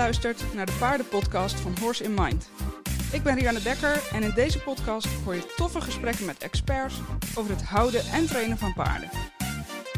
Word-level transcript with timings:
luistert 0.00 0.54
naar 0.54 0.66
de 0.66 0.76
paardenpodcast 0.78 1.60
van 1.60 1.76
Horse 1.80 2.04
in 2.04 2.14
Mind. 2.14 2.48
Ik 3.12 3.22
ben 3.22 3.34
Rianne 3.34 3.62
Dekker 3.62 4.02
en 4.12 4.22
in 4.22 4.32
deze 4.34 4.58
podcast 4.58 5.06
hoor 5.24 5.34
je 5.34 5.54
toffe 5.56 5.80
gesprekken 5.80 6.26
met 6.26 6.38
experts 6.38 6.94
over 7.34 7.50
het 7.50 7.62
houden 7.62 8.04
en 8.04 8.26
trainen 8.26 8.58
van 8.58 8.72
paarden. 8.72 9.08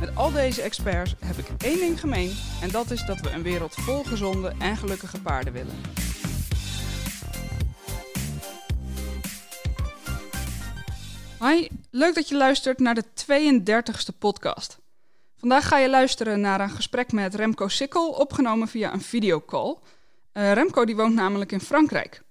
Met 0.01 0.16
al 0.16 0.33
deze 0.33 0.62
experts 0.62 1.15
heb 1.25 1.37
ik 1.37 1.46
één 1.59 1.79
ding 1.79 2.01
gemeen 2.01 2.37
en 2.62 2.70
dat 2.70 2.91
is 2.91 3.05
dat 3.05 3.20
we 3.20 3.30
een 3.30 3.43
wereld 3.43 3.75
vol 3.75 4.02
gezonde 4.02 4.52
en 4.59 4.77
gelukkige 4.77 5.20
paarden 5.20 5.52
willen. 5.52 5.80
Hi, 11.41 11.69
leuk 11.91 12.14
dat 12.14 12.28
je 12.28 12.37
luistert 12.37 12.78
naar 12.78 12.95
de 12.95 13.05
32e 13.05 14.19
podcast. 14.19 14.81
Vandaag 15.42 15.69
ga 15.69 15.78
je 15.78 15.91
luisteren 15.91 16.41
naar 16.41 16.60
een 16.60 16.70
gesprek 16.70 17.12
met 17.12 17.34
Remco 17.34 17.69
Sikkel, 17.69 18.10
opgenomen 18.10 18.69
via 18.69 18.92
een 18.92 19.00
videocall. 19.00 19.77
Uh, 20.33 20.52
Remco 20.52 20.84
die 20.84 20.96
woont 20.96 21.14
namelijk 21.14 21.52
in 21.52 21.60
Frankrijk. 21.60 22.23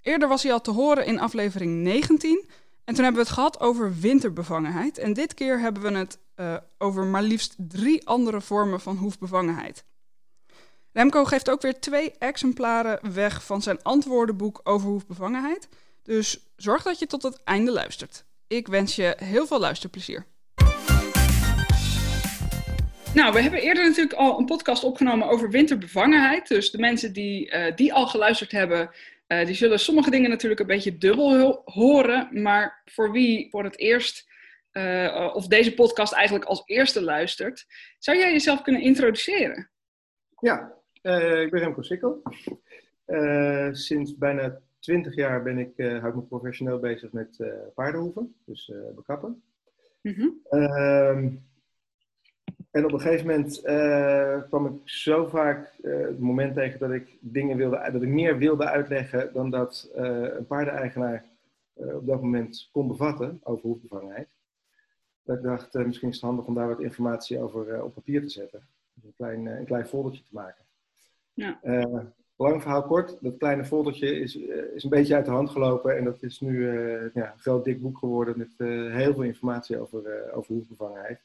Eerder 0.00 0.28
was 0.28 0.42
hij 0.42 0.52
al 0.52 0.60
te 0.60 0.70
horen 0.70 1.06
in 1.06 1.20
aflevering 1.20 1.82
19 1.82 2.48
en 2.84 2.94
toen 2.94 3.04
hebben 3.04 3.22
we 3.22 3.28
het 3.28 3.36
gehad 3.36 3.60
over 3.60 3.98
winterbevangenheid. 3.98 4.98
En 4.98 5.12
dit 5.12 5.34
keer 5.34 5.60
hebben 5.60 5.82
we 5.82 5.98
het 5.98 6.18
uh, 6.36 6.56
over 6.78 7.04
maar 7.04 7.22
liefst 7.22 7.54
drie 7.58 8.06
andere 8.08 8.40
vormen 8.40 8.80
van 8.80 8.96
hoefbevangenheid. 8.96 9.84
Remco 10.92 11.24
geeft 11.24 11.50
ook 11.50 11.62
weer 11.62 11.80
twee 11.80 12.12
exemplaren 12.18 13.12
weg 13.12 13.44
van 13.44 13.62
zijn 13.62 13.82
antwoordenboek 13.82 14.60
over 14.64 14.88
hoefbevangenheid. 14.88 15.68
Dus 16.02 16.46
zorg 16.56 16.82
dat 16.82 16.98
je 16.98 17.06
tot 17.06 17.22
het 17.22 17.42
einde 17.44 17.72
luistert. 17.72 18.24
Ik 18.46 18.66
wens 18.66 18.96
je 18.96 19.16
heel 19.18 19.46
veel 19.46 19.60
luisterplezier. 19.60 20.26
Nou, 23.18 23.32
we 23.32 23.40
hebben 23.42 23.60
eerder 23.60 23.84
natuurlijk 23.84 24.14
al 24.14 24.38
een 24.38 24.44
podcast 24.44 24.84
opgenomen 24.84 25.28
over 25.28 25.50
winterbevangenheid. 25.50 26.48
Dus 26.48 26.70
de 26.70 26.78
mensen 26.78 27.12
die, 27.12 27.52
uh, 27.52 27.76
die 27.76 27.92
al 27.92 28.06
geluisterd 28.06 28.52
hebben, 28.52 28.90
uh, 29.28 29.46
die 29.46 29.54
zullen 29.54 29.78
sommige 29.78 30.10
dingen 30.10 30.30
natuurlijk 30.30 30.60
een 30.60 30.66
beetje 30.66 30.98
dubbel 30.98 31.62
horen. 31.64 32.42
Maar 32.42 32.82
voor 32.84 33.12
wie 33.12 33.50
voor 33.50 33.64
het 33.64 33.78
eerst, 33.78 34.30
uh, 34.72 35.30
of 35.34 35.46
deze 35.46 35.74
podcast 35.74 36.12
eigenlijk 36.12 36.44
als 36.44 36.62
eerste 36.66 37.02
luistert, 37.02 37.66
zou 37.98 38.18
jij 38.18 38.32
jezelf 38.32 38.62
kunnen 38.62 38.82
introduceren? 38.82 39.70
Ja, 40.40 40.74
ik 41.42 41.50
ben 41.50 41.60
Remco 41.60 41.82
Sikkel. 41.82 42.22
sinds 43.70 44.16
bijna 44.16 44.60
20 44.78 45.14
jaar 45.14 45.42
ben 45.42 45.58
ik, 45.58 45.72
hou 45.76 46.08
ik 46.08 46.14
me 46.14 46.22
professioneel 46.22 46.78
bezig 46.78 47.12
met 47.12 47.36
paardenhoeven, 47.74 48.34
dus 48.44 48.72
bekappen. 48.94 49.42
Mm 50.02 50.12
-hmm. 50.12 51.47
En 52.78 52.84
op 52.84 52.92
een 52.92 53.00
gegeven 53.00 53.26
moment 53.26 53.60
kwam 54.48 54.66
ik 54.66 54.72
zo 54.84 55.26
vaak 55.26 55.72
het 55.82 56.18
moment 56.18 56.54
tegen 56.54 56.78
dat 56.78 56.90
ik 56.90 57.16
dingen 57.20 57.56
wilde, 57.56 57.88
dat 57.92 58.02
ik 58.02 58.08
meer 58.08 58.38
wilde 58.38 58.68
uitleggen 58.68 59.30
dan 59.32 59.50
dat 59.50 59.90
een 59.94 60.46
paardeneigenaar 60.46 61.24
op 61.74 62.06
dat 62.06 62.22
moment 62.22 62.68
kon 62.72 62.88
bevatten 62.88 63.40
over 63.42 63.62
hoefbevangenheid. 63.62 64.28
Dat 65.22 65.36
ik 65.36 65.42
dacht, 65.42 65.74
misschien 65.74 66.08
is 66.08 66.14
het 66.14 66.24
handig 66.24 66.46
om 66.46 66.54
daar 66.54 66.68
wat 66.68 66.80
informatie 66.80 67.40
over 67.40 67.82
op 67.82 67.94
papier 67.94 68.20
te 68.20 68.28
zetten. 68.28 68.66
Een 69.04 69.12
klein, 69.16 69.46
een 69.46 69.64
klein 69.64 69.86
foldertje 69.86 70.22
te 70.22 70.34
maken. 70.34 70.64
Ja. 71.32 71.58
Lang 72.36 72.62
verhaal 72.62 72.82
kort, 72.82 73.18
dat 73.20 73.36
kleine 73.36 73.64
foldertje 73.64 74.20
is, 74.20 74.36
is 74.74 74.84
een 74.84 74.90
beetje 74.90 75.14
uit 75.14 75.24
de 75.24 75.30
hand 75.30 75.50
gelopen 75.50 75.96
en 75.96 76.04
dat 76.04 76.22
is 76.22 76.40
nu 76.40 76.70
ja, 77.14 77.32
een 77.32 77.38
groot 77.38 77.64
dik 77.64 77.82
boek 77.82 77.98
geworden 77.98 78.38
met 78.38 78.68
heel 78.92 79.12
veel 79.12 79.22
informatie 79.22 79.78
over, 79.78 80.32
over 80.32 80.54
hoefbevangenheid. 80.54 81.20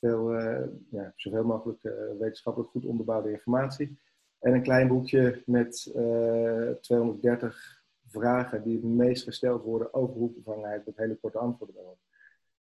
Veel, 0.00 0.32
ja, 0.90 1.12
zoveel 1.16 1.44
mogelijk 1.44 1.82
wetenschappelijk 2.18 2.70
goed 2.70 2.84
onderbouwde 2.84 3.30
informatie. 3.30 3.98
En 4.38 4.54
een 4.54 4.62
klein 4.62 4.88
boekje 4.88 5.42
met 5.46 5.82
230 6.80 7.82
vragen 8.06 8.62
die 8.62 8.74
het 8.74 8.84
meest 8.84 9.24
gesteld 9.24 9.62
worden 9.62 9.94
over 9.94 10.14
hoefbevangenheid 10.14 10.86
met 10.86 10.96
hele 10.96 11.16
korte 11.16 11.38
antwoorden 11.38 11.76
daarop. 11.76 11.98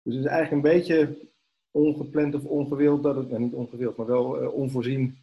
Dus 0.02 0.16
het 0.16 0.24
is 0.24 0.30
eigenlijk 0.30 0.52
een 0.52 0.72
beetje 0.72 1.30
ongepland 1.72 2.36
of 2.36 2.46
ongewild 2.46 3.04
dat 3.04 3.16
het, 3.16 3.30
nou 3.30 3.42
niet 3.42 3.54
ongewild, 3.54 3.98
maar 3.98 4.06
wel 4.06 4.52
onvoorzien 4.52 5.18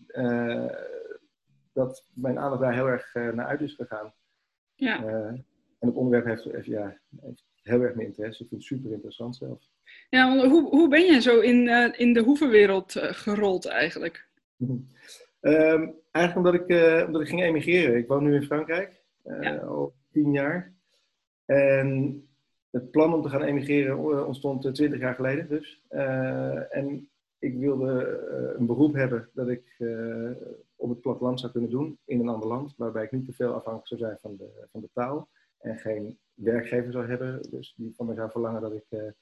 dat 1.79 2.05
mijn 2.15 2.39
aandacht 2.39 2.61
daar 2.61 2.75
heel 2.75 2.89
erg 2.89 3.15
uh, 3.15 3.33
naar 3.33 3.47
uit 3.47 3.61
is 3.61 3.75
gegaan. 3.75 4.13
Ja. 4.75 5.05
En 5.79 5.89
het 5.89 5.95
onderwerp 5.95 6.25
heeft, 6.25 6.45
heeft, 6.45 6.67
ja, 6.67 6.99
heeft 7.21 7.45
heel 7.63 7.81
erg 7.81 7.95
mijn 7.95 8.07
interesse. 8.07 8.43
Ik 8.43 8.49
vind 8.49 8.61
het 8.61 8.71
super 8.71 8.93
interessant 8.93 9.37
zelf. 9.37 9.69
Ja, 10.09 10.49
hoe, 10.49 10.69
hoe 10.69 10.89
ben 10.89 11.05
je 11.05 11.21
zo 11.21 11.41
in, 11.41 11.67
uh, 11.67 11.93
in 11.97 12.13
de 12.13 12.21
hoevenwereld 12.21 12.93
gerold 12.99 13.67
eigenlijk? 13.67 14.29
um, 15.41 15.95
eigenlijk 16.11 16.37
omdat 16.37 16.55
ik, 16.55 17.07
omdat 17.07 17.21
ik 17.21 17.29
ging 17.29 17.43
emigreren. 17.43 17.97
Ik 17.97 18.09
woon 18.09 18.25
nu 18.25 18.35
in 18.35 18.43
Frankrijk, 18.43 19.03
ja. 19.41 19.57
al 19.57 19.93
tien 20.13 20.33
jaar. 20.33 20.73
En 21.45 22.23
het 22.71 22.91
plan 22.91 23.15
om 23.15 23.23
te 23.23 23.29
gaan 23.29 23.43
emigreren 23.43 24.27
ontstond 24.27 24.75
twintig 24.75 25.01
jaar 25.01 25.15
geleden 25.15 25.49
dus. 25.49 25.83
en 26.71 27.09
ik 27.39 27.59
wilde 27.59 28.21
een 28.59 28.67
beroep 28.67 28.95
hebben 28.95 29.29
dat 29.33 29.49
ik 29.49 29.63
op 30.77 30.89
het 30.89 31.01
platteland 31.01 31.41
zou 31.41 31.53
kunnen 31.53 31.71
doen 31.71 31.99
in 32.05 32.21
een 32.21 32.29
ander 32.29 32.49
land, 32.49 32.75
waarbij 32.77 33.05
ik 33.05 33.13
niet 33.13 33.27
te 33.27 33.33
veel 33.33 33.53
afhankelijk 33.53 33.89
zou 33.89 34.01
zijn 34.01 34.19
van 34.21 34.37
de, 34.37 34.67
van 34.73 34.81
de 34.81 34.89
taal 34.93 35.29
en 35.59 35.77
geen 35.77 36.19
werkgever 36.35 36.93
zou 36.93 37.07
hebben, 37.07 37.43
dus 37.51 37.75
die 37.77 37.95
van 37.97 38.07
mij 38.07 38.15
zou 38.15 38.31
verlangen 38.31 38.61
dat 38.61 38.73
ik 38.73 39.15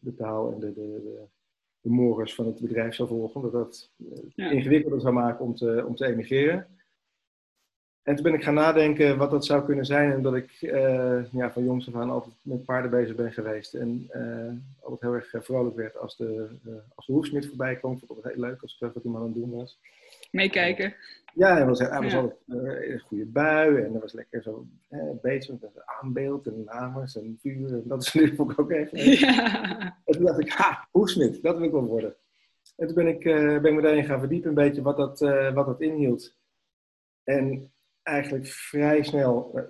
de 0.00 0.14
taal 0.16 0.52
en 0.52 0.60
de, 0.60 0.72
de, 0.72 1.00
de, 1.02 1.22
de 1.80 1.90
mores 1.90 2.34
van 2.34 2.46
het 2.46 2.60
bedrijf 2.60 2.94
zou 2.94 3.08
volgen, 3.08 3.42
dat 3.42 3.52
dat 3.52 3.90
uh, 3.96 4.08
ja. 4.34 4.50
ingewikkelder 4.50 5.00
zou 5.00 5.14
maken 5.14 5.44
om 5.44 5.54
te, 5.54 5.84
om 5.86 5.94
te 5.96 6.06
emigreren. 6.06 6.66
En 8.02 8.14
toen 8.14 8.24
ben 8.24 8.34
ik 8.34 8.42
gaan 8.42 8.54
nadenken 8.54 9.18
wat 9.18 9.30
dat 9.30 9.44
zou 9.44 9.64
kunnen 9.64 9.84
zijn. 9.84 10.12
En 10.12 10.22
dat 10.22 10.34
ik 10.34 10.50
ja, 11.30 11.52
van 11.52 11.64
jongs 11.64 11.88
af 11.88 11.94
aan 11.94 12.10
altijd 12.10 12.34
met 12.42 12.64
paarden 12.64 12.90
bezig 12.90 13.16
ben 13.16 13.32
geweest. 13.32 13.74
En 13.74 14.10
altijd 14.80 15.00
heel 15.00 15.14
erg 15.14 15.44
vrolijk 15.44 15.76
werd 15.76 15.96
als 15.98 16.16
de, 16.16 16.48
als 16.94 17.06
de 17.06 17.12
hoefsmid 17.12 17.46
voorbij 17.46 17.76
kwam. 17.76 17.98
Vond 17.98 18.10
ik 18.10 18.24
het 18.24 18.32
heel 18.32 18.42
leuk 18.42 18.62
als 18.62 18.72
ik 18.72 18.78
zag 18.78 18.92
wat 18.92 19.04
iemand 19.04 19.24
aan 19.24 19.30
het 19.30 19.40
doen 19.40 19.50
was 19.50 19.78
meekijken. 20.34 20.94
Ja, 21.34 21.54
hij 21.54 21.66
was, 21.66 21.78
hij 21.78 22.00
was 22.00 22.12
ja. 22.12 22.18
altijd 22.18 22.40
uh, 22.46 22.92
een 22.92 22.98
goede 22.98 23.26
bui 23.26 23.76
en 23.76 23.94
er 23.94 24.00
was 24.00 24.12
lekker 24.12 24.42
zo 24.42 24.66
eh, 24.88 25.10
bezig 25.22 25.60
met 25.60 25.82
aanbeeld 25.84 26.46
en 26.46 26.64
namens 26.64 27.16
en 27.16 27.38
vuur 27.40 27.72
en 27.72 27.82
dat 27.84 28.08
vond 28.08 28.50
ik 28.50 28.60
ook 28.60 28.70
even. 28.70 28.98
Ja. 29.18 29.98
En 30.04 30.14
toen 30.14 30.24
dacht 30.24 30.40
ik, 30.40 30.52
ha, 30.52 30.88
hoesmid, 30.90 31.42
dat 31.42 31.56
wil 31.56 31.66
ik 31.66 31.72
wel 31.72 31.84
worden. 31.84 32.14
En 32.76 32.86
toen 32.86 32.94
ben 32.94 33.06
ik, 33.06 33.24
uh, 33.24 33.60
ben 33.60 33.70
ik 33.70 33.74
me 33.74 33.82
daarin 33.82 34.04
gaan 34.04 34.18
verdiepen 34.18 34.48
een 34.48 34.54
beetje 34.54 34.82
wat 34.82 34.96
dat, 34.96 35.20
uh, 35.20 35.54
wat 35.54 35.66
dat 35.66 35.80
inhield. 35.80 36.36
En 37.24 37.72
eigenlijk 38.02 38.46
vrij 38.46 39.02
snel, 39.02 39.60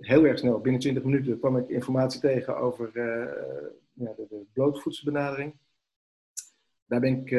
heel 0.00 0.24
erg 0.24 0.38
snel, 0.38 0.60
binnen 0.60 0.80
20 0.80 1.02
minuten, 1.02 1.38
kwam 1.38 1.56
ik 1.56 1.68
informatie 1.68 2.20
tegen 2.20 2.56
over 2.56 2.90
ja, 3.92 4.12
de, 4.16 4.26
de 4.28 4.44
blootvoedselbenadering. 4.52 5.54
Daar 6.86 7.00
ben 7.00 7.18
ik 7.18 7.30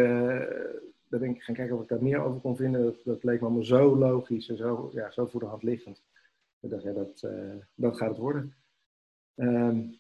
daar 1.16 1.28
ben 1.28 1.36
ik 1.36 1.44
gaan 1.44 1.56
kijken 1.56 1.76
of 1.76 1.82
ik 1.82 1.88
daar 1.88 2.04
meer 2.04 2.24
over 2.24 2.42
kon 2.42 2.56
vinden. 2.56 2.96
Dat, 3.04 3.24
leek 3.24 3.40
me 3.40 3.46
allemaal 3.46 3.64
zo 3.64 3.98
logisch 3.98 4.50
en 4.50 4.58
zo, 4.58 4.90
ja, 4.94 5.12
zo 5.12 5.26
voor 5.26 5.40
de 5.40 5.46
hand 5.46 5.64
liggend. 5.64 6.02
Dat, 6.60 6.84
uh, 7.26 7.56
dat 7.76 7.98
gaat 7.98 8.10
het 8.10 8.18
worden. 8.18 8.56
Um, 9.36 10.00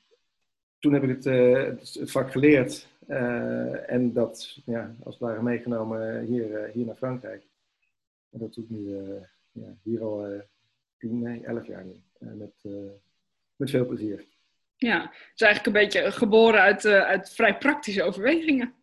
toen 0.79 0.93
heb 0.93 1.03
ik 1.03 1.09
het, 1.09 1.25
uh, 1.25 1.63
het 1.63 2.11
vak 2.11 2.31
geleerd 2.31 2.87
uh, 3.07 3.91
en 3.91 4.13
dat 4.13 4.57
ja, 4.65 4.95
als 5.03 5.15
het 5.15 5.23
ware 5.23 5.41
meegenomen 5.41 6.21
hier, 6.23 6.69
hier 6.73 6.85
naar 6.85 6.95
Frankrijk. 6.95 7.43
En 8.31 8.39
dat 8.39 8.53
doe 8.53 8.63
ik 8.63 8.69
nu 8.69 8.97
ja, 9.51 9.75
hier 9.83 10.03
al 10.03 10.41
tien, 10.97 11.21
nee, 11.21 11.43
elf 11.43 11.67
jaar 11.67 11.85
nu. 11.85 12.01
met, 12.19 12.53
met 13.55 13.69
veel 13.69 13.85
plezier. 13.85 14.25
Ja, 14.75 15.01
het 15.01 15.31
is 15.35 15.41
eigenlijk 15.41 15.65
een 15.65 15.83
beetje 15.83 16.11
geboren 16.11 16.61
uit, 16.61 16.85
uit 16.85 17.29
vrij 17.29 17.57
praktische 17.57 18.03
overwegingen. 18.03 18.73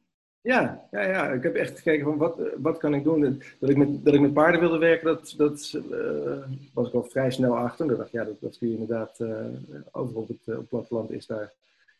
Ja, 0.42 0.88
ja, 0.90 1.02
ja, 1.02 1.32
ik 1.32 1.42
heb 1.42 1.54
echt 1.54 1.76
gekeken 1.76 2.04
van 2.04 2.16
wat, 2.16 2.40
wat 2.56 2.78
kan 2.78 2.94
ik 2.94 3.04
doen. 3.04 3.42
Dat 3.58 3.70
ik 3.70 3.76
met, 3.76 4.04
dat 4.04 4.14
ik 4.14 4.20
met 4.20 4.32
paarden 4.32 4.60
wilde 4.60 4.78
werken, 4.78 5.06
dat, 5.06 5.34
dat 5.36 5.72
uh, 5.90 6.46
was 6.72 6.88
ik 6.88 6.94
al 6.94 7.04
vrij 7.04 7.30
snel 7.30 7.56
achter. 7.56 7.90
Ik 7.90 7.96
dacht, 7.96 8.10
ja, 8.10 8.24
dat, 8.24 8.40
dat 8.40 8.58
kun 8.58 8.68
je 8.68 8.74
inderdaad, 8.78 9.18
uh, 9.20 9.46
overal 9.90 10.22
op 10.22 10.28
het, 10.28 10.48
op 10.48 10.56
het 10.56 10.68
platteland 10.68 11.10
is 11.10 11.26
daar, 11.26 11.52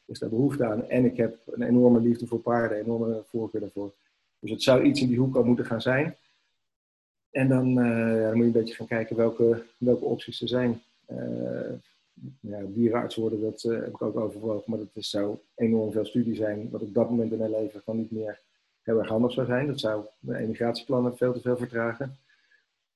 is 0.04 0.18
daar 0.18 0.28
behoefte 0.28 0.64
aan. 0.64 0.88
En 0.88 1.04
ik 1.04 1.16
heb 1.16 1.36
een 1.46 1.62
enorme 1.62 2.00
liefde 2.00 2.26
voor 2.26 2.38
paarden, 2.38 2.78
een 2.78 2.84
enorme 2.84 3.22
voorkeur 3.28 3.60
daarvoor. 3.60 3.92
Dus 4.38 4.50
het 4.50 4.62
zou 4.62 4.82
iets 4.82 5.00
in 5.00 5.08
die 5.08 5.18
hoek 5.18 5.36
al 5.36 5.44
moeten 5.44 5.66
gaan 5.66 5.82
zijn. 5.82 6.16
En 7.30 7.48
dan, 7.48 7.68
ja, 7.72 8.22
dan 8.22 8.34
moet 8.34 8.36
je 8.36 8.44
een 8.44 8.52
beetje 8.52 8.74
gaan 8.74 8.86
kijken 8.86 9.16
welke, 9.16 9.62
welke 9.78 10.04
opties 10.04 10.42
er 10.42 10.48
zijn 10.48 10.82
ja, 12.40 12.60
dierenarts 12.68 13.16
worden, 13.16 13.40
dat 13.40 13.64
uh, 13.64 13.74
heb 13.76 13.88
ik 13.88 14.02
ook 14.02 14.16
overwogen. 14.16 14.70
Maar 14.70 14.78
dat 14.78 14.88
is, 14.92 15.10
zou 15.10 15.36
enorm 15.54 15.92
veel 15.92 16.04
studie 16.04 16.34
zijn, 16.34 16.70
wat 16.70 16.82
op 16.82 16.94
dat 16.94 17.10
moment 17.10 17.32
in 17.32 17.38
mijn 17.38 17.50
leven 17.50 17.80
gewoon 17.80 18.00
niet 18.00 18.10
meer 18.10 18.40
heel 18.82 18.98
erg 18.98 19.08
handig 19.08 19.32
zou 19.32 19.46
zijn. 19.46 19.66
Dat 19.66 19.80
zou 19.80 20.04
de 20.18 20.36
emigratieplannen 20.36 21.16
veel 21.16 21.32
te 21.32 21.40
veel 21.40 21.56
vertragen. 21.56 22.16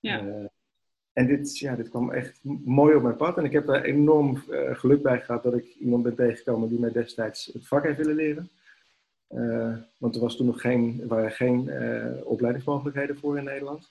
Ja. 0.01 0.25
Uh, 0.25 0.45
en 1.13 1.27
dit, 1.27 1.59
ja, 1.59 1.77
dit 1.77 1.89
kwam 1.89 2.11
echt 2.11 2.41
mooi 2.65 2.95
op 2.95 3.03
mijn 3.03 3.17
pad. 3.17 3.39
En 3.39 3.45
ik 3.45 3.53
heb 3.53 3.67
daar 3.67 3.83
enorm 3.83 4.43
uh, 4.51 4.75
geluk 4.77 5.03
bij 5.03 5.21
gehad 5.21 5.43
dat 5.43 5.55
ik 5.55 5.75
iemand 5.75 6.03
ben 6.03 6.15
tegengekomen 6.15 6.69
die 6.69 6.81
mij 6.81 6.93
destijds 6.93 7.51
het 7.53 7.67
vak 7.67 7.85
heeft 7.85 7.97
willen 7.97 8.15
leren. 8.15 8.51
want 9.99 10.15
er 10.15 10.21
was 10.21 10.37
toen 10.37 10.47
nog 10.47 10.61
geen, 10.61 10.99
er 11.01 11.07
waren 11.07 11.31
geen 11.31 11.71
opleidingsmogelijkheden 12.25 13.19
voor 13.19 13.39
in 13.39 13.45
Nederland. 13.45 13.91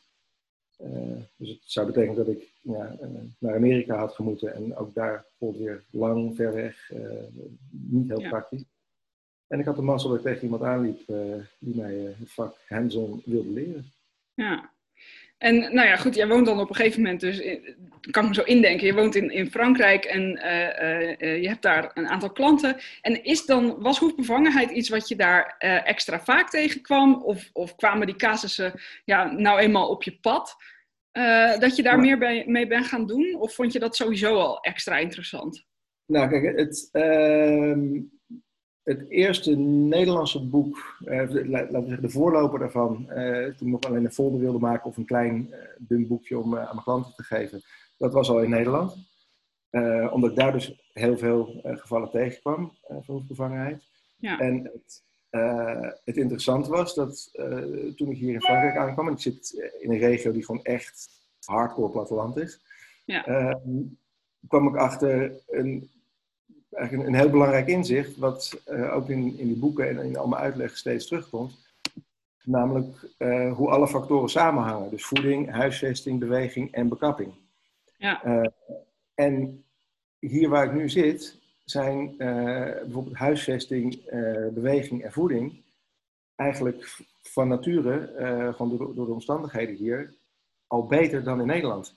Dus 1.35 1.49
het 1.49 1.59
zou 1.61 1.85
betekenen 1.85 2.15
dat 2.15 2.27
ik 2.27 2.53
ja, 2.61 2.97
naar 3.39 3.55
Amerika 3.55 3.95
had 3.95 4.15
gemoeten 4.15 4.53
en 4.53 4.75
ook 4.75 4.93
daar 4.93 5.25
bijvoorbeeld 5.29 5.63
weer 5.63 5.83
lang, 6.01 6.35
ver 6.35 6.53
weg, 6.53 6.91
niet 7.69 8.07
heel 8.07 8.29
praktisch. 8.29 8.63
En 9.47 9.59
ik 9.59 9.65
had 9.65 9.75
de 9.75 9.81
mazzel 9.81 10.09
dat 10.09 10.17
ik 10.17 10.25
tegen 10.25 10.43
iemand 10.43 10.63
aanliep 10.63 11.05
die 11.59 11.75
mij 11.75 11.93
het 11.93 12.31
vak 12.31 12.57
hands-on 12.67 13.21
wilde 13.25 13.49
leren. 13.49 13.85
Ja, 14.33 14.73
en 15.37 15.55
nou 15.55 15.87
ja, 15.87 15.95
goed, 15.95 16.15
jij 16.15 16.27
woont 16.27 16.45
dan 16.45 16.59
op 16.59 16.69
een 16.69 16.75
gegeven 16.75 17.01
moment, 17.01 17.19
dus 17.19 17.41
kan 18.11 18.23
ik 18.23 18.29
me 18.29 18.35
zo 18.35 18.41
indenken, 18.41 18.87
je 18.87 18.93
woont 18.93 19.15
in, 19.15 19.31
in 19.31 19.51
Frankrijk 19.51 20.05
en 20.05 20.21
uh, 20.21 21.19
uh, 21.19 21.41
je 21.41 21.47
hebt 21.47 21.61
daar 21.61 21.91
een 21.93 22.07
aantal 22.07 22.31
klanten. 22.31 22.77
En 23.01 23.23
is 23.23 23.45
dan, 23.45 23.75
was 23.79 23.99
hoefbevangenheid 23.99 24.69
iets 24.69 24.89
wat 24.89 25.07
je 25.07 25.15
daar 25.15 25.55
extra 25.85 26.19
vaak 26.19 26.49
tegenkwam? 26.49 27.23
Of, 27.23 27.49
of 27.53 27.75
kwamen 27.75 28.07
die 28.07 28.15
casussen 28.15 28.73
ja, 29.05 29.31
nou 29.31 29.59
eenmaal 29.59 29.89
op 29.89 30.03
je 30.03 30.17
pad? 30.21 30.55
dat 31.59 31.75
je 31.75 31.83
daar 31.83 31.99
meer 31.99 32.17
bij, 32.17 32.43
mee 32.47 32.67
bent 32.67 32.85
gaan 32.85 33.05
doen? 33.05 33.35
Of 33.39 33.53
vond 33.53 33.73
je 33.73 33.79
dat 33.79 33.95
sowieso 33.95 34.35
al 34.35 34.59
extra 34.59 34.97
interessant? 34.97 35.65
Nou, 36.05 36.29
kijk, 36.29 36.57
het, 36.57 36.89
ehm, 36.91 37.99
het 38.85 39.09
eerste 39.09 39.55
Nederlandse 39.55 40.45
boek, 40.45 40.97
uh, 41.05 41.47
laten 41.47 41.81
we 41.81 41.85
zeggen 41.85 42.01
de 42.01 42.09
voorloper 42.09 42.59
daarvan, 42.59 43.05
uh, 43.09 43.45
toen 43.45 43.67
ik 43.67 43.73
nog 43.73 43.81
alleen 43.81 44.05
een 44.05 44.13
folder 44.13 44.39
wilde 44.39 44.59
maken 44.59 44.89
of 44.89 44.97
een 44.97 45.05
klein 45.05 45.47
uh, 45.51 45.57
dun 45.77 46.07
boekje 46.07 46.39
om 46.39 46.57
aan 46.57 46.65
mijn 46.65 46.83
klanten 46.83 47.13
te 47.15 47.23
geven, 47.23 47.61
dat 47.97 48.13
was 48.13 48.29
al 48.29 48.41
in 48.41 48.49
Nederland. 48.49 49.13
omdat 50.11 50.29
ik 50.29 50.35
daar 50.35 50.51
dus 50.51 50.89
heel 50.93 51.17
veel 51.17 51.61
gevallen 51.63 52.09
tegenkwam 52.09 52.71
van 52.87 53.15
hoefbevangenheid. 53.15 53.83
Ja. 54.17 54.39
En 54.39 54.63
het, 54.63 55.03
het 56.03 56.17
interessante 56.17 56.69
was 56.69 56.95
dat 56.95 57.29
toen 57.95 58.11
ik 58.11 58.17
hier 58.17 58.33
in 58.33 58.41
Frankrijk 58.41 58.77
aankwam, 58.77 59.07
en 59.07 59.13
ik 59.13 59.19
zit 59.19 59.71
in 59.79 59.91
een 59.91 59.97
regio 59.97 60.31
die 60.31 60.45
gewoon 60.45 60.63
echt 60.63 61.07
hardcore 61.45 61.91
platteland 61.91 62.37
is, 62.37 62.59
ja. 63.05 63.59
kwam 64.47 64.67
ik 64.67 64.75
achter 64.75 65.31
een 65.47 65.89
eigenlijk 66.75 67.09
een, 67.09 67.15
heel 67.15 67.29
belangrijk 67.29 67.67
inzicht, 67.67 68.17
wat 68.17 68.61
uh, 68.67 68.95
ook 68.95 69.09
in, 69.09 69.37
in 69.37 69.47
die 69.47 69.57
boeken 69.57 69.89
en 69.89 70.05
in 70.05 70.17
al 70.17 70.27
mijn 70.27 70.41
uitleg 70.41 70.77
steeds 70.77 71.07
terugkomt. 71.07 71.63
Namelijk 72.43 73.15
uh, 73.17 73.53
hoe 73.53 73.69
alle 73.69 73.87
factoren 73.87 74.29
samenhangen. 74.29 74.89
Dus 74.89 75.05
voeding, 75.05 75.51
huisvesting, 75.51 76.19
beweging 76.19 76.71
en 76.71 76.87
bekapping. 76.87 77.33
Ja. 77.97 78.25
Uh, 78.25 78.47
en 79.13 79.63
hier 80.19 80.49
waar 80.49 80.65
ik 80.65 80.73
nu 80.73 80.89
zit, 80.89 81.39
zijn 81.63 82.17
bijvoorbeeld 82.17 83.15
huisvesting, 83.15 84.09
beweging 84.53 85.03
en 85.03 85.11
voeding 85.11 85.63
eigenlijk 86.35 86.99
van 87.21 87.47
nature, 87.47 88.13
door, 88.57 88.95
door, 88.95 89.05
de 89.05 89.13
omstandigheden 89.13 89.75
hier, 89.75 90.13
al 90.67 90.85
beter 90.85 91.23
dan 91.23 91.39
in 91.39 91.47
Nederland. 91.47 91.95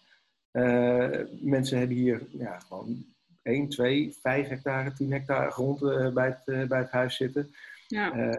mensen 1.40 1.78
hebben 1.78 1.96
hier 1.96 2.26
ja, 2.30 2.58
gewoon 2.58 3.04
1, 3.48 3.68
2, 3.68 4.16
5 4.20 4.48
hectare, 4.48 4.92
10 4.92 5.12
hectare 5.12 5.50
grond 5.50 5.82
uh, 5.82 6.12
bij, 6.12 6.26
het, 6.26 6.42
uh, 6.46 6.68
bij 6.68 6.78
het 6.78 6.90
huis 6.90 7.16
zitten. 7.16 7.54
Ja. 7.86 8.14
Uh, 8.14 8.36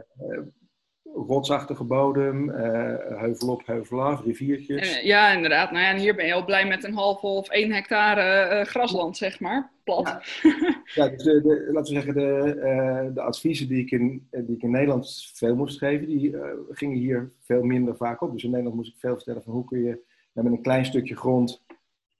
rotsachtige 1.14 1.84
bodem, 1.84 2.50
heuvel 2.50 3.50
op, 3.50 3.66
heuvel 3.66 4.02
af, 4.02 4.24
riviertjes. 4.24 5.02
ja, 5.02 5.32
inderdaad. 5.32 5.72
Nou 5.72 5.84
ja, 5.84 5.90
en 5.92 5.98
hier 5.98 6.16
ben 6.16 6.26
je 6.26 6.34
al 6.34 6.46
blij 6.46 6.68
met 6.68 6.84
een 6.84 6.94
half 6.94 7.22
of 7.22 7.50
1 7.50 7.72
hectare 7.72 8.66
grasland, 8.66 9.18
zeg 9.18 9.40
maar. 9.40 9.72
Plat. 9.84 10.06
Ja, 10.06 10.22
ja 10.96 11.08
dus 11.08 11.24
de, 11.24 11.42
de, 11.42 11.70
laten 11.72 11.94
we 11.94 12.02
zeggen, 12.02 12.14
de, 12.14 13.12
de 13.14 13.22
adviezen 13.22 13.68
die 13.68 13.82
ik, 13.82 13.92
in, 13.92 14.28
die 14.32 14.56
ik 14.56 14.64
in 14.64 14.72
Nederland 14.72 15.32
veel 15.34 15.56
moest 15.56 15.78
geven, 15.78 16.08
die 16.08 16.36
gingen 16.70 16.98
hier 16.98 17.32
veel 17.40 17.64
minder 17.64 17.96
vaak 17.96 18.22
op. 18.22 18.32
Dus 18.32 18.44
in 18.44 18.50
Nederland 18.50 18.76
moest 18.76 18.94
ik 18.94 19.00
veel 19.00 19.16
vertellen 19.16 19.44
van 19.44 19.54
hoe 19.54 19.66
kun 19.66 19.80
je 19.80 20.04
nou, 20.34 20.48
met 20.48 20.58
een 20.58 20.64
klein 20.64 20.86
stukje 20.86 21.16
grond 21.16 21.64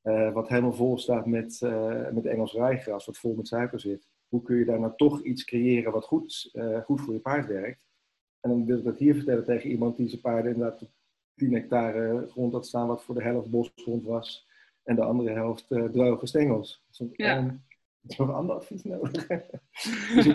uh, 0.10 0.34
wat 0.34 0.48
helemaal 0.48 0.74
vol 0.74 0.98
staat 0.98 1.26
met, 1.26 1.62
uh, 1.64 2.10
met 2.10 2.26
Engels 2.26 2.54
rijgras, 2.54 3.06
wat 3.06 3.18
vol 3.18 3.36
met 3.36 3.48
suiker 3.48 3.80
zit. 3.80 4.08
Hoe 4.28 4.42
kun 4.42 4.56
je 4.56 4.66
daar 4.66 4.80
nou 4.80 4.94
toch 4.96 5.24
iets 5.24 5.44
creëren 5.44 5.92
wat 5.92 6.06
goed, 6.06 6.50
uh, 6.54 6.80
goed 6.82 7.02
voor 7.02 7.14
je 7.14 7.20
paard 7.20 7.48
werkt? 7.48 7.88
En 8.40 8.50
dan 8.50 8.66
wil 8.66 8.78
ik 8.78 8.84
dat 8.84 8.98
hier 8.98 9.16
vertellen 9.16 9.44
tegen 9.44 9.70
iemand 9.70 9.98
die 9.98 10.10
zijn 10.10 10.22
paarden 10.22 10.54
inderdaad 10.54 10.82
op 10.82 10.90
10 11.36 11.54
hectare 11.54 12.28
grond 12.30 12.54
had 12.54 12.66
staan, 12.66 12.88
wat 12.88 13.04
voor 13.04 13.16
de 13.16 13.24
helft 13.24 13.50
bosgrond 13.50 14.04
was. 14.04 14.48
En 14.84 14.96
de 14.96 15.04
andere 15.04 15.30
helft 15.32 15.68
droge 15.68 16.28
stengels. 16.28 16.84
Dus, 16.88 17.08
ja. 17.12 17.38
Um, 17.38 17.64
is 18.08 18.18
nog 18.18 18.28
een 18.28 18.34
ander 18.34 18.56
advies 18.56 18.84
nodig. 18.84 19.28
dus, 20.16 20.26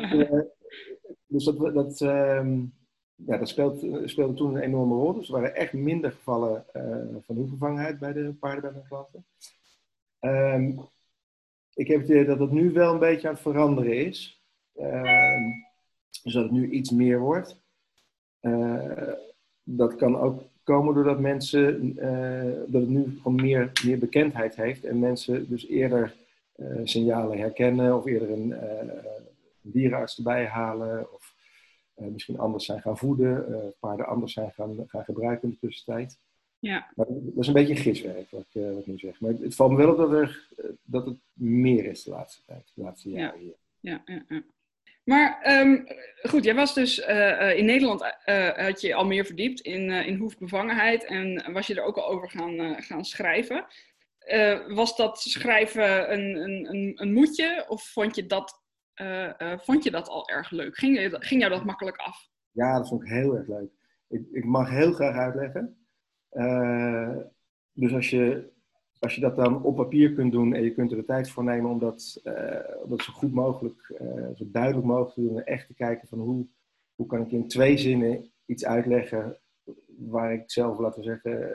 dus, 1.27 1.45
dat, 1.45 1.75
dat, 1.75 2.01
um, 2.01 2.75
ja, 3.15 3.39
dat 3.39 3.49
speelt, 3.49 3.87
speelde 4.11 4.35
toen 4.35 4.55
een 4.55 4.63
enorme 4.63 4.95
rol. 4.95 5.15
Dus 5.15 5.27
er 5.27 5.35
waren 5.35 5.55
echt 5.55 5.73
minder 5.73 6.13
gevallen 6.13 6.65
van 7.21 7.37
hoevervangenheid 7.37 7.99
bij 7.99 8.13
de 8.13 8.35
paarden 8.41 8.63
bij 8.63 8.73
mijn 8.73 8.87
klanten. 8.89 9.27
Um, 10.25 10.81
ik 11.75 11.89
heb 11.89 12.01
het 12.01 12.09
idee 12.09 12.25
dat 12.25 12.39
het 12.39 12.51
nu 12.51 12.73
wel 12.73 12.93
een 12.93 12.99
beetje 12.99 13.29
aan 13.29 13.35
het 13.35 13.43
veranderen 13.43 14.07
is. 14.07 14.43
Um, 14.81 15.65
dus 16.23 16.33
dat 16.33 16.43
het 16.43 16.53
nu 16.53 16.71
iets 16.71 16.91
meer 16.91 17.19
wordt. 17.19 17.63
Uh, 18.41 19.13
dat 19.63 19.97
kan 19.97 20.19
ook 20.19 20.43
komen 20.63 20.95
doordat 20.95 21.21
mensen, 21.21 21.97
uh, 21.99 22.73
dat 22.73 22.81
het 22.81 22.91
nu 22.91 23.17
gewoon 23.17 23.35
meer, 23.35 23.73
meer 23.85 23.99
bekendheid 23.99 24.57
heeft 24.57 24.85
en 24.85 24.99
mensen 24.99 25.49
dus 25.49 25.67
eerder 25.67 26.15
uh, 26.57 26.81
signalen 26.85 27.39
herkennen 27.39 27.97
of 27.97 28.07
eerder 28.07 28.31
een, 28.31 28.51
een 28.81 28.91
dierenarts 29.61 30.17
erbij 30.17 30.47
halen 30.47 31.13
of 31.13 31.35
misschien 31.95 32.39
anders 32.39 32.65
zijn 32.65 32.81
gaan 32.81 32.99
voeden, 32.99 33.47
paarden 33.81 34.07
anders 34.07 34.33
zijn 34.33 34.51
gaan, 34.51 34.85
gaan 34.87 35.05
gebruiken 35.05 35.49
in 35.49 35.59
de 35.61 35.67
tussentijd. 35.67 36.19
Ja. 36.65 36.93
Maar 36.95 37.07
dat 37.09 37.37
is 37.37 37.47
een 37.47 37.53
beetje 37.53 37.77
giswerk, 37.77 38.31
wat 38.31 38.41
ik, 38.41 38.63
uh, 38.63 38.71
wat 38.71 38.79
ik 38.79 38.87
nu 38.87 38.99
zeg. 38.99 39.21
Maar 39.21 39.31
het 39.31 39.55
valt 39.55 39.71
me 39.71 39.77
wel 39.77 39.91
op 39.91 39.97
dat, 39.97 40.13
er, 40.13 40.49
eh, 40.57 40.65
dat 40.83 41.07
het 41.07 41.17
meer 41.33 41.85
is 41.85 42.03
de 42.03 42.11
laatste 42.11 42.43
tijd, 42.47 42.73
de 42.75 42.83
laatste 42.83 43.11
jaren 43.11 43.41
hier. 43.41 43.55
Ja, 43.81 44.03
ja, 44.05 44.25
ja. 44.29 44.43
Maar 45.05 45.61
um, 45.61 45.87
goed, 46.23 46.45
jij 46.45 46.55
was 46.55 46.75
dus 46.75 46.99
uh, 46.99 47.59
in 47.59 47.65
Nederland, 47.65 48.01
had 48.57 48.81
je 48.81 48.95
al 48.95 49.07
meer 49.07 49.25
verdiept 49.25 49.61
in, 49.61 49.91
in 49.91 50.17
hoefbevangenheid 50.17 51.05
en 51.05 51.53
was 51.53 51.67
je 51.67 51.75
er 51.75 51.83
ook 51.83 51.97
al 51.97 52.09
over 52.09 52.31
gaan, 52.31 52.83
gaan 52.83 53.05
schrijven. 53.05 53.67
was 54.69 54.97
dat 54.97 55.21
schrijven 55.21 56.13
een, 56.13 56.37
een, 56.37 56.69
een, 56.75 56.93
een 56.95 57.13
moedje 57.13 57.65
of 57.69 57.83
vond 57.83 58.17
je, 58.17 58.27
dat, 58.27 58.63
vond 59.57 59.85
je 59.85 59.91
dat 59.91 60.09
al 60.09 60.29
erg 60.29 60.51
leuk? 60.51 60.77
Ging, 60.77 61.17
ging 61.19 61.41
jou 61.41 61.53
dat 61.53 61.65
makkelijk 61.65 61.97
af? 61.97 62.29
Ja, 62.51 62.79
dat 62.79 62.89
vond 62.89 63.03
ik 63.03 63.09
heel 63.09 63.37
erg 63.37 63.49
leuk. 63.49 63.71
Ik, 64.09 64.23
ik 64.33 64.45
mag 64.45 64.71
heel 64.71 64.93
graag 64.93 65.17
uitleggen. 65.17 65.84
Uh, 66.35 67.17
dus 67.73 67.95
als 67.95 68.11
je, 68.11 68.53
als 68.99 69.15
je 69.15 69.21
dat 69.21 69.37
dan 69.37 69.63
op 69.63 69.77
papier 69.77 70.13
kunt 70.13 70.33
doen 70.33 70.55
en 70.55 70.63
je 70.63 70.75
kunt 70.75 70.91
er 70.91 70.97
de 70.97 71.05
tijd 71.05 71.31
voor 71.31 71.45
nemen 71.45 71.71
om 71.71 71.79
dat, 71.79 72.21
uh, 72.25 72.61
om 72.83 72.91
dat 72.91 73.03
zo 73.03 73.13
goed 73.13 73.33
mogelijk, 73.33 73.93
uh, 74.01 74.29
zo 74.35 74.45
duidelijk 74.51 74.87
mogelijk 74.87 75.15
te 75.15 75.21
doen 75.21 75.39
en 75.39 75.47
echt 75.47 75.67
te 75.67 75.75
kijken 75.75 76.09
van 76.09 76.19
hoe, 76.19 76.47
hoe 76.95 77.07
kan 77.07 77.21
ik 77.21 77.33
in 77.33 77.49
twee 77.49 77.79
zinnen 77.79 78.31
iets 78.47 78.65
uitleggen 78.65 79.39
waar 79.87 80.33
ik 80.33 80.51
zelf, 80.51 80.79
laten 80.79 81.01
we 81.01 81.07
zeggen, 81.07 81.53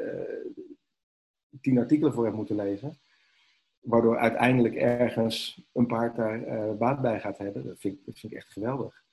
tien 1.62 1.78
artikelen 1.78 2.14
voor 2.14 2.26
heb 2.26 2.34
moeten 2.34 2.56
lezen. 2.56 3.00
Waardoor 3.80 4.18
uiteindelijk 4.18 4.76
ergens 4.76 5.68
een 5.74 5.88
paard 5.88 6.16
daar 6.16 6.78
baat 6.78 7.02
bij 7.02 7.20
gaat 7.20 7.38
hebben. 7.38 7.66
Dat 7.66 7.80
vind, 7.80 8.06
dat 8.06 8.20
vind 8.20 8.32
ik 8.32 8.38
echt 8.38 8.52
geweldig. 8.52 9.04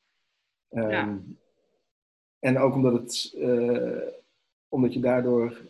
Ja. 0.69 1.09
Um, 1.09 1.39
en 2.39 2.59
ook 2.59 2.75
omdat 2.75 2.93
het 2.93 3.35
omdat 4.69 4.93
je 4.93 5.01
daardoor 5.01 5.61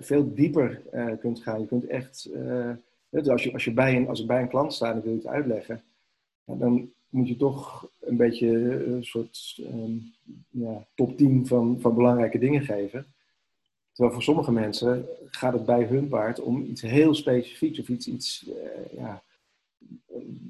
veel 0.00 0.34
dieper 0.34 0.82
uh, 0.92 1.12
kunt 1.18 1.42
gaan. 1.42 1.60
Je 1.60 1.66
kunt 1.66 1.86
echt, 1.86 2.28
uh, 2.34 2.70
dus 3.08 3.28
als, 3.28 3.42
je, 3.42 3.52
als, 3.52 3.64
je 3.64 3.72
bij 3.72 3.96
een, 3.96 4.08
als 4.08 4.20
ik 4.20 4.26
bij 4.26 4.40
een 4.40 4.48
klant 4.48 4.72
sta 4.72 4.92
en 4.92 5.02
wil 5.02 5.14
iets 5.14 5.26
uitleggen, 5.26 5.82
dan 6.44 6.92
moet 7.08 7.28
je 7.28 7.36
toch 7.36 7.90
een 8.00 8.16
beetje 8.16 8.48
een 8.86 9.04
soort 9.04 9.60
um, 9.60 10.12
ja, 10.50 10.86
top 10.94 11.16
10 11.16 11.46
van, 11.46 11.80
van 11.80 11.94
belangrijke 11.94 12.38
dingen 12.38 12.62
geven. 12.62 13.06
Terwijl 13.92 14.14
voor 14.14 14.22
sommige 14.22 14.52
mensen 14.52 15.06
gaat 15.30 15.52
het 15.52 15.64
bij 15.64 15.84
hun 15.84 16.08
paard 16.08 16.40
om 16.40 16.64
iets 16.64 16.82
heel 16.82 17.14
specifieks 17.14 17.80
of 17.80 17.88
iets, 17.88 18.08
iets 18.08 18.50
ja, 18.96 19.22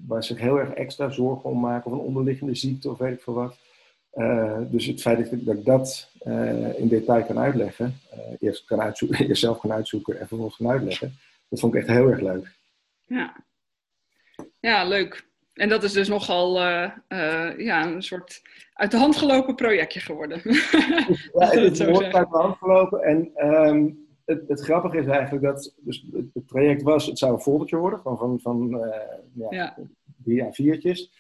waar 0.07 0.25
ze 0.25 0.33
zich 0.33 0.43
heel 0.43 0.59
erg 0.59 0.71
extra 0.71 1.11
zorgen 1.11 1.51
om 1.51 1.61
maken, 1.61 1.91
of 1.91 1.99
een 1.99 2.05
onderliggende 2.05 2.55
ziekte 2.55 2.91
of 2.91 2.99
weet 2.99 3.13
ik 3.13 3.23
veel 3.23 3.35
wat. 3.35 3.59
Dus 4.71 4.87
het 4.87 5.01
feit 5.01 5.19
dat 5.19 5.33
ik 5.33 5.45
dat, 5.45 5.65
dat 5.65 6.10
uh, 6.25 6.79
in 6.79 6.89
detail 6.89 7.25
kan 7.25 7.39
uitleggen, 7.39 8.01
uh, 8.15 8.21
eerst, 8.41 8.65
kan 8.65 8.81
uitzoeken, 8.81 9.19
eerst 9.29 9.41
zelf 9.41 9.61
kan 9.61 9.73
uitzoeken 9.73 10.21
en 10.21 10.29
vervolgens 10.29 10.57
kan 10.57 10.71
uitleggen, 10.71 11.19
dat 11.49 11.61
vond 11.61 11.75
ik 11.75 11.81
echt 11.81 11.91
heel 11.91 12.09
erg 12.09 12.21
leuk. 12.21 12.53
Ja, 13.07 13.45
ja 14.61 14.85
leuk. 14.85 15.29
En 15.53 15.69
dat 15.69 15.83
is 15.83 15.93
dus 15.93 16.09
nogal 16.09 16.61
ja, 16.61 17.87
een 17.87 18.03
soort 18.03 18.43
uit 18.73 18.91
de 18.91 18.97
hand 18.97 19.17
gelopen 19.17 19.55
projectje 19.55 20.01
geworden. 20.01 20.41
ja, 21.39 21.49
het 21.49 21.73
is 21.73 21.81
uit 21.81 22.13
de 22.13 22.27
hand 22.31 22.57
gelopen. 22.57 23.03
En 23.03 23.47
um, 23.47 24.09
het, 24.25 24.49
het, 24.49 24.61
grappige 24.61 24.99
is 24.99 25.07
eigenlijk 25.07 25.45
dat 25.45 25.75
dus 25.77 26.07
het, 26.13 26.47
project 26.47 26.83
was, 26.83 27.07
het 27.07 27.19
zou 27.19 27.33
een 27.33 27.41
foldertje 27.41 27.77
worden 27.77 28.03
van, 28.03 28.19
van, 28.19 28.41
van 28.41 28.69
ja, 29.35 29.47
ja. 29.51 29.77
drie 30.23 30.45
à 30.45 30.53
viertjes 30.53 31.11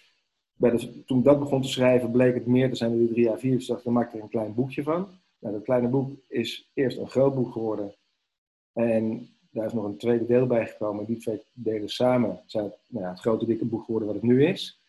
toen 1.07 1.19
ik 1.19 1.25
dat 1.25 1.39
begon 1.39 1.63
te 1.63 1.69
schrijven, 1.69 2.11
bleek 2.11 2.35
het 2.35 2.47
meer 2.47 2.71
te 2.71 2.77
zijn 2.77 2.91
dan 2.91 2.99
die 2.99 3.09
drie 3.09 3.29
A4. 3.29 3.41
Dus 3.41 3.67
dacht 3.67 3.85
dan 3.85 3.93
maak 3.93 4.09
ik 4.09 4.15
er 4.15 4.23
een 4.23 4.29
klein 4.29 4.55
boekje 4.55 4.83
van. 4.83 5.09
Nou, 5.39 5.55
dat 5.55 5.65
kleine 5.65 5.89
boek 5.89 6.11
is 6.29 6.71
eerst 6.75 6.99
een 6.99 7.11
groot 7.11 7.35
boek 7.35 7.53
geworden. 7.53 7.95
En 8.73 9.29
daar 9.51 9.67
is 9.67 9.73
nog 9.73 9.85
een 9.85 9.97
tweede 9.97 10.27
deel 10.27 10.47
bij 10.47 10.67
gekomen. 10.67 11.05
Die 11.05 11.17
twee 11.17 11.43
delen 11.53 11.89
samen 11.89 12.41
zijn 12.47 12.65
het, 12.65 12.77
nou 12.87 13.05
ja, 13.05 13.11
het 13.11 13.21
grote 13.21 13.47
dikke 13.47 13.65
boek 13.65 13.85
geworden 13.85 14.09
wat 14.09 14.17
het 14.17 14.25
nu 14.25 14.47
is. 14.47 14.81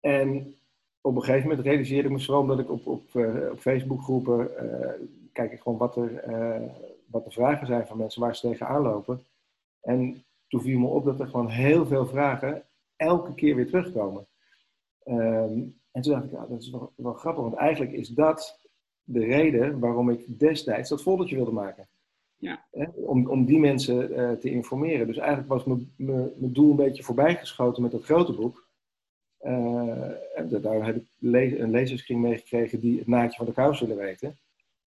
En 0.00 0.54
op 1.00 1.16
een 1.16 1.22
gegeven 1.22 1.48
moment 1.48 1.66
realiseerde 1.66 2.08
ik 2.08 2.14
me 2.14 2.20
vooral 2.20 2.42
omdat 2.42 2.58
ik 2.58 2.70
op, 2.70 2.86
op, 2.86 3.14
uh, 3.14 3.50
op 3.50 3.58
Facebookgroepen 3.58 4.50
uh, 4.64 4.90
kijk 5.32 5.52
ik 5.52 5.60
gewoon 5.60 5.78
wat, 5.78 5.96
er, 5.96 6.28
uh, 6.28 6.68
wat 7.06 7.24
de 7.24 7.30
vragen 7.30 7.66
zijn 7.66 7.86
van 7.86 7.96
mensen 7.96 8.20
waar 8.20 8.36
ze 8.36 8.48
tegenaan 8.48 8.82
lopen. 8.82 9.24
En 9.80 10.24
toen 10.48 10.60
viel 10.60 10.78
me 10.78 10.86
op 10.86 11.04
dat 11.04 11.20
er 11.20 11.26
gewoon 11.26 11.48
heel 11.48 11.86
veel 11.86 12.06
vragen 12.06 12.62
elke 13.02 13.34
keer 13.34 13.56
weer 13.56 13.66
terugkomen. 13.66 14.26
Um, 15.04 15.80
en 15.92 16.02
toen 16.02 16.12
dacht 16.12 16.24
ik, 16.24 16.30
ja, 16.30 16.46
dat 16.46 16.60
is 16.60 16.70
wel, 16.70 16.92
wel, 16.96 17.12
grappig, 17.12 17.42
want 17.42 17.54
eigenlijk 17.54 17.92
is 17.92 18.08
dat 18.08 18.58
de 19.04 19.24
reden 19.24 19.78
waarom 19.78 20.10
ik 20.10 20.38
destijds 20.38 20.88
dat 20.88 21.02
foldertje 21.02 21.36
wilde 21.36 21.52
maken. 21.52 21.88
Ja. 22.36 22.64
Om, 22.94 23.28
om 23.28 23.44
die 23.44 23.58
mensen 23.58 24.12
uh, 24.12 24.32
te 24.32 24.50
informeren. 24.50 25.06
Dus 25.06 25.16
eigenlijk 25.16 25.48
was 25.48 25.64
mijn 25.96 26.32
doel 26.52 26.70
een 26.70 26.76
beetje 26.76 27.02
voorbijgeschoten 27.02 27.82
met 27.82 27.90
dat 27.90 28.04
grote 28.04 28.32
boek. 28.32 28.68
Uh, 29.40 30.38
en 30.38 30.48
daar 30.62 30.84
heb 30.84 30.96
ik 30.96 31.06
le 31.18 31.58
een 31.58 31.70
lezerskring 31.70 32.20
mee 32.20 32.36
gekregen 32.36 32.80
die 32.80 32.98
het 32.98 33.06
naadje 33.06 33.36
van 33.36 33.46
de 33.46 33.52
kous 33.52 33.80
willen 33.80 33.96
weten. 33.96 34.38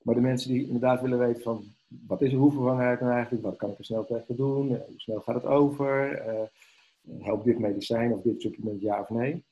Maar 0.02 0.16
de 0.16 0.22
mensen 0.22 0.50
die 0.50 0.66
inderdaad 0.66 1.02
willen 1.02 1.20
weten 1.20 1.42
van 1.42 1.64
wat 2.08 2.22
is 2.22 2.32
een 2.32 2.40
hoevervangenheid 2.40 3.00
nou 3.00 3.14
eigenlijk, 3.14 3.44
wat 3.44 3.56
kan 3.56 3.70
ik 3.70 3.78
er 3.78 3.86
snel 3.86 4.06
tegen 4.06 4.36
doen, 4.36 4.72
uh, 4.72 4.78
hoe 4.88 5.00
snel 5.00 5.20
gaat 5.20 5.36
het 5.36 5.46
over, 5.46 6.22
helpt 7.20 7.46
dit 7.46 7.60
medicijn 7.60 8.14
of 8.14 8.22
dit 8.22 8.42
supplement 8.42 8.82
ja 8.82 9.02
of 9.02 9.10
nee 9.10 9.44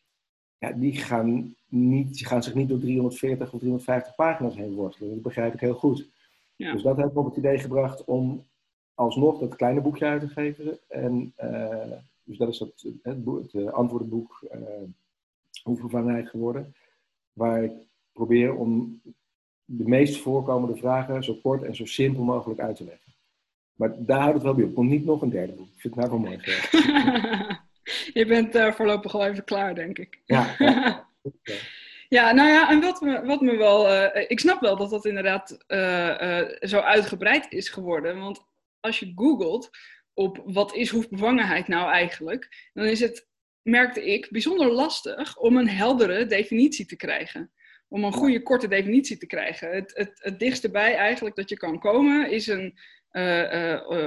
ja, 0.64 0.72
die, 0.72 0.96
gaan 0.96 1.56
niet, 1.68 2.14
die 2.14 2.26
gaan 2.26 2.44
zich 2.44 2.54
niet 2.54 2.70
door 2.70 2.80
340 2.80 3.54
of 3.54 3.60
350 3.60 4.16
pagina's 4.16 4.56
heen 4.56 4.74
worstelen. 4.74 5.14
Dat 5.14 5.22
begrijp 5.22 5.54
ik 5.54 5.60
heel 5.60 5.74
goed. 5.74 6.10
Ja. 6.56 6.72
Dus 6.74 6.84
dat 6.84 6.98
heeft 6.98 7.14
me 7.14 7.20
op 7.20 7.26
het 7.26 7.38
idee 7.38 7.58
gebracht 7.58 8.04
om 8.04 8.46
alsnog 8.94 9.40
dat 9.40 9.56
kleine 9.56 9.82
boekje 9.82 10.06
uit 10.06 10.22
te 10.22 10.28
geven. 10.28 10.80
En 10.88 11.34
uh, 11.44 11.98
dus 12.24 12.38
dat 12.38 12.50
is 12.50 12.60
het, 12.60 12.82
het, 13.02 13.26
het 13.26 13.54
uh, 13.54 13.70
antwoordenboek 13.70 14.48
uh, 15.66 16.28
geworden. 16.28 16.76
Waar 17.34 17.64
ik 17.64 17.74
probeer 18.12 18.56
om 18.56 19.02
de 19.66 19.88
meest 19.88 20.18
voorkomende 20.18 20.76
vragen 20.76 21.24
zo 21.24 21.36
kort 21.42 21.64
en 21.64 21.76
zo 21.76 21.86
simpel 21.86 22.24
mogelijk 22.24 22.60
uit 22.60 22.76
te 22.76 22.84
leggen. 22.84 23.13
Maar 23.76 23.94
daar 23.98 24.20
houdt 24.20 24.34
het 24.34 24.44
wel 24.44 24.54
bij 24.54 24.64
op. 24.64 24.76
Komt 24.76 24.90
niet 24.90 25.06
nog 25.06 25.22
een 25.22 25.30
derde 25.30 25.54
boek. 25.54 25.68
Ik 25.68 25.82
vind 25.82 25.96
het 25.96 26.10
nou 26.10 26.22
wel 26.22 26.30
mooi. 26.30 26.40
je 28.20 28.26
bent 28.26 28.56
uh, 28.56 28.72
voorlopig 28.72 29.16
al 29.16 29.26
even 29.26 29.44
klaar, 29.44 29.76
denk 29.76 29.98
ik. 29.98 30.22
Ja. 30.26 30.56
ja. 32.10 32.32
nou 32.32 32.50
ja, 32.50 32.70
en 32.70 32.82
wat 32.82 33.02
me, 33.02 33.26
wat 33.26 33.42
me 33.42 33.58
wel. 33.58 33.94
Uh, 33.94 34.26
ik 34.28 34.40
snap 34.40 34.62
wel 34.62 34.78
dat 34.78 34.90
dat 34.90 35.06
inderdaad 35.06 35.64
uh, 35.68 36.42
zo 36.60 36.80
uitgebreid 36.80 37.52
is 37.52 37.70
geworden. 37.70 38.20
Want 38.20 38.46
als 38.80 39.00
je 39.00 39.12
googelt 39.16 39.70
op 40.14 40.42
wat 40.46 40.76
is 40.76 40.90
hoefbevangenheid 40.90 41.68
nou 41.68 41.92
eigenlijk, 41.92 42.70
dan 42.74 42.86
is 42.86 43.00
het, 43.00 43.28
merkte 43.62 44.06
ik, 44.06 44.28
bijzonder 44.32 44.72
lastig 44.72 45.38
om 45.38 45.58
een 45.58 45.70
heldere 45.70 46.26
definitie 46.26 46.86
te 46.86 46.96
krijgen. 46.96 47.52
Om 47.88 48.04
een 48.04 48.14
goede, 48.14 48.44
korte 48.44 48.68
definitie 48.68 49.18
te 49.18 49.26
krijgen. 49.26 49.76
Het, 49.76 49.92
het, 49.96 50.12
het 50.16 50.40
dichtste 50.40 50.72
bij 50.72 50.96
eigenlijk 50.96 51.36
dat 51.36 51.50
je 51.50 51.58
kan 51.58 51.80
komen 51.80 52.32
is 52.32 52.48
een 52.48 52.78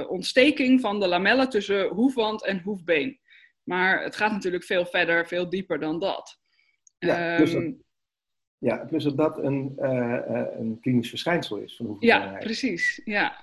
ontsteking 0.07 0.81
van 0.81 0.99
de 0.99 1.07
lamellen 1.07 1.49
tussen 1.49 1.87
hoefwand 1.87 2.45
en 2.45 2.59
hoefbeen. 2.59 3.19
Maar 3.63 4.03
het 4.03 4.15
gaat 4.15 4.31
natuurlijk 4.31 4.63
veel 4.63 4.85
verder, 4.85 5.27
veel 5.27 5.49
dieper 5.49 5.79
dan 5.79 5.99
dat. 5.99 6.39
Ja, 6.99 7.35
plus 7.35 7.51
dat, 7.51 7.61
ehm, 7.61 7.71
ja, 8.57 8.85
plus 8.85 9.03
dat, 9.03 9.17
dat 9.17 9.37
een, 9.37 9.73
een 10.59 10.77
klinisch 10.81 11.09
verschijnsel 11.09 11.57
is. 11.57 11.75
Van 11.75 11.97
ja, 11.99 12.37
precies. 12.39 13.01
Ja. 13.05 13.39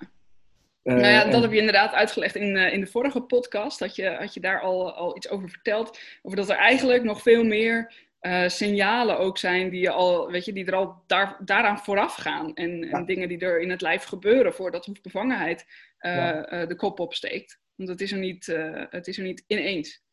Nou 0.83 1.05
ja, 1.05 1.29
dat 1.29 1.41
heb 1.41 1.51
je 1.51 1.57
inderdaad 1.57 1.93
uitgelegd 1.93 2.35
in, 2.35 2.55
in 2.55 2.79
de 2.79 2.87
vorige 2.87 3.21
podcast. 3.21 3.79
Had 3.79 3.95
je, 3.95 4.09
had 4.09 4.33
je 4.33 4.39
daar 4.39 4.61
al, 4.61 4.93
al 4.93 5.17
iets 5.17 5.29
over 5.29 5.49
verteld. 5.49 5.99
Over 6.21 6.37
dat 6.37 6.49
er 6.49 6.55
eigenlijk 6.57 7.03
nog 7.03 7.21
veel 7.21 7.43
meer 7.43 7.93
uh, 8.25 8.47
signalen 8.47 9.17
ook 9.17 9.37
zijn 9.37 9.69
die, 9.69 9.81
je 9.81 9.89
al, 9.89 10.31
weet 10.31 10.45
je, 10.45 10.53
die 10.53 10.65
er 10.65 10.75
al 10.75 11.03
daar, 11.07 11.37
daaraan 11.39 11.79
vooraf 11.79 12.15
gaan. 12.15 12.53
En, 12.53 12.83
en, 12.83 13.05
dingen 13.05 13.27
die 13.27 13.39
er 13.39 13.61
in 13.61 13.69
het 13.69 13.81
lijf 13.81 14.03
gebeuren 14.03 14.53
voordat 14.53 14.85
hoefbevangenheid 14.85 15.65
uh, 15.99 16.15
ja. 16.15 16.65
de 16.65 16.75
kop 16.75 16.99
opsteekt. 16.99 17.59
Want 17.75 17.89
het 17.89 18.01
is 18.01 18.11
er 18.11 18.17
niet, 18.17 18.45
het 18.89 19.07
is 19.07 19.17
er 19.17 19.23
niet 19.23 19.43
ineens. 19.47 20.03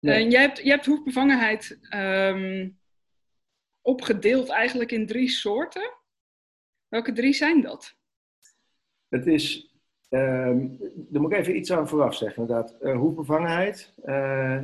En 0.00 0.30
jij 0.30 0.40
hebt, 0.40 0.58
jij 0.58 0.74
hebt 0.74 0.86
hoefbevangenheid 0.86 1.78
um, 1.94 2.78
opgedeeld 3.80 4.48
eigenlijk 4.48 4.92
in 4.92 5.06
drie 5.06 5.28
soorten. 5.28 5.92
Welke 6.88 7.12
drie 7.12 7.32
zijn 7.32 7.60
dat? 7.60 7.96
Het 9.08 9.26
is, 9.26 9.74
um, 10.08 10.76
daar 10.94 11.20
moet 11.20 11.32
ik 11.32 11.38
even 11.38 11.56
iets 11.56 11.72
aan 11.72 11.88
vooraf 11.88 12.16
zeggen 12.16 12.42
inderdaad. 12.42 12.76
Uh, 12.80 12.96
hoefbevangenheid 12.96 13.94
uh, 14.04 14.60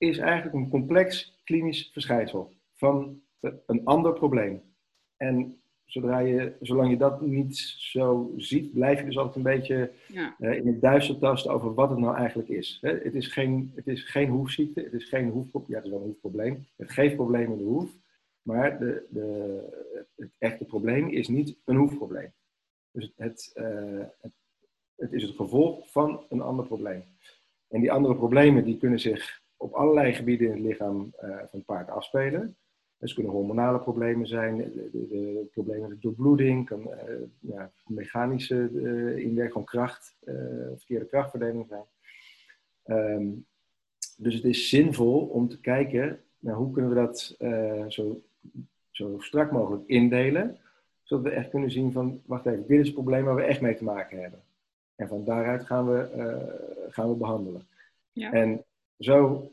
is 0.00 0.18
eigenlijk 0.18 0.54
een 0.54 0.68
complex 0.68 1.40
klinisch 1.44 1.90
verschijnsel 1.92 2.52
van 2.74 3.20
een 3.66 3.84
ander 3.84 4.12
probleem. 4.12 4.62
En 5.16 5.62
zodra 5.84 6.18
je, 6.18 6.56
zolang 6.60 6.90
je 6.90 6.96
dat 6.96 7.20
niet 7.20 7.56
zo 7.78 8.32
ziet, 8.36 8.72
blijf 8.72 8.98
je 8.98 9.04
dus 9.04 9.18
altijd 9.18 9.36
een 9.36 9.42
beetje 9.42 9.92
ja. 10.06 10.36
uh, 10.38 10.56
in 10.56 10.66
het 10.66 10.80
duister 10.80 11.18
tasten 11.18 11.50
over 11.50 11.74
wat 11.74 11.90
het 11.90 11.98
nou 11.98 12.16
eigenlijk 12.16 12.48
is. 12.48 12.78
Hè? 12.80 12.90
Het, 12.90 13.14
is 13.14 13.26
geen, 13.26 13.72
het 13.74 13.86
is 13.86 14.02
geen 14.02 14.28
hoefziekte, 14.28 14.80
het 14.80 14.92
is 14.92 15.08
geen 15.08 15.28
hoefprobleem. 15.28 15.70
Ja, 15.70 15.76
het 15.76 15.84
is 15.84 15.90
wel 15.90 16.00
een 16.00 16.06
hoefprobleem. 16.06 16.66
Het 16.76 16.90
geeft 16.90 17.14
problemen 17.14 17.52
in 17.52 17.58
de 17.58 17.64
hoef. 17.64 17.90
Maar 18.42 18.78
de, 18.78 19.06
de, 19.10 19.62
het 20.16 20.30
echte 20.38 20.64
probleem 20.64 21.08
is 21.08 21.28
niet 21.28 21.56
een 21.64 21.76
hoefprobleem. 21.76 22.32
Dus 22.90 23.12
het, 23.16 23.52
uh, 23.54 24.04
het, 24.20 24.32
het, 24.96 25.12
is 25.12 25.22
het 25.22 25.36
gevolg 25.36 25.90
van 25.90 26.24
een 26.28 26.40
ander 26.40 26.66
probleem. 26.66 27.02
En 27.68 27.80
die 27.80 27.92
andere 27.92 28.14
problemen 28.14 28.64
die 28.64 28.78
kunnen 28.78 29.00
zich 29.00 29.39
op 29.60 29.72
allerlei 29.72 30.12
gebieden 30.12 30.46
in 30.46 30.52
het 30.52 30.62
lichaam 30.62 31.12
uh, 31.22 31.28
van 31.28 31.48
het 31.50 31.64
paard 31.64 31.88
afspelen. 31.88 32.56
Dus 32.98 33.14
kunnen 33.14 33.32
hormonale 33.32 33.78
problemen 33.78 34.26
zijn, 34.26 34.56
de, 34.56 34.88
de, 34.92 35.08
de 35.08 35.48
problemen 35.52 35.88
met 35.88 36.02
doorbloeding, 36.02 36.66
kan 36.66 36.80
uh, 36.80 36.94
ja, 37.40 37.70
mechanische 37.86 38.70
uh, 38.72 39.16
inwerking 39.16 39.52
van 39.52 39.64
kracht, 39.64 40.16
verkeerde 40.76 41.06
krachtverdeling 41.06 41.66
zijn. 41.68 41.84
Um, 42.84 43.46
dus 44.16 44.34
het 44.34 44.44
is 44.44 44.68
zinvol 44.68 45.26
om 45.26 45.48
te 45.48 45.60
kijken 45.60 46.20
naar 46.38 46.54
hoe 46.54 46.72
kunnen 46.72 46.90
we 46.90 46.96
dat 46.96 47.36
zo, 47.92 48.20
zo 48.90 49.18
strak 49.18 49.50
mogelijk 49.50 49.86
indelen, 49.86 50.58
zodat 51.02 51.24
we 51.24 51.30
echt 51.30 51.50
kunnen 51.50 51.70
zien 51.70 51.92
van, 51.92 52.22
wacht 52.26 52.46
even, 52.46 52.66
dit 52.66 52.80
is 52.80 52.86
het 52.86 52.94
probleem 52.94 53.24
waar 53.24 53.34
we 53.34 53.42
echt 53.42 53.60
mee 53.60 53.76
te 53.76 53.84
maken 53.84 54.20
hebben. 54.20 54.40
En 54.96 55.08
van 55.08 55.24
daaruit 55.24 55.64
gaan 55.64 55.86
we, 55.86 56.08
gaan 56.90 57.08
we 57.08 57.14
behandelen. 57.14 57.66
Ja. 58.12 58.32
En 58.32 58.64
zo 59.00 59.50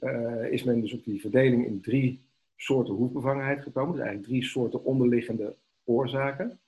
is 0.49 0.63
men 0.63 0.81
dus 0.81 0.93
op 0.93 1.03
die 1.03 1.21
verdeling 1.21 1.65
in 1.65 1.81
drie 1.81 2.25
soorten 2.55 2.93
hoefbevangenheid 2.93 3.61
gekomen. 3.61 3.91
Dus 3.91 4.01
eigenlijk 4.01 4.29
drie 4.29 4.43
soorten 4.43 4.83
onderliggende 4.83 5.55
oorzaken. 5.83 6.59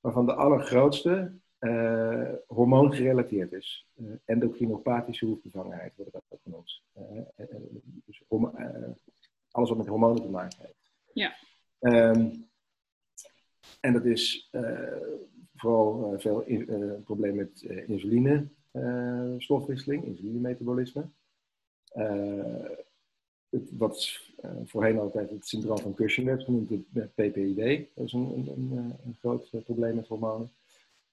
Waarvan 0.00 0.26
de 0.26 0.34
allergrootste 0.34 1.32
uh, 1.60 2.32
hormoongerelateerd 2.46 3.52
is. 3.52 3.86
Uh, 3.96 4.12
endocrinopathische 4.24 5.26
hoefbevangenheid 5.26 5.92
wordt 5.96 6.12
dat 6.12 6.22
ook 6.28 6.40
genoemd. 6.42 6.82
Uh, 6.98 7.20
dus 8.04 8.22
alles 9.50 9.68
wat 9.68 9.78
met 9.78 9.86
hormonen 9.86 10.22
te 10.22 10.28
maken 10.28 10.58
heeft. 10.60 10.92
Ja. 11.12 11.34
Um, 11.80 12.48
en 13.80 13.92
dat 13.92 14.04
is 14.04 14.50
vooral 15.54 16.14
veel 16.18 16.42
in, 16.42 17.02
probleem 17.04 17.34
met 17.34 17.62
insuline 17.86 18.48
stofwisseling, 19.38 20.04
insulinemetabolisme 20.04 21.08
wat 23.70 24.20
uh, 24.44 24.50
voorheen 24.64 24.98
altijd 24.98 25.30
het 25.30 25.46
syndroom 25.46 25.78
van 25.78 25.94
Cushing 25.94 26.26
werd 26.26 26.44
genoemd, 26.44 26.70
het 26.70 27.14
PPID. 27.14 27.88
Dat 27.94 28.06
is 28.06 28.12
een, 28.12 28.32
een, 28.34 28.48
een, 28.48 28.96
een 29.04 29.16
groot 29.20 29.48
eh, 29.52 29.60
probleem 29.60 29.94
met 29.94 30.06
hormonen. 30.06 30.52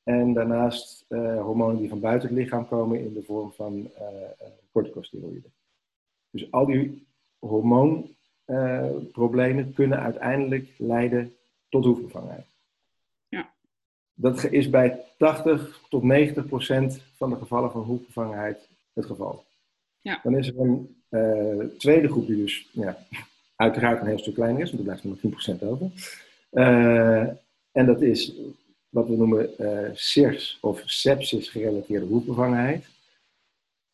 En 0.03 0.33
daarnaast 0.33 1.05
uh, 1.09 1.41
hormonen 1.41 1.77
die 1.77 1.89
van 1.89 2.00
buiten 2.00 2.29
het 2.29 2.38
lichaam 2.38 2.67
komen 2.67 3.00
in 3.00 3.13
de 3.13 3.23
vorm 3.23 3.51
van 3.51 3.77
uh, 3.77 3.88
corticosteroïden. 4.71 5.51
Dus 6.29 6.51
al 6.51 6.65
die 6.65 7.07
hormoonproblemen 7.39 9.73
kunnen 9.73 10.00
uiteindelijk 10.00 10.69
leiden 10.77 11.35
tot 11.69 11.85
hoefbevangenheid. 11.85 12.45
Ja. 13.27 13.53
Dat 14.13 14.43
is 14.43 14.69
bij 14.69 15.00
80 15.17 15.81
tot 15.89 16.03
90 16.03 16.45
procent 16.45 17.01
van 17.15 17.29
de 17.29 17.35
gevallen 17.35 17.71
van 17.71 17.81
hoefbevangenheid 17.81 18.69
het 18.93 19.05
geval. 19.05 19.43
Ja. 20.01 20.20
Dan 20.24 20.38
is 20.38 20.48
er 20.48 20.60
een 20.60 20.96
uh, 21.10 21.65
tweede 21.77 22.08
groep 22.08 22.27
die 22.27 22.36
dus 22.36 22.67
ja, 22.72 22.98
uiteraard 23.55 24.01
een 24.01 24.08
heel 24.08 24.20
stuk 24.20 24.34
kleiner 24.34 24.62
is, 24.62 24.72
want 24.72 24.88
er 24.88 25.00
blijft 25.01 25.24
nog 25.24 25.58
10% 25.58 25.63
over. 25.63 25.91
Uh, 26.51 27.27
en 27.72 27.86
dat 27.86 28.01
is 28.01 28.34
wat 28.89 29.08
we 29.08 29.15
noemen 29.15 29.50
uh, 30.15 30.39
of 30.62 30.81
sepsis 30.86 31.50
gerelateerde 31.50 32.05
hoefbevangenheid. 32.05 32.86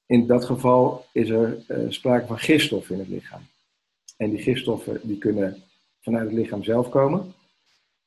In 0.06 0.28
dat 0.28 0.46
geval 0.46 1.06
is 1.12 1.30
er 1.30 1.58
sprake 1.90 2.28
van 2.28 2.40
gifstoffen 2.40 2.94
in 2.94 3.00
het 3.00 3.10
lichaam. 3.10 3.42
En 4.18 4.30
die 4.30 4.40
gifstoffen 4.40 5.00
die 5.04 5.18
kunnen 5.18 5.64
vanuit 6.02 6.30
het 6.30 6.38
lichaam 6.38 6.64
zelf 6.64 6.90
komen, 6.90 7.34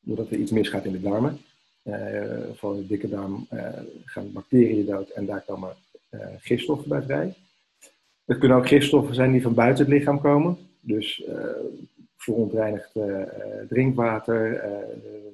doordat 0.01 0.31
er 0.31 0.39
iets 0.39 0.51
misgaat 0.51 0.85
in 0.85 0.93
de 0.93 1.01
darmen. 1.01 1.41
van 2.55 2.77
de 2.77 2.87
dikke 2.87 3.09
darm 3.09 3.47
gaan 4.05 4.33
bacteriën 4.33 4.87
dood 4.87 5.09
en 5.09 5.27
daar 5.27 5.41
komen 5.41 5.77
gifstoffen 6.39 6.89
bij 6.89 7.03
vrij. 7.03 7.35
Het 8.31 8.39
kunnen 8.39 8.59
ook 8.59 8.69
gifstoffen 8.69 9.15
zijn 9.15 9.33
die 9.33 9.43
van 9.43 9.55
buiten 9.55 9.85
het 9.85 9.95
lichaam 9.95 10.21
komen. 10.21 10.59
Dus 10.81 11.25
verontreinigd 12.17 12.93
drinkwater, 13.69 14.65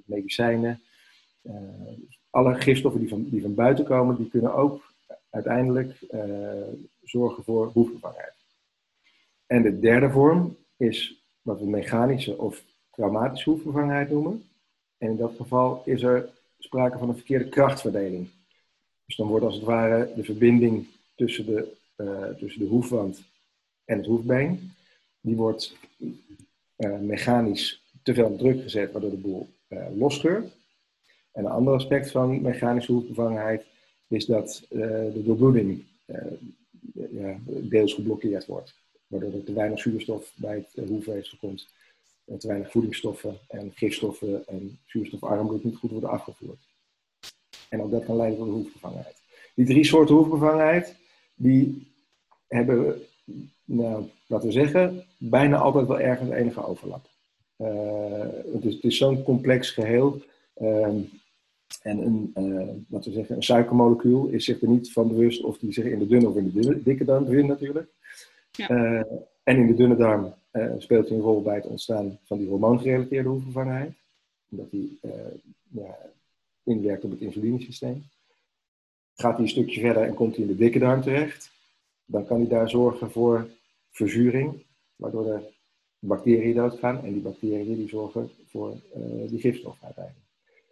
medicijnen. 0.05 0.81
alle 2.31 2.55
gifstoffen 2.55 3.01
die 3.01 3.09
van, 3.09 3.29
die 3.31 3.43
van 3.43 3.55
buiten 3.55 3.85
komen, 3.85 4.17
die 4.17 4.29
kunnen 4.29 4.55
ook 4.55 4.93
uiteindelijk 5.31 5.99
zorgen 7.03 7.45
voor 7.45 7.71
hoefvervangheid. 7.73 8.33
En 9.47 9.63
de 9.63 9.79
derde 9.79 10.11
vorm 10.11 10.57
is 10.77 11.25
wat 11.43 11.61
we 11.61 11.67
mechanische 11.67 12.39
of 12.39 12.63
traumatische 12.91 13.51
hoefvervangheid 13.51 14.11
noemen. 14.11 14.49
En 14.99 15.11
in 15.11 15.17
dat 15.17 15.35
geval 15.37 15.83
is 15.85 16.03
er 16.03 16.29
sprake 16.59 16.99
van 16.99 17.09
een 17.09 17.17
verkeerde 17.17 17.49
krachtverdeling. 17.49 18.29
Dus 19.07 19.17
dan 19.17 19.27
wordt 19.27 19.45
als 19.45 19.55
het 19.55 19.65
ware 19.65 20.13
de 20.17 20.25
verbinding 20.25 20.87
tussen 21.15 21.47
de, 21.47 21.53
uh, 21.53 21.86
tussen 22.39 22.61
de 22.61 22.67
hoefwand 22.67 23.23
en 23.85 23.97
het 23.97 24.07
hoefbeen, 24.07 24.73
die 25.21 25.37
wordt 25.37 25.77
uh, 26.77 26.99
mechanisch 26.99 27.83
te 28.03 28.15
veel 28.15 28.37
druk 28.37 28.63
gezet, 28.63 28.93
waardoor 28.93 29.11
de 29.11 29.17
boel 29.17 29.49
uh, 29.69 29.87
losscheurt. 29.97 30.57
En 31.33 31.45
een 31.45 31.51
ander 31.51 31.75
aspect 31.75 32.11
van 32.11 32.43
mechanische 32.43 32.93
hoefvervangheid 32.93 33.65
is 34.09 34.27
dat 34.27 34.67
de 34.69 35.23
doorbloeding 35.25 35.85
deels 37.45 37.95
geblokkeerd 37.95 38.47
wordt. 38.47 38.75
Waardoor 39.07 39.33
er 39.33 39.45
te 39.45 39.53
weinig 39.53 39.81
zuurstof 39.81 40.33
bij 40.37 40.67
het 40.75 40.89
hoefweefsel 40.89 41.39
komt 41.39 41.69
te 42.39 42.47
weinig 42.47 42.71
voedingsstoffen 42.71 43.39
en 43.49 43.73
gifstoffen 43.75 44.47
en 44.47 44.79
zuurstofarm 44.87 45.47
bloed 45.47 45.65
niet 45.65 45.77
goed 45.77 45.91
worden 45.91 46.11
afgevoerd. 46.11 46.59
En 47.69 47.83
ook 47.83 47.91
dat 47.91 48.05
kan 48.05 48.17
leiden 48.17 48.39
tot 48.39 48.49
hoefbevangenheid. 48.49 49.23
Die 49.55 49.67
drie 49.67 49.85
soorten 49.85 50.15
hoefbevangenheid, 50.15 50.97
die 51.37 51.93
hebben, 52.47 53.03
nou, 53.65 54.05
laten 54.27 54.47
we 54.47 54.53
zeggen, 54.53 55.05
bijna 55.17 55.57
altijd 55.57 55.87
wel 55.87 56.01
ergens 56.01 56.31
enige 56.31 56.67
overlap. 56.67 57.09
Uh, 57.59 58.21
het 58.53 58.65
is, 58.65 58.81
is 58.81 58.97
zo'n 58.97 59.23
complex 59.23 59.71
geheel. 59.71 60.21
Uh, 60.61 60.89
en 61.83 61.99
een, 61.99 62.33
uh, 62.35 62.69
laten 62.89 63.11
we 63.11 63.17
zeggen, 63.17 63.37
een 63.37 63.43
suikermolecuul 63.43 64.27
is 64.27 64.45
zich 64.45 64.63
er 64.63 64.69
niet 64.69 64.93
van 64.93 65.09
bewust 65.09 65.43
of 65.43 65.59
die 65.59 65.73
zich 65.73 65.85
in 65.85 65.99
de 65.99 66.07
dunne 66.07 66.29
of 66.29 66.37
in 66.37 66.51
de 66.51 66.83
dikke 66.83 67.05
darm 67.05 67.25
bevindt 67.25 67.49
natuurlijk. 67.49 67.89
Ja. 68.51 68.69
Eh, 68.69 69.13
en 69.43 69.57
in 69.57 69.67
de 69.67 69.75
dunne 69.75 69.97
darm 69.97 70.35
uh, 70.53 70.73
speelt 70.79 71.09
hij 71.09 71.17
een 71.17 71.23
rol 71.23 71.43
bij 71.43 71.55
het 71.55 71.67
ontstaan 71.67 72.19
van 72.25 72.39
die 72.39 72.49
hormoongerelateerde 72.49 73.29
hoefvervangenheid. 73.29 73.93
Omdat 74.51 74.71
die 74.71 74.99
ja, 75.69 75.99
inwerkt 76.63 77.05
op 77.05 77.11
het 77.11 77.21
insulinesysteem. 77.21 78.05
Gaat 79.17 79.33
hij 79.33 79.43
een 79.43 79.51
stukje 79.51 79.81
verder 79.81 80.03
en 80.03 80.15
komt 80.15 80.37
hij 80.37 80.45
in 80.45 80.51
de 80.51 80.57
dikke 80.57 80.79
darm 80.79 81.03
terecht, 81.03 81.51
dan 82.05 82.27
kan 82.27 82.39
hij 82.41 82.49
daar 82.49 82.71
zorgen 82.71 83.11
voor 83.11 83.49
verzuring, 83.91 84.65
waardoor 84.97 85.25
de 85.25 85.53
bacteriën 85.99 86.55
doodgaan. 86.55 87.05
En 87.05 87.13
die 87.13 87.23
bacteriën 87.23 87.77
die 87.77 87.89
zorgen 87.89 88.31
voor 88.47 88.73
uh, 88.97 89.29
die 89.29 89.41
gifstof 89.41 89.79
uiteindelijk. 89.83 90.27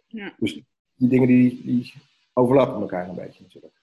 Ja. 0.07 0.35
Dus 0.37 0.53
die 0.95 1.09
dingen 1.09 1.27
die, 1.27 1.61
die 1.63 1.93
overlappen 2.33 2.81
elkaar 2.81 3.09
een 3.09 3.15
beetje 3.15 3.43
natuurlijk. 3.43 3.73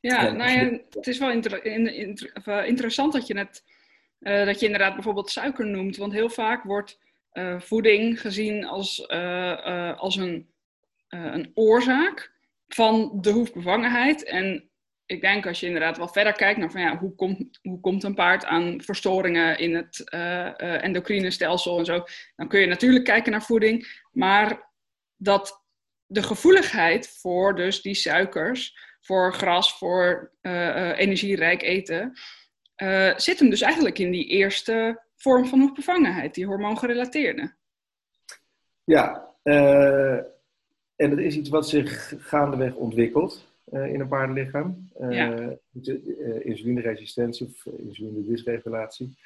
Ja, 0.00 0.30
nou 0.30 0.50
ja, 0.50 0.80
het 0.90 1.06
is 1.06 1.18
wel 1.18 1.30
inter 1.30 1.64
inter 1.64 2.64
interessant 2.66 3.12
dat 3.12 3.26
je 3.26 3.34
net 3.34 3.64
uh, 4.20 4.44
dat 4.44 4.60
je 4.60 4.66
inderdaad 4.66 4.94
bijvoorbeeld 4.94 5.30
suiker 5.30 5.66
noemt. 5.66 5.96
Want 5.96 6.12
heel 6.12 6.30
vaak 6.30 6.64
wordt 6.64 6.98
voeding 7.58 8.20
gezien 8.20 8.64
als, 8.64 9.08
als 9.96 10.16
een, 10.16 10.48
een 11.08 11.50
oorzaak 11.54 12.37
van 12.68 13.18
de 13.20 13.30
hoefbevangenheid. 13.30 14.24
En 14.24 14.70
ik 15.06 15.20
denk 15.20 15.46
als 15.46 15.60
je 15.60 15.66
inderdaad 15.66 15.96
wel 15.96 16.08
verder 16.08 16.32
kijkt 16.32 16.58
naar 16.58 16.70
van 16.70 16.80
ja, 16.80 16.98
hoe 16.98 17.14
komt, 17.14 17.58
hoe 17.62 17.80
komt 17.80 18.02
een 18.02 18.14
paard 18.14 18.44
aan 18.44 18.82
verstoringen 18.82 19.58
in 19.58 19.74
het 19.74 20.10
endocrine 20.80 21.30
stelsel 21.30 21.78
en 21.78 21.84
zo, 21.84 22.04
dan 22.36 22.48
kun 22.48 22.60
je 22.60 22.66
natuurlijk 22.66 23.04
kijken 23.04 23.32
naar 23.32 23.42
voeding. 23.42 24.02
Maar 24.12 24.70
dat 25.16 25.64
de 26.06 26.22
gevoeligheid 26.22 27.08
voor 27.20 27.54
dus 27.54 27.82
die 27.82 27.94
suikers, 27.94 28.78
voor 29.00 29.34
gras, 29.34 29.78
voor 29.78 30.32
energierijk 30.96 31.62
eten, 31.62 32.12
uh, 32.82 33.16
zit 33.16 33.38
hem 33.38 33.50
dus 33.50 33.60
eigenlijk 33.60 33.98
in 33.98 34.10
die 34.10 34.26
eerste 34.26 35.02
vorm 35.16 35.46
van 35.46 35.60
hoefbevangenheid, 35.60 36.34
die 36.34 36.46
hormoongerelateerde. 36.46 37.56
Ja, 38.84 39.34
uh, 39.42 40.18
en 40.98 41.10
dat 41.10 41.18
is 41.18 41.36
iets 41.36 41.48
wat 41.48 41.68
zich 41.68 42.14
gaandeweg 42.18 42.74
ontwikkelt 42.74 43.46
uh, 43.72 43.92
in 43.92 44.00
een 44.00 44.08
paardenlichaam. 44.08 44.88
Ja. 45.10 45.56
insulineresistentie 46.42 47.46
of 47.46 47.66
insulinedysregulatie. 47.66 49.16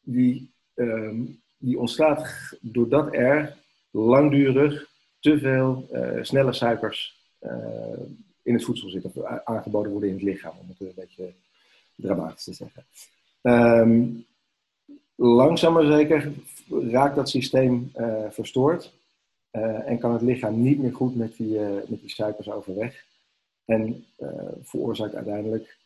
die, 0.00 0.50
um, 0.74 1.40
die 1.58 1.78
ontstaat 1.78 2.56
doordat 2.60 3.14
er 3.14 3.56
langdurig 3.90 4.86
te 5.20 5.38
veel 5.38 5.88
snelle 6.22 6.52
suikers 6.52 7.14
in 8.42 8.54
het 8.54 8.64
voedsel 8.64 8.88
zitten, 8.88 9.10
of 9.14 9.24
aangeboden 9.44 9.90
worden 9.90 10.08
in 10.08 10.14
het 10.14 10.24
lichaam, 10.24 10.54
om 10.60 10.68
het 10.68 10.80
een 10.80 10.92
beetje 10.94 11.32
dramatisch 11.94 12.44
te 12.44 12.52
zeggen. 12.52 12.84
Um, 13.42 14.24
langzaam 15.14 15.72
maar 15.72 15.86
zeker 15.86 16.32
raakt 16.90 17.16
dat 17.16 17.28
systeem 17.28 17.92
uh, 17.96 18.30
verstoord 18.30 18.92
uh, 19.56 19.90
en 19.90 19.98
kan 19.98 20.12
het 20.12 20.22
lichaam 20.22 20.62
niet 20.62 20.78
meer 20.78 20.94
goed 20.94 21.16
met 21.16 21.36
die, 21.36 21.58
uh, 21.58 21.74
met 21.86 22.00
die 22.00 22.10
suikers 22.10 22.50
overweg 22.50 23.04
en 23.64 24.04
veroorzaakt 24.62 25.14
uiteindelijk 25.14 25.76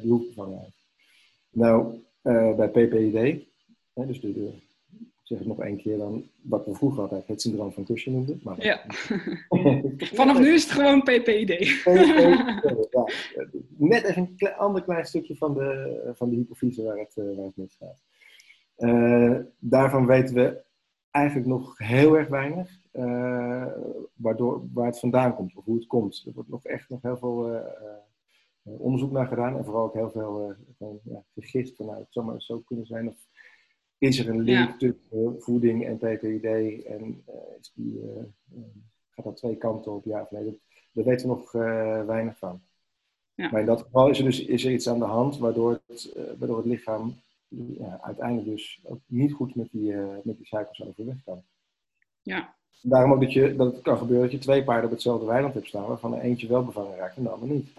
die 0.00 0.10
hoefbevangenheid. 0.10 0.72
Nou, 1.50 1.98
bij 2.56 2.68
PPID, 2.68 3.44
dus 3.94 4.20
de, 4.20 4.32
de 4.32 4.52
zeg 5.22 5.40
ik 5.40 5.46
nog 5.46 5.60
één 5.60 5.76
keer 5.76 5.98
dan 5.98 6.24
wat 6.42 6.66
we 6.66 6.74
vroeger 6.74 7.02
altijd 7.02 7.26
het 7.26 7.40
syndroom 7.40 7.72
van 7.72 7.84
Cushing 7.84 8.16
noemden. 8.16 8.40
Maar 8.42 8.64
ja. 8.64 8.80
Vanaf 10.18 10.38
nu 10.38 10.52
is 10.52 10.62
het 10.62 10.72
gewoon 10.72 11.02
PPID. 11.02 11.66
ja. 12.90 13.08
Net 13.76 14.04
even 14.04 14.34
een 14.38 14.54
ander 14.54 14.82
klein 14.82 15.06
stukje 15.06 15.36
van 15.36 15.54
de, 15.54 16.12
van 16.14 16.30
de 16.30 16.36
hypofyse 16.36 16.82
waar 16.82 16.98
het, 16.98 17.14
waar 17.14 17.44
het 17.44 17.56
misgaat. 17.56 18.02
Uh, 18.78 19.38
daarvan 19.58 20.06
weten 20.06 20.34
we 20.34 20.62
eigenlijk 21.12 21.46
nog 21.46 21.78
heel 21.78 22.16
erg 22.16 22.28
weinig. 22.28 22.80
Uh, 22.92 23.66
waardoor, 24.14 24.62
waar 24.72 24.86
het 24.86 24.98
vandaan 24.98 25.34
komt 25.34 25.56
of 25.56 25.64
hoe 25.64 25.76
het 25.76 25.86
komt. 25.86 26.22
Er 26.26 26.32
wordt 26.32 26.48
nog 26.48 26.64
echt 26.64 26.88
nog 26.88 27.02
heel 27.02 27.16
veel 27.16 27.62
onderzoek 28.62 29.12
naar 29.12 29.26
gedaan. 29.26 29.56
En 29.56 29.64
vooral 29.64 29.84
ook 29.84 29.94
heel 29.94 30.10
veel 30.10 30.54
ja, 31.02 31.22
vanuit. 31.74 31.98
Het 31.98 32.12
zou 32.12 32.26
maar 32.26 32.42
zo 32.42 32.58
kunnen 32.58 32.86
zijn 32.86 33.08
of 33.08 33.16
is 33.98 34.18
er 34.18 34.28
een 34.28 34.40
link 34.40 34.78
tussen 34.78 35.36
voeding 35.38 35.86
en 35.86 35.96
PPID 35.96 36.84
en 36.84 37.24
is 37.60 37.72
die, 37.74 38.00
gaat 39.10 39.24
dat 39.24 39.36
twee 39.36 39.56
kanten 39.56 39.92
op, 39.92 40.04
ja 40.04 40.20
of 40.20 40.30
nee? 40.30 40.44
Dat, 40.44 40.54
daar 40.92 41.04
weten 41.04 41.28
we 41.28 41.34
nog 41.34 41.52
weinig 42.06 42.38
van. 42.38 42.60
Ja. 43.34 43.50
Maar 43.50 43.60
in 43.60 43.66
dat 43.66 43.82
geval 43.82 44.08
is 44.08 44.18
er 44.18 44.24
dus 44.24 44.44
is 44.44 44.64
er 44.64 44.72
iets 44.72 44.88
aan 44.88 44.98
de 44.98 45.04
hand 45.04 45.38
waardoor 45.38 45.80
het, 45.86 46.16
waardoor 46.38 46.56
het 46.56 46.66
lichaam 46.66 47.14
ja, 47.78 48.00
uiteindelijk 48.02 48.48
dus 48.48 48.80
ook 48.82 49.00
niet 49.06 49.32
goed 49.32 49.54
met 49.54 49.68
die, 49.70 49.94
met 50.22 50.36
die 50.36 50.46
suikers 50.46 50.82
overweg 50.82 51.24
kan. 51.24 51.42
Ja. 52.22 52.54
Daarom 52.82 53.12
ook 53.12 53.20
dat, 53.20 53.32
je, 53.32 53.56
dat 53.56 53.72
het 53.72 53.82
kan 53.82 53.98
gebeuren 53.98 54.22
dat 54.24 54.32
je 54.32 54.38
twee 54.38 54.64
paarden 54.64 54.84
op 54.84 54.90
hetzelfde 54.90 55.26
weiland 55.26 55.54
hebt 55.54 55.66
staan, 55.66 55.86
waarvan 55.86 56.14
er 56.14 56.20
eentje 56.20 56.48
wel 56.48 56.64
bevangen 56.64 56.96
raakt 56.96 57.16
en 57.16 57.22
de 57.22 57.28
ander 57.28 57.48
niet. 57.48 57.72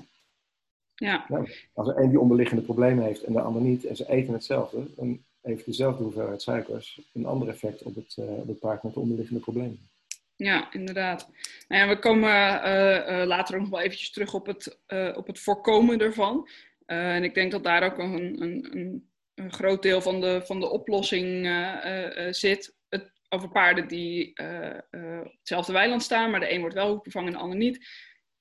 Ja. 0.95 1.25
Nou, 1.27 1.49
als 1.73 1.87
er 1.87 1.97
een 1.97 2.09
die 2.09 2.19
onderliggende 2.19 2.63
problemen 2.63 3.03
heeft 3.03 3.23
en 3.23 3.33
de 3.33 3.41
ander 3.41 3.61
niet, 3.61 3.85
en 3.85 3.95
ze 3.95 4.09
eten 4.09 4.33
hetzelfde, 4.33 4.85
dan 4.95 5.23
heeft 5.41 5.65
dezelfde 5.65 6.03
hoeveelheid 6.03 6.41
suikers 6.41 7.01
een 7.13 7.25
ander 7.25 7.47
effect 7.47 7.83
op 7.83 7.95
het, 7.95 8.17
uh, 8.19 8.31
op 8.31 8.47
het 8.47 8.59
paard 8.59 8.83
met 8.83 8.93
de 8.93 8.99
onderliggende 8.99 9.41
problemen. 9.41 9.89
Ja, 10.35 10.73
inderdaad. 10.73 11.29
Nou 11.67 11.81
ja, 11.81 11.87
we 11.87 11.99
komen 11.99 12.29
uh, 12.29 13.19
uh, 13.19 13.25
later 13.25 13.55
ook 13.55 13.61
nog 13.61 13.69
wel 13.69 13.81
eventjes 13.81 14.11
terug 14.11 14.33
op 14.33 14.45
het, 14.45 14.79
op 15.15 15.27
het 15.27 15.39
voorkomen 15.39 15.99
ervan. 15.99 16.47
en 16.85 17.23
ik 17.23 17.33
denk 17.33 17.51
dat 17.51 17.63
daar 17.63 17.83
ook 17.83 17.97
een, 17.97 18.41
een, 18.41 18.77
een, 18.77 19.11
groot 19.35 19.81
deel 19.81 20.01
van 20.01 20.21
de, 20.21 20.41
van 20.45 20.59
de 20.59 20.69
oplossing 20.69 21.45
zit. 22.29 22.75
Het, 22.89 23.11
over 23.29 23.49
paarden 23.49 23.87
die 23.87 24.29
op 25.21 25.33
hetzelfde 25.37 25.73
weiland 25.73 26.03
staan, 26.03 26.31
maar 26.31 26.39
de 26.39 26.51
een 26.51 26.59
wordt 26.59 26.75
wel 26.75 26.89
hoekbevangen 26.89 27.27
en 27.27 27.33
de 27.33 27.43
ander 27.43 27.57
niet. 27.57 27.87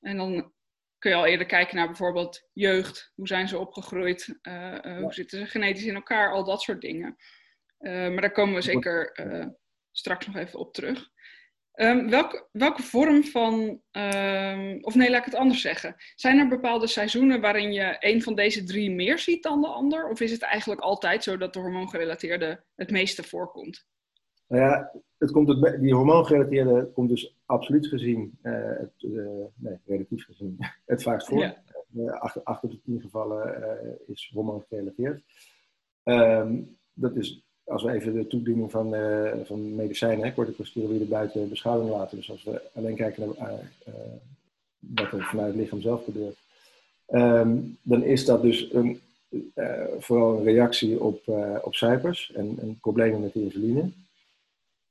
En 0.01 0.17
dan 0.17 0.53
kun 0.99 1.11
je 1.11 1.17
al 1.17 1.27
eerder 1.27 1.47
kijken 1.47 1.77
naar 1.77 1.87
bijvoorbeeld 1.87 2.49
jeugd. 2.53 3.13
Hoe 3.15 3.27
zijn 3.27 3.49
ze 3.49 3.59
opgegroeid? 3.59 4.39
Hoe 4.83 5.13
zitten 5.13 5.39
ze 5.39 5.47
genetisch 5.47 5.85
in 5.85 5.95
elkaar? 5.95 6.33
Al 6.33 6.45
dat 6.45 6.63
soort 6.63 6.81
dingen. 6.81 7.17
Maar 7.79 8.21
daar 8.21 8.33
komen 8.33 8.55
we 8.55 8.61
zeker 8.61 9.13
straks 9.91 10.27
nog 10.27 10.37
even 10.37 10.59
op 10.59 10.75
terug. 10.75 11.11
Um, 11.75 12.11
welke, 12.11 12.49
welke 12.53 12.83
vorm 12.83 13.25
van, 13.25 13.81
um, 13.93 14.79
of 14.85 14.95
nee, 14.95 15.11
laat 15.11 15.19
ik 15.19 15.25
het 15.25 15.35
anders 15.35 15.61
zeggen. 15.61 15.95
Zijn 16.15 16.39
er 16.39 16.49
bepaalde 16.49 16.87
seizoenen 16.87 17.41
waarin 17.41 17.73
je 17.73 17.97
een 17.99 18.23
van 18.23 18.35
deze 18.35 18.65
drie 18.65 18.91
meer 18.91 19.19
ziet 19.19 19.43
dan 19.43 19.61
de 19.61 19.67
ander? 19.67 20.09
Of 20.09 20.21
is 20.21 20.31
het 20.31 20.43
eigenlijk 20.43 20.81
altijd 20.81 21.23
zo 21.23 21.37
dat 21.37 21.53
de 21.53 21.61
hormoongerelateerde 21.61 22.63
het 22.75 22.91
meeste 22.91 23.23
voorkomt? 23.23 23.87
Nou 24.47 24.63
ja, 24.63 24.93
het 25.19 25.31
komt 25.31 25.49
het, 25.49 25.81
die 25.81 25.95
hormoongerelateerde 25.95 26.91
komt 26.95 27.09
dus 27.09 27.37
absoluut 27.47 27.87
gezien, 27.87 28.39
uh, 28.43 28.53
het, 28.79 29.03
uh, 29.03 29.45
nee, 29.55 29.79
relatief 29.87 30.25
gezien, 30.25 30.57
het 30.87 31.03
vaakst 31.03 31.29
voor. 31.29 31.39
Ja. 31.39 31.63
Uh, 31.97 32.13
acht, 32.13 32.45
acht 32.45 32.65
op 32.65 32.71
de 32.71 32.81
tien 32.81 33.01
gevallen 33.01 33.65
is 34.07 34.31
hormoongerelateerd. 34.35 35.23
Um, 36.05 36.79
dat 36.93 37.17
is, 37.17 37.45
als 37.73 37.83
we 37.83 37.93
even 37.93 38.15
de 38.15 38.27
toediening 38.27 38.71
van, 38.71 38.95
van 39.45 39.75
medicijnen, 39.75 40.35
corticosteroïden, 40.35 41.09
buiten 41.09 41.49
beschouwing 41.49 41.91
laten. 41.91 42.17
Dus 42.17 42.31
als 42.31 42.43
we 42.43 42.61
alleen 42.75 42.97
kijken 42.97 43.35
naar 43.39 43.61
wat 44.79 45.13
er 45.13 45.25
vanuit 45.25 45.53
het 45.53 45.57
lichaam 45.57 45.81
zelf 45.81 46.05
gebeurt. 46.05 46.37
Um, 47.09 47.79
dan 47.83 48.03
is 48.03 48.25
dat 48.25 48.43
dus 48.43 48.73
een, 48.73 49.01
vooral 49.99 50.37
een 50.37 50.45
reactie 50.45 51.01
op, 51.01 51.29
op 51.63 51.75
suikers 51.75 52.33
en, 52.35 52.59
en 52.61 52.79
problemen 52.81 53.21
met 53.21 53.33
de 53.33 53.43
insuline. 53.43 53.91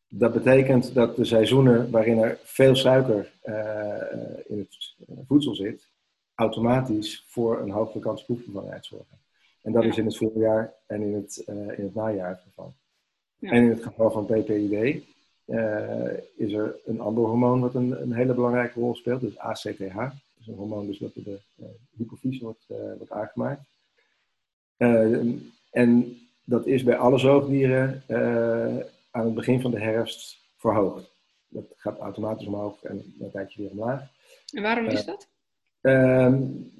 Dat 0.07 0.33
betekent 0.33 0.93
dat 0.93 1.15
de 1.15 1.25
seizoenen 1.25 1.91
waarin 1.91 2.17
er 2.17 2.39
veel 2.43 2.75
suiker 2.75 3.31
uh, 3.45 3.55
in 4.47 4.59
het 4.59 4.95
voedsel 5.27 5.55
zit, 5.55 5.87
automatisch 6.35 7.23
voor 7.27 7.61
een 7.61 7.69
hogere 7.69 7.99
kans 7.99 8.23
proefvervangenheid 8.23 8.85
zorgen. 8.85 9.19
En 9.61 9.71
dat 9.71 9.83
is 9.83 9.97
in 9.97 10.05
het 10.05 10.17
voorjaar 10.17 10.73
en 10.87 11.01
in 11.01 11.13
het, 11.13 11.43
uh, 11.49 11.55
in 11.55 11.83
het 11.83 11.95
najaar 11.95 12.29
het 12.29 12.39
geval. 12.39 12.73
Ja. 13.37 13.51
En 13.51 13.63
in 13.63 13.69
het 13.69 13.83
geval 13.83 14.11
van 14.11 14.25
PPID 14.25 15.03
uh, 15.45 16.13
is 16.35 16.53
er 16.53 16.75
een 16.85 16.99
ander 16.99 17.23
hormoon 17.23 17.61
wat 17.61 17.75
een, 17.75 18.01
een, 18.01 18.13
hele 18.13 18.33
belangrijke 18.33 18.79
rol 18.79 18.95
speelt, 18.95 19.21
dus 19.21 19.37
ACTH. 19.37 19.95
Dat 19.95 20.13
is 20.39 20.47
een 20.47 20.55
hormoon 20.55 20.85
dus 20.85 20.97
dat 20.97 21.13
door 21.13 21.23
de 21.23 21.65
hypofyse 21.97 22.43
wordt, 22.43 22.65
wordt 22.97 23.11
aangemaakt. 23.11 23.61
en 25.71 26.17
dat 26.43 26.65
is 26.65 26.83
bij 26.83 26.97
alle 26.97 27.17
zoogdieren 27.17 28.03
aan 29.11 29.25
het 29.25 29.33
begin 29.33 29.61
van 29.61 29.71
de 29.71 29.79
herfst 29.79 30.41
verhoogd. 30.57 31.11
Dat 31.47 31.65
gaat 31.75 31.99
automatisch 31.99 32.47
omhoog 32.47 32.83
en 32.83 33.15
een 33.19 33.31
tijdje 33.31 33.61
weer 33.61 33.71
omlaag. 33.71 34.01
En 34.53 34.61
waarom 34.61 34.85
is 34.85 34.99
eh, 34.99 35.05
dat? 35.05 35.27
Uh, 35.81 36.33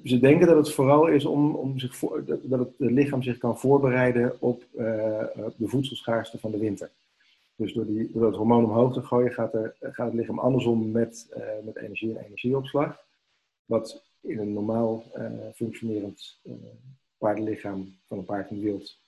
ze 0.04 0.18
denken 0.18 0.46
dat 0.46 0.56
het 0.56 0.72
vooral 0.72 1.06
is 1.06 1.24
om, 1.24 1.54
om 1.54 1.78
zich 1.78 1.98
dat 2.42 2.58
het 2.58 2.74
lichaam 2.78 3.22
zich 3.22 3.38
kan 3.38 3.58
voorbereiden 3.58 4.40
op 4.40 4.62
uh, 4.74 4.84
de 5.56 5.68
voedselschaarste 5.68 6.38
van 6.38 6.50
de 6.50 6.58
winter. 6.58 6.90
Dus 7.56 7.72
door, 7.72 7.86
die, 7.86 8.10
door 8.12 8.26
het 8.26 8.36
hormoon 8.36 8.64
omhoog 8.64 8.92
te 8.92 9.02
gooien 9.02 9.32
gaat, 9.32 9.54
er, 9.54 9.76
gaat 9.80 10.06
het 10.06 10.14
lichaam 10.14 10.38
andersom 10.38 10.90
met, 10.90 11.34
uh, 11.36 11.44
met 11.64 11.76
energie 11.76 12.18
en 12.18 12.24
energieopslag. 12.24 12.98
Wat 13.64 14.02
in 14.20 14.38
een 14.38 14.52
normaal 14.52 15.04
functionerend 15.54 16.40
paardenlichaam 17.18 17.94
van 18.06 18.18
een 18.18 18.24
paard 18.24 18.50
in 18.50 18.56
het 18.56 18.64
wild 18.64 18.98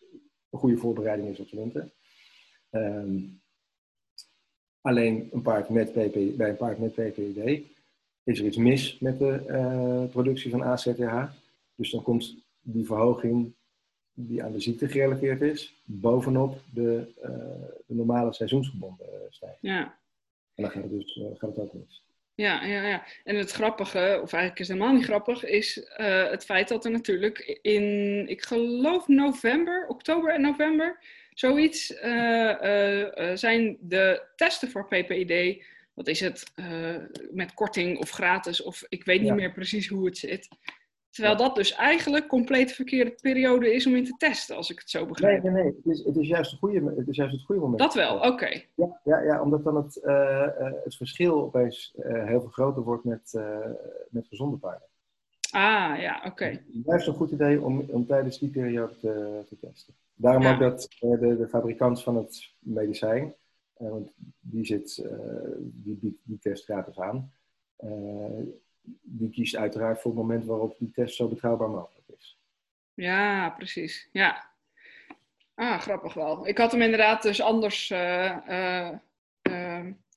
een 0.50 0.59
goede 0.59 0.76
voorbereiding 0.76 1.28
is 1.28 1.38
op 1.38 1.50
de 1.50 1.57
winter. 1.57 1.90
Um, 2.70 3.40
alleen 4.80 5.28
een 5.33 5.42
paard 5.42 5.68
met 5.68 5.92
PP, 5.92 6.37
bij 6.37 6.48
een 6.48 6.57
paard 6.57 6.78
met 6.78 6.92
PPD 6.92 7.73
is 8.24 8.38
er 8.38 8.44
iets 8.44 8.56
mis 8.56 8.98
met 8.98 9.18
de 9.18 9.44
uh, 9.48 10.10
productie 10.10 10.50
van 10.50 10.62
ACTH. 10.62 11.32
Dus 11.74 11.90
dan 11.90 12.02
komt 12.02 12.34
die 12.60 12.87
verhoging 12.87 13.52
die 14.12 14.42
aan 14.42 14.52
de 14.52 14.60
ziekte 14.60 14.88
gerelateerd 14.88 15.42
is, 15.42 15.74
bovenop 15.84 16.60
de, 16.72 17.06
uh, 17.22 17.28
de 17.87 17.94
normale 17.94 18.32
seizoensgebonden 18.32 19.06
stijging. 19.28 19.58
Ja. 19.60 19.98
En 20.54 20.62
dan 20.62 20.70
gaat 20.70 20.82
het 20.82 20.92
dus 20.92 21.20
gaat 21.34 21.50
het 21.50 21.58
ook 21.58 21.72
mis. 21.72 22.02
Ja, 22.34 22.64
ja, 22.64 22.88
ja. 22.88 23.04
En 23.24 23.37
het 23.37 23.50
grappige, 23.50 24.20
of 24.22 24.32
eigenlijk 24.32 24.58
is 24.58 24.68
het 24.68 24.76
helemaal 24.76 24.96
niet 24.96 25.04
grappig, 25.04 25.44
is 25.44 25.88
het 26.30 26.44
feit 26.44 26.68
dat 26.68 26.84
er 26.84 26.90
natuurlijk 26.90 27.58
in, 27.62 28.28
ik 28.28 28.42
geloof 28.42 29.08
november, 29.08 29.87
oktober 29.88 30.34
en 30.34 30.40
november, 30.40 30.98
Zoiets 31.34 31.90
uh, 31.90 32.54
uh, 32.62 33.30
zijn 33.34 33.76
de 33.80 34.22
testen 34.37 34.70
voor 34.70 34.87
PPID, 34.87 35.64
wat 35.94 36.09
is 36.09 36.20
het, 36.20 36.52
met 37.30 37.54
korting 37.54 37.98
of 37.98 38.11
gratis, 38.11 38.62
of 38.62 38.85
ik 38.88 39.04
weet 39.04 39.22
niet 39.22 39.35
meer 39.35 39.52
precies 39.52 39.88
hoe 39.88 40.07
het 40.07 40.18
zit. 40.18 40.48
Terwijl 41.11 41.37
dat 41.37 41.54
dus 41.54 41.74
eigenlijk 41.74 42.26
compleet 42.26 42.72
verkeerde 42.72 43.14
periode 43.20 43.74
is 43.74 43.87
om 43.87 43.94
in 43.94 44.04
te 44.04 44.14
testen, 44.16 44.57
als 44.57 44.70
ik 44.70 44.78
het 44.78 44.90
zo 44.90 45.07
begrijp. 45.07 45.42
Nee, 45.42 45.52
nee, 45.52 45.62
nee. 45.62 45.72
Het 45.76 45.92
is, 45.92 46.04
het 46.04 46.16
is, 46.16 46.28
juist, 46.28 46.50
het 46.50 46.61
goede, 46.61 46.94
het 46.96 47.09
is 47.09 47.16
juist 47.16 47.33
het 47.33 47.44
goede 47.44 47.61
moment. 47.61 47.78
Dat 47.78 47.94
wel, 47.94 48.18
oké. 48.18 48.62
Ja, 48.74 49.00
ja, 49.04 49.20
ja, 49.20 49.42
omdat 49.42 49.64
dan 49.64 49.76
het, 49.76 49.94
het 50.85 50.96
verschil 50.96 51.42
opeens 51.42 51.92
heel 52.02 52.40
veel 52.40 52.50
groter 52.50 52.83
wordt 52.83 53.04
met, 53.04 53.33
met 54.11 54.26
gezonde 54.26 54.57
paarden. 54.57 54.88
Ah, 55.54 56.00
ja, 56.00 56.16
oké. 56.16 56.28
Okay. 56.28 56.64
Juist 56.85 57.07
een 57.07 57.14
goed 57.14 57.30
idee 57.30 57.61
om, 57.61 57.85
om 57.88 58.07
tijdens 58.07 58.38
die 58.38 58.48
periode 58.48 58.96
te, 58.96 59.42
te 59.48 59.57
testen. 59.61 59.94
Daarom 60.14 60.46
ook 60.46 60.59
dat 60.59 60.88
de, 61.00 61.37
de, 61.37 61.48
fabrikant 61.48 62.02
van 62.02 62.16
het 62.16 62.54
medicijn, 62.59 63.35
want 63.90 64.12
die, 64.40 64.64
zit, 64.64 64.97
uh, 64.97 65.12
die 65.59 65.94
biedt 65.94 66.20
die 66.23 66.38
test 66.38 66.64
gratis 66.64 66.99
aan, 66.99 67.33
die 69.03 69.31
kiest 69.31 69.57
uiteraard 69.57 70.01
voor 70.01 70.11
het 70.11 70.20
moment 70.20 70.44
waarop 70.44 70.79
die 70.79 70.90
test 70.90 71.16
zo 71.16 71.29
betrouwbaar 71.29 71.70
mogelijk 71.70 72.09
is. 72.16 72.38
Ja, 72.94 73.51
precies. 73.51 74.09
Ja. 74.12 74.51
Ah, 75.55 75.81
grappig 75.81 76.14
wel. 76.14 76.47
Ik 76.47 76.59
had 76.59 76.73
hem 76.73 76.83
inderdaad 76.83 77.23
dus 77.23 77.40
anders. 77.40 77.90
ik 77.90 77.97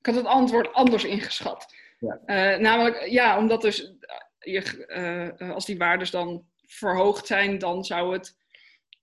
had 0.05 0.15
het 0.15 0.25
antwoord 0.25 0.73
anders 0.73 1.03
ingeschat. 1.03 1.75
Ja. 1.99 2.57
namelijk, 2.57 3.07
ja, 3.07 3.37
omdat 3.37 3.61
dus 3.61 3.95
je, 4.39 5.51
als 5.53 5.65
die 5.65 5.77
waardes 5.77 6.11
dan 6.11 6.45
verhoogd 6.65 7.27
zijn, 7.27 7.57
dan 7.57 7.83
zou 7.83 8.13
het 8.13 8.37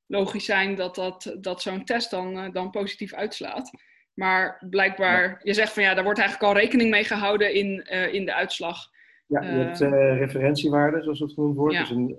logisch 0.07 0.44
zijn 0.44 0.74
dat, 0.74 0.94
dat, 0.94 1.37
dat 1.40 1.62
zo'n 1.62 1.85
test 1.85 2.11
dan, 2.11 2.38
uh, 2.38 2.53
dan 2.53 2.70
positief 2.70 3.14
uitslaat. 3.14 3.70
Maar 4.14 4.66
blijkbaar, 4.70 5.40
je 5.42 5.55
zegt 5.55 5.72
van 5.72 5.83
ja, 5.83 5.94
daar 5.94 6.05
wordt 6.05 6.18
eigenlijk 6.18 6.53
al 6.53 6.61
rekening 6.61 6.90
mee 6.90 7.05
gehouden 7.05 7.55
in, 7.55 7.87
uh, 7.92 8.14
in 8.14 8.24
de 8.24 8.35
uitslag. 8.35 8.92
Ja, 9.27 9.42
je 9.42 9.48
hebt 9.48 9.81
uh, 9.81 10.18
referentiewaarden, 10.18 11.03
zoals 11.03 11.20
het 11.20 11.33
genoemd 11.33 11.57
wordt. 11.57 11.74
Ja. 11.74 11.81
Dus 11.81 11.90
een 11.90 12.18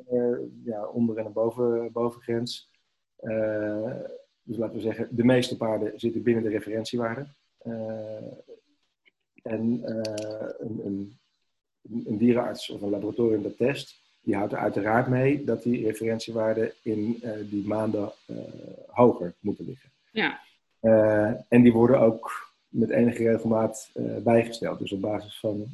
ja, 0.65 0.85
onder- 0.85 1.17
en 1.17 1.25
een 1.25 1.33
boven, 1.33 1.91
bovengrens. 1.91 2.69
dus 4.43 4.57
laten 4.57 4.75
we 4.75 4.81
zeggen, 4.81 5.07
de 5.11 5.23
meeste 5.23 5.57
paarden 5.57 5.99
zitten 5.99 6.23
binnen 6.23 6.43
de 6.43 6.49
referentiewaarde. 6.49 7.25
en 9.43 9.81
een, 9.83 10.81
een, 10.85 11.17
een 12.05 12.17
dierenarts 12.17 12.69
of 12.69 12.81
een 12.81 12.89
laboratorium 12.89 13.43
dat 13.43 13.57
test, 13.57 14.01
die 14.21 14.35
houdt 14.35 14.53
er 14.53 14.59
uiteraard 14.59 15.07
mee 15.07 15.43
dat 15.43 15.63
die 15.63 15.85
referentiewaarden 15.85 16.71
in 16.81 17.23
die 17.49 17.67
maanden 17.67 18.11
hoger 18.87 19.33
moeten 19.39 19.65
liggen. 19.65 19.89
Ja. 20.11 20.39
Uh, 20.85 21.31
en 21.49 21.61
die 21.61 21.73
worden 21.73 21.99
ook 21.99 22.53
met 22.67 22.89
enige 22.89 23.23
regelmaat 23.23 23.91
bijgesteld. 24.23 24.79
Dus 24.79 24.91
op 24.91 25.01
basis 25.01 25.39
van 25.39 25.67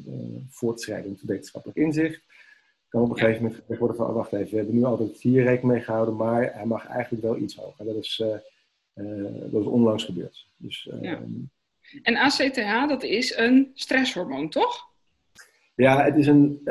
voortschrijdend 0.49 1.21
wetenschappelijk 1.21 1.79
inzicht 1.79 2.21
kan 2.89 3.01
op 3.01 3.09
een 3.09 3.17
gegeven 3.17 3.41
moment 3.41 3.59
gezegd 3.59 3.79
worden 3.79 3.97
van, 3.97 4.07
oh, 4.07 4.15
wacht 4.15 4.33
even, 4.33 4.49
we 4.49 4.55
hebben 4.55 4.75
nu 4.75 4.83
altijd 4.83 5.21
hier 5.21 5.43
rekening 5.43 5.73
mee 5.73 5.81
gehouden, 5.81 6.15
maar 6.15 6.53
hij 6.53 6.65
mag 6.65 6.87
eigenlijk 6.87 7.23
wel 7.23 7.37
iets 7.37 7.55
hoger. 7.55 7.85
Dat 7.85 7.95
is, 7.95 8.23
dat 9.51 9.61
is 9.61 9.67
onlangs 9.67 10.03
gebeurd. 10.03 10.47
Dus, 10.57 10.89
ja. 11.01 11.11
Ehm, 11.11 11.23
en 12.01 12.15
ACTH, 12.15 12.87
dat 12.87 13.03
is 13.03 13.37
een 13.37 13.71
stresshormoon, 13.73 14.49
toch? 14.49 14.89
Ja, 15.75 16.03
het 16.03 16.15
is 16.15 16.27
een 16.27 16.61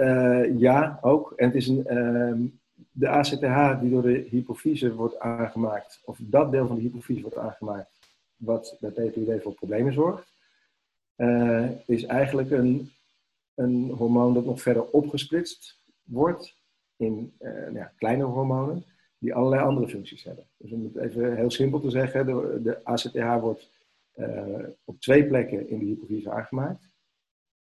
ja 0.58 0.98
ook. 1.02 1.32
En 1.36 1.46
het 1.46 1.54
is 1.54 1.68
een, 1.68 1.84
uh, 1.88 2.48
de 2.92 3.08
ACTH 3.08 3.80
die 3.80 3.90
door 3.90 4.02
de 4.02 4.26
hypofyse 4.30 4.94
wordt 4.94 5.18
aangemaakt, 5.18 6.00
of 6.04 6.18
dat 6.20 6.52
deel 6.52 6.66
van 6.66 6.76
de 6.76 6.82
hypofyse 6.82 7.22
wordt 7.22 7.36
aangemaakt, 7.36 7.99
wat 8.40 8.76
bij 8.80 8.90
PPD 8.90 9.42
voor 9.42 9.54
problemen 9.54 9.92
zorgt, 9.92 10.32
uh, 11.16 11.70
is 11.86 12.04
eigenlijk 12.04 12.50
een, 12.50 12.90
een 13.54 13.90
hormoon 13.90 14.34
dat 14.34 14.44
nog 14.44 14.62
verder 14.62 14.90
opgesplitst 14.90 15.78
wordt 16.02 16.54
in 16.96 17.32
nou 17.38 17.74
ja, 17.74 17.92
kleine 17.96 18.24
hormonen 18.24 18.84
die 19.18 19.34
allerlei 19.34 19.62
andere 19.62 19.88
functies 19.88 20.24
hebben. 20.24 20.44
Dus 20.56 20.72
om 20.72 20.84
het 20.84 20.96
even 20.96 21.36
heel 21.36 21.50
simpel 21.50 21.80
te 21.80 21.90
zeggen, 21.90 22.26
de, 22.26 22.60
de 22.62 22.84
ACTH 22.84 23.40
wordt 23.40 23.70
op 24.84 25.00
twee 25.00 25.26
plekken 25.26 25.68
in 25.68 25.78
de 25.78 25.84
hypofyse 25.84 26.30
aangemaakt. 26.30 26.88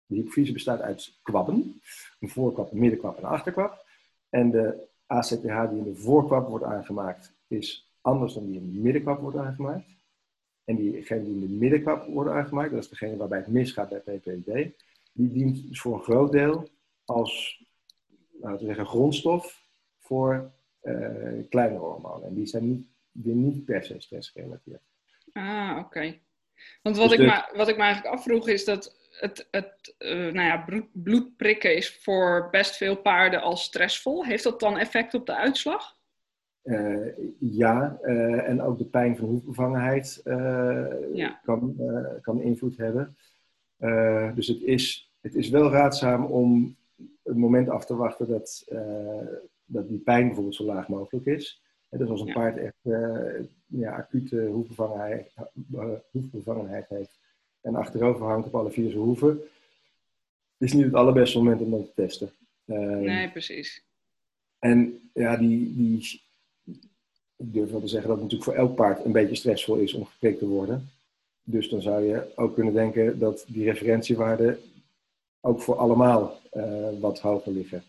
De 0.05 0.15
hypofyse 0.15 0.53
bestaat 0.53 0.82
uit 0.82 1.13
kwabben. 1.21 1.82
Een 2.19 2.29
voorkwab, 2.29 2.71
een 2.71 2.79
middenkwab 2.79 3.17
en 3.17 3.23
een 3.23 3.29
achterkwab. 3.29 3.86
En 4.29 4.51
de 4.51 4.88
ACTH 5.05 5.69
die 5.69 5.77
in 5.77 5.84
de 5.84 5.95
voorkwab 5.95 6.49
wordt 6.49 6.65
aangemaakt, 6.65 7.34
is 7.47 7.93
anders 8.01 8.34
dan 8.34 8.45
die 8.45 8.55
in 8.55 8.73
de 8.73 8.79
middenkwab 8.79 9.19
wordt 9.21 9.38
aangemaakt. 9.38 9.86
En 10.69 10.75
diegene 10.75 11.23
die 11.23 11.34
in 11.34 11.39
de 11.39 11.47
middenkwab 11.47 12.08
wordt 12.08 12.29
aangemaakt, 12.29 12.71
dat 12.71 12.84
is 12.84 12.89
degene 12.89 13.17
waarbij 13.17 13.38
het 13.38 13.47
misgaat 13.47 13.89
bij 13.89 13.99
PPD, 13.99 14.84
die 15.13 15.32
dient 15.32 15.77
voor 15.77 15.93
een 15.93 16.03
groot 16.03 16.32
deel 16.32 16.69
als 17.05 17.63
laten 18.41 18.60
we 18.60 18.65
zeggen, 18.65 18.86
grondstof 18.86 19.63
voor 19.97 20.51
uh, 20.84 21.49
kleine 21.49 21.77
hormonen. 21.77 22.27
En 22.27 22.34
die 22.34 22.45
zijn 22.45 22.67
niet, 22.67 22.86
die 23.12 23.34
niet 23.34 23.65
per 23.65 23.84
se 23.84 23.95
stressgerelateerd. 23.99 24.82
Ah, 25.34 25.77
oké. 25.79 26.19
Want 26.82 26.97
wat, 26.97 27.10
dus 27.10 27.19
ik 27.19 27.25
de... 27.25 27.58
wat 27.58 27.67
ik 27.67 27.77
me 27.77 27.84
eigenlijk 27.84 28.15
afvroeg 28.15 28.47
is 28.47 28.65
dat 28.65 29.10
het, 29.12 29.47
het 29.51 29.95
uh, 29.99 30.34
nou 30.34 30.47
ja, 30.47 30.86
bloedprikken 30.93 31.75
is 31.75 31.95
voor 31.95 32.47
best 32.51 32.75
veel 32.75 32.95
paarden 32.95 33.41
al 33.41 33.58
stressvol. 33.58 34.25
Heeft 34.25 34.43
dat 34.43 34.60
dan 34.60 34.77
effect 34.77 35.13
op 35.13 35.25
de 35.25 35.36
uitslag? 35.36 35.99
Ja, 37.39 38.00
en 38.45 38.62
ook 38.62 38.78
de 38.78 38.86
pijn 38.86 39.17
van 39.17 39.28
hoefbevangenheid 39.28 40.22
ja. 41.13 41.39
kan, 41.43 41.76
kan 42.22 42.41
invloed 42.41 42.78
hebben. 42.78 43.15
dus 44.36 44.48
het 44.48 44.62
is, 44.62 45.12
het 45.22 45.36
is 45.36 45.50
wel 45.50 45.72
raadzaam 45.72 46.26
om 46.26 46.76
het 47.24 47.38
moment 47.38 47.69
af 47.69 47.86
te 47.86 47.95
wachten 47.95 48.28
dat, 48.28 48.67
dat 49.65 49.88
die 49.88 50.00
pijn 50.00 50.26
bijvoorbeeld 50.26 50.56
zo 50.56 50.65
laag 50.65 50.88
mogelijk 50.88 51.26
is. 51.26 51.63
dus 51.89 52.10
als 52.10 52.22
een 52.22 52.34
paard 52.34 52.58
echt 52.58 52.78
ja, 53.65 53.91
acute 53.91 54.45
hoefbevangenheid, 54.45 55.34
hoefbevangenheid 56.12 56.89
heeft 56.89 57.19
en 57.62 57.76
achterover 57.76 58.26
hangt 58.26 58.48
op 58.48 58.56
alle 58.56 58.72
vier 58.72 58.89
zijn 58.89 59.04
hoeven, 59.04 59.41
is 60.58 60.74
niet 60.74 60.86
het 60.86 60.93
allerbeste 60.93 61.38
moment 61.38 61.62
om 61.62 61.72
dat 61.72 61.86
te 61.86 61.91
testen. 61.95 62.32
Nee, 62.65 63.32
precies. 63.32 63.84
En 64.60 65.10
ja, 65.13 65.38
die, 65.38 65.76
die, 65.76 66.22
ik 67.39 67.54
durf 67.54 67.71
wel 67.71 67.80
te 67.80 67.88
zeggen 67.88 68.10
dat 68.10 68.19
het 68.19 68.32
natuurlijk 68.32 68.52
voor 68.52 68.67
elk 68.67 68.75
paard 68.75 69.06
een 69.06 69.12
beetje 69.12 69.36
stressvol 69.36 69.75
is 69.75 69.93
om 69.93 70.06
geprikt 70.06 70.39
te 70.39 70.47
worden. 70.47 70.89
Dus 71.43 71.69
dan 71.69 71.82
zou 71.82 72.04
je 72.04 72.25
ook 72.36 72.54
kunnen 72.54 72.73
denken 72.73 73.19
dat 73.19 73.45
die 73.47 73.63
referentiewaarden 73.63 74.60
ook 75.41 75.62
voor 75.62 75.75
allemaal 75.75 76.39
uh, 76.54 76.89
wat 76.99 77.19
hoger 77.19 77.52
liggen. 77.52 77.84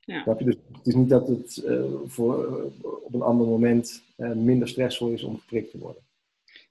Ja. 0.00 0.34
Dus 0.38 0.54
het 0.72 0.86
is 0.86 0.94
niet 0.94 1.08
dat 1.08 1.28
het 1.28 1.62
uh, 1.64 1.84
voor, 2.06 2.48
uh, 2.48 2.84
op 3.04 3.14
een 3.14 3.22
ander 3.22 3.46
moment 3.46 4.02
minder 4.16 4.68
stressvol 4.68 5.08
is 5.08 5.22
om 5.22 5.38
geprikt 5.38 5.70
te 5.70 5.78
worden. 5.78 6.02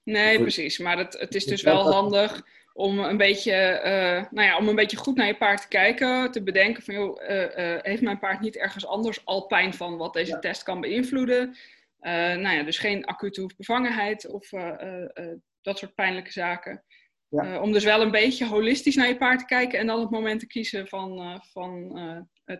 Nee, 0.02 0.40
precies. 0.40 0.78
Maar 0.78 0.98
het, 0.98 1.18
het 1.18 1.34
is 1.34 1.44
dus 1.44 1.62
wel 1.62 1.92
handig 1.92 2.46
om 2.72 2.98
een 2.98 3.16
beetje, 3.16 3.80
nou 4.30 4.46
ja, 4.46 4.58
om 4.58 4.68
een 4.68 4.74
beetje 4.74 4.96
goed 4.96 5.16
naar 5.16 5.26
je 5.26 5.36
paard 5.36 5.60
te 5.60 5.68
kijken, 5.68 6.30
te 6.30 6.42
bedenken 6.42 6.82
van, 6.82 6.94
joh, 6.94 7.18
heeft 7.82 8.02
mijn 8.02 8.18
paard 8.18 8.40
niet 8.40 8.56
ergens 8.56 8.86
anders 8.86 9.24
al 9.24 9.46
pijn 9.46 9.74
van 9.74 9.96
wat 9.96 10.12
deze 10.12 10.38
test 10.38 10.62
kan 10.62 10.80
beïnvloeden? 10.80 11.56
Nou 12.10 12.56
ja, 12.56 12.62
dus 12.62 12.78
geen 12.78 13.04
acute 13.04 13.40
hoefbevangenheid 13.40 14.28
of 14.28 14.48
dat 15.60 15.78
soort 15.78 15.94
pijnlijke 15.94 16.32
zaken. 16.32 16.84
Ja. 17.28 17.60
om 17.60 17.72
dus 17.72 17.84
wel 17.84 18.00
een 18.00 18.10
beetje 18.10 18.46
holistisch 18.46 18.96
naar 18.96 19.08
je 19.08 19.16
paard 19.16 19.38
te 19.38 19.44
kijken 19.44 19.78
en 19.78 19.86
dan 19.86 20.00
het 20.00 20.10
moment 20.10 20.40
te 20.40 20.46
kiezen 20.46 20.88
van, 20.88 21.40
van 21.52 21.92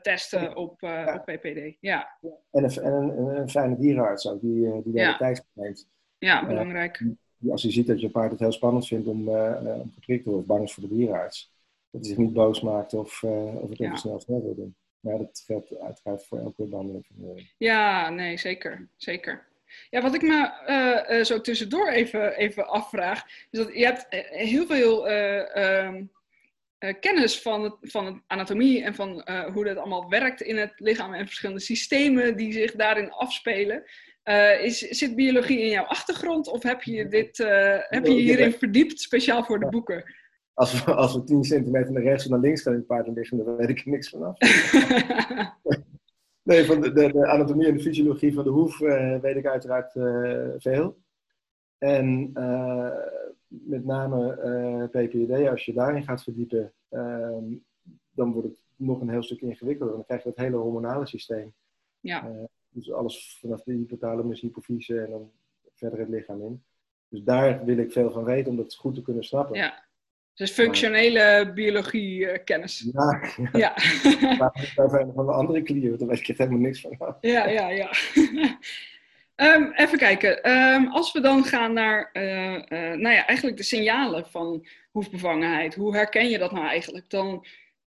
testen 0.02 0.56
op, 0.56 0.82
op 1.14 1.22
PPD. 1.24 1.76
Ja. 1.80 2.18
En, 2.50 2.64
een, 2.64 2.70
en 2.70 2.92
een, 2.92 3.36
een, 3.36 3.48
fijne 3.48 3.76
dierenarts 3.76 4.28
ook, 4.28 4.40
die, 4.40 4.82
die 4.82 4.92
daar 4.92 5.12
de 5.12 5.18
tijd 5.18 5.46
neemt. 5.52 5.88
Ja, 6.18 6.46
belangrijk 6.46 7.02
als 7.50 7.62
je 7.62 7.70
ziet 7.70 7.86
dat 7.86 8.00
je 8.00 8.10
paard 8.10 8.30
het 8.30 8.40
heel 8.40 8.52
spannend 8.52 8.86
vindt 8.86 9.06
om, 9.06 9.28
om 9.28 9.90
geprikt 9.94 10.22
te 10.22 10.30
worden, 10.30 10.40
of 10.40 10.46
bang 10.46 10.62
is 10.62 10.74
voor 10.74 10.82
de 10.82 10.94
dierenarts, 10.94 11.52
dat 11.90 12.00
hij 12.00 12.10
zich 12.10 12.18
niet 12.18 12.32
boos 12.32 12.60
maakt 12.60 12.94
of, 12.94 13.22
of 13.62 13.68
het 13.68 13.80
even 13.80 13.96
snel 13.96 14.20
snel 14.20 14.42
wil 14.42 14.54
doen. 14.54 14.76
Maar 15.02 15.18
dat 15.18 15.42
geldt 15.46 15.78
uiteraard 15.80 16.26
voor 16.26 16.38
elke 16.38 16.64
behandeling. 16.64 17.06
Ja, 17.58 18.10
nee, 18.10 18.36
zeker. 18.36 18.88
zeker. 18.96 19.50
Ja, 19.90 20.02
wat 20.02 20.14
ik 20.14 20.22
me 20.22 20.50
uh, 21.08 21.24
zo 21.24 21.40
tussendoor 21.40 21.88
even, 21.88 22.36
even 22.36 22.68
afvraag, 22.68 23.24
is 23.50 23.58
dat 23.58 23.74
je 23.74 23.84
hebt 23.84 24.06
heel 24.30 24.66
veel 24.66 25.10
uh, 25.10 26.02
kennis 27.00 27.40
van, 27.40 27.62
het, 27.62 27.74
van 27.80 28.06
het 28.06 28.16
anatomie 28.26 28.82
en 28.84 28.94
van 28.94 29.28
hoe 29.52 29.64
dat 29.64 29.76
allemaal 29.76 30.08
werkt 30.08 30.40
in 30.40 30.56
het 30.56 30.72
lichaam 30.76 31.14
en 31.14 31.26
verschillende 31.26 31.60
systemen 31.60 32.36
die 32.36 32.52
zich 32.52 32.72
daarin 32.72 33.10
afspelen. 33.10 33.84
Uh, 34.24 34.64
is, 34.64 34.78
zit 34.78 35.16
biologie 35.16 35.60
in 35.60 35.68
jouw 35.68 35.84
achtergrond 35.84 36.48
of 36.48 36.62
heb 36.62 36.82
je, 36.82 37.08
dit, 37.08 37.38
uh, 37.38 37.76
heb 37.80 38.06
je 38.06 38.12
hierin 38.12 38.52
verdiept 38.52 39.00
speciaal 39.00 39.44
voor 39.44 39.60
de 39.60 39.68
boeken? 39.68 40.14
Als 40.54 40.84
we, 40.84 40.94
als 40.94 41.14
we 41.14 41.24
10 41.24 41.44
centimeter 41.44 41.92
naar 41.92 42.02
rechts 42.02 42.24
en 42.24 42.30
naar 42.30 42.40
links 42.40 42.62
gaan 42.62 42.72
in 42.72 42.78
het 42.78 42.86
paard 42.86 43.08
liggen, 43.08 43.44
dan 43.44 43.56
weet 43.56 43.68
ik 43.68 43.78
er 43.78 43.90
niks 43.90 44.08
vanaf. 44.08 44.38
nee, 46.42 46.64
van 46.64 46.80
de, 46.80 46.92
de, 46.92 47.12
de, 47.12 47.26
anatomie 47.26 47.66
en 47.66 47.76
de 47.76 47.82
fysiologie 47.82 48.34
van 48.34 48.44
de 48.44 48.50
hoef 48.50 48.80
uh, 48.80 49.20
weet 49.20 49.36
ik 49.36 49.46
uiteraard 49.46 49.92
veel. 50.62 50.96
En 51.78 52.32
met 53.48 53.84
name 53.84 54.88
PPD, 54.90 55.48
als 55.48 55.64
je 55.64 55.72
daarin 55.72 56.02
gaat 56.02 56.22
verdiepen, 56.22 56.72
ehm, 56.88 57.44
dan 58.10 58.32
wordt 58.32 58.48
het 58.48 58.62
nog 58.76 59.00
een 59.00 59.10
heel 59.10 59.22
stuk 59.22 59.40
ingewikkelder. 59.40 59.94
Dan 59.94 60.04
krijg 60.04 60.22
je 60.22 60.28
het 60.28 60.38
hele 60.38 60.56
hormonale 60.56 61.06
systeem. 61.06 61.52
Ja. 62.00 62.48
Dus 62.68 62.92
alles 62.92 63.38
vanaf 63.40 63.62
de 63.62 63.72
hypothalamus, 63.72 64.40
hypofyse 64.40 65.00
en 65.00 65.10
dan 65.10 65.30
verder 65.74 65.98
het 65.98 66.08
lichaam 66.08 66.42
in. 66.42 66.62
Dus 67.08 67.22
daar 67.22 67.64
wil 67.64 67.78
ik 67.78 67.92
veel 67.92 68.10
van 68.10 68.24
weten 68.24 68.50
om 68.50 68.56
dat 68.56 68.74
goed 68.74 68.94
te 68.94 69.02
kunnen 69.02 69.24
snappen. 69.24 69.56
Ja. 69.56 69.84
Dus 70.34 70.50
functionele 70.50 71.52
biologie 71.54 72.18
uh, 72.18 72.38
kennis. 72.44 72.90
Ja. 72.92 73.22
ja. 73.52 73.74
maar 74.38 74.72
daar 74.74 74.90
van 74.90 75.26
de 75.26 75.32
andere 75.32 75.62
klieren, 75.62 75.98
daar 75.98 76.08
weet 76.08 76.28
ik 76.28 76.36
helemaal 76.36 76.58
niks 76.58 76.80
van. 76.80 77.16
Ja, 77.20 77.46
ja, 77.46 77.68
ja. 77.68 77.90
um, 79.36 79.72
even 79.82 79.98
kijken. 79.98 80.50
Um, 80.50 80.88
als 80.88 81.12
we 81.12 81.20
dan 81.20 81.44
gaan 81.44 81.72
naar, 81.72 82.10
uh, 82.12 82.52
uh, 82.52 82.60
nou 82.68 83.14
ja, 83.14 83.26
eigenlijk 83.26 83.56
de 83.56 83.62
signalen 83.62 84.26
van 84.26 84.66
hoefbevangenheid. 84.90 85.74
Hoe 85.74 85.96
herken 85.96 86.28
je 86.28 86.38
dat 86.38 86.52
nou 86.52 86.66
eigenlijk? 86.66 87.10
Dan 87.10 87.46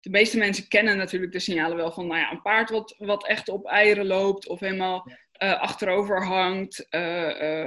de 0.00 0.10
meeste 0.10 0.38
mensen 0.38 0.68
kennen 0.68 0.96
natuurlijk 0.96 1.32
de 1.32 1.38
signalen 1.38 1.76
wel 1.76 1.92
van 1.92 2.06
nou 2.06 2.20
ja, 2.20 2.30
een 2.30 2.42
paard 2.42 2.70
wat, 2.70 2.94
wat 2.98 3.26
echt 3.26 3.48
op 3.48 3.66
eieren 3.66 4.06
loopt 4.06 4.48
of 4.48 4.60
helemaal 4.60 5.10
uh, 5.42 5.60
achterover 5.60 6.24
hangt, 6.24 6.86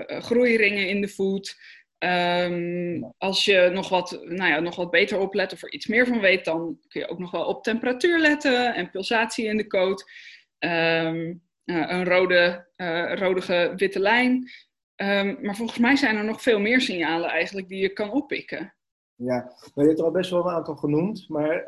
groeiringen 0.07 0.87
in 0.87 1.01
de 1.01 1.07
voet. 1.07 1.57
Um, 2.05 3.13
als 3.17 3.45
je 3.45 3.69
nog 3.73 3.89
wat, 3.89 4.19
nou 4.23 4.49
ja, 4.49 4.59
nog 4.59 4.75
wat 4.75 4.91
beter 4.91 5.19
oplet 5.19 5.53
of 5.53 5.63
er 5.63 5.71
iets 5.71 5.87
meer 5.87 6.07
van 6.07 6.19
weet, 6.19 6.45
dan 6.45 6.79
kun 6.87 7.01
je 7.01 7.07
ook 7.07 7.19
nog 7.19 7.31
wel 7.31 7.45
op 7.45 7.63
temperatuur 7.63 8.19
letten 8.19 8.75
en 8.75 8.89
pulsatie 8.89 9.45
in 9.45 9.57
de 9.57 9.67
koot. 9.67 10.11
Um, 10.59 11.41
een 11.65 12.05
rode, 12.05 12.67
rodige 13.15 13.73
witte 13.75 13.99
lijn. 13.99 14.49
Um, 14.95 15.37
maar 15.41 15.55
volgens 15.55 15.79
mij 15.79 15.95
zijn 15.95 16.15
er 16.15 16.25
nog 16.25 16.41
veel 16.41 16.59
meer 16.59 16.81
signalen 16.81 17.29
eigenlijk 17.29 17.67
die 17.67 17.81
je 17.81 17.93
kan 17.93 18.11
oppikken. 18.11 18.73
Ja, 19.15 19.35
nou, 19.35 19.71
je 19.73 19.87
hebt 19.87 19.99
er 19.99 20.05
al 20.05 20.11
best 20.11 20.29
wel 20.31 20.45
een 20.45 20.55
aantal 20.55 20.75
genoemd, 20.75 21.29
maar 21.29 21.65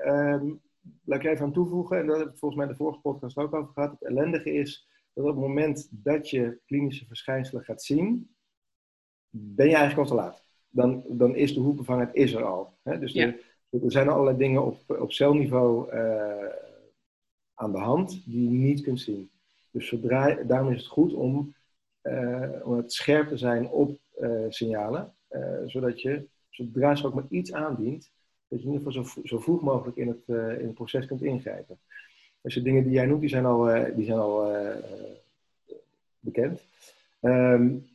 laat 1.06 1.20
ik 1.20 1.26
even 1.26 1.46
aan 1.46 1.54
toevoegen, 1.54 2.00
en 2.00 2.08
dat 2.08 2.18
heb 2.18 2.28
ik 2.28 2.38
volgens 2.38 2.56
mij 2.56 2.66
in 2.66 2.72
de 2.72 2.78
vorige 2.78 3.00
podcast 3.00 3.38
ook 3.38 3.54
over 3.54 3.74
gehad. 3.74 3.92
Het 3.92 4.10
ellendige 4.10 4.54
is 4.54 4.88
dat 5.14 5.26
op 5.26 5.32
het 5.32 5.40
moment 5.40 5.88
dat 5.92 6.30
je 6.30 6.60
klinische 6.66 7.06
verschijnselen 7.06 7.64
gaat 7.64 7.84
zien, 7.84 8.36
ben 9.32 9.70
je 9.70 9.76
eigenlijk 9.76 10.10
al 10.10 10.16
te 10.16 10.22
laat. 10.24 10.44
Dan, 10.70 11.04
dan 11.08 11.36
is 11.36 11.54
de 11.54 11.60
hoekbevangenheid 11.60 12.16
is 12.16 12.34
er 12.34 12.44
al. 12.44 12.74
Hè? 12.84 13.00
Dus 13.00 13.16
er 13.16 13.92
zijn 13.92 14.10
allerlei 14.10 14.38
dingen 14.38 14.66
op, 14.66 14.78
op 14.88 15.12
celniveau 15.12 15.94
uh, 15.94 16.46
aan 17.54 17.72
de 17.72 17.78
hand 17.78 18.22
die 18.26 18.44
je 18.44 18.50
niet 18.50 18.82
kunt 18.82 19.00
zien. 19.00 19.30
Dus 19.72 19.88
zodra, 19.88 20.34
daarom 20.34 20.72
is 20.72 20.78
het 20.78 20.88
goed 20.88 21.14
om, 21.14 21.56
uh, 22.04 22.50
om 22.64 22.78
het 22.78 22.94
scherp 22.94 23.28
te 23.28 23.38
zijn 23.38 23.70
op 23.70 24.00
uh, 24.20 24.46
signalen, 24.50 25.14
zodat 25.66 26.02
je 26.02 26.28
zodra 26.50 26.96
ze 26.96 27.08
ook 27.08 27.14
maar 27.14 27.26
iets 27.30 27.54
aandient, 27.54 28.12
dat 28.48 28.60
je 28.60 28.68
in 28.68 28.74
ieder 28.74 28.92
geval 28.92 29.04
zo, 29.04 29.22
zo 29.24 29.40
vroeg 29.40 29.62
mogelijk 29.62 29.98
in 29.98 30.08
het, 30.08 30.28
in 30.60 30.66
het 30.66 30.74
proces 30.74 31.06
kunt 31.06 31.22
ingrijpen. 31.22 31.80
Dus 32.42 32.54
de 32.54 32.62
dingen 32.62 32.84
die 32.84 32.92
jij 32.92 33.06
noemt, 33.06 33.22
die 33.22 33.30
zijn 33.30 33.46
al, 33.46 33.86
die 33.96 34.06
zijn 34.06 34.20
al 34.20 34.56
bekend. 36.20 36.62
Um, 37.22 37.90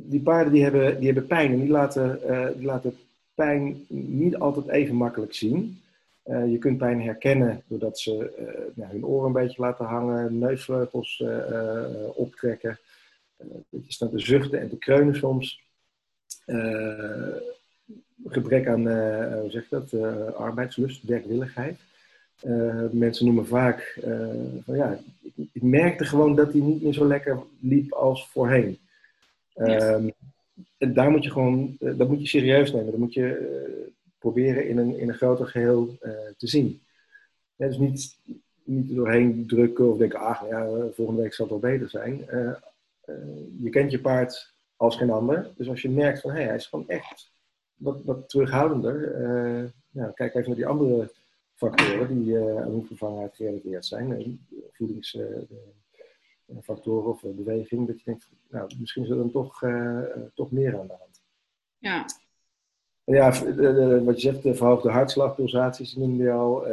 die 0.00 0.20
paarden 0.20 0.52
die 0.52 0.62
hebben, 0.62 0.96
die 0.96 1.06
hebben 1.06 1.26
pijn 1.26 1.52
en 1.52 1.60
die 1.60 1.68
laten, 1.68 2.20
die 2.56 2.66
laten 2.66 2.96
pijn 3.34 3.84
niet 3.88 4.36
altijd 4.36 4.68
even 4.68 4.94
makkelijk 4.94 5.34
zien. 5.34 5.80
je 6.24 6.56
kunt 6.58 6.78
pijn 6.78 7.02
herkennen 7.02 7.62
doordat 7.66 7.98
ze 7.98 8.30
nou, 8.74 8.92
hun 8.92 9.04
oren 9.04 9.26
een 9.26 9.32
beetje 9.32 9.62
laten 9.62 9.84
hangen, 9.84 10.38
neusvleugels 10.38 11.24
optrekken. 12.14 12.78
dat 13.70 13.86
je 13.86 13.92
staat 13.92 14.10
te 14.10 14.18
zuchten 14.18 14.60
en 14.60 14.68
te 14.68 14.76
kreunen 14.76 15.14
soms 15.14 15.62
gebrek 18.26 18.68
aan, 18.68 18.88
hoe 19.40 19.50
zeg 19.50 19.68
dat, 19.68 19.92
uh, 19.92 20.32
arbeidslust, 20.34 21.02
werkwilligheid. 21.02 21.78
mensen 22.90 23.24
noemen 23.24 23.46
vaak 23.46 23.98
ja, 24.66 24.98
ik, 25.22 25.48
ik, 25.52 25.62
merkte 25.62 26.04
gewoon 26.04 26.36
dat 26.36 26.52
hij 26.52 26.60
niet 26.60 26.82
meer 26.82 26.92
zo 26.92 27.06
lekker 27.06 27.38
liep 27.60 27.92
als 27.92 28.28
voorheen. 28.28 28.78
Ehm, 29.58 30.08
en 30.78 30.94
daar 30.94 31.10
moet 31.10 31.24
je 31.24 31.30
gewoon, 31.30 31.76
dat 31.78 32.08
moet 32.08 32.20
je 32.20 32.26
serieus 32.26 32.72
nemen. 32.72 32.90
Dat 32.90 33.00
moet 33.00 33.12
je 33.12 33.90
proberen 34.18 34.68
in 34.68 34.78
een, 34.78 34.98
in 34.98 35.08
een 35.08 35.14
groter 35.14 35.46
geheel 35.46 35.96
te 36.36 36.46
zien. 36.46 36.80
dus 37.56 37.78
niet, 37.78 38.16
niet 38.64 38.94
doorheen 38.94 39.46
drukken 39.46 39.92
of 39.92 39.98
denken, 39.98 40.20
ah 40.20 40.48
ja, 40.48 40.66
volgende 40.92 41.22
week 41.22 41.34
zal 41.34 41.48
het 41.48 41.60
wel 41.60 41.70
beter 41.72 41.88
zijn. 41.88 42.16
je 43.60 43.70
kent 43.70 43.90
je 43.90 44.00
paard 44.00 44.52
als 44.76 44.96
geen 44.96 45.10
ander. 45.10 45.50
Dus 45.56 45.68
als 45.68 45.82
je 45.82 45.90
merkt 45.90 46.20
van 46.20 46.30
hé, 46.30 46.36
hey, 46.36 46.46
hij 46.46 46.56
is 46.56 46.66
gewoon 46.66 46.88
echt 46.88 47.30
wat, 47.78 48.00
wat 48.04 48.28
terughoudender. 48.28 49.20
Uh, 49.20 49.64
ja, 49.90 50.10
kijk 50.14 50.34
even 50.34 50.46
naar 50.46 50.56
die 50.56 50.66
andere 50.66 51.10
factoren 51.54 52.22
die 52.22 52.38
aan 52.38 52.70
hoefvervangenheid 52.70 53.34
gerelateerd 53.36 53.86
zijn. 53.86 54.38
Voedingsfactoren 56.48 57.10
of 57.10 57.22
beweging. 57.22 57.86
Dat 57.86 57.98
je 57.98 58.04
denkt, 58.04 58.28
nou, 58.48 58.70
misschien 58.78 59.02
is 59.02 59.10
er 59.10 59.16
dan 59.16 59.30
toch, 59.30 59.62
toch 60.34 60.50
meer 60.50 60.78
aan 60.78 60.86
de 60.86 60.96
hand. 60.98 61.22
Ja. 61.78 62.06
Ja, 63.04 63.30
wat 64.04 64.20
je 64.22 64.30
zegt, 64.30 64.42
de 64.42 64.54
verhoogde 64.54 64.90
hartslagpulsaties 64.90 65.94
noemde 65.94 66.22
je 66.22 66.30
al. 66.30 66.66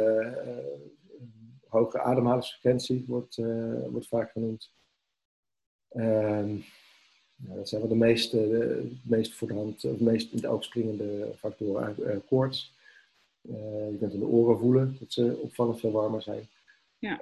hoge 1.68 2.00
ademhalingsfrequentie 2.00 3.04
wordt, 3.08 3.36
wordt 3.90 4.08
vaak 4.08 4.30
genoemd. 4.30 4.72
Ehm, 5.88 6.58
nou, 7.36 7.56
dat 7.56 7.68
zijn 7.68 7.80
wel 7.80 7.90
de 7.90 7.96
meest, 7.96 8.30
de 8.30 8.90
meest 9.02 9.34
voor 9.34 9.48
de 9.48 9.54
hand, 9.54 9.84
of 9.84 10.00
meest 10.00 10.32
in 10.32 10.36
het 10.36 10.46
oog 10.46 10.64
springende 10.64 11.32
factoren. 11.36 11.96
Uh, 11.98 12.16
koorts. 12.28 12.74
je 13.40 13.96
kunt 13.98 14.12
in 14.12 14.18
de 14.18 14.26
oren 14.26 14.58
voelen 14.58 14.96
dat 15.00 15.12
ze 15.12 15.38
opvallend 15.42 15.80
veel 15.80 15.90
warmer 15.90 16.22
zijn. 16.22 16.48
Ja. 16.98 17.20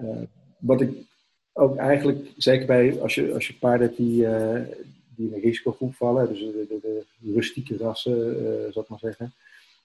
wat 0.59 0.81
ik 0.81 1.07
ook 1.55 1.77
eigenlijk, 1.77 2.27
zeker 2.37 2.67
bij 2.67 3.01
als 3.01 3.15
je, 3.15 3.35
als 3.35 3.47
je 3.47 3.55
paarden 3.55 3.87
hebt 3.87 3.97
die, 3.99 4.27
die 5.17 5.29
in 5.29 5.35
een 5.35 5.41
risicogroep 5.41 5.95
vallen, 5.95 6.29
dus 6.29 6.39
de, 6.39 7.03
rustieke 7.35 7.77
rassen, 7.77 8.73
zal 8.73 8.83
ik 8.83 8.89
maar 8.89 8.99
zeggen, 8.99 9.33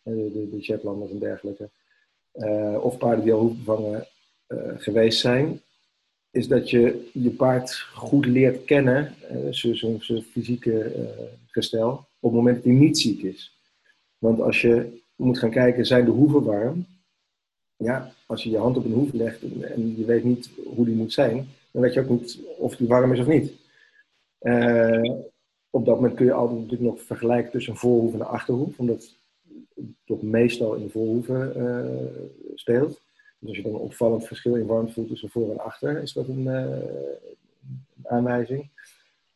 de, 0.04 0.32
de, 0.34 0.50
de 0.50 0.64
Shetlanders 0.64 1.12
en 1.12 1.20
dergelijke, 1.20 1.70
of 2.82 2.98
paarden 2.98 3.24
die 3.24 3.34
al 3.34 3.40
hoefbevangen 3.40 4.08
geweest 4.78 5.20
zijn, 5.20 5.62
is 6.32 6.48
dat 6.48 6.70
je 6.70 7.10
je 7.14 7.30
paard 7.30 7.76
goed 7.76 8.26
leert 8.26 8.66
kennen, 8.66 9.16
zijn 9.52 10.24
fysieke 10.32 10.92
gestel, 11.48 11.92
op 12.20 12.32
het 12.32 12.40
moment 12.40 12.56
dat 12.56 12.66
hij 12.66 12.74
niet 12.74 13.00
ziek 13.00 13.22
is. 13.22 13.58
Want 14.18 14.42
als 14.42 14.62
je 14.62 15.02
moet 15.16 15.40
gaan 15.40 15.50
kijken, 15.50 15.86
zijn 15.86 16.06
de 16.06 16.12
hoeven 16.12 16.44
warm? 16.44 16.86
Ja, 17.76 18.12
als 18.26 18.44
je 18.44 18.50
je 18.50 18.58
hand 18.58 18.78
op 18.78 18.86
een 18.86 18.92
hoef 18.92 19.14
legt 19.14 19.42
en, 19.42 19.98
je 19.98 20.06
weet 20.06 20.24
niet 20.24 20.50
hoe 20.76 20.86
die 20.86 20.96
moet 20.96 21.14
zijn, 21.14 21.48
dan 21.72 21.82
weet 21.82 21.94
je 21.94 22.00
ook 22.00 22.10
niet 22.10 22.40
of 22.58 22.76
die 22.76 22.88
warm 22.88 23.14
is 23.14 23.20
of 23.20 23.28
niet. 23.28 23.52
Uh, 24.42 25.12
op 25.70 25.86
dat 25.86 25.96
moment 25.96 26.14
kun 26.14 26.26
je 26.26 26.34
altijd 26.34 26.60
natuurlijk 26.60 26.90
nog 26.90 27.02
vergelijken 27.02 27.52
tussen 27.52 27.74
een 27.74 27.80
voorhoef 27.80 28.14
en 28.14 28.20
een 28.20 28.26
achterhoef, 28.26 28.80
omdat 28.80 29.16
het 29.76 29.86
toch 30.06 30.22
meestal 30.22 30.74
in 30.74 30.84
de 30.84 30.90
voorhoeven 30.90 31.54
speelt. 32.56 33.00
Dus 33.40 33.50
als 33.50 33.58
je 33.58 33.64
dan 33.64 33.74
een 33.74 33.80
opvallend 33.80 34.28
verschil 34.28 34.56
in 34.56 34.66
warmte 34.66 34.94
voelt 34.94 35.08
tussen 35.08 35.30
voor 35.30 35.52
en 35.52 35.60
achter, 35.60 36.02
is 36.02 36.14
dat 36.14 36.28
een, 36.28 36.44
uh, 36.44 36.64
een 37.96 38.08
aanwijzing. 38.08 38.70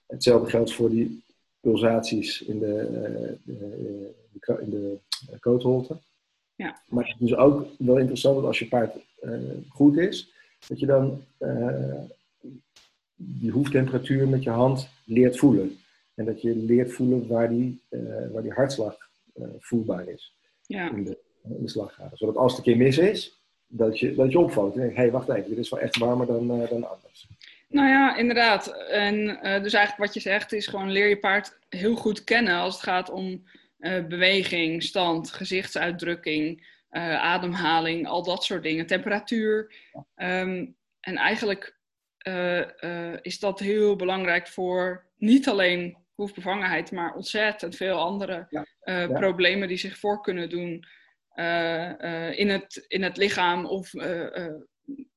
Hetzelfde 0.05 0.49
geldt 0.49 0.73
voor 0.73 0.89
die 0.89 1.23
pulsaties 1.59 2.41
in 2.41 2.59
de, 2.59 2.87
uh, 3.45 3.55
de, 3.57 4.57
in 4.61 4.69
de 4.69 4.97
kootholte. 5.39 5.97
Ja. 6.55 6.79
Maar 6.87 7.03
het 7.03 7.13
is 7.13 7.27
dus 7.27 7.37
ook 7.37 7.67
wel 7.77 7.97
interessant 7.97 8.35
dat 8.35 8.45
als 8.45 8.59
je 8.59 8.67
paard 8.67 8.95
goed 9.69 9.97
is, 9.97 10.31
dat 10.67 10.79
je 10.79 10.85
dan 10.85 11.23
die 13.25 13.51
hoeftemperatuur 13.51 14.27
met 14.27 14.43
je 14.43 14.49
hand 14.49 14.89
leert 15.05 15.37
voelen. 15.37 15.77
En 16.15 16.25
dat 16.25 16.41
je 16.41 16.55
leert 16.55 16.93
voelen 16.93 17.27
waar 17.27 17.49
die, 17.49 17.81
waar 18.31 18.41
die 18.41 18.51
hartslag 18.51 18.97
voelbaar 19.59 20.07
is 20.07 20.35
ja. 20.65 20.89
in, 20.89 21.03
de, 21.03 21.17
in 21.43 21.65
de. 21.65 21.89
Zodat 22.13 22.35
als 22.35 22.57
het 22.57 22.57
een 22.57 22.73
keer 22.73 22.83
mis 22.83 22.97
is, 22.97 23.41
dat 23.67 23.99
je, 23.99 24.15
dat 24.15 24.31
je 24.31 24.39
opvalt. 24.39 24.75
hé, 24.75 24.91
hey, 24.93 25.11
wacht 25.11 25.29
even, 25.29 25.49
dit 25.49 25.57
is 25.57 25.69
wel 25.69 25.79
echt 25.79 25.97
warmer 25.97 26.27
dan, 26.27 26.61
uh, 26.61 26.69
dan 26.69 26.89
anders. 26.89 27.27
Nou 27.67 27.87
ja, 27.87 28.15
inderdaad. 28.17 28.67
En 28.89 29.25
dus 29.63 29.73
eigenlijk 29.73 29.97
wat 29.97 30.13
je 30.13 30.19
zegt 30.19 30.53
is 30.53 30.67
gewoon 30.67 30.91
leer 30.91 31.07
je 31.07 31.19
paard 31.19 31.57
heel 31.69 31.95
goed 31.95 32.23
kennen 32.23 32.55
als 32.55 32.73
het 32.73 32.83
gaat 32.83 33.09
om 33.09 33.43
beweging, 34.07 34.83
stand, 34.83 35.31
gezichtsuitdrukking, 35.31 36.67
ademhaling, 37.19 38.07
al 38.07 38.23
dat 38.23 38.43
soort 38.43 38.63
dingen, 38.63 38.85
temperatuur. 38.85 39.73
Um, 40.15 40.75
en 41.03 41.17
eigenlijk 41.17 41.75
is 43.21 43.39
dat 43.39 43.59
heel 43.59 43.95
belangrijk 43.95 44.47
voor 44.47 45.05
niet 45.17 45.49
alleen 45.49 45.97
hoefbevangenheid, 46.15 46.91
maar 46.91 47.15
ontzettend 47.15 47.75
veel 47.75 47.97
andere 47.97 48.47
ja. 48.49 49.07
problemen 49.07 49.67
die 49.67 49.77
zich 49.77 49.97
voor 49.97 50.21
kunnen 50.21 50.49
doen. 50.49 50.85
Eh, 51.33 52.27
eh, 52.29 52.39
in, 52.39 52.49
het, 52.49 52.85
in 52.87 53.03
het 53.03 53.17
lichaam 53.17 53.65
of 53.65 53.93
eh, 53.93 54.53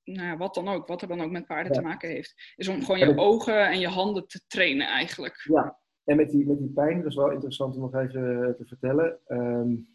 nou 0.05 0.27
ja, 0.27 0.37
wat 0.37 0.55
dan 0.55 0.69
ook, 0.69 0.87
wat 0.87 1.03
er 1.03 1.09
dan 1.09 1.21
ook 1.21 1.31
met 1.31 1.47
paarden 1.47 1.73
te 1.73 1.81
maken 1.81 2.09
heeft. 2.09 2.53
Is 2.57 2.69
om 2.69 2.83
gewoon 2.83 2.99
je 2.99 3.19
ogen 3.19 3.69
en 3.69 3.79
je 3.79 3.89
handen 3.89 4.27
te 4.27 4.41
trainen 4.47 4.87
eigenlijk. 4.87 5.45
Ja, 5.45 5.79
en 6.05 6.17
met 6.17 6.31
die, 6.31 6.47
met 6.47 6.59
die 6.59 6.73
pijn, 6.73 6.97
dat 6.97 7.11
is 7.11 7.17
wel 7.17 7.31
interessant 7.31 7.75
om 7.75 7.81
nog 7.81 7.95
even 7.95 8.55
te 8.57 8.65
vertellen. 8.67 9.19
Um, 9.29 9.89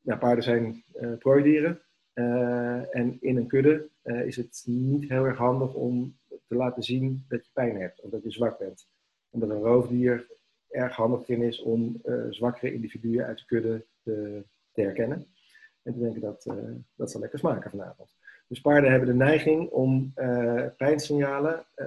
ja, 0.00 0.16
paarden 0.16 0.44
zijn 0.44 0.84
uh, 0.94 1.16
prooidieren. 1.18 1.82
Uh, 2.14 2.96
en 2.96 3.16
in 3.20 3.36
een 3.36 3.46
kudde 3.46 3.88
uh, 4.04 4.26
is 4.26 4.36
het 4.36 4.62
niet 4.66 5.08
heel 5.08 5.24
erg 5.24 5.38
handig 5.38 5.74
om 5.74 6.16
te 6.46 6.54
laten 6.54 6.82
zien 6.82 7.24
dat 7.28 7.44
je 7.44 7.50
pijn 7.52 7.80
hebt 7.80 8.00
of 8.00 8.10
dat 8.10 8.22
je 8.22 8.30
zwak 8.30 8.58
bent. 8.58 8.88
Omdat 9.30 9.50
een 9.50 9.62
roofdier 9.62 10.26
erg 10.68 10.96
handig 10.96 11.28
in 11.28 11.42
is 11.42 11.60
om 11.62 12.00
zwakkere 12.30 12.72
individuen 12.72 13.26
uit 13.26 13.38
de 13.38 13.44
kudde 13.44 13.84
te 14.72 14.80
herkennen. 14.80 15.26
En 15.82 15.92
te 15.92 15.98
denken 15.98 16.20
dat 16.20 16.46
dat 16.94 17.10
zal 17.10 17.20
lekker 17.20 17.38
smaken 17.38 17.70
vanavond. 17.70 18.16
Dus 18.48 18.60
paarden 18.60 18.90
hebben 18.90 19.08
de 19.08 19.14
neiging 19.14 19.70
om 19.70 20.12
pijnsignalen, 20.76 21.64
uh, 21.76 21.86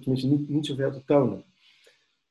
tenminste 0.00 0.26
niet, 0.26 0.48
niet 0.48 0.66
zoveel 0.66 0.92
te 0.92 1.04
tonen. 1.04 1.44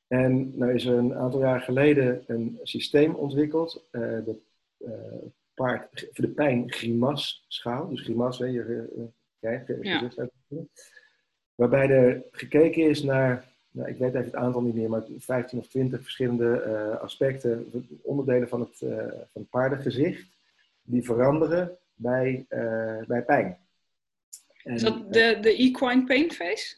En 0.08 0.58
nou 0.58 0.74
is 0.74 0.86
er 0.86 0.98
een 0.98 1.16
aantal 1.16 1.40
jaar 1.40 1.62
geleden 1.62 2.24
een 2.28 2.60
systeem 2.64 3.16
ontwikkeld, 3.16 3.88
de 3.92 4.40
paard, 5.62 6.08
voor 6.12 6.26
de 6.26 6.32
pijn 6.32 6.72
grimasschaal. 6.72 7.90
Dus 7.90 8.02
grimas, 8.02 8.40
hè, 8.40 8.46
je 8.46 8.88
krijgt 9.40 9.68
ja. 9.82 10.10
Waarbij 11.56 11.90
er 11.90 12.24
gekeken 12.32 12.90
is 12.90 13.04
naar 13.04 13.50
nou, 13.72 13.90
ik 13.90 13.98
weet 13.98 14.14
even 14.14 14.26
het 14.26 14.36
aantal 14.36 14.62
niet 14.62 14.76
meer, 14.76 14.90
maar 14.90 15.04
15 15.18 15.60
of 15.60 15.68
20 15.68 16.02
verschillende 16.02 16.64
uh, 16.68 17.02
aspecten, 17.02 17.72
onderdelen 18.02 18.50
van 18.50 18.60
het, 18.60 18.82
uh, 18.82 18.98
van 19.08 19.42
het 19.42 19.50
paardengezicht, 19.50 20.28
die 20.82 21.04
veranderen 21.04 21.78
bij, 21.94 22.46
bij 23.08 23.24
pijn. 23.26 23.58
En, 24.64 24.74
is 24.74 24.82
dat 24.82 25.14
de, 25.14 25.38
de 25.42 25.56
equine 25.56 26.04
pain 26.04 26.32
face? 26.32 26.76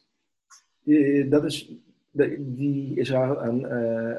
Dat 1.30 1.43
is, 1.43 1.74
die 2.39 2.95
is 2.95 3.13
aan, 3.13 3.38
aan 3.38 3.67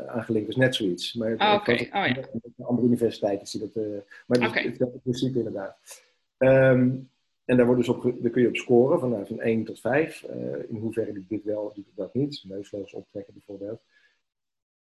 aangelinkt, 0.08 0.46
dus 0.46 0.56
net 0.56 0.74
zoiets. 0.74 1.14
Maar 1.14 1.32
oh. 1.32 1.62
Oh, 1.68 1.76
ja. 1.76 2.16
andere 2.64 2.86
universiteiten 2.86 3.46
zie 3.46 3.60
dat, 3.60 3.84
maar 4.26 4.38
dat 4.38 4.48
okay. 4.48 4.64
is 4.64 4.78
het 4.78 5.02
principe 5.02 5.38
inderdaad. 5.38 5.76
Um, 6.38 7.08
en 7.44 7.56
daar, 7.56 7.66
wordt 7.66 7.80
dus 7.80 7.96
op, 7.96 8.14
daar 8.20 8.30
kun 8.30 8.42
je 8.42 8.48
op 8.48 8.56
scoren, 8.56 9.00
van, 9.00 9.10
nou, 9.10 9.26
van 9.26 9.40
1 9.40 9.64
tot 9.64 9.80
5. 9.80 10.24
Uh, 10.30 10.54
eh, 10.54 10.60
in 10.68 10.76
hoeverre 10.76 11.12
doet 11.12 11.28
dit 11.28 11.44
wel, 11.44 11.72
doet 11.74 11.86
dat 11.94 12.14
niet. 12.14 12.44
Neusvleugels 12.46 12.92
optrekken 12.92 13.32
bijvoorbeeld. 13.32 13.80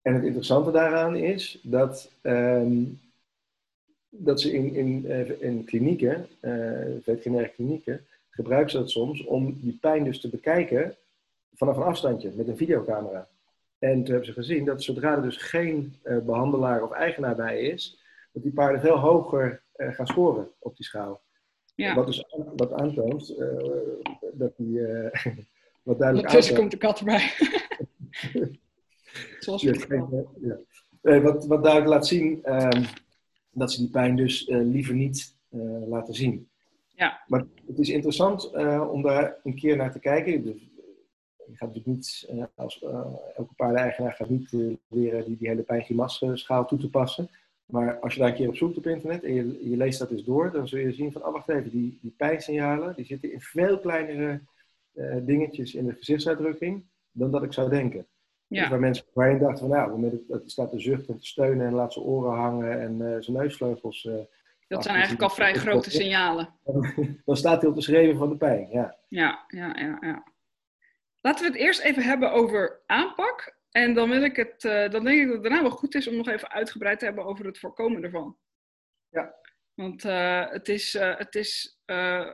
En 0.03 0.14
het 0.14 0.25
interessante 0.25 0.71
daaraan 0.71 1.16
is 1.16 1.61
dat, 1.62 2.11
um, 2.23 3.01
dat 4.09 4.40
ze 4.40 4.53
in, 4.53 4.75
in, 4.75 5.07
in 5.40 5.64
klinieken, 5.64 6.27
uh, 6.40 6.81
veterinaire 7.03 7.53
klinieken, 7.53 8.07
gebruiken 8.31 8.71
ze 8.71 8.79
dat 8.79 8.90
soms 8.90 9.25
om 9.25 9.59
die 9.61 9.79
pijn 9.81 10.05
dus 10.05 10.21
te 10.21 10.29
bekijken 10.29 10.97
vanaf 11.57 11.77
een 11.77 11.83
afstandje 11.83 12.33
met 12.35 12.49
een 12.49 12.57
videocamera. 12.57 13.29
En 13.79 13.95
toen 13.95 14.05
hebben 14.05 14.27
ze 14.27 14.33
gezien 14.33 14.64
dat 14.64 14.83
zodra 14.83 15.16
er 15.16 15.23
dus 15.23 15.37
geen 15.37 15.95
behandelaar 16.03 16.83
of 16.83 16.90
eigenaar 16.90 17.37
bij 17.37 17.61
is, 17.61 18.03
dat 18.33 18.42
die 18.42 18.53
paarden 18.53 18.81
veel 18.81 18.99
hoger 18.99 19.62
gaan 19.77 20.07
scoren 20.07 20.49
op 20.59 20.77
die 20.77 20.85
schaal. 20.85 21.21
Ja. 21.75 21.95
Wat, 21.95 22.07
dus, 22.07 22.25
wat 22.57 22.73
aantoont 22.73 23.31
uh, 23.31 23.47
dat 24.33 24.57
die. 24.57 24.81
Wat 25.83 25.99
duidelijk 25.99 26.29
Tussen 26.29 26.57
komt 26.57 26.71
de 26.71 26.77
kat 26.77 26.99
erbij. 26.99 27.33
Zoals 29.40 29.62
ja, 29.62 29.73
ja. 30.40 30.59
Uh, 31.03 31.23
wat, 31.23 31.47
wat 31.47 31.62
duidelijk 31.62 31.92
laat 31.92 32.07
zien 32.07 32.55
um, 32.55 32.85
dat 33.51 33.73
ze 33.73 33.79
die 33.79 33.90
pijn 33.90 34.16
dus 34.16 34.47
liever 34.49 34.95
niet 34.95 35.37
laten 35.87 36.14
zien. 36.14 36.49
Ja. 36.88 37.21
Maar 37.27 37.45
het 37.66 37.79
is 37.79 37.88
interessant 37.88 38.51
om 38.90 39.03
daar 39.03 39.37
een 39.45 39.55
keer 39.55 39.77
naar 39.77 39.92
te 39.92 39.99
kijken. 39.99 40.45
Dus, 40.45 40.71
je 41.47 41.57
gaat 41.57 41.69
natuurlijk 41.75 41.87
niet, 41.87 42.29
als 42.55 42.83
elke 43.37 43.55
paardeneigenaar 43.57 44.13
gaat 44.13 44.29
niet 44.29 44.53
leren 44.89 45.25
die, 45.25 45.37
die 45.37 45.49
hele 45.49 45.63
pijngrimasschaal 45.63 46.67
toe 46.67 46.79
te 46.79 46.91
passen. 46.91 47.29
Maar 47.67 47.99
als 47.99 48.15
je 48.15 48.21
daar 48.21 48.29
een 48.29 48.35
keer 48.35 48.49
op 48.49 48.57
zoekt 48.57 48.77
op 48.77 48.87
internet 48.87 49.25
en 49.25 49.35
je, 49.35 49.69
je 49.71 49.77
leest 49.77 49.99
dat 49.99 50.11
eens 50.11 50.25
door, 50.25 50.51
dan 50.53 50.69
zul 50.69 50.79
je 50.79 50.93
zien 50.93 51.13
van, 51.13 51.25
oh 51.25 51.33
wacht 51.33 51.49
even, 51.49 51.70
die, 51.70 51.99
die 52.03 52.14
pijnsignalen, 52.16 52.95
die 52.97 53.05
zitten 53.05 53.33
in 53.33 53.41
veel 53.41 53.81
kleinere 53.81 54.41
uh, 54.95 55.16
dingetjes 55.23 55.75
in 55.75 55.87
de 55.87 55.95
gezichtsuitdrukking 55.95 56.85
dan 57.12 57.31
dat 57.31 57.43
ik 57.43 57.53
zou 57.53 57.70
denken. 57.70 58.07
Ja. 58.47 58.61
Dus 58.61 58.70
waar 58.70 58.81
mensen 58.81 59.05
voorheen 59.12 59.39
dachten 59.39 59.59
van, 59.59 59.68
nou, 59.77 59.91
moment 59.91 60.29
dat 60.29 60.43
staat 60.51 60.70
te 60.70 60.81
zuchten 60.81 61.14
en 61.14 61.20
te 61.20 61.27
steunen 61.27 61.66
en 61.66 61.73
laat 61.73 61.93
zijn 61.93 62.05
oren 62.05 62.39
hangen 62.39 62.81
en 62.81 63.01
uh, 63.01 63.16
zijn 63.20 63.37
neusvleugels... 63.37 64.05
Uh, 64.05 64.14
dat 64.68 64.83
zijn 64.83 64.95
eigenlijk 64.95 65.25
al 65.25 65.35
vrij 65.35 65.55
grote 65.55 65.91
signalen. 65.91 66.49
Dan 67.25 67.37
staat 67.37 67.61
hij 67.61 67.70
op 67.70 67.77
de 67.77 67.83
schreven 67.83 68.16
van 68.16 68.29
de 68.29 68.37
pijn, 68.37 68.68
ja. 68.70 68.97
Ja, 69.09 69.45
ja, 69.49 69.77
ja, 69.79 69.99
ja. 70.01 70.25
Laten 71.27 71.45
we 71.45 71.51
het 71.53 71.61
eerst 71.61 71.81
even 71.81 72.03
hebben 72.03 72.33
over 72.33 72.81
aanpak 72.87 73.57
en 73.70 73.95
dan, 73.95 74.11
wil 74.11 74.22
ik 74.22 74.37
het, 74.37 74.64
uh, 74.64 74.89
dan 74.89 75.05
denk 75.05 75.20
ik 75.20 75.24
dat 75.27 75.35
het 75.35 75.43
daarna 75.43 75.62
wel 75.62 75.70
goed 75.70 75.95
is 75.95 76.09
om 76.09 76.16
nog 76.16 76.29
even 76.29 76.51
uitgebreid 76.51 76.99
te 76.99 77.05
hebben 77.05 77.24
over 77.24 77.47
het 77.47 77.59
voorkomen 77.59 78.03
ervan. 78.03 78.39
Ja. 79.11 79.35
Want 79.74 80.05
uh, 80.05 80.51
het 80.51 80.68
is, 80.68 80.95
uh, 80.95 81.16
het 81.16 81.35
is 81.35 81.81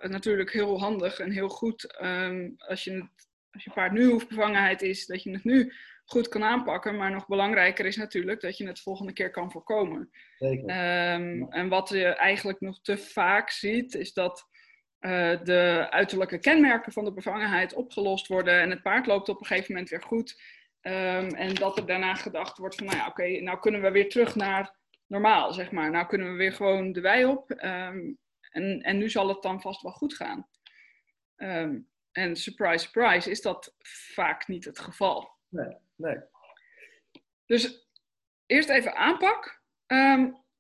natuurlijk 0.03 0.53
heel 0.53 0.81
handig 0.81 1.19
en 1.19 1.31
heel 1.31 1.49
goed 1.49 2.03
um, 2.03 2.55
als, 2.57 2.85
je 2.85 2.93
het, 2.93 3.29
als 3.51 3.65
je 3.65 3.71
paard 3.71 3.93
nu 3.93 4.05
hoefbevangenheid 4.05 4.83
is, 4.83 5.07
dat 5.07 5.23
je 5.23 5.31
het 5.31 5.45
nu 5.45 5.73
goed 6.05 6.29
kan 6.29 6.43
aanpakken. 6.43 6.97
Maar 6.97 7.11
nog 7.11 7.27
belangrijker 7.27 7.87
is 7.87 7.97
natuurlijk 7.97 8.41
dat 8.41 8.57
je 8.57 8.67
het 8.67 8.81
volgende 8.81 9.13
keer 9.13 9.31
kan 9.31 9.51
voorkomen. 9.51 10.11
Zeker. 10.39 10.65
Um, 11.15 11.53
en 11.53 11.69
wat 11.69 11.89
je 11.89 12.07
eigenlijk 12.07 12.61
nog 12.61 12.81
te 12.83 12.99
vaak 12.99 13.51
ziet, 13.51 13.95
is 13.95 14.13
dat 14.13 14.49
de 15.45 15.87
uiterlijke 15.91 16.39
kenmerken 16.39 16.93
van 16.93 17.05
de 17.05 17.13
bevangenheid 17.13 17.75
opgelost 17.75 18.27
worden 18.27 18.61
en 18.61 18.71
het 18.71 18.83
paard 18.83 19.07
loopt 19.07 19.29
op 19.29 19.41
een 19.41 19.47
gegeven 19.47 19.73
moment 19.73 19.91
weer 19.91 20.03
goed. 20.03 20.41
Ehm, 20.81 21.29
en 21.29 21.55
dat 21.55 21.79
er 21.79 21.87
daarna 21.87 22.15
gedacht 22.15 22.59
wordt 22.59 22.75
van, 22.75 22.87
nou 22.87 22.99
ja, 22.99 23.07
oké, 23.07 23.41
nou 23.41 23.59
kunnen 23.59 23.83
we 23.83 23.91
weer 23.91 24.09
terug 24.09 24.35
naar 24.35 24.77
normaal, 25.07 25.53
zeg 25.53 25.71
maar. 25.71 25.91
Nou 25.91 26.07
kunnen 26.07 26.31
we 26.31 26.37
weer 26.37 26.53
gewoon 26.53 26.93
de 26.93 27.01
wei 27.01 27.25
op 27.25 27.51
ehm, 27.51 28.13
en, 28.51 28.83
en 28.83 28.99
nu 28.99 29.11
zal 29.11 29.29
het 29.29 29.43
dan 29.43 29.61
vast 29.61 29.83
wel 29.83 29.93
goed 29.93 30.15
gaan. 30.15 30.49
Ehm, 31.37 31.79
en 32.13 32.37
surprise, 32.37 32.85
surprise, 32.85 33.31
is 33.31 33.43
dat 33.43 33.75
vaak 34.15 34.49
niet 34.49 34.65
het 34.65 34.79
geval. 34.79 35.31
Nee, 35.49 35.77
nee. 35.97 36.19
Dus 37.47 37.89
eerst 38.47 38.69
even 38.69 38.95
aanpak. 38.95 39.63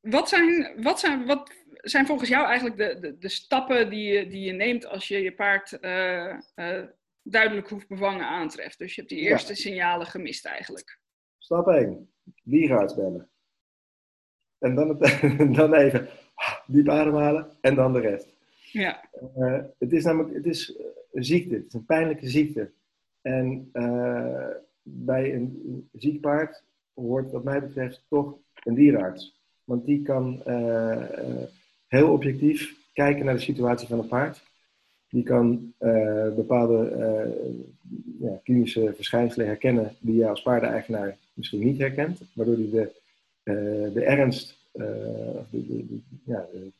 Wat, 0.02 0.28
zijn, 0.28 0.82
wat, 0.82 1.00
zijn, 1.00 1.26
wat 1.26 1.52
zijn 1.76 2.06
volgens 2.06 2.28
jou 2.28 2.46
eigenlijk 2.46 2.76
de, 2.76 2.98
de, 3.00 3.18
de 3.18 3.28
stappen 3.28 3.90
die 3.90 4.12
je, 4.12 4.26
die 4.26 4.44
je 4.44 4.52
neemt 4.52 4.86
als 4.86 5.08
je 5.08 5.22
je 5.22 5.34
paard 5.34 5.78
uh, 5.80 6.36
uh, 6.56 6.82
duidelijk 7.22 7.68
hoefbevangen 7.68 8.26
aantreft? 8.26 8.78
Dus 8.78 8.94
je 8.94 9.00
hebt 9.00 9.12
die 9.12 9.22
eerste 9.22 9.54
signalen 9.54 10.06
gemist 10.06 10.46
eigenlijk. 10.46 11.00
Stap 11.38 11.68
1. 11.68 12.12
Dierenarts 12.42 12.94
bellen. 12.94 13.30
En 14.58 14.74
dan, 14.74 14.88
het, 14.88 15.20
dan 15.56 15.74
even 15.74 16.08
diep 16.66 16.88
ademhalen 16.88 17.50
en 17.60 17.74
dan 17.74 17.92
de 17.92 18.00
rest. 18.00 18.36
Ja. 18.72 19.04
Uh, 19.36 19.62
het 19.78 19.92
is 19.92 20.04
namelijk 20.04 20.34
het 20.34 20.46
is 20.46 20.78
een 21.12 21.24
ziekte, 21.24 21.54
het 21.54 21.66
is 21.66 21.72
een 21.72 21.84
pijnlijke 21.84 22.28
ziekte. 22.28 22.72
En 23.20 23.70
bij 24.82 25.34
een 25.34 25.88
ziek 25.92 26.20
paard 26.20 26.64
hoort 26.94 27.30
wat 27.30 27.44
mij 27.44 27.60
betreft 27.60 28.04
toch 28.08 28.38
een 28.64 28.74
dierenarts. 28.74 29.41
Want 29.64 29.86
die 29.86 30.02
kan 30.02 30.42
heel 31.86 32.12
objectief 32.12 32.74
kijken 32.92 33.24
naar 33.24 33.34
de 33.34 33.40
situatie 33.40 33.88
van 33.88 33.98
een 33.98 34.08
paard. 34.08 34.42
Die 35.08 35.22
kan 35.22 35.72
uh, 35.80 36.34
bepaalde 36.34 36.90
ja, 38.20 38.40
klinische 38.44 38.92
verschijnselen 38.94 39.46
herkennen 39.46 39.96
die 40.00 40.16
je 40.16 40.28
als 40.28 40.42
paardeneigenaar 40.42 41.16
misschien 41.34 41.60
niet 41.60 41.78
herkent, 41.78 42.20
waardoor 42.32 42.54
hij 42.54 42.70
de, 42.70 42.90
de 43.94 44.04
ernst, 44.04 44.58
de, 44.72 45.44
de, 45.50 45.98
ja, 46.24 46.46
de, 46.52 46.70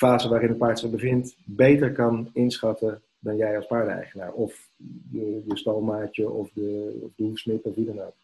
fase 0.00 0.28
waarin 0.28 0.48
het 0.48 0.58
paard 0.58 0.78
zich 0.78 0.90
bevindt, 0.90 1.36
beter 1.44 1.92
kan 1.92 2.30
inschatten 2.32 3.02
dan 3.18 3.36
jij 3.36 3.56
als 3.56 3.66
paardeneigenaar. 3.66 4.32
Of 4.32 4.68
je, 5.10 5.42
je 5.46 5.56
stalmaatje 5.56 6.30
of 6.30 6.50
de, 6.52 6.98
of 7.02 7.10
de 7.16 7.60
of 7.62 7.74
wie 7.74 7.84
dan 7.84 8.00
ook. 8.00 8.14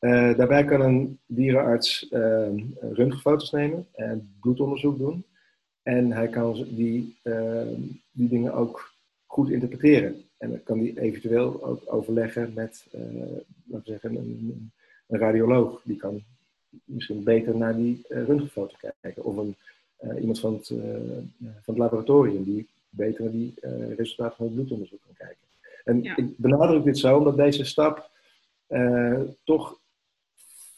Daarbij 0.00 0.64
kan 0.64 0.80
een 0.80 1.18
dierenarts 1.26 2.06
röntgenfoto's 2.92 3.50
nemen 3.50 3.86
en 3.92 4.36
bloedonderzoek 4.40 4.98
doen. 4.98 5.24
En 5.82 6.12
hij 6.12 6.28
kan 6.28 6.66
die, 6.68 7.16
ehm, 7.22 7.80
die 8.10 8.28
dingen 8.28 8.52
ook 8.52 8.94
goed 9.26 9.50
interpreteren. 9.50 10.24
En 10.38 10.50
dan 10.50 10.62
kan 10.62 10.78
hij 10.78 10.92
eventueel 10.96 11.64
ook 11.64 11.82
overleggen 11.86 12.52
met, 12.54 12.86
uh, 12.94 13.02
laten 13.02 13.44
we 13.64 13.80
zeggen, 13.84 14.16
een, 14.16 14.70
een, 15.06 15.18
radioloog. 15.18 15.82
Die 15.84 15.96
kan 15.96 16.22
misschien 16.84 17.22
beter 17.22 17.56
naar 17.56 17.76
die 17.76 18.04
uh, 18.08 18.24
röntgenfoto 18.24 18.76
kijken. 19.00 19.24
Of 19.24 19.36
een, 19.36 19.54
uh, 20.00 20.20
iemand 20.20 20.40
van 20.40 20.52
het, 20.54 20.66
van 21.38 21.74
het 21.74 21.78
laboratorium 21.78 22.44
die 22.44 22.68
beter 22.88 23.22
naar 23.22 23.32
die 23.32 23.54
resultaten 23.96 24.36
van 24.36 24.46
het 24.46 24.54
bloedonderzoek 24.54 25.00
kan 25.06 25.26
kijken. 25.26 25.46
En 25.84 26.04
ik 26.04 26.36
benadruk 26.36 26.84
dit 26.84 26.98
zo 26.98 27.18
omdat 27.18 27.36
deze 27.36 27.64
stap 27.64 28.10
toch 29.44 29.79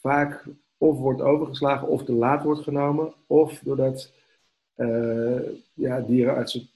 vaak 0.03 0.43
of 0.77 0.97
wordt 0.97 1.21
overgeslagen 1.21 1.87
of 1.87 2.03
te 2.03 2.13
laat 2.13 2.43
wordt 2.43 2.61
genomen. 2.61 3.13
Of 3.27 3.59
doordat 3.63 4.11
uh, 4.77 5.41
ja, 5.73 5.99
dierenartsen 5.99 6.67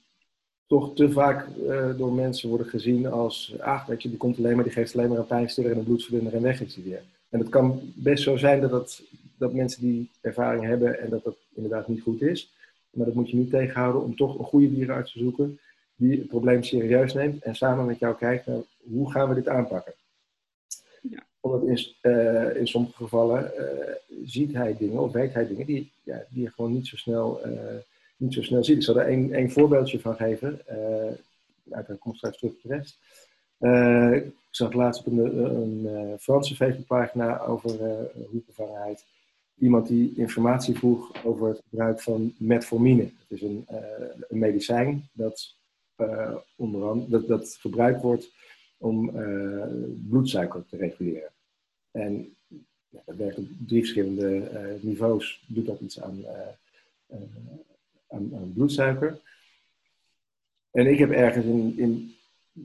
toch 0.66 0.94
te 0.94 1.10
vaak 1.10 1.46
uh, 1.46 1.98
door 1.98 2.12
mensen 2.12 2.48
worden 2.48 2.66
gezien 2.66 3.06
als, 3.06 3.54
ach, 3.60 3.86
weet 3.86 4.02
je, 4.02 4.08
die 4.08 4.18
komt 4.18 4.38
alleen 4.38 4.54
maar, 4.54 4.64
die 4.64 4.72
geeft 4.72 4.96
alleen 4.96 5.08
maar 5.08 5.18
een 5.18 5.26
pijnstiller 5.26 5.70
en 5.70 5.78
een 5.78 5.84
bloedverdunner 5.84 6.34
en 6.34 6.42
weg 6.42 6.60
is 6.60 6.76
weer. 6.76 7.02
En 7.28 7.38
het 7.38 7.48
kan 7.48 7.80
best 7.94 8.22
zo 8.22 8.36
zijn 8.36 8.60
dat, 8.60 8.70
dat, 8.70 9.02
dat 9.38 9.52
mensen 9.52 9.82
die 9.82 10.10
ervaring 10.20 10.64
hebben 10.64 11.00
en 11.00 11.10
dat 11.10 11.24
dat 11.24 11.36
inderdaad 11.54 11.88
niet 11.88 12.02
goed 12.02 12.22
is. 12.22 12.52
Maar 12.90 13.06
dat 13.06 13.14
moet 13.14 13.30
je 13.30 13.36
niet 13.36 13.50
tegenhouden 13.50 14.02
om 14.02 14.16
toch 14.16 14.38
een 14.38 14.44
goede 14.44 14.74
dierenarts 14.74 15.12
te 15.12 15.18
zoeken 15.18 15.58
die 15.96 16.18
het 16.18 16.28
probleem 16.28 16.62
serieus 16.62 17.14
neemt 17.14 17.42
en 17.42 17.54
samen 17.54 17.86
met 17.86 17.98
jou 17.98 18.16
kijkt 18.16 18.46
naar 18.46 18.60
hoe 18.90 19.10
gaan 19.10 19.28
we 19.28 19.34
dit 19.34 19.48
aanpakken. 19.48 19.92
Omdat 21.40 21.62
in, 21.62 22.10
uh, 22.10 22.56
in 22.56 22.68
sommige 22.68 22.94
gevallen 22.94 23.52
uh, 23.58 23.64
ziet 24.24 24.52
hij 24.52 24.76
dingen 24.78 25.00
of 25.00 25.12
weet 25.12 25.34
hij 25.34 25.46
dingen 25.46 25.66
die, 25.66 25.90
ja, 26.02 26.24
die 26.28 26.42
je 26.42 26.50
gewoon 26.50 26.72
niet 26.72 26.86
zo 26.86 26.96
snel 26.96 27.40
niet 28.16 28.34
zo 28.34 28.42
snel 28.42 28.64
ziet. 28.64 28.76
Ik 28.76 28.82
zal 28.82 29.00
er 29.00 29.32
één, 29.32 29.50
voorbeeldje 29.50 30.00
van 30.00 30.16
geven. 30.16 30.60
Uh, 30.70 30.76
uiteraard 31.70 32.00
kom 32.00 32.10
ik 32.10 32.16
straks 32.16 32.38
terug 32.38 32.52
op 32.52 32.62
de 32.62 32.68
rest. 32.68 32.98
Ik 34.24 34.32
zag 34.50 34.72
laatst 34.72 35.06
op 35.06 35.12
een, 35.12 35.38
een, 35.44 36.18
Franse 36.18 36.54
Facebookpagina 36.54 37.40
over 37.40 37.78
hoekbevangenheid. 38.30 39.04
Iemand 39.58 39.88
die 39.88 40.12
informatie 40.16 40.78
vroeg 40.78 41.24
over 41.24 41.48
het 41.48 41.62
gebruik 41.68 42.00
van 42.00 42.34
metformine. 42.38 43.02
Het 43.02 43.12
is 43.28 43.42
een, 43.42 43.66
een 44.28 44.38
medicijn 44.38 45.08
dat, 45.12 45.54
onder 46.56 47.10
dat, 47.10 47.28
dat 47.28 47.56
gebruikt 47.60 48.02
wordt 48.02 48.30
om 48.78 49.10
bloedsuiker 50.08 50.64
te 50.70 50.76
reguleren. 50.76 51.30
En 51.90 52.34
ja, 52.88 53.00
dat 53.06 53.16
werkt 53.16 53.38
op 53.38 53.44
drie 53.66 53.80
verschillende 53.80 54.48
niveaus. 54.80 55.44
Doet 55.46 55.66
dat 55.66 55.80
iets 55.80 56.00
aan 56.00 56.24
aan, 58.08 58.52
bloedsuiker. 58.54 59.20
En 60.70 60.86
ik 60.86 60.98
heb 60.98 61.10
ergens 61.10 61.44
in, 61.44 61.74
in 61.76 62.12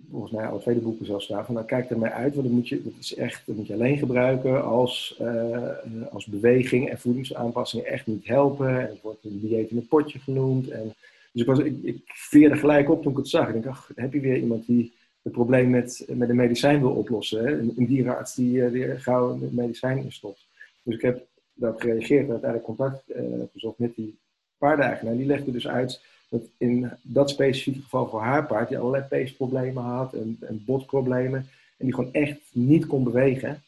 volgens 0.09 0.31
mij 0.31 0.47
al 0.47 0.59
tweede 0.59 0.81
boeken 0.81 1.05
zelfs 1.05 1.25
staan, 1.25 1.45
van 1.45 1.53
nou 1.53 1.67
kijk 1.67 1.89
er 1.89 1.97
maar 1.97 2.11
uit, 2.11 2.33
want 2.33 2.47
dat 2.47 2.55
moet 2.55 2.67
je, 2.67 2.83
dat 2.83 2.93
is 2.99 3.15
echt, 3.15 3.45
dat 3.45 3.55
moet 3.55 3.67
je 3.67 3.73
alleen 3.73 3.97
gebruiken 3.97 4.63
als, 4.63 5.19
uh, 5.21 5.69
als 6.11 6.25
beweging 6.25 6.89
en 6.89 6.99
voedingsaanpassingen 6.99 7.85
echt 7.85 8.07
niet 8.07 8.27
helpen. 8.27 8.79
En 8.79 8.87
het 8.87 9.01
wordt 9.01 9.23
een 9.23 9.39
dieet 9.39 9.69
in 9.69 9.77
een 9.77 9.87
potje 9.87 10.19
genoemd. 10.19 10.69
En, 10.69 10.93
dus 11.31 11.41
ik, 11.41 11.47
was, 11.47 11.59
ik, 11.59 11.75
ik 11.81 12.01
veerde 12.05 12.57
gelijk 12.57 12.89
op 12.89 13.01
toen 13.01 13.11
ik 13.11 13.17
het 13.17 13.27
zag. 13.27 13.53
Ik 13.53 13.65
ach, 13.65 13.91
heb 13.95 14.13
je 14.13 14.19
weer 14.19 14.37
iemand 14.37 14.65
die 14.65 14.93
het 15.23 15.33
probleem 15.33 15.69
met, 15.69 16.05
met 16.07 16.29
een 16.29 16.35
medicijn 16.35 16.79
wil 16.79 16.91
oplossen. 16.91 17.45
Hè? 17.45 17.59
Een, 17.59 17.73
een 17.77 17.85
dierenarts 17.85 18.35
die 18.35 18.57
uh, 18.57 18.71
weer 18.71 18.99
gauw 18.99 19.31
een 19.31 19.49
medicijn 19.51 20.03
instopt. 20.03 20.45
Dus 20.83 20.95
ik 20.95 21.01
heb 21.01 21.25
daarop 21.53 21.81
gereageerd 21.81 22.25
en 22.25 22.31
uiteindelijk 22.31 22.63
contact 22.63 23.03
uh, 23.15 23.43
gezocht 23.53 23.79
met 23.79 23.95
die 23.95 24.17
paardeigenaar, 24.57 25.17
die 25.17 25.25
legde 25.25 25.51
dus 25.51 25.67
uit 25.67 26.01
dat 26.29 26.41
in 26.57 26.91
dat 27.01 27.29
specifieke 27.29 27.81
geval 27.81 28.07
voor 28.07 28.21
haar 28.21 28.45
paard, 28.45 28.67
die 28.67 28.77
allerlei 28.77 29.03
peesproblemen 29.03 29.83
had 29.83 30.13
en, 30.13 30.37
en 30.41 30.63
botproblemen, 30.65 31.47
en 31.77 31.85
die 31.85 31.93
gewoon 31.93 32.13
echt 32.13 32.39
niet 32.51 32.85
kon 32.85 33.03
bewegen, 33.03 33.61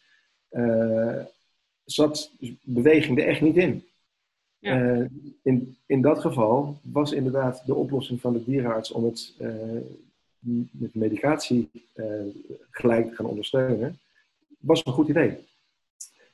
uh, 0.51 1.21
zat 1.85 2.31
dus 2.39 2.53
beweging 2.61 3.19
er 3.19 3.27
echt 3.27 3.41
niet 3.41 3.57
in. 3.57 3.83
Ja. 4.59 4.81
Uh, 4.81 5.05
in, 5.41 5.77
in 5.85 6.01
dat 6.01 6.19
geval 6.19 6.77
was 6.81 7.11
inderdaad 7.11 7.65
de 7.65 7.75
oplossing 7.75 8.21
van 8.21 8.33
de 8.33 8.43
dierenarts 8.43 8.91
om 8.91 9.03
het 9.03 9.33
uh, 9.39 9.51
met 10.71 10.95
medicatie 10.95 11.69
gelijk 12.71 13.09
te 13.09 13.15
gaan 13.15 13.25
ondersteunen, 13.25 13.99
was 14.59 14.85
een 14.85 14.93
goed 14.93 15.07
idee. 15.07 15.37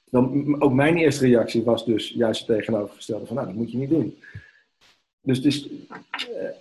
Dan, 0.09 0.61
ook 0.61 0.73
mijn 0.73 0.97
eerste 0.97 1.25
reactie 1.27 1.63
was 1.63 1.85
dus 1.85 2.09
juist 2.09 2.47
het 2.47 2.57
tegenovergestelde 2.57 3.25
van, 3.25 3.35
nou, 3.35 3.47
dat 3.47 3.55
moet 3.55 3.71
je 3.71 3.77
niet 3.77 3.89
doen. 3.89 4.17
Dus, 5.21 5.41
dus 5.41 5.69
uh, 5.69 5.77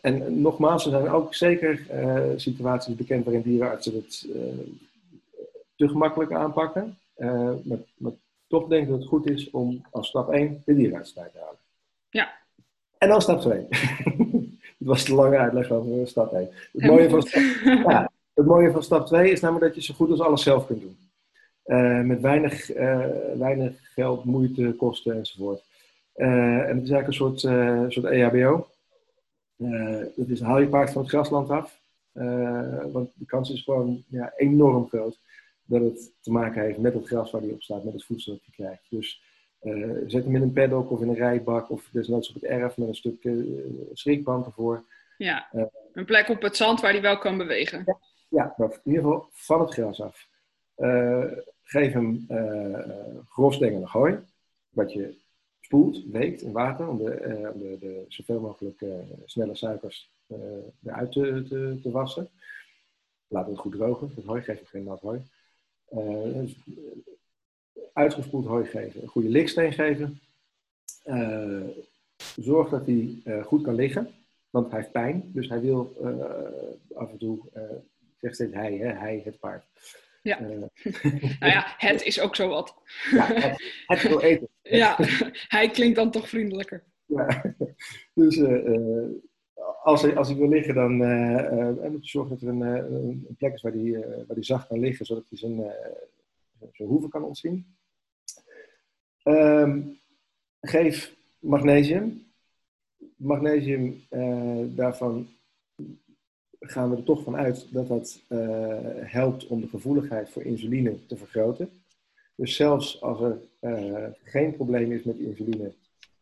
en 0.01 0.41
nogmaals, 0.41 0.85
er 0.85 0.91
zijn 0.91 1.09
ook 1.09 1.35
zeker 1.35 1.87
uh, 1.93 2.23
situaties 2.37 2.95
bekend 2.95 3.25
waarin 3.25 3.43
dierenartsen 3.43 3.95
het 3.95 4.27
uh, 4.29 4.43
te 5.77 5.89
gemakkelijk 5.89 6.33
aanpakken. 6.33 6.99
Maar, 7.63 7.79
maar, 7.97 8.13
toch 8.47 8.69
denk 8.69 8.83
ik 8.83 8.89
dat 8.89 8.99
het 8.99 9.09
goed 9.09 9.31
is 9.31 9.51
om 9.51 9.85
als 9.91 10.09
stap 10.09 10.33
1 10.33 10.63
de 10.65 10.75
dierenarts 10.75 11.13
bij 11.13 11.29
te 11.33 11.39
halen. 11.39 11.59
Ja. 12.11 12.33
En 12.99 13.09
dan 13.09 13.23
stap 13.23 13.41
2. 13.41 13.67
Het 14.81 14.89
was 14.89 15.05
te 15.05 15.15
lange 15.15 15.37
uitleg 15.37 15.71
over 15.71 16.09
stap 16.09 16.33
1. 16.33 16.49
Het 16.73 16.83
mooie, 16.83 17.11
van 17.11 17.23
stap, 17.23 17.43
ja, 17.65 18.11
het 18.35 18.47
mooie 18.47 18.71
van 18.71 18.83
stap 18.83 19.07
2 19.07 19.31
is 19.31 19.41
namelijk 19.41 19.67
dat 19.67 19.75
je 19.75 19.93
zo 19.93 19.95
goed 19.95 20.11
als 20.11 20.21
alles 20.21 20.43
zelf 20.43 20.67
kunt 20.67 20.81
doen. 20.81 20.97
met 22.07 22.21
weinig, 22.21 22.67
weinig 23.37 23.93
geld, 23.95 24.25
moeite, 24.25 24.75
kosten 24.77 25.17
enzovoort. 25.17 25.63
Uh, 26.17 26.69
en 26.69 26.77
het 26.77 26.85
is 26.85 26.91
eigenlijk 26.91 27.07
een 27.07 27.13
soort, 27.13 27.41
soort 27.93 28.07
EHBO. 28.07 28.67
Uh, 29.57 29.99
dat 30.17 30.29
is 30.29 30.41
haal 30.41 30.61
je 30.61 30.69
paard 30.69 30.91
van 30.93 31.03
het 31.03 31.11
grasland 31.11 31.51
af. 31.51 31.81
want 32.93 33.11
de 33.15 33.27
kans 33.27 33.51
is 33.51 33.63
gewoon 33.63 34.05
ja, 34.09 34.33
enorm 34.37 34.89
groot 34.89 35.19
dat 35.65 35.81
het 35.81 36.13
te 36.21 36.33
maken 36.33 36.63
heeft 36.63 36.79
met 36.79 36.95
het 36.95 37.07
gras 37.07 37.31
waar 37.31 37.41
hij 37.41 37.51
op 37.51 37.63
staat, 37.63 37.85
met 37.85 37.93
het 37.93 38.05
voedsel 38.05 38.33
dat 38.33 38.43
hij 38.45 38.67
krijgt. 38.67 38.87
Dus 38.89 39.23
zet 40.07 40.25
hem 40.25 40.37
in 40.37 40.43
een 40.43 40.53
paddock 40.53 40.91
of 40.91 41.01
in 41.01 41.09
een 41.09 41.15
rijbak 41.15 41.71
of 41.71 41.89
desnoods 41.93 42.29
op 42.29 42.35
het 42.35 42.45
erf 42.45 42.77
met 42.77 42.89
een 42.89 42.95
stuk 42.95 43.29
schrikband 43.93 44.47
ervoor. 44.47 44.85
Ja, 45.19 45.49
een 45.93 46.05
plek 46.05 46.29
op 46.29 46.43
het 46.43 46.57
zand 46.57 46.81
waar 46.81 46.93
hij 46.93 47.03
wel 47.03 47.19
kan 47.19 47.37
bewegen. 47.37 47.83
Ja, 47.87 47.99
ja 48.29 48.55
maar 48.57 48.71
in 48.71 48.81
ieder 48.85 49.03
geval 49.03 49.29
van 49.33 49.61
het 49.61 49.73
gras 49.73 50.01
af. 50.01 50.29
geef 51.63 51.93
hem 51.93 52.27
grofstengelig 53.29 53.91
gooi, 53.91 54.19
wat 54.71 54.93
je 54.93 55.19
spoelt, 55.71 56.05
weekt 56.11 56.43
in 56.43 56.53
water 56.53 56.89
om 56.89 56.99
de, 56.99 57.11
uh, 57.27 57.61
de, 57.61 57.79
de, 57.81 58.05
zoveel 58.09 58.41
mogelijk 58.41 58.81
uh, 58.81 58.95
snelle 59.25 59.55
suikers 59.55 60.11
eruit 60.85 61.13
te, 61.13 61.45
te, 61.49 61.79
te, 61.83 61.91
wassen. 61.91 62.29
Laat 63.27 63.47
het 63.47 63.59
goed 63.59 63.73
drogen, 63.73 64.13
het 64.15 64.25
hooi, 64.25 64.43
geef 64.43 64.61
je 64.61 64.67
geen 64.67 64.85
nat 64.85 65.01
hooi. 65.01 65.23
Dus, 66.33 66.57
uitgespoeld 67.93 68.47
hooi 68.47 68.65
geven, 68.65 69.03
een 69.03 69.09
goede 69.09 69.29
liksteen 69.29 69.73
geven. 69.73 70.21
zorg 72.37 72.69
dat 72.69 72.87
hij 72.87 73.23
goed 73.43 73.63
kan 73.63 73.75
liggen, 73.75 74.09
want 74.51 74.71
hij 74.71 74.81
heeft 74.81 74.93
pijn. 74.93 75.31
Dus 75.35 75.49
hij 75.49 75.61
wil 75.61 75.97
af 76.95 77.11
en 77.11 77.19
toe, 77.19 77.39
zegt 78.21 78.35
steeds 78.35 78.55
hij, 78.55 78.73
hè, 78.75 78.93
hij 78.93 79.23
het 79.25 79.39
paard. 79.39 79.65
Ja. 80.23 80.41
Nou 81.41 81.53
ja, 81.53 81.75
het 81.77 82.03
is 82.03 82.21
ook 82.21 82.37
zo 82.37 82.49
wat. 82.49 82.75
Ja, 83.11 83.27
het, 83.27 83.63
het 83.87 84.03
wil 84.03 84.21
eten. 84.21 84.49
ja, 84.63 84.97
hij 85.49 85.71
klinkt 85.71 85.97
dan 85.97 86.11
toch 86.11 86.29
vriendelijker. 86.29 86.83
Ja. 87.07 87.55
Dus 88.15 88.41
als, 89.83 90.03
hij, 90.03 90.17
als 90.17 90.29
hij 90.29 90.37
wil 90.37 90.49
liggen, 90.49 90.75
dan 90.75 90.97
moet 91.93 92.05
je 92.05 92.11
zorgen 92.11 92.31
dat 92.31 92.43
er 92.43 92.49
een, 92.49 92.61
een 92.61 93.37
plek 93.39 93.55
is 93.55 93.63
waar 93.63 93.73
hij, 93.73 93.93
waar 94.01 94.37
hij 94.37 94.45
zacht 94.45 94.69
kan 94.69 94.81
liggen, 94.81 95.07
zodat 95.07 95.29
hij 95.29 95.39
zijn, 95.39 95.73
zijn 96.73 96.89
hoeven 96.89 97.11
kan 97.11 97.23
ontzien. 97.23 97.77
Um, 99.25 99.99
geef 100.61 101.17
magnesium. 101.39 102.29
Magnesium, 103.17 104.03
daarvan 104.75 105.29
gaan 106.61 106.91
we 106.91 106.97
er 106.97 107.03
toch 107.03 107.23
van 107.23 107.37
uit 107.37 107.73
dat 107.73 107.89
dat 107.89 108.23
uh, 108.29 108.39
helpt 108.95 109.47
om 109.47 109.61
de 109.61 109.69
gevoeligheid 109.69 110.31
voor 110.31 110.43
insuline 110.43 111.07
te 111.07 111.17
vergroten. 111.17 111.71
Dus 112.35 112.57
zelfs 112.57 113.03
als 113.03 113.21
er 113.21 113.41
uh, 113.61 114.07
geen 114.23 114.55
probleem 114.55 114.93
is 114.93 115.03
met 115.03 115.19
insuline 115.19 115.73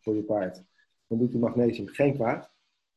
voor 0.01 0.15
je 0.15 0.23
paard, 0.23 0.63
dan 1.07 1.19
doet 1.19 1.31
die 1.31 1.41
magnesium 1.41 1.87
geen 1.87 2.15
kwaad. 2.15 2.51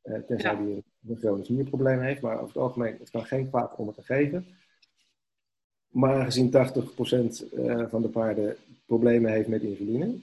Uh, 0.03 0.19
tenzij 0.19 0.51
ja. 0.51 0.57
hij 0.57 0.83
een 1.07 1.17
chronisch 1.17 1.49
nierprobleem 1.49 1.99
heeft. 1.99 2.21
Maar 2.21 2.35
over 2.35 2.47
het 2.47 2.57
algemeen, 2.57 2.97
het 2.99 3.09
kan 3.09 3.25
geen 3.25 3.49
kwaad 3.49 3.75
om 3.75 3.87
het 3.87 3.95
te 3.95 4.03
geven. 4.03 4.45
Maar 5.91 6.13
aangezien 6.13 6.51
80% 6.51 6.53
van 7.89 8.01
de 8.01 8.09
paarden 8.11 8.55
problemen 8.85 9.31
heeft 9.31 9.47
met 9.47 9.61
insuline, 9.61 10.13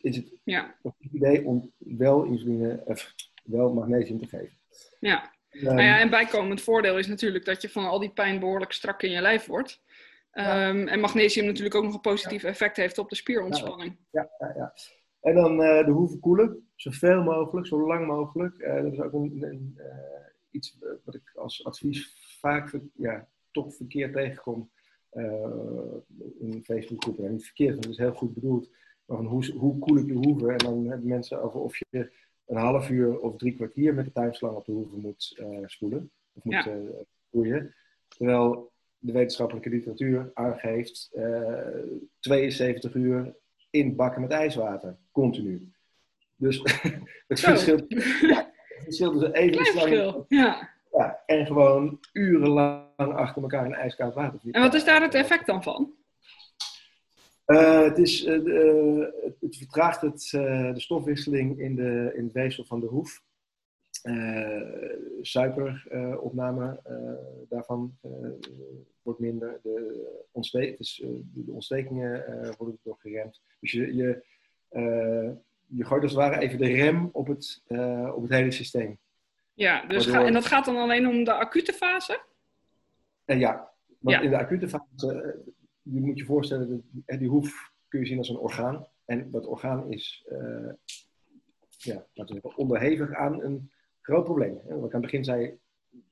is 0.00 0.16
het 0.16 0.26
ja. 0.44 0.74
een 0.82 0.94
goed 1.00 1.12
idee 1.12 1.44
om 1.44 1.72
wel, 1.78 2.24
insuline, 2.24 2.98
wel 3.44 3.72
magnesium 3.72 4.18
te 4.18 4.26
geven. 4.26 4.56
Ja, 5.00 5.32
nou 5.50 5.82
ja, 5.82 5.98
en 5.98 6.10
bijkomend 6.10 6.60
voordeel 6.60 6.98
is 6.98 7.06
natuurlijk 7.06 7.44
dat 7.44 7.62
je 7.62 7.68
van 7.68 7.84
al 7.84 7.98
die 7.98 8.10
pijn 8.10 8.40
behoorlijk 8.40 8.72
strak 8.72 9.02
in 9.02 9.10
je 9.10 9.20
lijf 9.20 9.46
wordt. 9.46 9.80
Um, 10.32 10.88
En 10.88 11.00
magnesium 11.00 11.46
natuurlijk 11.46 11.74
ook 11.74 11.84
nog 11.84 11.94
een 11.94 12.00
positief 12.00 12.44
effect 12.44 12.76
heeft 12.76 12.98
op 12.98 13.08
de 13.08 13.16
spierontspanning. 13.16 13.96
Ja, 14.10 14.30
ja, 14.38 14.52
ja. 14.56 14.74
En 15.20 15.34
dan 15.34 15.52
uh, 15.60 15.84
de 15.84 15.90
hoeven 15.90 16.20
koelen, 16.20 16.68
zoveel 16.74 17.22
mogelijk, 17.22 17.66
zo 17.66 17.86
lang 17.86 18.06
mogelijk. 18.06 18.58
Uh, 18.58 18.82
dat 18.82 18.92
is 18.92 19.00
ook 19.00 19.12
een, 19.12 19.42
een 19.42 19.74
uh, 19.78 19.84
iets 20.50 20.78
wat 21.04 21.14
ik 21.14 21.32
als 21.34 21.64
advies 21.64 22.14
vaak 22.40 22.80
ja, 22.94 23.28
toch 23.50 23.74
verkeerd 23.74 24.12
tegenkom 24.12 24.70
in 26.38 26.60
Facebookgroepen. 26.64 27.24
En 27.24 27.32
niet 27.32 27.44
verkeerd, 27.44 27.70
want 27.70 27.84
het 27.84 27.92
is 27.92 28.00
heel 28.00 28.12
goed 28.12 28.34
bedoeld. 28.34 28.70
Maar 29.04 29.16
van 29.16 29.26
hoe, 29.26 29.52
hoe 29.52 29.78
koel 29.78 29.96
ik 29.96 30.06
je 30.06 30.12
hoeven? 30.12 30.50
En 30.50 30.58
dan 30.58 30.86
hebben 30.86 31.08
mensen 31.08 31.42
over 31.42 31.60
of 31.60 31.76
je 31.76 32.12
een 32.46 32.56
half 32.56 32.90
uur 32.90 33.18
of 33.18 33.36
drie 33.36 33.54
kwartier 33.54 33.94
met 33.94 34.04
de 34.04 34.12
tuinslang 34.12 34.56
op 34.56 34.64
de 34.64 34.72
hoeve 34.72 34.96
moet 34.96 35.36
uh, 35.40 35.58
spoelen. 35.66 36.10
Of 36.32 36.44
moet 36.44 36.54
ja. 36.54 36.76
uh, 37.32 37.62
Terwijl 38.08 38.72
de 38.98 39.12
wetenschappelijke 39.12 39.70
literatuur 39.70 40.30
aangeeft 40.34 41.10
uh, 41.14 41.68
eh, 41.68 41.84
72 42.18 42.94
uur 42.94 43.36
in 43.70 43.96
bakken 43.96 44.20
met 44.20 44.30
ijswater. 44.30 44.96
Continu. 45.12 45.72
Dus 46.36 46.62
het 47.28 47.40
verschil, 47.50 47.84
ja, 48.20 48.52
het 48.54 48.84
verschil 48.84 49.12
tussen 49.12 49.32
even 49.32 49.74
lang... 49.74 50.24
Ja. 50.28 50.76
Ja. 50.98 51.22
En 51.26 51.46
gewoon 51.46 51.98
urenlang 52.12 52.86
achter 52.96 53.42
elkaar 53.42 53.66
in 53.66 53.74
ijskoud 53.74 54.14
water. 54.14 54.40
En 54.50 54.62
wat 54.62 54.74
is 54.74 54.84
daar 54.84 55.02
het 55.02 55.14
effect 55.14 55.46
dan 55.46 55.62
van? 55.62 55.92
Uh, 57.46 57.82
het, 57.82 57.98
is, 57.98 58.26
uh, 58.26 59.06
het 59.40 59.56
vertraagt 59.56 60.00
het, 60.00 60.28
de 60.30 60.80
stofwisseling 60.80 61.60
in, 61.60 61.74
de, 61.74 62.12
in 62.16 62.24
het 62.24 62.32
weefsel 62.32 62.64
van 62.64 62.80
de 62.80 62.86
hoef. 62.86 63.22
suikeropname 65.20 66.80
daarvan 67.48 67.98
wordt 69.02 69.20
minder. 69.20 69.60
De, 69.62 70.26
ontste 70.32 70.74
dus, 70.78 71.02
de 71.34 71.52
ontstekingen 71.52 72.24
worden 72.56 72.78
door 72.82 72.98
geremd. 72.98 73.40
Dus 73.60 73.72
je, 73.72 73.94
je, 73.94 74.22
je 75.66 75.84
gooit 75.84 76.02
als 76.02 76.12
het 76.12 76.20
ware 76.20 76.40
even 76.40 76.58
de 76.58 76.66
rem 76.66 77.08
op 77.12 77.26
het, 77.26 77.62
op 78.14 78.22
het 78.22 78.30
hele 78.30 78.50
systeem. 78.50 78.98
Ja, 79.58 79.86
dus 79.86 80.06
Waardoor... 80.06 80.26
en 80.26 80.32
dat 80.32 80.46
gaat 80.46 80.64
dan 80.64 80.76
alleen 80.76 81.08
om 81.08 81.24
de 81.24 81.32
acute 81.32 81.72
fase? 81.72 82.20
ja, 83.24 83.70
want 83.98 84.16
ja. 84.16 84.22
in 84.22 84.30
de 84.30 84.38
acute 84.38 84.68
fase 84.68 85.40
je 85.82 86.00
moet 86.00 86.18
je 86.18 86.24
voorstellen, 86.24 86.84
dat 87.06 87.18
die 87.18 87.28
hoef 87.28 87.72
kun 87.88 88.00
je 88.00 88.06
zien 88.06 88.18
als 88.18 88.28
een 88.28 88.38
orgaan. 88.38 88.86
En 89.04 89.30
dat 89.30 89.46
orgaan 89.46 89.92
is 89.92 90.26
uh, 90.32 90.72
ja, 91.78 92.06
laten 92.12 92.34
we 92.34 92.40
zeggen, 92.40 92.56
onderhevig 92.56 93.14
aan 93.14 93.42
een 93.42 93.70
groot 94.00 94.24
probleem. 94.24 94.60
Want 94.64 94.82
aan 94.82 94.90
het 94.90 95.00
begin 95.00 95.24
zei 95.24 95.58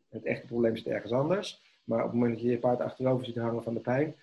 het 0.08 0.24
echte 0.24 0.46
probleem 0.46 0.76
zit 0.76 0.86
ergens 0.86 1.12
anders. 1.12 1.62
Maar 1.84 1.98
op 1.98 2.04
het 2.04 2.14
moment 2.14 2.32
dat 2.32 2.42
je 2.42 2.50
je 2.50 2.58
paard 2.58 2.80
achterover 2.80 3.26
ziet 3.26 3.36
hangen 3.36 3.62
van 3.62 3.74
de 3.74 3.80
pijn, 3.80 4.16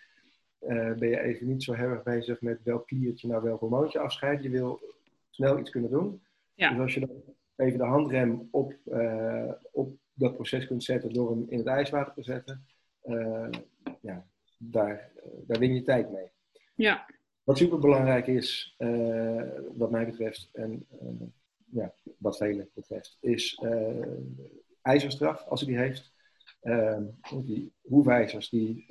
uh, 0.61 0.93
ben 0.93 1.09
je 1.09 1.19
even 1.19 1.47
niet 1.47 1.63
zo 1.63 1.73
heel 1.73 1.89
erg 1.89 2.03
bezig 2.03 2.41
met 2.41 2.63
welk 2.63 2.87
kliertje 2.87 3.27
nou 3.27 3.43
welk 3.43 3.59
hormoontje 3.59 3.99
afscheidt. 3.99 4.43
Je 4.43 4.49
wil 4.49 4.81
snel 5.29 5.59
iets 5.59 5.69
kunnen 5.69 5.89
doen. 5.89 6.21
Ja. 6.53 6.69
Dus 6.69 6.79
als 6.79 6.93
je 6.93 6.99
dan 6.99 7.23
even 7.55 7.77
de 7.77 7.85
handrem 7.85 8.47
op, 8.51 8.73
uh, 8.85 9.51
op 9.71 9.97
dat 10.13 10.33
proces 10.33 10.67
kunt 10.67 10.83
zetten 10.83 11.13
door 11.13 11.29
hem 11.29 11.45
in 11.49 11.57
het 11.57 11.67
ijswater 11.67 12.13
te 12.13 12.23
zetten, 12.23 12.65
ja, 14.01 14.25
daar, 14.57 15.11
eh, 15.15 15.31
daar 15.47 15.59
win 15.59 15.73
je 15.73 15.81
tijd 15.81 16.11
mee. 16.11 16.31
Ja. 16.75 17.05
Wat 17.43 17.57
super 17.57 17.79
belangrijk 17.79 18.27
is, 18.27 18.75
wat 19.73 19.91
mij 19.91 20.05
betreft, 20.05 20.49
en 20.53 20.87
ja, 21.71 21.93
wat 22.17 22.37
velen 22.37 22.69
betreft, 22.73 23.17
is 23.19 23.61
ijzerstraf, 24.81 25.45
als 25.47 25.61
hij 25.61 25.69
die 25.69 25.79
heeft. 25.79 26.13
die 27.45 27.73
hoefijzers 27.81 28.49
die, 28.49 28.85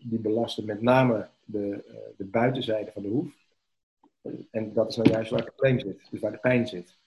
die 0.00 0.18
belasten 0.18 0.64
met 0.64 0.82
name 0.82 1.28
de, 1.44 1.84
de 2.16 2.24
buitenzijde 2.24 2.92
van 2.92 3.02
de 3.02 3.08
hoef. 3.08 3.34
En 4.50 4.72
dat 4.72 4.88
is 4.88 4.96
nou 4.96 5.10
juist 5.10 5.30
waar 5.30 5.40
het 5.40 5.54
probleem 5.54 5.80
zit, 5.80 6.10
dus 6.10 6.20
waar 6.20 6.32
de 6.32 6.38
pijn 6.38 6.66
zit. 6.66 7.00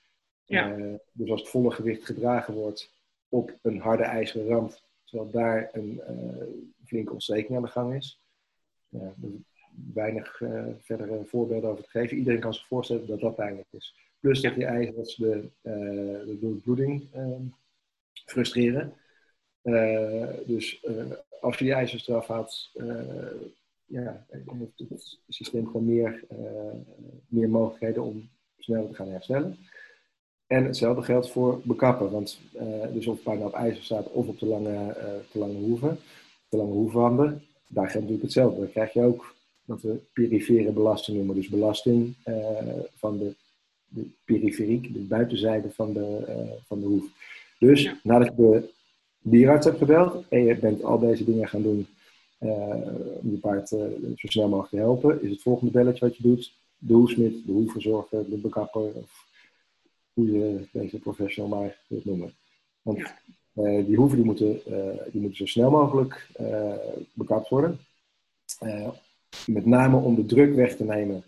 Ja. 0.45 0.75
dus 1.11 1.29
als 1.29 1.41
het 1.41 1.49
volle 1.49 1.71
gewicht 1.71 2.05
gedragen 2.05 2.53
wordt 2.53 2.93
op 3.29 3.57
een 3.61 3.79
harde 3.79 4.03
ijzeren 4.03 4.47
rand, 4.47 4.83
terwijl 5.03 5.31
daar 5.31 5.69
een 5.71 6.01
flinke 6.85 7.13
ontsteking 7.13 7.57
aan 7.57 7.63
de 7.63 7.69
gang 7.69 7.95
is. 7.95 8.21
Ja, 8.89 9.13
weinig 9.93 10.39
uh, 10.39 10.65
verdere 10.81 11.25
voorbeelden 11.25 11.69
over 11.69 11.83
te 11.83 11.89
geven. 11.89 12.17
Iedereen 12.17 12.39
kan 12.39 12.53
zich 12.53 12.67
voorstellen 12.67 13.07
dat 13.07 13.19
dat 13.19 13.35
pijnlijk 13.35 13.67
is. 13.71 13.95
Plus 14.19 14.41
dat 14.41 14.55
die 14.55 14.65
ijzers 14.65 15.15
de, 15.15 15.49
de 15.61 16.59
bloeding 16.63 17.15
uh, 17.15 17.35
frustreren. 18.25 18.93
Eh, 19.61 20.29
dus 20.45 20.85
als 21.41 21.57
je 21.57 21.65
die 21.65 21.73
ijzers 21.73 22.07
eraf 22.07 22.27
haalt, 22.27 22.71
ja, 23.85 24.25
heeft 24.29 24.89
het 24.89 25.19
systeem 25.27 25.65
gewoon 25.65 25.85
meer, 25.85 26.23
meer 27.27 27.49
mogelijkheden 27.49 28.03
om 28.03 28.29
sneller 28.57 28.89
te 28.89 28.95
gaan 28.95 29.09
herstellen. 29.09 29.57
En 30.47 30.65
hetzelfde 30.65 31.03
geldt 31.03 31.29
voor 31.29 31.61
bekappen. 31.63 32.11
Want 32.11 32.39
dus 32.93 33.07
of 33.07 33.15
het 33.15 33.23
bijna 33.23 33.45
op 33.45 33.53
ijzer 33.53 33.83
staat 33.83 34.11
of 34.11 34.27
op 34.27 34.39
de 34.39 34.45
lange, 34.45 34.95
te 35.31 35.39
lange 35.39 35.53
hoeven 35.53 35.99
de 36.55 36.57
lange 36.57 36.73
hoefwanden. 36.73 37.43
Daar 37.67 37.89
geldt 37.89 37.93
natuurlijk 37.93 38.21
hetzelfde. 38.21 38.59
Dan 38.59 38.71
krijg 38.71 38.93
je 38.93 39.01
ook 39.01 39.35
wat 39.65 39.81
we 39.81 39.97
perifere 40.13 40.71
belasting 40.71 41.17
noemen. 41.17 41.35
Dus 41.35 41.47
belasting 41.47 42.13
uh, 42.25 42.35
van 42.95 43.17
de, 43.17 43.33
de 43.87 44.05
periferiek, 44.25 44.93
de 44.93 44.99
buitenzijde 44.99 45.71
van 45.71 45.93
de, 45.93 46.25
uh, 46.29 46.51
van 46.67 46.79
de 46.79 46.85
hoef. 46.85 47.05
Dus 47.59 47.91
nadat 48.03 48.27
je 48.27 48.35
de 48.35 48.69
dierarts 49.19 49.65
hebt 49.65 49.77
gebeld 49.77 50.23
en 50.29 50.43
je 50.43 50.55
bent 50.55 50.83
al 50.83 50.99
deze 50.99 51.23
dingen 51.23 51.47
gaan 51.47 51.61
doen 51.61 51.87
uh, 52.39 52.51
om 53.21 53.31
je 53.31 53.37
paard 53.41 53.67
zo 53.67 53.87
snel 54.15 54.47
mogelijk 54.47 54.69
te 54.69 54.77
helpen, 54.77 55.23
is 55.23 55.29
het 55.29 55.41
volgende 55.41 55.71
belletje 55.71 56.05
wat 56.05 56.17
je 56.17 56.23
doet 56.23 56.53
de 56.77 56.93
hoefsmid, 56.93 57.45
de 57.45 57.51
hoefverzorger, 57.51 58.29
de 58.29 58.37
bekapper 58.37 58.81
of 58.81 59.25
hoe 60.15 60.31
je 60.31 60.67
deze 60.71 60.99
professional 60.99 61.49
maar 61.57 61.77
wilt 61.87 62.05
noemen. 62.05 62.33
Want 62.81 62.99
uh, 63.53 63.85
die 63.85 63.95
hoeven 63.95 64.17
die 64.17 64.25
moeten, 64.25 64.59
uh, 64.67 65.01
die 65.11 65.21
moeten 65.21 65.37
zo 65.37 65.45
snel 65.45 65.71
mogelijk 65.71 66.29
uh, 66.39 66.73
bekapt 67.13 67.49
worden. 67.49 67.79
met 69.45 69.65
name 69.65 69.97
om 69.97 70.15
de 70.15 70.25
druk 70.25 70.55
weg 70.55 70.75
te 70.75 70.83
nemen 70.83 71.23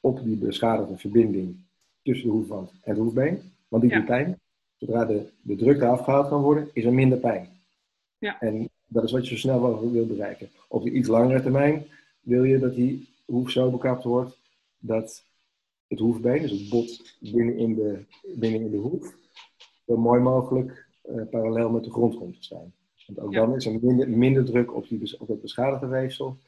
op 0.00 0.24
die 0.24 0.36
beschadigde 0.36 0.96
verbinding 0.96 1.56
tussen 2.02 2.26
de 2.26 2.32
hoefwand 2.32 2.72
en 2.82 2.94
de 2.94 3.00
hoefbeen. 3.00 3.52
Want 3.68 3.82
die 3.82 3.92
ja. 3.92 3.98
doet 3.98 4.06
pijn. 4.06 4.40
Zodra 4.76 5.04
de, 5.04 5.26
de 5.42 5.56
druk 5.56 5.80
eraf 5.80 6.04
gehaald 6.04 6.28
kan 6.28 6.42
worden, 6.42 6.68
is 6.72 6.84
er 6.84 6.92
minder 6.92 7.18
pijn. 7.18 7.48
Ja. 8.18 8.40
En 8.40 8.68
dat 8.86 9.04
is 9.04 9.12
wat 9.12 9.28
je 9.28 9.34
zo 9.34 9.40
snel 9.40 9.60
mogelijk 9.60 9.92
wil 9.92 10.06
bereiken. 10.06 10.48
Op 10.68 10.82
de 10.82 10.90
iets 10.90 11.08
langere 11.08 11.42
termijn 11.42 11.86
wil 12.20 12.44
je 12.44 12.58
dat 12.58 12.74
die 12.74 13.08
hoef 13.24 13.50
zo 13.50 13.70
bekapt 13.70 14.04
wordt 14.04 14.36
dat 14.78 15.24
het 15.88 15.98
hoefbeen, 15.98 16.42
dus 16.42 16.50
het 16.50 16.68
bot 16.68 17.16
binnenin 17.20 17.74
de, 17.74 18.04
binnenin 18.34 18.70
de 18.70 18.76
hoef, 18.76 19.16
zo 19.86 19.96
mooi 19.96 20.20
mogelijk 20.20 20.86
parallel 21.30 21.70
met 21.70 21.84
de 21.84 21.90
grond 21.90 22.16
komt 22.16 22.34
te 22.34 22.42
staan. 22.42 22.72
Want 23.06 23.20
ook 23.20 23.32
dan 23.32 23.54
is 23.54 23.66
er 23.66 23.78
minder, 23.82 24.10
minder 24.10 24.44
druk 24.44 24.74
op, 24.74 24.88
die, 24.88 25.20
op 25.20 25.28
het 25.28 25.40
beschadigde 25.40 25.86
weefsel. 25.86 26.38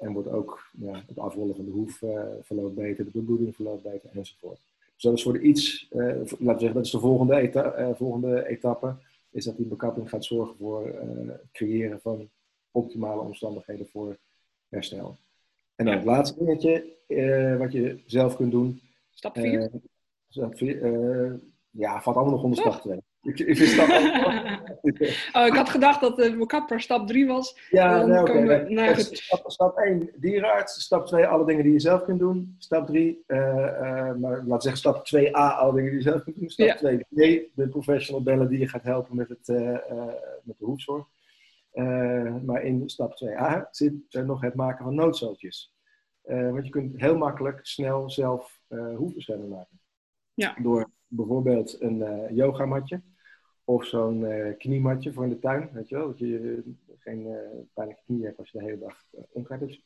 en 0.00 0.12
wordt 0.12 0.28
ook 0.28 0.70
ja, 0.78 1.02
het 1.06 1.18
afrollen 1.18 1.56
van 1.56 1.64
de 1.64 1.70
hoef 1.70 2.02
verloopt 2.42 2.74
beter, 2.74 3.04
de 3.04 3.10
bebloeding 3.10 3.54
verloopt 3.54 3.82
beter 3.82 4.10
enzovoort. 4.12 4.60
Dus 4.94 5.02
dat 5.02 5.12
is 5.12 5.22
voor 5.22 5.32
de 5.32 5.40
iets, 5.40 5.86
laten 5.90 6.36
we 6.38 6.44
zeggen, 6.46 6.74
dat 6.74 6.84
is 6.84 6.90
de 6.90 6.98
volgende, 6.98 7.34
eta 7.34 7.94
volgende 7.94 8.46
etappe 8.48 8.96
is 9.30 9.44
dat 9.44 9.56
die 9.56 9.66
bekapping 9.66 10.08
gaat 10.08 10.24
zorgen 10.24 10.56
voor 10.56 10.86
het 10.86 11.50
creëren 11.52 12.00
van 12.00 12.28
optimale 12.70 13.20
omstandigheden 13.20 13.86
voor 13.88 14.16
herstel. 14.68 15.18
En 15.76 15.84
dan 15.84 15.94
het 15.94 16.04
laatste 16.04 16.38
dingetje 16.38 16.94
uh, 17.08 17.56
wat 17.56 17.72
je 17.72 18.02
zelf 18.06 18.36
kunt 18.36 18.50
doen. 18.50 18.80
Stap 20.28 20.56
4? 20.56 20.82
Uh, 20.82 21.32
ja, 21.70 22.00
valt 22.00 22.16
allemaal 22.16 22.34
nog 22.34 22.42
onder 22.42 22.58
stap 22.58 22.80
2. 22.80 23.00
Ik, 23.22 23.38
ik, 23.38 23.56
stap 23.56 23.88
oh, 25.36 25.46
ik 25.46 25.54
had 25.54 25.68
gedacht 25.68 26.00
dat 26.00 26.16
de 26.16 26.46
kapper 26.46 26.80
stap 26.80 27.06
3 27.06 27.26
was. 27.26 27.58
Ja, 27.70 28.06
nee, 28.06 28.20
oké. 28.20 28.30
Okay. 28.30 28.62
Nee, 28.68 28.94
stap, 28.94 29.50
stap 29.50 29.76
1, 29.76 30.10
dierenarts. 30.16 30.80
Stap 30.82 31.06
2, 31.06 31.26
alle 31.26 31.46
dingen 31.46 31.62
die 31.62 31.72
je 31.72 31.80
zelf 31.80 32.04
kunt 32.04 32.18
doen. 32.18 32.54
Stap 32.58 32.86
3, 32.86 33.24
uh, 33.26 33.38
uh, 33.38 34.14
maar 34.14 34.42
laat 34.46 34.62
zeggen 34.62 34.80
stap 34.80 35.06
2a, 35.16 35.30
alle 35.30 35.74
dingen 35.74 35.90
die 35.90 35.98
je 35.98 36.08
zelf 36.10 36.22
kunt 36.22 36.36
doen. 36.36 36.50
Stap 36.50 36.66
ja. 36.66 36.98
2b, 36.98 37.54
de 37.54 37.68
professional 37.70 38.22
bellen 38.22 38.48
die 38.48 38.58
je 38.58 38.68
gaat 38.68 38.82
helpen 38.82 39.16
met, 39.16 39.28
het, 39.28 39.48
uh, 39.48 39.78
met 40.42 40.58
de 40.58 40.64
hoefzorg. 40.64 41.06
Maar 42.44 42.62
in 42.62 42.88
stap 42.88 43.12
2a 43.24 43.70
zit 43.70 43.94
er 44.08 44.24
nog 44.24 44.40
het 44.40 44.54
maken 44.54 44.84
van 44.84 44.94
noodzootjes. 44.94 45.74
want 46.22 46.64
je 46.64 46.70
kunt 46.70 47.00
heel 47.00 47.16
makkelijk 47.16 47.66
snel 47.66 48.10
zelf 48.10 48.60
hoefbescherming 48.96 49.50
maken. 49.50 49.80
Ja. 50.34 50.56
Door 50.62 50.90
bijvoorbeeld 51.08 51.80
een 51.80 52.34
yogamatje 52.34 53.00
of 53.66 53.84
zo'n 53.84 54.20
uh, 54.20 54.56
kniematje 54.58 55.12
voor 55.12 55.24
in 55.24 55.30
de 55.30 55.38
tuin, 55.38 55.70
weet 55.72 55.88
je 55.88 55.96
wel. 55.96 56.06
Dat 56.06 56.18
je 56.18 56.26
uh, 56.26 56.58
geen 56.98 57.26
uh, 57.26 57.38
pijnlijke 57.74 58.02
knie 58.04 58.24
hebt 58.24 58.38
als 58.38 58.50
je 58.50 58.58
de 58.58 58.64
hele 58.64 58.78
dag 58.78 59.04
uh, 59.12 59.20
onkruid 59.32 59.60
hebt. 59.60 59.80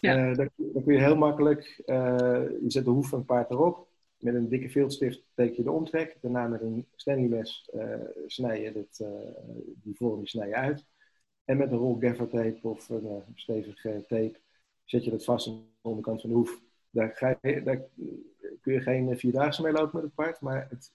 Ja. 0.00 0.34
Dan, 0.34 0.50
dan, 0.56 0.82
kun 0.84 0.94
je 0.94 0.98
heel 0.98 1.16
makkelijk, 1.16 1.82
je 1.86 2.64
zet 2.66 2.84
de 2.84 2.90
hoef 2.90 3.08
van 3.08 3.18
het 3.18 3.26
paard 3.26 3.50
erop. 3.50 3.88
Met 4.26 4.34
een 4.34 4.48
dikke 4.48 4.68
viltstift 4.68 5.22
teken 5.34 5.56
je 5.56 5.62
de 5.62 5.70
omtrek. 5.70 6.18
Daarna 6.20 6.46
met 6.46 6.60
een 6.60 6.86
stanleymes 6.94 7.70
snij 8.26 8.62
je 8.62 8.72
dit, 8.72 9.04
die 9.82 9.96
vorm 9.96 10.18
die 10.18 10.28
snij 10.28 10.48
je 10.48 10.54
uit. 10.54 10.84
En 11.44 11.56
met 11.56 11.70
een 11.70 11.78
rol 11.78 11.96
gaffer 12.00 12.28
tape 12.28 12.58
of 12.62 12.88
een 12.88 13.22
stevige 13.34 14.04
tape 14.08 14.40
zet 14.84 15.04
je 15.04 15.10
dat 15.10 15.24
vast 15.24 15.48
aan 15.48 15.54
de 15.54 15.88
onderkant 15.88 16.20
van 16.20 16.30
de 16.30 16.36
hoef. 16.36 16.60
Daar, 16.90 17.10
ga 17.14 17.38
je, 17.40 17.62
daar 17.62 17.82
kun 18.60 18.72
je 18.72 18.80
geen 18.80 19.18
vierdaagse 19.18 19.62
mee 19.62 19.72
lopen 19.72 19.90
met 19.92 20.02
het 20.02 20.14
paard, 20.14 20.40
maar 20.40 20.66
het 20.70 20.92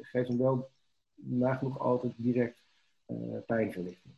geeft 0.00 0.28
hem 0.28 0.38
wel 0.38 0.70
nagenoeg 1.14 1.78
altijd 1.78 2.12
direct 2.16 2.62
uh, 3.06 3.38
pijnverlichting. 3.46 4.14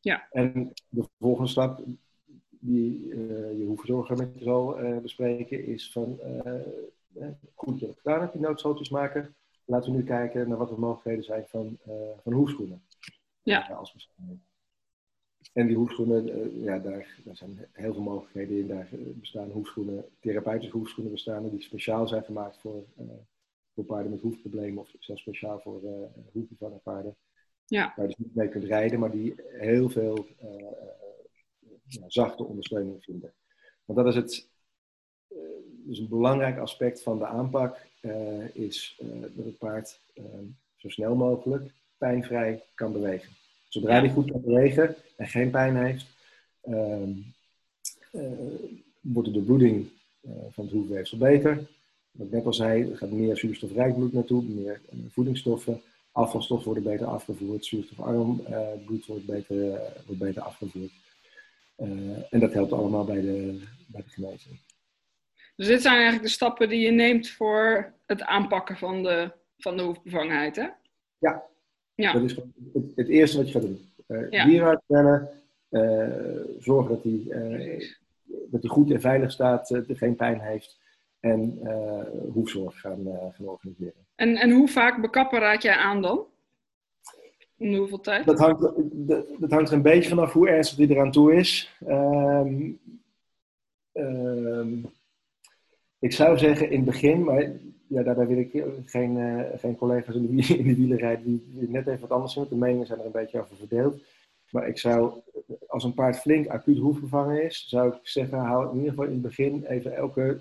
Ja. 0.00 0.28
En 0.30 0.72
de 0.88 1.08
volgende 1.18 1.50
stap 1.50 1.84
die 2.50 3.06
uh, 3.06 3.58
je 3.58 3.64
hoefverzorger 3.64 4.16
met 4.16 4.34
je 4.34 4.44
zal 4.44 4.84
uh, 4.84 4.98
bespreken 4.98 5.66
is 5.66 5.92
van 5.92 6.20
goed 7.54 7.80
je 7.80 7.94
gedaan 7.96 8.20
hebt, 8.20 8.32
die 8.32 8.42
noodstootjes 8.42 8.90
maken. 8.90 9.34
Laten 9.64 9.90
we 9.90 9.96
nu 9.96 10.04
kijken 10.04 10.48
naar 10.48 10.58
wat 10.58 10.68
de 10.68 10.78
mogelijkheden 10.78 11.24
zijn 11.24 11.44
van, 11.46 11.78
van 12.22 12.32
hoefschoenen. 12.32 12.82
Ja. 13.42 13.60
Als 13.60 14.10
en 15.52 15.66
die 15.66 15.76
hoefschoenen, 15.76 16.60
ja, 16.60 16.78
daar, 16.78 17.20
daar 17.24 17.36
zijn 17.36 17.68
heel 17.72 17.92
veel 17.92 18.02
mogelijkheden 18.02 18.58
in. 18.58 18.66
Daar 18.66 18.88
bestaan 19.14 19.50
hoefschoenen, 19.50 20.04
therapeutische 20.20 20.76
hoefschoenen 20.76 21.12
bestaan 21.12 21.48
die 21.48 21.62
speciaal 21.62 22.08
zijn 22.08 22.24
gemaakt 22.24 22.58
voor, 22.58 22.84
voor 23.74 23.84
paarden 23.84 24.10
met 24.10 24.20
hoefproblemen 24.20 24.82
of 24.82 24.94
zelfs 24.98 25.22
speciaal 25.22 25.60
voor 25.60 25.82
uh, 26.34 26.76
paarden. 26.82 27.16
Ja. 27.66 27.92
Waar 27.96 28.08
je 28.08 28.14
dus 28.16 28.26
niet 28.26 28.34
mee 28.34 28.48
kunt 28.48 28.64
rijden, 28.64 28.98
maar 28.98 29.10
die 29.10 29.34
heel 29.48 29.88
veel 29.88 30.26
uh, 30.42 30.70
ja, 31.86 32.04
zachte 32.06 32.44
ondersteuning 32.44 33.04
vinden. 33.04 33.34
Want 33.84 33.98
dat 33.98 34.08
is 34.08 34.14
het, 34.14 34.34
uh, 34.34 34.51
dus 35.84 35.98
een 35.98 36.08
belangrijk 36.08 36.58
aspect 36.58 37.02
van 37.02 37.18
de 37.18 37.26
aanpak, 37.26 37.86
is 38.52 39.00
dat 39.34 39.44
het 39.44 39.58
paard 39.58 39.98
zo 40.76 40.88
snel 40.88 41.14
mogelijk 41.14 41.70
pijnvrij 41.98 42.62
kan 42.74 42.92
bewegen. 42.92 43.32
Zodra 43.68 43.98
hij 43.98 44.10
goed 44.10 44.30
kan 44.30 44.40
bewegen 44.40 44.96
en 45.16 45.26
geen 45.26 45.50
pijn 45.50 45.76
heeft, 45.76 46.06
ehm, 46.60 47.10
wordt 49.00 49.32
de 49.32 49.42
bloeding 49.42 49.88
van 50.50 50.64
het 50.64 50.72
hoefweefsel 50.72 51.18
beter 51.18 51.66
wat 52.12 52.26
ik 52.26 52.32
net 52.32 52.46
al 52.46 52.54
zei, 52.54 52.90
er 52.90 52.96
gaat 52.96 53.10
meer 53.10 53.36
zuurstofrijk 53.36 53.94
bloed 53.94 54.12
naartoe, 54.12 54.42
meer 54.42 54.80
voedingsstoffen. 55.08 55.80
Afvalstoffen 56.12 56.72
worden 56.72 56.92
beter 56.92 57.06
afgevoerd, 57.06 57.64
zuurstofarm 57.64 58.42
bloed 58.84 59.06
wordt 59.06 59.26
beter, 59.26 59.80
wordt 60.06 60.20
beter 60.20 60.42
afgevoerd. 60.42 60.92
en 62.30 62.40
dat 62.40 62.52
helpt 62.52 62.72
allemaal 62.72 63.04
bij 63.04 63.20
de, 63.20 63.60
bij 63.86 64.02
de 64.02 64.08
genezing. 64.08 64.58
Dus 65.62 65.70
dit 65.70 65.82
zijn 65.82 65.94
eigenlijk 65.94 66.24
de 66.24 66.30
stappen 66.30 66.68
die 66.68 66.80
je 66.80 66.90
neemt 66.90 67.30
voor 67.30 67.92
het 68.06 68.22
aanpakken 68.22 68.76
van 68.76 69.02
de, 69.02 69.30
van 69.58 69.76
de 69.76 69.82
hoefbevangenheid, 69.82 70.56
hè? 70.56 70.68
Ja. 71.18 71.42
ja. 71.94 72.12
Dat 72.12 72.22
is 72.22 72.36
het, 72.72 72.92
het 72.94 73.08
eerste 73.08 73.36
wat 73.36 73.46
je 73.46 73.52
gaat 73.52 73.62
doen. 73.62 73.92
Uh, 74.08 74.30
ja. 74.30 74.44
Dierenarts 74.44 74.82
bellen, 74.86 75.28
zorgen 76.58 76.88
dat 76.88 77.02
hij, 77.02 77.96
dat 78.26 78.62
hij 78.62 78.70
goed 78.70 78.90
en 78.90 79.00
veilig 79.00 79.30
staat, 79.30 79.70
uh, 79.70 79.80
geen 79.86 80.16
pijn 80.16 80.40
heeft 80.40 80.78
en 81.20 81.60
hoefzorg 82.32 82.80
gaan, 82.80 83.04
gaan 83.32 83.46
organiseren. 83.46 84.06
En, 84.14 84.36
en 84.36 84.50
hoe 84.50 84.68
vaak 84.68 85.00
bekappen 85.00 85.38
raad 85.38 85.62
jij 85.62 85.76
aan 85.76 86.02
dan? 86.02 86.26
Om 87.58 87.74
hoeveel 87.74 88.00
tijd? 88.00 88.24
Dat 88.26 88.38
hangt, 88.38 88.60
dat, 88.92 89.26
dat 89.38 89.50
hangt 89.50 89.68
er 89.68 89.76
een 89.76 89.82
beetje 89.82 90.08
vanaf 90.08 90.32
hoe 90.32 90.48
ernstig 90.48 90.78
die 90.78 90.90
eraan 90.90 91.12
toe 91.12 91.34
is. 91.34 91.76
Um, 91.88 92.80
um, 93.92 94.90
ik 96.02 96.12
zou 96.12 96.38
zeggen 96.38 96.70
in 96.70 96.76
het 96.76 96.84
begin, 96.84 97.24
maar 97.24 97.52
ja, 97.86 98.02
daarbij 98.02 98.26
wil 98.26 98.38
ik 98.38 98.64
geen, 98.84 99.16
uh, 99.16 99.42
geen 99.56 99.76
collega's 99.76 100.14
in 100.14 100.36
de, 100.36 100.42
in 100.58 100.88
de 100.88 101.20
die, 101.24 101.68
net 101.68 101.86
even 101.86 102.00
wat 102.00 102.10
anders 102.10 102.34
doen. 102.34 102.46
De 102.48 102.56
meningen 102.56 102.86
zijn 102.86 102.98
er 102.98 103.06
een 103.06 103.12
beetje 103.12 103.40
over 103.40 103.56
verdeeld. 103.56 104.02
Maar 104.50 104.68
ik 104.68 104.78
zou, 104.78 105.12
als 105.66 105.84
een 105.84 105.94
paard 105.94 106.18
flink 106.18 106.46
acuut 106.46 106.78
hoefbevangen 106.78 107.44
is, 107.44 107.68
zou 107.68 107.92
ik 107.92 107.98
zeggen, 108.02 108.38
hou 108.38 108.68
in 108.70 108.74
ieder 108.74 108.90
geval 108.90 109.04
in 109.04 109.12
het 109.12 109.22
begin 109.22 109.64
even 109.64 109.96
elke 109.96 110.40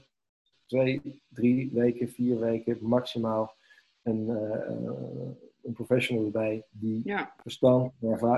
twee, 0.66 1.22
drie 1.28 1.70
weken, 1.74 2.10
vier 2.10 2.40
weken 2.40 2.78
maximaal 2.82 3.56
een, 4.04 4.28
uh, 4.28 5.36
een 5.64 5.74
professional 5.74 6.26
erbij 6.26 6.64
die 6.70 7.02
ja. 7.04 7.34
verstand, 7.42 7.92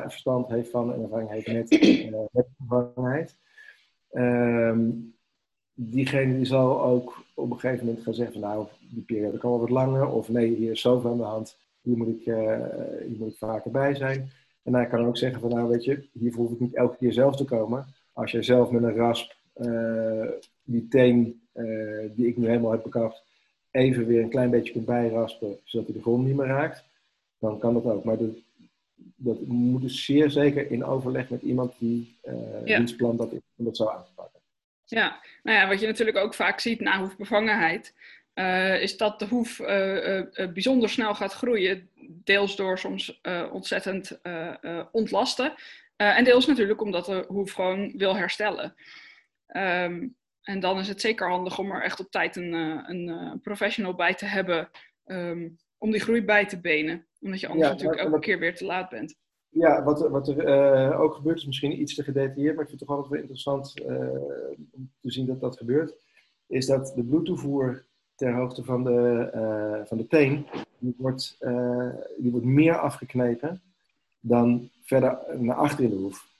verstand 0.08 0.48
heeft 0.48 0.70
van 0.70 0.94
en 0.94 1.02
ervaring 1.02 1.30
heeft 1.30 1.54
met, 1.54 1.72
uh, 1.72 2.20
met 2.32 2.48
vervangenheid. 2.58 3.38
Um, 4.12 5.13
diegene 5.74 6.36
die 6.36 6.46
zal 6.46 6.84
ook 6.84 7.24
op 7.34 7.52
een 7.52 7.60
gegeven 7.60 7.86
moment 7.86 8.04
gaan 8.04 8.14
zeggen 8.14 8.40
van 8.40 8.50
nou, 8.50 8.68
die 8.80 9.04
periode 9.04 9.38
kan 9.38 9.50
wel 9.50 9.60
wat 9.60 9.70
langer 9.70 10.08
of 10.08 10.30
nee, 10.30 10.56
hier 10.56 10.72
is 10.72 10.82
zoveel 10.82 11.12
aan 11.12 11.18
de 11.18 11.24
hand, 11.24 11.58
hier 11.82 11.98
moet 11.98 12.08
ik, 12.08 12.26
uh, 12.26 12.58
hier 13.08 13.18
moet 13.18 13.32
ik 13.32 13.38
vaker 13.38 13.72
bij 13.72 13.96
zijn. 13.96 14.32
En 14.64 14.74
hij 14.74 14.88
kan 14.88 15.06
ook 15.06 15.18
zeggen 15.18 15.40
van 15.40 15.50
nou 15.50 15.70
weet 15.70 15.84
je, 15.84 16.04
hiervoor 16.12 16.46
hoef 16.46 16.54
ik 16.54 16.60
niet 16.60 16.76
elke 16.76 16.98
keer 16.98 17.14
zelf 17.14 17.36
te 17.36 17.46
komen. 17.46 17.86
Als 18.14 18.32
jij 18.32 18.44
zelf 18.44 18.72
met 18.72 18.84
een 18.84 18.96
rasp 18.96 19.36
uh, 19.58 20.28
die 20.64 20.88
teen 20.88 21.42
uh, 21.54 22.10
die 22.16 22.28
ik 22.28 22.38
nu 22.38 22.48
helemaal 22.48 22.72
heb 22.72 22.84
bekapt, 22.84 23.24
even 23.72 24.06
weer 24.06 24.22
een 24.22 24.30
klein 24.30 24.50
beetje 24.50 24.74
kunt 24.74 24.86
bijraspen, 24.86 25.58
zodat 25.64 25.88
hij 25.88 25.96
de 25.96 26.02
grond 26.02 26.26
niet 26.26 26.36
meer 26.36 26.46
raakt, 26.46 26.84
dan 27.40 27.60
kan 27.60 27.74
dat 27.74 27.86
ook. 27.86 28.04
Maar 28.04 28.18
dat, 28.18 28.36
dat 29.16 29.42
moet 29.46 29.82
dus 29.82 30.06
zeer 30.06 30.30
zeker 30.30 30.72
in 30.72 30.86
overleg 30.86 31.30
met 31.30 31.42
iemand 31.42 31.74
die 31.80 32.16
uh, 32.24 32.66
ja. 32.66 32.84
plan 32.98 33.18
dat, 33.18 33.32
om 33.56 33.66
dat 33.66 33.78
zo 33.78 33.88
aan 33.88 34.04
te 34.04 34.12
pakken. 34.16 34.33
Ja, 34.86 35.22
nou 35.44 35.58
ja, 35.58 35.68
wat 35.68 35.80
je 35.80 35.88
natuurlijk 35.88 36.18
ook 36.18 36.34
vaak 36.34 36.60
ziet 36.60 36.80
na 36.80 37.00
hoefbevangenheid, 37.00 37.94
uh, 38.34 38.82
is 38.82 38.98
dat 38.98 39.20
de 39.20 39.26
hoef 39.26 39.60
uh, 39.60 40.18
uh, 40.18 40.52
bijzonder 40.54 40.90
snel 40.90 41.16
gaat 41.16 41.34
groeien. 41.34 41.90
Deels 42.24 42.56
door 42.56 42.80
soms 42.80 43.22
ontzettend 43.52 44.20
ontlasten. 44.92 45.54
en 45.96 46.24
deels 46.24 46.46
natuurlijk 46.46 46.82
omdat 46.82 47.06
de 47.06 47.26
hoef 47.28 47.52
gewoon 47.52 47.94
wil 47.98 48.16
herstellen. 48.16 48.76
Um, 49.48 50.16
en 50.44 50.60
dan 50.60 50.80
is 50.80 50.88
het 50.88 51.02
zeker 51.02 51.30
handig 51.30 51.60
om 51.60 51.72
er 51.72 51.84
echt 51.84 52.00
op 52.00 52.12
tijd 52.12 52.36
een, 52.36 52.54
eh, 52.54 52.84
een, 52.88 53.10
eh, 53.10 53.32
professional 53.42 53.96
bij 53.96 54.14
te 54.14 54.26
hebben 54.26 54.70
um, 55.06 55.58
om 55.78 55.92
die 55.92 56.02
groei 56.02 56.24
bij 56.24 56.46
te 56.46 56.60
benen. 56.60 57.08
Omdat 57.20 57.40
je 57.40 57.48
anders 57.48 57.70
natuurlijk 57.70 58.02
elke 58.02 58.20
keer 58.20 58.40
weer 58.40 58.56
te 58.56 58.66
laat 58.66 58.90
bent. 58.90 59.16
Ja, 59.54 59.84
wat, 59.84 60.10
wat 60.10 60.28
er 60.28 60.48
uh, 60.92 61.00
ook 61.00 61.14
gebeurt 61.14 61.38
is 61.38 61.46
misschien 61.46 61.82
iets 61.82 61.96
te 61.96 62.04
gedetailleerd, 62.04 62.56
maar 62.56 62.64
ik 62.64 62.70
vind 62.70 62.80
het 62.80 62.90
toch 62.90 62.98
altijd 62.98 63.14
wel 63.14 63.22
interessant 63.22 63.74
uh, 63.80 63.98
om 64.72 64.92
te 65.02 65.12
zien 65.12 65.26
dat 65.26 65.40
dat 65.40 65.58
gebeurt. 65.58 65.94
Is 66.48 66.66
dat 66.66 66.94
de 66.96 67.04
bloedtoevoer 67.04 67.86
ter 68.16 68.34
hoogte 68.34 68.64
van 68.64 68.84
de, 68.84 69.32
uh, 69.36 69.86
van 69.86 69.98
de 69.98 70.08
teen, 70.08 70.46
die 70.78 70.96
wordt, 70.98 71.38
die 72.18 72.32
wordt 72.32 72.46
meer 72.46 72.78
afgeknepen 72.78 73.62
dan 74.20 74.70
verder 74.82 75.18
naar 75.38 75.56
achter 75.56 75.84
in 75.84 75.90
de 75.90 75.96
hoef 75.96 76.32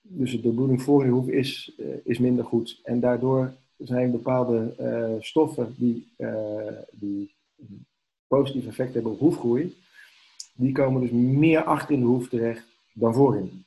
dus 0.00 0.42
de 0.42 0.52
bloeding 0.52 0.82
voor 0.82 1.00
in 1.00 1.08
de 1.08 1.14
hoef 1.14 1.28
is, 1.28 1.78
is 2.04 2.18
minder 2.18 2.44
goed. 2.44 2.80
En 2.84 3.00
daardoor 3.00 3.52
zijn 3.76 4.10
bepaalde 4.10 4.74
stoffen 5.20 5.74
die, 5.76 6.12
die 6.90 7.34
positief 8.26 8.66
effect 8.66 8.94
hebben 8.94 9.12
op 9.12 9.18
hoefgroei, 9.18 9.76
die 10.58 10.72
komen 10.72 11.00
dus 11.00 11.10
meer 11.10 11.62
achter 11.62 11.94
in 11.94 12.00
de 12.00 12.06
hoef 12.06 12.28
terecht 12.28 12.66
dan 12.92 13.14
voorin. 13.14 13.64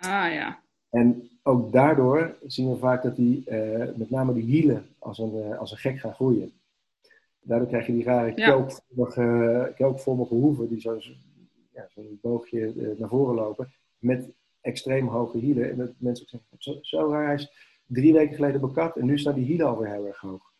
Ah 0.00 0.32
ja. 0.32 0.58
En 0.90 1.30
ook 1.42 1.72
daardoor 1.72 2.36
zien 2.46 2.70
we 2.70 2.76
vaak 2.76 3.02
dat 3.02 3.16
die, 3.16 3.42
uh, 3.46 3.84
met 3.96 4.10
name 4.10 4.34
die 4.34 4.42
hielen, 4.42 4.86
als 4.98 5.18
een, 5.18 5.34
uh, 5.34 5.58
als 5.58 5.70
een 5.70 5.76
gek 5.76 5.98
gaan 5.98 6.14
groeien. 6.14 6.52
Daardoor 7.40 7.68
krijg 7.68 7.86
je 7.86 7.92
die 7.92 8.04
rare 8.04 8.32
ja. 8.34 8.46
kelkvormige, 8.46 9.72
kelkvormige 9.76 10.34
hoeven 10.34 10.68
die 10.68 10.80
zo'n 10.80 11.02
ja, 11.74 11.86
zo 11.94 12.02
boogje 12.20 12.74
uh, 12.74 12.98
naar 12.98 13.08
voren 13.08 13.34
lopen. 13.34 13.72
Met 13.98 14.28
extreem 14.60 15.08
hoge 15.08 15.38
hielen. 15.38 15.70
En 15.70 15.76
dat 15.76 15.90
mensen 15.98 16.24
ook 16.24 16.30
zeggen, 16.30 16.48
zo, 16.58 16.78
zo 16.82 17.10
raar, 17.10 17.24
hij 17.24 17.34
is 17.34 17.52
drie 17.86 18.12
weken 18.12 18.34
geleden 18.34 18.60
bekat 18.60 18.96
en 18.96 19.06
nu 19.06 19.18
staan 19.18 19.34
die 19.34 19.44
hielen 19.44 19.66
alweer 19.66 19.92
heel 19.92 20.06
erg 20.06 20.20
hoog. 20.20 20.52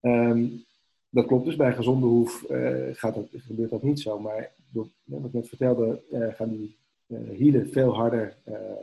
Um, 0.00 0.64
dat 1.08 1.26
klopt 1.26 1.44
dus, 1.44 1.56
bij 1.56 1.66
een 1.66 1.74
gezonde 1.74 2.06
hoef 2.06 2.44
gaat 2.92 3.14
dat, 3.14 3.28
gebeurt 3.30 3.70
dat 3.70 3.82
niet 3.82 4.00
zo. 4.00 4.18
Maar 4.18 4.50
door, 4.70 4.88
wat 5.04 5.24
ik 5.24 5.32
net 5.32 5.48
vertelde, 5.48 6.02
gaan 6.36 6.48
die 6.56 6.76
hielen 7.32 7.70
veel 7.70 7.94
harder 7.94 8.36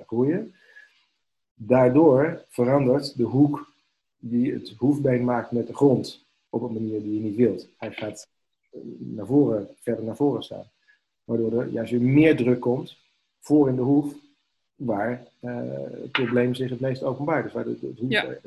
groeien. 0.05 0.53
Daardoor 1.53 2.45
verandert 2.49 3.17
de 3.17 3.23
hoek 3.23 3.71
die 4.19 4.53
het 4.53 4.73
hoefbeen 4.77 5.23
maakt 5.23 5.51
met 5.51 5.67
de 5.67 5.75
grond 5.75 6.25
op 6.49 6.61
een 6.61 6.73
manier 6.73 7.01
die 7.01 7.13
je 7.13 7.19
niet 7.19 7.35
wilt. 7.35 7.67
Hij 7.77 7.91
gaat 7.91 8.27
naar 8.97 9.25
voren, 9.25 9.67
verder 9.79 10.03
naar 10.03 10.15
voren 10.15 10.43
staan. 10.43 10.65
Waardoor 11.23 11.61
er 11.61 11.69
juist 11.69 11.91
weer 11.91 12.01
meer 12.01 12.35
druk 12.35 12.59
komt 12.59 12.97
voor 13.39 13.69
in 13.69 13.75
de 13.75 13.81
hoef, 13.81 14.13
waar 14.75 15.27
uh, 15.41 15.61
het 15.91 16.11
probleem 16.11 16.53
zich 16.53 16.69
het 16.69 16.79
meest 16.79 17.03
openbaart. 17.03 17.43
Dus 17.43 17.53
waar 17.53 17.63
de, 17.63 17.79
de 17.79 17.93
hoef 17.99 18.09
ja. 18.11 18.38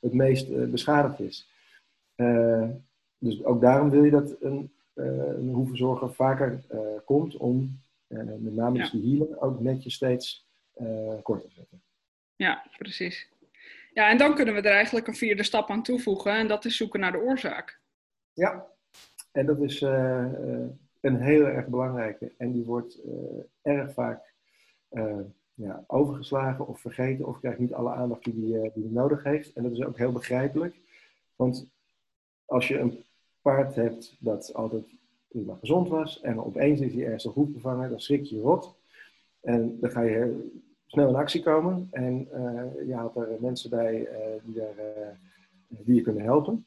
het 0.00 0.12
meest 0.12 0.48
uh, 0.48 0.68
beschadigd 0.68 1.20
is. 1.20 1.48
Uh, 2.16 2.68
dus 3.18 3.44
ook 3.44 3.60
daarom 3.60 3.90
wil 3.90 4.04
je 4.04 4.10
dat 4.10 4.36
een, 4.40 4.72
een 4.94 5.48
hoeverzorger 5.52 6.14
vaker 6.14 6.60
komt 7.04 7.36
om 7.36 7.82
met 8.06 8.54
name 8.54 8.76
ja. 8.76 8.82
dus 8.82 8.90
de 8.90 8.98
hielen 8.98 9.40
ook 9.40 9.60
netjes 9.60 9.94
steeds 9.94 10.46
kort 11.22 11.42
te 11.42 11.50
zetten. 11.50 11.82
Ja, 12.36 12.66
precies. 12.76 13.32
Ja, 13.92 14.10
en 14.10 14.18
dan 14.18 14.34
kunnen 14.34 14.54
we 14.54 14.60
er 14.60 14.74
eigenlijk 14.74 15.06
een 15.06 15.14
vierde 15.14 15.42
stap 15.42 15.70
aan 15.70 15.82
toevoegen 15.82 16.32
en 16.32 16.48
dat 16.48 16.64
is 16.64 16.76
zoeken 16.76 17.00
naar 17.00 17.12
de 17.12 17.20
oorzaak. 17.20 17.80
Ja, 18.32 18.66
en 19.32 19.46
dat 19.46 19.60
is 19.60 19.80
uh, 19.80 20.26
een 21.00 21.20
heel 21.20 21.46
erg 21.46 21.66
belangrijke 21.66 22.32
en 22.38 22.52
die 22.52 22.64
wordt 22.64 23.00
uh, 23.04 23.12
erg 23.62 23.92
vaak 23.92 24.32
uh, 24.90 25.20
ja, 25.54 25.84
overgeslagen 25.86 26.66
of 26.66 26.80
vergeten 26.80 27.26
of 27.26 27.40
krijgt 27.40 27.58
niet 27.58 27.74
alle 27.74 27.92
aandacht 27.92 28.24
die 28.24 28.34
die, 28.34 28.70
die 28.74 28.90
nodig 28.90 29.22
heeft. 29.22 29.52
En 29.52 29.62
dat 29.62 29.72
is 29.72 29.84
ook 29.84 29.98
heel 29.98 30.12
begrijpelijk, 30.12 30.76
want 31.36 31.68
als 32.44 32.68
je 32.68 32.78
een 32.78 33.03
paard 33.44 33.74
hebt 33.74 34.16
dat 34.18 34.54
altijd 34.54 34.84
prima 35.28 35.56
gezond 35.60 35.88
was 35.88 36.20
en 36.20 36.44
opeens 36.44 36.80
is 36.80 36.94
hij 36.94 37.06
ernstig 37.06 37.34
bevangen, 37.34 37.90
dan 37.90 38.00
schrik 38.00 38.24
je 38.24 38.40
rot. 38.40 38.74
En 39.40 39.78
dan 39.80 39.90
ga 39.90 40.02
je 40.02 40.50
snel 40.86 41.08
in 41.08 41.14
actie 41.14 41.42
komen. 41.42 41.88
En 41.90 42.28
uh, 42.32 42.86
je 42.86 42.94
haalt 42.94 43.16
er 43.16 43.28
mensen 43.40 43.70
bij 43.70 44.00
uh, 44.00 44.08
die, 44.44 44.54
daar, 44.54 44.76
uh, 44.76 45.78
die 45.84 45.94
je 45.94 46.00
kunnen 46.00 46.22
helpen. 46.22 46.66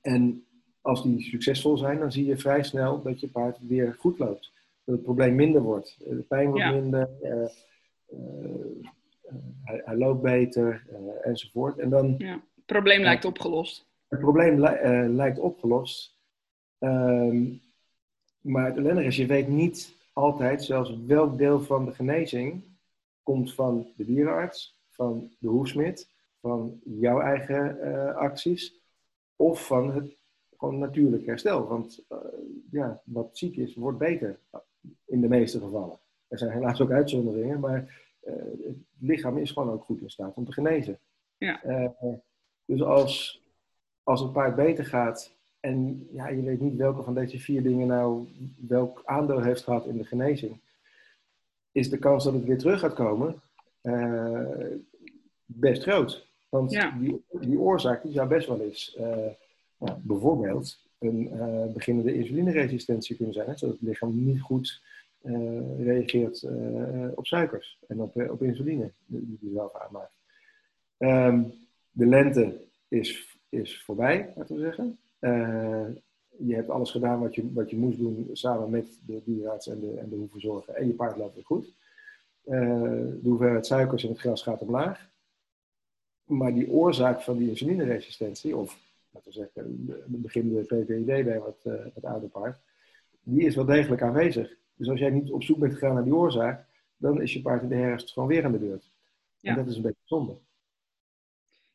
En 0.00 0.44
als 0.80 1.02
die 1.02 1.20
succesvol 1.20 1.76
zijn, 1.76 1.98
dan 1.98 2.12
zie 2.12 2.24
je 2.24 2.36
vrij 2.36 2.62
snel 2.62 3.02
dat 3.02 3.20
je 3.20 3.28
paard 3.28 3.58
weer 3.60 3.96
goed 3.98 4.18
loopt. 4.18 4.52
Dat 4.84 4.94
het 4.94 5.04
probleem 5.04 5.34
minder 5.34 5.62
wordt. 5.62 5.96
De 5.98 6.24
pijn 6.28 6.50
wordt 6.50 6.70
minder. 6.70 7.08
Hij, 9.62 9.82
hij, 9.84 9.96
loopt 9.96 10.22
beter 10.22 10.86
enzovoort. 11.22 11.78
En 11.78 11.90
dan, 11.90 12.14
ja. 12.18 12.32
Het 12.32 12.66
probleem 12.66 13.02
lijkt 13.02 13.24
opgelost. 13.24 13.86
Het 14.08 14.20
probleem 14.20 14.60
li 14.60 15.08
lijkt 15.08 15.38
opgelost. 15.38 16.18
Um, 16.78 17.60
maar 18.40 18.66
het 18.66 18.76
ellendige 18.76 19.06
is, 19.06 19.16
je 19.16 19.26
weet 19.26 19.48
niet 19.48 19.96
altijd 20.12 20.64
zelfs 20.64 20.96
welk 21.06 21.38
deel 21.38 21.60
van 21.60 21.84
de 21.84 21.92
genezing 21.92 22.64
komt 23.22 23.54
van 23.54 23.92
de 23.96 24.04
dierenarts, 24.04 24.80
van 24.90 25.32
de 25.38 25.48
hoefsmid, 25.48 26.10
van 26.40 26.80
jouw 26.84 27.20
eigen 27.20 27.78
uh, 27.82 28.14
acties 28.14 28.80
of 29.36 29.66
van 29.66 29.94
het 29.94 30.16
gewoon 30.56 30.78
natuurlijk 30.78 31.26
herstel. 31.26 31.66
Want 31.66 32.04
uh, 32.12 32.18
ja, 32.70 33.02
wat 33.04 33.38
ziek 33.38 33.56
is, 33.56 33.74
wordt 33.74 33.98
beter 33.98 34.38
in 35.04 35.20
de 35.20 35.28
meeste 35.28 35.60
gevallen. 35.60 35.98
Er 36.28 36.38
zijn 36.38 36.50
helaas 36.50 36.80
ook 36.80 36.90
uitzonderingen, 36.90 37.60
maar 37.60 38.04
uh, 38.22 38.34
het 38.64 38.76
lichaam 38.98 39.38
is 39.38 39.50
gewoon 39.50 39.70
ook 39.70 39.84
goed 39.84 40.00
in 40.00 40.10
staat 40.10 40.36
om 40.36 40.44
te 40.44 40.52
genezen. 40.52 40.98
Ja. 41.36 41.60
dus 42.64 42.82
als, 42.82 43.42
als 44.06 44.20
het 44.20 44.32
paard 44.32 44.56
beter 44.56 44.84
gaat 44.84 45.32
en 45.60 46.08
ja, 46.12 46.28
je 46.28 46.42
weet 46.42 46.60
niet 46.60 46.76
welke 46.76 47.02
van 47.02 47.14
deze 47.14 47.38
vier 47.38 47.62
dingen 47.62 47.86
nou 47.86 48.28
welk 48.68 49.02
aandeel 49.04 49.42
heeft 49.42 49.62
gehad 49.62 49.86
in 49.86 49.96
de 49.96 50.04
genezing, 50.04 50.60
is 51.72 51.90
de 51.90 51.98
kans 51.98 52.24
dat 52.24 52.32
het 52.32 52.44
weer 52.44 52.58
terug 52.58 52.80
gaat 52.80 52.94
komen 52.94 53.40
uh, 53.82 54.66
best 55.44 55.82
groot. 55.82 56.26
Want 56.48 56.70
die, 56.70 57.24
die 57.40 57.58
oorzaak 57.58 58.02
die 58.02 58.12
zou 58.12 58.28
best 58.28 58.48
wel 58.48 58.60
eens 58.60 58.96
uh, 59.00 59.92
bijvoorbeeld 60.02 60.78
een 60.98 61.30
uh, 61.32 61.72
beginnende 61.72 62.14
insulineresistentie 62.14 63.16
kunnen 63.16 63.34
zijn. 63.34 63.46
Hè, 63.46 63.56
zodat 63.56 63.76
het 63.78 63.88
lichaam 63.88 64.24
niet 64.24 64.40
goed 64.40 64.82
reageert 65.78 66.46
op 67.14 67.26
suikers 67.26 67.78
en 67.88 68.00
op, 68.00 68.30
op 68.30 68.42
insuline 68.42 68.90
die 69.06 69.38
je 69.40 69.50
zelf 69.54 69.74
aanmaakt. 69.74 70.14
Um, 70.98 71.52
de 71.90 72.06
lente 72.06 72.60
is, 72.88 73.35
is 73.48 73.82
voorbij, 73.82 74.32
laten 74.36 74.56
we 74.56 74.60
zeggen. 74.60 74.98
je 76.38 76.54
hebt 76.54 76.70
alles 76.70 76.90
gedaan 76.90 77.20
wat 77.20 77.34
je, 77.34 77.52
wat 77.52 77.70
je 77.70 77.76
moest 77.76 77.98
doen 77.98 78.28
samen 78.32 78.70
met 78.70 79.00
de 79.06 79.22
dierenarts 79.24 79.68
en 79.68 79.80
de, 79.80 79.98
en 79.98 80.08
de 80.08 80.16
hoeverzorger. 80.16 80.74
En 80.74 80.86
je 80.86 80.92
paard 80.92 81.16
loopt 81.16 81.34
weer 81.34 81.44
goed. 81.44 81.74
Uh, 82.46 82.60
de 83.22 83.28
hoeveelheid 83.28 83.66
suikers 83.66 84.04
in 84.04 84.10
het 84.10 84.18
gras 84.18 84.42
gaat 84.42 84.60
omlaag. 84.60 85.10
Maar 86.24 86.54
die 86.54 86.70
oorzaak 86.70 87.20
van 87.20 87.38
die 87.38 87.48
insulineresistentie, 87.48 88.56
of 88.56 88.78
laten 89.10 89.30
we 89.30 89.36
zeggen, 89.36 89.86
de 89.86 90.18
beginnende 90.18 90.62
PPID 90.62 91.06
bij 91.06 91.38
wat, 91.38 91.58
uh, 91.64 91.72
het 91.94 92.04
oude 92.04 92.26
paard, 92.26 92.60
die 93.22 93.46
is 93.46 93.54
wel 93.54 93.64
degelijk 93.64 94.02
aanwezig. 94.02 94.56
Dus 94.74 94.88
als 94.88 94.98
jij 94.98 95.10
niet 95.10 95.30
op 95.30 95.42
zoek 95.42 95.58
bent 95.58 95.72
gegaan 95.72 95.94
naar 95.94 96.04
die 96.04 96.14
oorzaak, 96.14 96.66
dan 96.96 97.22
is 97.22 97.32
je 97.32 97.42
paard 97.42 97.62
in 97.62 97.68
de 97.68 97.74
herfst 97.74 98.12
gewoon 98.12 98.28
weer 98.28 98.44
aan 98.44 98.52
de 98.52 98.58
beurt. 98.58 98.90
Ja. 99.38 99.50
En 99.50 99.56
dat 99.56 99.66
is 99.66 99.76
een 99.76 99.82
beetje 99.82 100.02
zonde. 100.04 100.36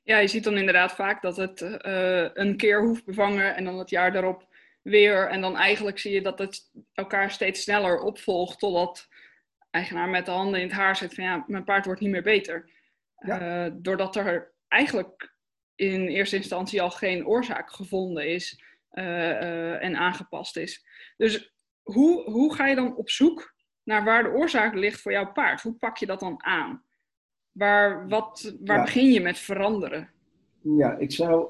Ja, 0.04 0.18
je 0.18 0.28
ziet 0.28 0.44
dan 0.44 0.58
inderdaad 0.58 0.92
vaak 0.92 1.22
dat 1.22 1.38
het 1.38 1.62
uh, 1.62 2.30
een 2.34 2.58
keer 2.58 2.82
hoeft 2.82 3.06
bevangen 3.06 3.56
en 3.56 3.64
dan 3.64 3.80
het 3.80 3.90
jaar 3.90 4.12
daarop 4.12 4.48
weer. 4.82 5.28
En 5.28 5.42
dan 5.42 5.58
eigenlijk 5.58 6.00
zie 6.00 6.14
je 6.14 6.22
dat 6.22 6.40
het 6.40 6.72
elkaar 6.94 7.32
steeds 7.32 7.62
sneller 7.62 8.00
opvolgt 8.00 8.60
totdat 8.60 9.08
eigenaar 9.70 10.10
met 10.10 10.26
de 10.26 10.32
handen 10.32 10.60
in 10.60 10.68
het 10.68 10.76
haar 10.76 10.96
zit 10.96 11.14
van 11.14 11.24
ja, 11.24 11.44
mijn 11.48 11.64
paard 11.64 11.86
wordt 11.86 12.02
niet 12.02 12.10
meer 12.10 12.22
beter. 12.22 12.70
Ja. 13.16 13.66
Uh, 13.66 13.72
doordat 13.76 14.16
er 14.16 14.54
eigenlijk 14.68 15.36
in 15.76 16.08
eerste 16.08 16.36
instantie 16.36 16.82
al 16.82 16.92
geen 16.92 17.26
oorzaak 17.26 17.72
gevonden 17.72 18.28
is 18.28 18.64
uh, 18.92 19.06
uh, 19.06 19.84
en 19.84 19.96
aangepast 19.96 20.58
is. 20.58 20.86
Dus 21.18 21.54
hoe, 21.82 22.24
hoe 22.24 22.56
ga 22.56 22.68
je 22.68 22.76
dan 22.76 22.96
op 22.96 23.10
zoek 23.10 23.56
naar 23.84 24.04
waar 24.04 24.24
de 24.24 24.30
oorzaak 24.30 24.74
ligt 24.74 25.02
voor 25.02 25.12
jouw 25.12 25.32
paard? 25.32 25.62
Hoe 25.62 25.76
pak 25.78 25.98
je 25.98 26.06
dat 26.06 26.20
dan 26.20 26.44
aan? 26.44 26.86
Waar, 27.52 28.08
wat, 28.08 28.56
waar 28.66 28.78
ja. 28.78 28.84
begin 28.84 29.12
je 29.12 29.22
met 29.22 29.38
veranderen? 29.38 30.10
Ja, 30.62 30.98
ik 30.98 31.12
zou 31.12 31.48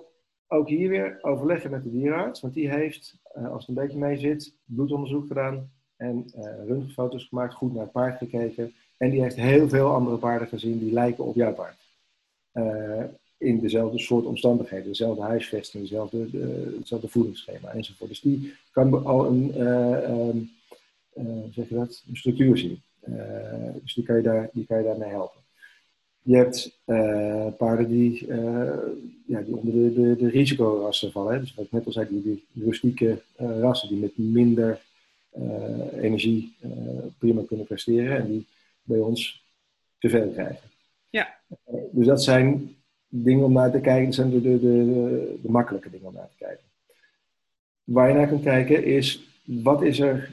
ook 0.48 0.68
hier 0.68 0.90
weer 0.90 1.18
overleggen 1.22 1.72
met 1.72 1.84
de 1.84 1.92
dierenarts, 1.92 2.42
want 2.42 2.54
die 2.54 2.70
heeft, 2.70 3.16
als 3.34 3.68
het 3.68 3.68
een 3.68 3.84
beetje 3.84 3.98
mee 3.98 4.18
zit, 4.18 4.56
bloedonderzoek 4.66 5.28
gedaan, 5.28 5.70
en 6.02 6.26
uh, 6.38 6.68
röntgenfoto's 6.68 7.28
gemaakt, 7.28 7.54
goed 7.54 7.74
naar 7.74 7.84
het 7.84 7.92
paard 7.92 8.18
gekeken. 8.18 8.74
En 8.98 9.10
die 9.10 9.22
heeft 9.22 9.36
heel 9.36 9.70
veel 9.70 9.94
andere 9.94 10.18
paarden 10.18 10.48
gezien 10.48 10.80
die 10.80 10.94
lijken 10.94 11.24
op 11.24 11.36
jouw 11.36 11.54
paard. 11.54 11.78
Uh, 12.54 13.04
in 13.38 13.60
dezelfde 13.60 14.00
soort 14.00 14.26
omstandigheden, 14.26 14.88
dezelfde 14.88 15.22
huisvesting, 15.22 15.84
dezelfde, 15.84 16.30
de, 16.30 16.76
hetzelfde 16.78 17.08
voedingsschema 17.08 17.70
enzovoort. 17.70 18.10
Dus 18.10 18.22
die 18.22 18.54
kan 18.72 19.06
al 19.06 19.26
een, 19.26 19.54
uh, 19.58 20.28
um, 20.28 20.50
zeg 21.52 21.70
je 21.70 21.76
dat, 21.76 22.04
een 22.10 22.18
structuur 22.18 22.58
zien. 22.58 22.82
dus 23.82 23.94
die 23.94 24.04
kan, 24.04 24.16
je 24.16 24.22
daar, 24.22 24.50
die 24.54 24.66
kan 24.66 24.78
je 24.78 24.84
daarmee 24.84 25.10
helpen. 25.10 25.41
Je 26.22 26.36
hebt 26.36 26.80
paarden 27.58 27.88
die, 27.88 28.26
ja, 29.26 29.42
die 29.42 29.56
onder 29.56 29.74
de, 29.74 29.94
de, 29.94 30.16
de 30.16 30.30
risicorassen 30.30 31.12
vallen. 31.12 31.34
Hè? 31.34 31.40
Dus 31.40 31.56
wat 31.56 31.66
ik 31.66 31.72
net 31.72 31.86
al 31.86 31.92
zei, 31.92 32.08
die, 32.10 32.22
die 32.22 32.64
rustieke 32.66 33.22
rassen 33.38 33.90
die 33.90 33.98
met 33.98 34.18
minder 34.18 34.80
uh, 35.38 36.04
energie 36.04 36.54
uh, 36.66 36.72
prima 37.18 37.42
kunnen 37.48 37.66
presteren 37.66 38.18
en 38.18 38.28
die 38.28 38.48
bij 38.84 39.00
ons 39.00 39.44
te 40.00 40.10
veel 40.10 40.30
krijgen. 40.30 40.70
Ja. 41.10 41.36
Uh, 41.48 41.82
dus 41.92 42.06
dat 42.06 42.24
zijn 42.24 42.76
dingen 43.08 43.46
om 43.46 43.54
naar 43.54 43.72
te 43.72 43.80
kijken, 43.80 44.06
dat 44.06 44.16
zijn 44.16 44.30
de, 44.30 44.42
de, 44.42 44.60
de, 44.60 45.40
de, 45.42 45.50
makkelijke 45.52 45.90
dingen 45.90 46.08
om 46.08 46.14
naar 46.14 46.30
te 46.30 46.46
kijken. 46.46 46.64
Waar 47.84 48.08
je 48.08 48.14
naar 48.14 48.28
kunt 48.28 48.44
kijken 48.44 48.84
is, 48.84 49.24
wat 49.44 49.82
is 49.82 50.00
er, 50.00 50.32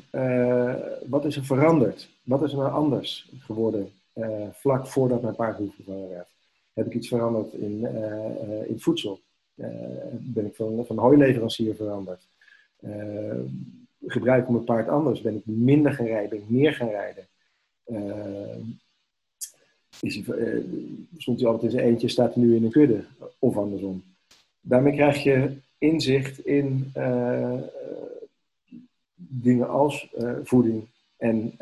wat 1.07 1.24
is 1.24 1.36
er 1.36 1.45
veranderd? 1.45 2.09
Wat 2.22 2.43
is 2.43 2.53
er 2.53 2.59
nou 2.59 2.72
anders 2.72 3.30
geworden 3.39 3.93
vlak 4.53 4.87
voordat 4.87 5.23
mijn 5.23 5.35
paard 5.35 5.59
hoefgevangen 5.59 6.09
werd? 6.09 6.29
Heb 6.73 6.87
ik 6.87 6.95
iets 6.95 7.09
veranderd 7.09 7.53
in, 7.53 7.87
in 8.66 8.81
voedsel? 8.81 9.21
ben 10.12 10.47
ik 10.47 10.55
van, 10.55 10.87
van 10.87 10.99
hooileverancier 10.99 11.75
veranderd? 11.75 12.27
gebruik 14.07 14.43
ik 14.43 14.49
mijn 14.49 14.64
paard 14.64 14.89
anders? 14.89 15.21
Ben 15.21 15.35
ik 15.35 15.47
minder 15.47 15.93
gaan 15.93 16.07
rijden? 16.07 16.31
Ben 16.31 16.39
ik 16.39 16.49
meer 16.49 16.73
gaan 16.73 16.89
rijden? 16.89 17.27
is 20.01 20.14
hij, 20.14 20.64
stond 21.16 21.41
hij 21.41 21.49
altijd 21.49 21.73
in 21.73 21.79
zijn 21.79 21.91
eentje, 21.91 22.09
staat 22.09 22.35
hij 22.35 22.43
nu 22.43 22.57
in 22.57 22.64
een 22.64 22.71
kudde? 22.71 23.05
Of 23.39 23.57
andersom. 23.57 24.03
Daarmee 24.61 24.93
krijg 24.93 25.23
je 25.23 25.57
inzicht 25.79 26.47
in 26.47 26.93
dingen 29.14 29.69
als 29.69 30.14
voeding 30.43 30.87
en, 31.16 31.55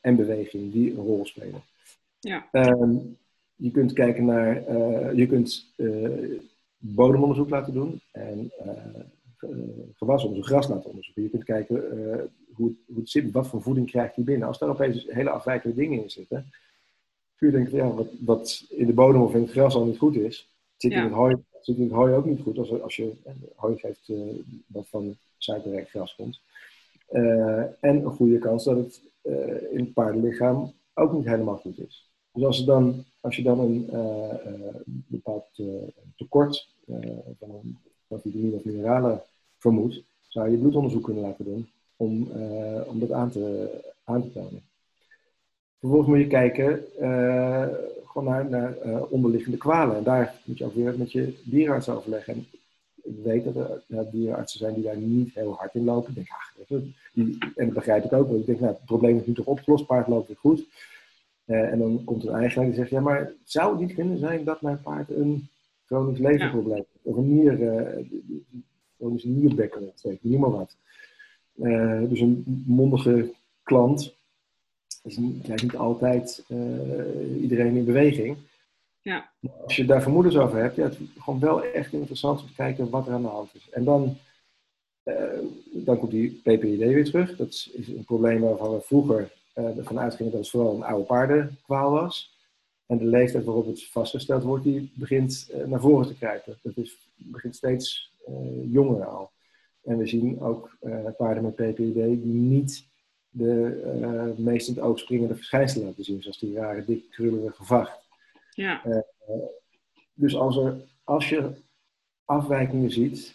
en 0.00 0.16
beweging 0.16 0.72
die 0.72 0.90
een 0.90 1.04
rol 1.04 1.26
spelen. 1.26 1.62
Ja. 2.20 2.48
Ehm, 2.52 2.96
je 3.60 3.70
kunt 3.70 3.92
kijken 3.92 4.24
naar, 4.24 4.68
uh, 4.68 5.12
je 5.14 5.26
kunt 5.26 5.72
uh, 5.76 6.40
bodemonderzoek 6.76 7.50
laten 7.50 7.72
doen 7.72 8.00
en 8.12 8.52
uh, 8.66 9.50
gewasonderzoek, 9.94 10.46
gras 10.46 10.68
laten 10.68 10.90
onderzoeken. 10.90 11.22
Je 11.22 11.30
kunt 11.30 11.44
kijken 11.44 11.76
hoe, 12.52 12.68
het, 12.68 12.76
hoe 12.86 12.96
het 12.96 13.10
zit, 13.10 13.30
wat 13.30 13.48
voor 13.48 13.62
voeding 13.62 13.90
krijgt 13.90 14.14
hij 14.14 14.24
binnen. 14.24 14.48
Als 14.48 14.58
daar 14.58 14.68
opeens 14.68 15.06
hele 15.08 15.30
afwijkende 15.30 15.76
dingen 15.76 16.02
in 16.02 16.10
zitten, 16.10 16.50
kun 17.36 17.46
je 17.46 17.52
denken, 17.52 17.76
ja, 17.76 17.92
wat, 17.92 18.08
wat 18.20 18.66
in 18.68 18.86
de 18.86 18.92
bodem 18.92 19.22
of 19.22 19.34
in 19.34 19.40
het 19.40 19.50
gras 19.50 19.74
al 19.74 19.84
niet 19.84 19.98
goed 19.98 20.16
is, 20.16 20.48
zit, 20.76 20.92
in, 20.92 21.02
het 21.02 21.12
hooi, 21.12 21.36
zit 21.60 21.76
in 21.76 21.82
het 21.82 21.92
hooi 21.92 22.14
ook 22.14 22.24
niet 22.24 22.40
goed. 22.40 22.58
Als, 22.58 22.80
als 22.80 22.96
je 22.96 23.12
hooi 23.56 23.78
geeft 23.78 24.12
wat 24.66 24.88
van 24.88 25.16
suikerrijk 25.36 25.88
gras 25.88 26.14
komt. 26.14 26.40
en 27.80 28.04
een 28.04 28.04
goede 28.04 28.38
kans 28.38 28.64
dat 28.64 28.76
het 28.76 29.02
in 29.70 29.78
het 29.78 29.92
paardenlichaam 29.92 30.72
ook 30.94 31.12
niet 31.12 31.26
helemaal 31.26 31.56
goed 31.56 31.78
is. 31.78 32.09
Dus 32.32 32.44
als, 32.44 32.64
dan, 32.64 33.04
als 33.20 33.36
je 33.36 33.42
dan 33.42 33.58
een 33.58 33.88
uh, 33.92 34.74
bepaald 35.06 35.46
uh, 35.56 35.66
tekort 36.16 36.68
van, 37.38 37.78
van 38.08 38.20
vitamine 38.20 38.56
of 38.56 38.64
mineralen 38.64 39.22
vermoedt, 39.58 40.02
zou 40.28 40.50
je 40.50 40.56
bloedonderzoek 40.56 41.04
kunnen 41.04 41.22
laten 41.22 41.44
doen 41.44 41.68
om, 41.96 42.30
om 42.86 42.98
dat 42.98 43.12
aan 43.12 43.30
te, 43.30 43.70
aan 44.04 44.22
te 44.22 44.32
tonen. 44.32 44.62
Vervolgens 45.78 46.10
moet 46.10 46.18
je 46.18 46.26
kijken 46.26 46.84
gewoon 48.04 48.50
naar, 48.50 48.76
onderliggende 49.08 49.56
kwalen. 49.56 49.96
En 49.96 50.02
daar 50.02 50.40
moet 50.44 50.58
je 50.58 50.64
ook 50.64 50.74
weer 50.74 50.98
met 50.98 51.12
je 51.12 51.38
dierenarts 51.44 51.88
overleggen. 51.88 52.34
En 52.34 52.46
ik 53.02 53.24
weet 53.24 53.44
dat 53.44 53.56
er 53.88 54.10
dierenartsen 54.10 54.58
zijn 54.58 54.74
die 54.74 54.84
daar 54.84 54.96
niet 54.96 55.34
heel 55.34 55.54
hard 55.54 55.74
in 55.74 55.84
lopen. 55.84 56.08
Ik 56.08 56.14
denk, 56.14 56.28
ach, 56.30 56.54
en 57.56 57.66
dat 57.66 57.74
begrijp 57.74 58.04
ik 58.04 58.12
ook. 58.12 58.28
Want 58.28 58.40
ik 58.40 58.46
denk, 58.46 58.60
nou, 58.60 58.72
het 58.72 58.84
probleem 58.84 59.18
is 59.18 59.26
nu 59.26 59.34
toch 59.34 59.46
opgelost, 59.46 59.86
paard 59.86 60.08
loopt 60.08 60.36
goed. 60.36 60.66
Uh, 61.50 61.72
en 61.72 61.78
dan 61.78 62.04
komt 62.04 62.26
een 62.26 62.34
eigenaar 62.34 62.66
die 62.66 62.74
zegt, 62.74 62.90
ja, 62.90 63.00
maar 63.00 63.32
zou 63.44 63.70
het 63.70 63.80
niet 63.80 63.94
kunnen 63.94 64.18
zijn 64.18 64.44
dat 64.44 64.62
mijn 64.62 64.80
paard 64.80 65.10
een 65.10 65.48
chronisch 65.86 66.18
leverprobleem 66.18 66.76
heeft? 66.76 66.88
Of 67.02 67.16
een 67.16 67.34
nier, 67.34 67.58
uh, 67.58 68.06
chronisch 68.98 69.24
nierbekken 69.24 69.80
ontsteekt, 69.80 70.24
noem 70.24 70.40
maar 70.40 70.50
wat. 70.50 70.76
Uh, 71.56 72.08
dus 72.08 72.20
een 72.20 72.64
mondige 72.66 73.32
klant 73.62 74.14
is 75.02 75.16
niet, 75.16 75.42
krijgt 75.42 75.62
niet 75.62 75.76
altijd 75.76 76.44
iedereen 77.40 77.76
in 77.76 77.84
beweging. 77.84 78.36
Ja. 79.02 79.30
als 79.62 79.76
je 79.76 79.84
daar 79.84 80.02
vermoedens 80.02 80.36
over 80.36 80.58
hebt, 80.58 80.76
ja, 80.76 80.84
het 80.84 80.98
is 81.00 81.06
gewoon 81.18 81.40
wel 81.40 81.64
echt 81.64 81.92
interessant 81.92 82.40
om 82.40 82.46
te 82.46 82.54
kijken 82.54 82.90
wat 82.90 83.06
er 83.06 83.12
aan 83.12 83.22
de 83.22 83.28
hand 83.28 83.54
is. 83.54 83.68
En 83.70 83.84
dan, 83.84 84.16
dan 85.72 85.98
komt 85.98 86.10
die 86.10 86.40
PPID 86.42 86.78
weer 86.78 87.04
terug. 87.04 87.36
Dat 87.36 87.48
is, 87.48 87.70
is 87.72 87.88
een 87.88 88.04
probleem 88.04 88.40
waarvan 88.40 88.74
we 88.74 88.80
vroeger 88.80 89.30
ervan 89.66 89.98
uitgingen 89.98 90.32
dat 90.32 90.40
het 90.40 90.50
vooral 90.50 90.74
een 90.74 90.82
oude 90.82 91.04
paardenkwaal 91.04 91.90
was. 91.90 92.38
En 92.90 92.98
de 92.98 93.04
leeftijd 93.04 93.44
waarop 93.44 93.66
het 93.66 93.86
vastgesteld 93.86 94.42
wordt, 94.42 94.64
die 94.64 94.92
begint 94.94 95.50
uh, 95.54 95.64
naar 95.64 95.80
voren 95.80 96.06
te 96.06 96.16
kruipen. 96.16 96.58
Dat 96.62 96.76
is, 96.76 96.96
begint 97.16 97.56
steeds 97.56 98.12
uh, 98.28 98.72
jonger 98.72 99.04
al. 99.04 99.30
En 99.82 99.98
we 99.98 100.06
zien 100.06 100.40
ook 100.40 100.76
paarden 101.16 101.42
met 101.42 101.54
PPID 101.54 101.94
die 101.94 102.34
niet 102.34 102.88
de 103.28 104.34
meest 104.36 104.68
in 104.68 104.74
het 104.74 104.82
oog 104.82 104.98
springende 104.98 105.34
verschijnselen 105.34 105.86
laten 105.86 106.04
zien, 106.04 106.22
zoals 106.22 106.38
die 106.38 106.54
rare, 106.54 106.84
dik, 106.84 107.10
krullige 107.10 107.64
vacht. 107.64 108.08
Ja. 108.50 108.82
dus 110.14 110.36
als, 110.36 110.56
er, 110.56 110.76
als 111.04 111.28
je 111.28 111.50
afwijkingen 112.24 112.90
ziet, 112.90 113.34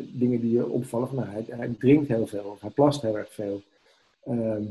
dingen 0.00 0.40
die 0.40 0.52
je 0.52 0.68
opvallen, 0.68 1.08
van 1.08 1.16
nou, 1.16 1.28
hij, 1.28 1.44
hij 1.48 1.74
drinkt 1.78 2.08
heel 2.08 2.26
veel 2.26 2.44
of 2.44 2.60
hij 2.60 2.70
plast 2.70 3.02
heel 3.02 3.18
erg 3.18 3.32
veel. 3.32 3.62
Ehm, 4.24 4.64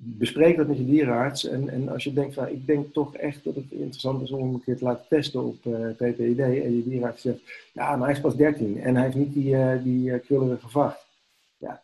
bespreek 0.00 0.56
dat 0.56 0.68
met 0.68 0.76
je 0.76 0.86
dierenarts. 0.86 1.48
En, 1.48 1.68
en 1.68 1.88
als 1.88 2.04
je 2.04 2.12
denkt, 2.12 2.34
van, 2.34 2.48
ik 2.48 2.66
denk 2.66 2.92
toch 2.92 3.16
echt 3.16 3.44
dat 3.44 3.54
het 3.54 3.70
interessant 3.70 4.22
is 4.22 4.30
om 4.30 4.42
hem 4.42 4.54
een 4.54 4.64
keer 4.64 4.76
te 4.76 4.84
laten 4.84 5.06
testen 5.08 5.44
op 5.44 5.64
uh, 5.64 5.88
eh, 5.88 5.94
PPID. 5.94 6.38
En 6.38 6.76
je 6.76 6.82
dierenarts 6.84 7.22
zegt, 7.22 7.40
ja, 7.72 7.96
maar 7.96 8.06
hij 8.06 8.16
is 8.16 8.22
pas 8.22 8.36
13 8.36 8.80
en 8.80 8.94
hij 8.94 9.04
heeft 9.04 9.16
niet 9.16 9.34
die, 9.34 9.54
uh, 9.54 9.82
die 9.82 10.10
uh, 10.10 10.20
krullige 10.20 10.68
vacht. 10.68 11.06
Ja, 11.56 11.82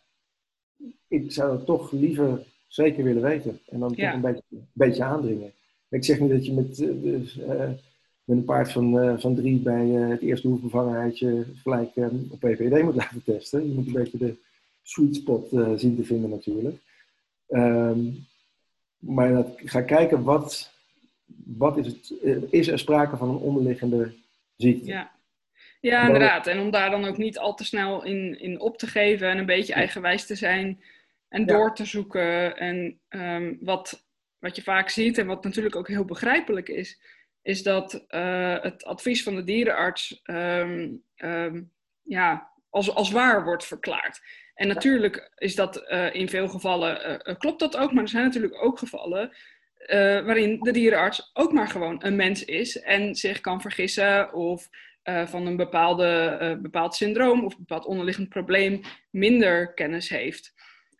ik 1.07 1.31
zou 1.31 1.51
het 1.51 1.65
toch 1.65 1.91
liever 1.91 2.45
zeker 2.67 3.03
willen 3.03 3.21
weten. 3.21 3.59
En 3.69 3.79
dan 3.79 3.95
toch 3.95 4.13
een 4.13 4.21
beetje, 4.21 4.43
een 4.51 4.67
beetje 4.73 5.03
aandringen. 5.03 5.51
Ik 5.89 6.03
zeg 6.03 6.19
niet 6.19 6.29
dat 6.29 6.45
je 6.45 6.53
met, 6.53 6.75
dus, 6.75 7.35
met 8.23 8.37
een 8.37 8.43
paard 8.43 8.71
van, 8.71 9.19
van 9.19 9.35
drie 9.35 9.59
bij 9.59 9.85
het 9.85 10.21
eerste 10.21 10.47
hoefbevangenheidje 10.47 11.45
gelijk 11.63 11.89
op 12.29 12.39
PPD 12.39 12.81
moet 12.83 12.95
laten 12.95 13.23
testen. 13.23 13.67
Je 13.67 13.73
moet 13.73 13.87
een 13.87 13.93
beetje 13.93 14.17
de 14.17 14.35
sweet 14.83 15.15
spot 15.15 15.49
zien 15.75 15.95
te 15.95 16.03
vinden 16.03 16.29
natuurlijk. 16.29 16.77
Um, 17.47 18.27
maar 18.97 19.33
dat, 19.33 19.47
ga 19.55 19.81
kijken 19.81 20.23
wat, 20.23 20.73
wat 21.45 21.77
is 21.77 21.87
het, 21.87 22.13
is 22.49 22.67
er 22.67 22.79
sprake 22.79 23.17
van 23.17 23.29
een 23.29 23.35
onderliggende 23.35 24.13
ziekte. 24.55 24.85
Ja, 24.85 25.11
ja 25.81 26.05
inderdaad. 26.05 26.47
En 26.47 26.59
om 26.59 26.71
daar 26.71 26.89
dan 26.89 27.05
ook 27.05 27.17
niet 27.17 27.37
al 27.37 27.53
te 27.53 27.63
snel 27.63 28.03
in, 28.03 28.39
in 28.39 28.59
op 28.59 28.77
te 28.77 28.87
geven 28.87 29.29
en 29.29 29.37
een 29.37 29.45
beetje 29.45 29.73
eigenwijs 29.73 30.25
te 30.25 30.35
zijn 30.35 30.81
en 31.27 31.45
door 31.45 31.75
te 31.75 31.85
zoeken. 31.85 32.57
En 32.57 32.99
um, 33.09 33.57
wat, 33.61 34.05
wat 34.39 34.55
je 34.55 34.61
vaak 34.61 34.89
ziet 34.89 35.17
en 35.17 35.27
wat 35.27 35.43
natuurlijk 35.43 35.75
ook 35.75 35.87
heel 35.87 36.05
begrijpelijk 36.05 36.69
is, 36.69 37.01
is 37.41 37.63
dat 37.63 38.05
uh, 38.09 38.61
het 38.61 38.85
advies 38.85 39.23
van 39.23 39.35
de 39.35 39.43
dierenarts 39.43 40.21
um, 40.23 41.03
ja, 42.01 42.51
als, 42.69 42.95
als 42.95 43.11
waar 43.11 43.43
wordt 43.43 43.65
verklaard. 43.65 44.21
En 44.55 44.67
natuurlijk 44.67 45.31
is 45.35 45.55
dat 45.55 45.83
uh, 45.91 46.15
in 46.15 46.29
veel 46.29 46.47
gevallen, 46.47 47.21
uh, 47.29 47.35
klopt 47.35 47.59
dat 47.59 47.77
ook, 47.77 47.93
maar 47.93 48.03
er 48.03 48.09
zijn 48.09 48.23
natuurlijk 48.23 48.63
ook 48.63 48.79
gevallen 48.79 49.31
waarin 50.25 50.59
de 50.59 50.71
dierenarts 50.71 51.29
ook 51.33 51.51
maar 51.51 51.67
gewoon 51.67 52.03
een 52.03 52.15
mens 52.15 52.45
is 52.45 52.79
en 52.79 53.15
zich 53.15 53.39
kan 53.39 53.61
vergissen 53.61 54.33
of 54.33 54.69
van 55.03 55.45
een 55.45 55.55
bepaalde, 55.55 56.59
bepaald 56.61 56.95
syndroom 56.95 57.45
of 57.45 57.51
een 57.51 57.59
bepaald 57.59 57.85
onderliggend 57.85 58.29
probleem 58.29 58.81
minder 59.09 59.73
kennis 59.73 60.09
heeft. 60.09 60.53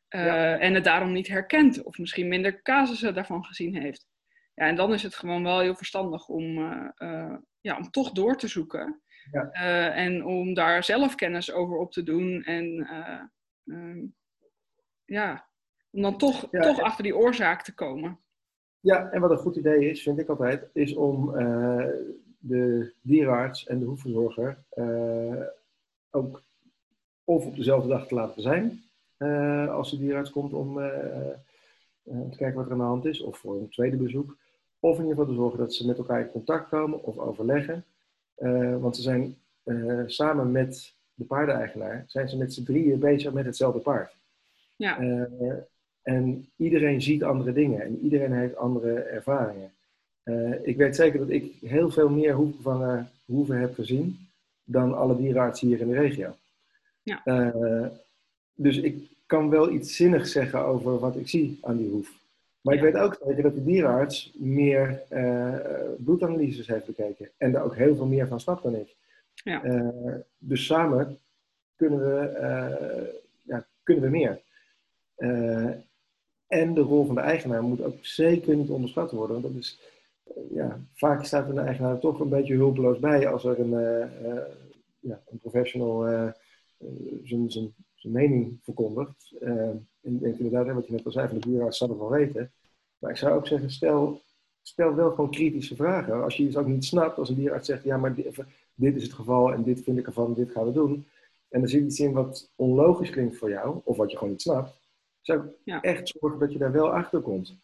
En 0.09 0.73
het 0.73 0.83
daarom 0.83 1.11
niet 1.11 1.27
herkent 1.27 1.83
of 1.83 1.97
misschien 1.97 2.27
minder 2.27 2.61
casussen 2.61 3.13
daarvan 3.13 3.45
gezien 3.45 3.75
heeft. 3.81 4.07
Ja, 4.55 4.65
en 4.65 4.75
dan 4.75 4.93
is 4.93 5.03
het 5.03 5.15
gewoon 5.15 5.43
wel 5.43 5.59
heel 5.59 5.75
verstandig 5.75 6.27
om, 6.27 6.57
ja, 7.61 7.77
om 7.77 7.91
toch 7.91 8.11
door 8.11 8.37
te 8.37 8.47
zoeken. 8.47 9.01
Ja. 9.31 9.49
en 9.91 10.25
om 10.25 10.53
daar 10.53 10.83
zelf 10.83 11.15
kennis 11.15 11.51
over 11.51 11.77
op 11.77 11.91
te 11.91 12.03
doen 12.03 12.43
en 12.43 12.87
Ehm, 13.67 14.05
ja, 15.05 15.47
om 15.91 16.01
dan 16.01 16.17
toch, 16.17 16.47
toch 16.51 16.79
achter 16.79 17.03
die 17.03 17.15
oorzaak 17.15 17.63
te 17.63 17.73
komen. 17.73 18.19
Ja, 18.79 19.11
en 19.11 19.21
wat 19.21 19.31
een 19.31 19.37
goed 19.37 19.55
idee 19.55 19.89
is, 19.89 20.03
vind 20.03 20.19
ik 20.19 20.29
altijd, 20.29 20.69
is 20.73 20.95
om 20.95 21.29
uh, 21.29 21.87
de 22.37 22.93
dierenarts 23.01 23.65
en 23.65 23.79
de 23.79 23.85
hoefverzorger 23.85 24.57
uh, 24.73 25.41
ook 26.09 26.43
of 27.23 27.45
op 27.45 27.55
dezelfde 27.55 27.87
dag 27.89 28.07
te 28.07 28.15
laten 28.15 28.41
zijn, 28.41 28.83
uh, 29.17 29.69
als 29.69 29.91
de 29.91 29.97
dierenarts 29.97 30.31
komt 30.31 30.53
om 30.53 30.73
te 32.03 32.37
kijken 32.37 32.53
wat 32.53 32.65
er 32.65 32.71
aan 32.71 32.77
de 32.77 32.83
hand 32.83 33.05
is, 33.05 33.21
of 33.21 33.37
voor 33.37 33.55
een 33.55 33.69
tweede 33.69 33.97
bezoek. 33.97 34.37
Of 34.79 34.97
in 34.97 35.01
ieder 35.01 35.17
geval 35.17 35.33
te 35.33 35.39
zorgen 35.39 35.59
dat 35.59 35.73
ze 35.73 35.87
met 35.87 35.97
elkaar 35.97 36.19
in 36.19 36.31
contact 36.31 36.69
komen 36.69 37.03
of 37.03 37.17
overleggen. 37.17 37.85
want 38.79 38.95
ze 38.95 39.01
zijn 39.01 39.37
samen 40.05 40.51
met 40.51 40.94
de 41.15 41.23
paardeneigenaar, 41.23 42.03
zijn 42.07 42.29
ze 42.29 42.37
met 42.37 42.53
z'n 42.53 42.63
drieën 42.63 42.99
bezig 42.99 43.33
met 43.33 43.45
hetzelfde 43.45 43.79
paard. 43.79 44.15
Ja. 44.75 44.99
Uh, 44.99 45.53
en 46.01 46.49
iedereen 46.55 47.01
ziet 47.01 47.23
andere 47.23 47.53
dingen 47.53 47.81
en 47.81 47.99
iedereen 48.03 48.33
heeft 48.33 48.55
andere 48.55 48.93
ervaringen. 48.93 49.71
Uh, 50.23 50.53
ik 50.61 50.77
weet 50.77 50.95
zeker 50.95 51.19
dat 51.19 51.29
ik 51.29 51.53
heel 51.61 51.91
veel 51.91 52.09
meer 52.09 52.33
hoefgevangen 52.33 53.09
hoeven 53.25 53.59
heb 53.59 53.73
gezien 53.73 54.27
dan 54.63 54.97
alle 54.97 55.17
dierenartsen 55.17 55.67
hier 55.67 55.79
in 55.79 55.87
de 55.87 55.99
regio. 55.99 56.35
Ja. 57.03 57.21
Uh, 57.25 57.85
dus 58.55 58.77
ik 58.77 59.09
kan 59.25 59.49
wel 59.49 59.71
iets 59.71 59.95
zinnigs 59.95 60.31
zeggen 60.31 60.65
over 60.65 60.99
wat 60.99 61.15
ik 61.15 61.29
zie 61.29 61.59
aan 61.61 61.77
die 61.77 61.89
hoef. 61.89 62.11
Maar 62.61 62.73
ik 62.73 62.81
weet 62.81 62.95
ook 62.95 63.17
zeker 63.25 63.43
dat 63.43 63.55
de 63.55 63.63
dierenarts 63.63 64.33
meer 64.35 65.01
bloedanalyses 65.97 66.67
heeft 66.67 66.85
bekeken. 66.85 67.29
En 67.37 67.51
daar 67.51 67.63
ook 67.63 67.75
heel 67.75 67.95
veel 67.95 68.05
meer 68.05 68.27
van 68.27 68.39
snapt 68.39 68.63
dan 68.63 68.75
ik. 68.75 68.95
Ja. 69.45 69.63
Uh, 69.63 70.15
dus 70.37 70.65
samen 70.65 71.19
kunnen 71.75 71.99
we, 71.99 72.37
uh, 72.39 73.07
ja, 73.41 73.67
kunnen 73.83 74.03
we 74.03 74.09
meer. 74.09 74.41
Uh, 75.17 75.69
en 76.47 76.73
de 76.73 76.81
rol 76.81 77.05
van 77.05 77.15
de 77.15 77.21
eigenaar 77.21 77.63
moet 77.63 77.81
ook 77.81 77.97
zeker 78.01 78.55
niet 78.55 78.69
onderschat 78.69 79.11
worden. 79.11 79.41
Want 79.41 79.53
dat 79.53 79.63
is, 79.63 79.79
ja, 80.51 80.79
vaak 80.93 81.25
staat 81.25 81.49
een 81.49 81.57
eigenaar 81.57 81.99
toch 81.99 82.19
een 82.19 82.29
beetje 82.29 82.55
hulpeloos 82.55 82.99
bij 82.99 83.27
als 83.27 83.45
er 83.45 83.59
een, 83.59 84.09
ja, 84.99 85.21
een 85.29 85.39
professional 85.39 86.03
zijn, 87.23 87.51
zijn, 87.51 87.73
mening 88.01 88.59
verkondigt. 88.61 89.33
en 89.39 89.87
ik 90.01 90.19
denk 90.19 90.37
inderdaad, 90.37 90.75
wat 90.75 90.87
je 90.87 90.93
net 90.93 91.05
al 91.05 91.11
zei, 91.11 91.27
van 91.27 91.39
de 91.39 91.47
dierenarts 91.47 91.77
zal 91.77 91.97
wel 91.97 92.09
weten. 92.09 92.51
Maar 92.97 93.11
ik 93.11 93.17
zou 93.17 93.33
ook 93.33 93.47
zeggen, 93.47 93.71
stel, 93.71 94.21
stel 94.61 94.95
wel 94.95 95.09
gewoon 95.09 95.31
kritische 95.31 95.75
vragen. 95.75 96.23
Als 96.23 96.37
je 96.37 96.43
iets 96.43 96.57
ook 96.57 96.67
niet 96.67 96.85
snapt, 96.85 97.17
als 97.17 97.29
een 97.29 97.35
dierenarts 97.35 97.67
zegt, 97.67 97.83
ja, 97.83 97.97
maar 97.97 98.15
dit, 98.75 98.95
is 98.95 99.03
het 99.03 99.13
geval 99.13 99.53
en 99.53 99.63
dit 99.63 99.83
vind 99.83 99.97
ik 99.97 100.05
ervan, 100.05 100.33
dit 100.33 100.51
gaan 100.51 100.65
we 100.65 100.71
doen. 100.71 101.05
En 101.49 101.61
er 101.61 101.69
zit 101.69 101.83
iets 101.83 101.99
in 101.99 102.11
wat 102.11 102.51
onlogisch 102.55 103.09
klinkt 103.09 103.37
voor 103.37 103.49
jou, 103.49 103.79
of 103.83 103.97
wat 103.97 104.11
je 104.11 104.17
gewoon 104.17 104.33
niet 104.33 104.41
snapt, 104.41 104.73
zou 105.21 105.41
ik 105.63 105.81
echt 105.81 106.13
zorgen 106.19 106.39
dat 106.39 106.51
je 106.51 106.57
daar 106.57 106.71
wel 106.71 106.91
achter 106.91 107.21
komt. 107.21 107.55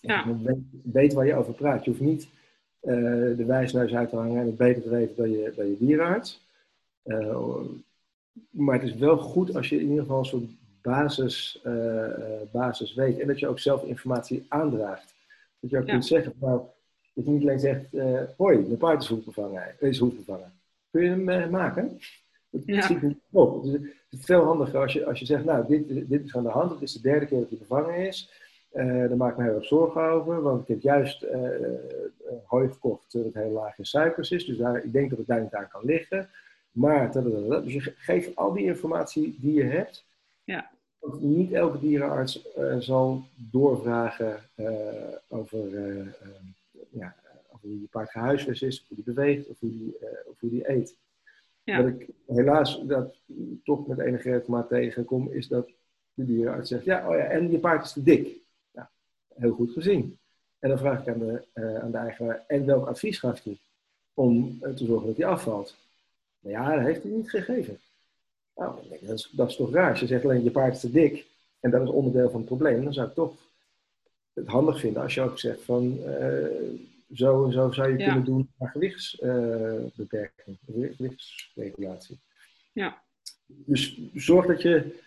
Ja. 0.00 0.36
Weet, 0.42 0.56
weet, 0.82 1.12
waar 1.12 1.26
je 1.26 1.34
over 1.34 1.54
praat. 1.54 1.84
Je 1.84 1.90
hoeft 1.90 2.02
niet 2.02 2.28
uh, 2.82 2.92
de 3.36 3.44
wijsneus 3.46 3.94
uit 3.94 4.08
te 4.08 4.16
hangen 4.16 4.40
en 4.40 4.46
het 4.46 4.56
beter 4.56 4.82
te 4.82 4.88
weten 4.88 5.16
dan 5.16 5.30
je, 5.30 5.52
dan 5.56 5.66
je 5.66 5.76
dierenarts. 5.78 6.44
Uh, 7.04 7.60
maar 8.50 8.74
het 8.74 8.88
is 8.88 8.94
wel 8.94 9.18
goed 9.18 9.56
als 9.56 9.68
je 9.68 9.80
in 9.80 9.88
ieder 9.88 10.00
geval 10.00 10.18
een 10.18 10.24
soort 10.24 10.50
basis, 10.82 11.62
uh, 11.66 12.40
basis 12.52 12.94
weet. 12.94 13.18
En 13.18 13.26
dat 13.26 13.38
je 13.38 13.48
ook 13.48 13.58
zelf 13.58 13.84
informatie 13.84 14.46
aandraagt. 14.48 15.14
Dat 15.60 15.70
je 15.70 15.78
ook 15.78 15.86
kunt 15.86 16.06
zeggen, 16.06 16.32
nou, 16.40 16.60
dat 17.16 17.24
je 17.24 17.30
niet 17.30 17.42
alleen 17.42 17.60
zegt, 17.60 17.86
hoi, 18.36 18.58
mijn 18.58 18.76
paard 18.76 19.02
is 19.02 19.08
hoefbevangen. 19.08 19.76
Is 19.78 19.98
hoefbevangen. 19.98 20.52
Kun 20.90 21.02
je 21.02 21.08
hem 21.08 21.50
maken? 21.50 21.98
Dat 22.50 22.62
ja. 22.66 22.80
schiet 22.80 23.02
niet 23.02 23.18
op. 23.30 23.62
Dus 23.62 23.72
het 23.72 23.82
is 24.10 24.24
veel 24.24 24.44
handiger 24.44 24.80
als 24.80 24.92
je, 24.92 25.06
als 25.06 25.18
je 25.18 25.26
zegt, 25.26 25.44
nou, 25.44 25.66
dit, 25.66 26.08
dit 26.08 26.24
is 26.24 26.36
aan 26.36 26.42
de 26.42 26.48
hand. 26.48 26.70
Het 26.70 26.82
is 26.82 26.92
de 26.92 27.00
derde 27.00 27.26
keer 27.26 27.40
dat 27.40 27.48
hij 27.48 27.58
bevangen 27.58 28.06
is. 28.06 28.44
Uh, 28.72 29.08
daar 29.08 29.16
maak 29.16 29.30
ik 29.30 29.38
me 29.38 29.44
heel 29.44 29.54
erg 29.54 29.64
zorgen 29.64 30.02
over, 30.02 30.42
want 30.42 30.62
ik 30.62 30.68
heb 30.68 30.80
juist 30.80 31.22
uh, 31.22 31.30
hooi 32.44 32.68
gekocht 32.68 33.12
dat 33.12 33.34
heel 33.34 33.50
laag 33.50 33.78
in 33.78 33.84
suikers 33.84 34.30
is. 34.30 34.44
Dus 34.44 34.56
daar, 34.56 34.84
ik 34.84 34.92
denk 34.92 35.10
dat 35.10 35.18
het 35.18 35.26
daar 35.26 35.40
niet 35.40 35.54
aan 35.54 35.68
kan 35.68 35.84
liggen. 35.84 36.28
Maar, 36.70 37.12
dus 37.12 37.72
je 37.72 37.94
geeft 37.96 38.36
al 38.36 38.52
die 38.52 38.64
informatie 38.64 39.36
die 39.40 39.54
je 39.54 39.64
hebt. 39.64 40.04
Ja. 40.44 40.70
Want 40.98 41.22
niet 41.22 41.52
elke 41.52 41.78
dierenarts 41.78 42.48
zal 42.78 43.22
doorvragen 43.34 44.40
over, 45.28 45.58
ja, 46.98 47.14
over 47.48 47.68
hoe 47.68 47.80
je 47.80 47.86
paard 47.86 48.10
gehuisvest 48.10 48.62
is, 48.62 48.80
of 48.80 48.88
hoe 48.88 48.96
die 48.96 49.14
beweegt, 49.14 49.48
of 49.48 49.60
hoe 49.60 49.70
die, 49.70 49.96
of 50.26 50.40
hoe 50.40 50.50
die 50.50 50.70
eet. 50.70 50.96
Ja. 51.62 51.82
Wat 51.82 51.86
ik 51.86 52.08
helaas 52.26 52.82
dat 52.86 53.16
toch 53.64 53.86
met 53.86 53.98
enige 53.98 54.30
regelmaat 54.30 54.68
tegenkom, 54.68 55.32
is 55.32 55.48
dat 55.48 55.70
de 56.14 56.24
dierenarts 56.24 56.68
zegt, 56.68 56.84
ja, 56.84 57.08
oh 57.08 57.16
ja, 57.16 57.24
en 57.24 57.50
je 57.50 57.58
paard 57.58 57.84
is 57.84 57.92
te 57.92 58.02
dik. 58.02 58.36
Ja, 58.70 58.90
heel 59.34 59.52
goed 59.52 59.72
gezien. 59.72 60.18
En 60.58 60.68
dan 60.68 60.78
vraag 60.78 61.00
ik 61.00 61.08
aan 61.08 61.18
de, 61.18 61.44
uh, 61.54 61.78
aan 61.78 61.90
de 61.90 61.96
eigenaar, 61.96 62.44
en 62.46 62.66
welk 62.66 62.86
advies 62.86 63.18
gaf 63.18 63.42
hij 63.42 63.58
om 64.14 64.58
uh, 64.62 64.74
te 64.74 64.84
zorgen 64.84 65.06
dat 65.06 65.16
hij 65.16 65.26
afvalt? 65.26 65.76
Nou 66.40 66.54
ja, 66.54 66.74
dat 66.74 66.84
heeft 66.84 67.02
hij 67.02 67.12
niet 67.12 67.30
gegeven. 67.30 67.78
Nou, 68.56 68.74
dat 68.90 69.00
is, 69.00 69.32
dat 69.36 69.48
is 69.48 69.56
toch 69.56 69.72
raar. 69.72 69.90
Als 69.90 70.00
je 70.00 70.06
zegt 70.06 70.24
alleen 70.24 70.44
je 70.44 70.50
paard 70.50 70.74
is 70.74 70.80
te 70.80 70.90
dik 70.90 71.26
en 71.60 71.70
dat 71.70 71.82
is 71.82 71.88
onderdeel 71.88 72.30
van 72.30 72.40
het 72.40 72.48
probleem, 72.48 72.84
dan 72.84 72.92
zou 72.92 73.08
ik 73.08 73.14
toch 73.14 73.34
het 74.36 74.46
handig 74.46 74.80
vinden 74.80 75.02
als 75.02 75.14
je 75.14 75.20
ook 75.20 75.38
zegt 75.38 75.62
van 75.62 75.98
uh, 76.06 76.46
zo 77.14 77.44
en 77.44 77.52
zo 77.52 77.72
zou 77.72 77.90
je 77.90 78.04
kunnen 78.04 78.24
doen 78.24 78.48
naar 78.58 78.70
gewichtsbeperking, 78.70 80.58
uh, 80.76 80.88
gewichtsregulatie. 80.96 82.18
Ja. 82.72 83.02
Dus 83.46 84.00
zorg 84.14 84.46
dat 84.46 84.62
je, 84.62 85.00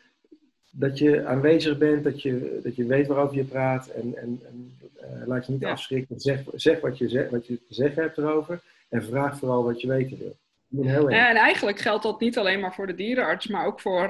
dat 0.69 0.97
je 0.97 1.25
aanwezig 1.25 1.77
bent, 1.77 2.03
dat 2.03 2.21
je, 2.21 2.59
dat 2.63 2.75
je 2.75 2.86
weet 2.86 3.07
waarover 3.07 3.36
je 3.36 3.43
praat 3.43 3.88
en, 3.88 4.17
en, 4.17 4.41
en 4.47 4.77
uh, 5.01 5.27
laat 5.27 5.45
je 5.45 5.51
niet 5.51 5.65
afschrikken. 5.65 6.19
Zeg, 6.19 6.43
zeg, 6.53 6.80
wat, 6.80 6.97
je 6.97 7.09
zeg 7.09 7.30
wat 7.30 7.47
je 7.47 7.55
te 7.67 7.73
zeggen 7.73 8.03
hebt 8.03 8.17
erover 8.17 8.61
en 8.89 9.03
vraag 9.03 9.38
vooral 9.38 9.63
wat 9.63 9.82
je 9.82 9.88
weten 9.88 10.17
wil. 10.17 10.36
Heel 10.84 11.09
ja, 11.09 11.30
en 11.30 11.36
eigenlijk 11.36 11.80
geldt 11.80 12.03
dat 12.03 12.19
niet 12.19 12.38
alleen 12.38 12.59
maar 12.59 12.73
voor 12.73 12.88
de 12.88 12.95
dierenarts, 12.95 13.47
maar 13.47 13.65
ook 13.65 13.80
voor, 13.80 14.07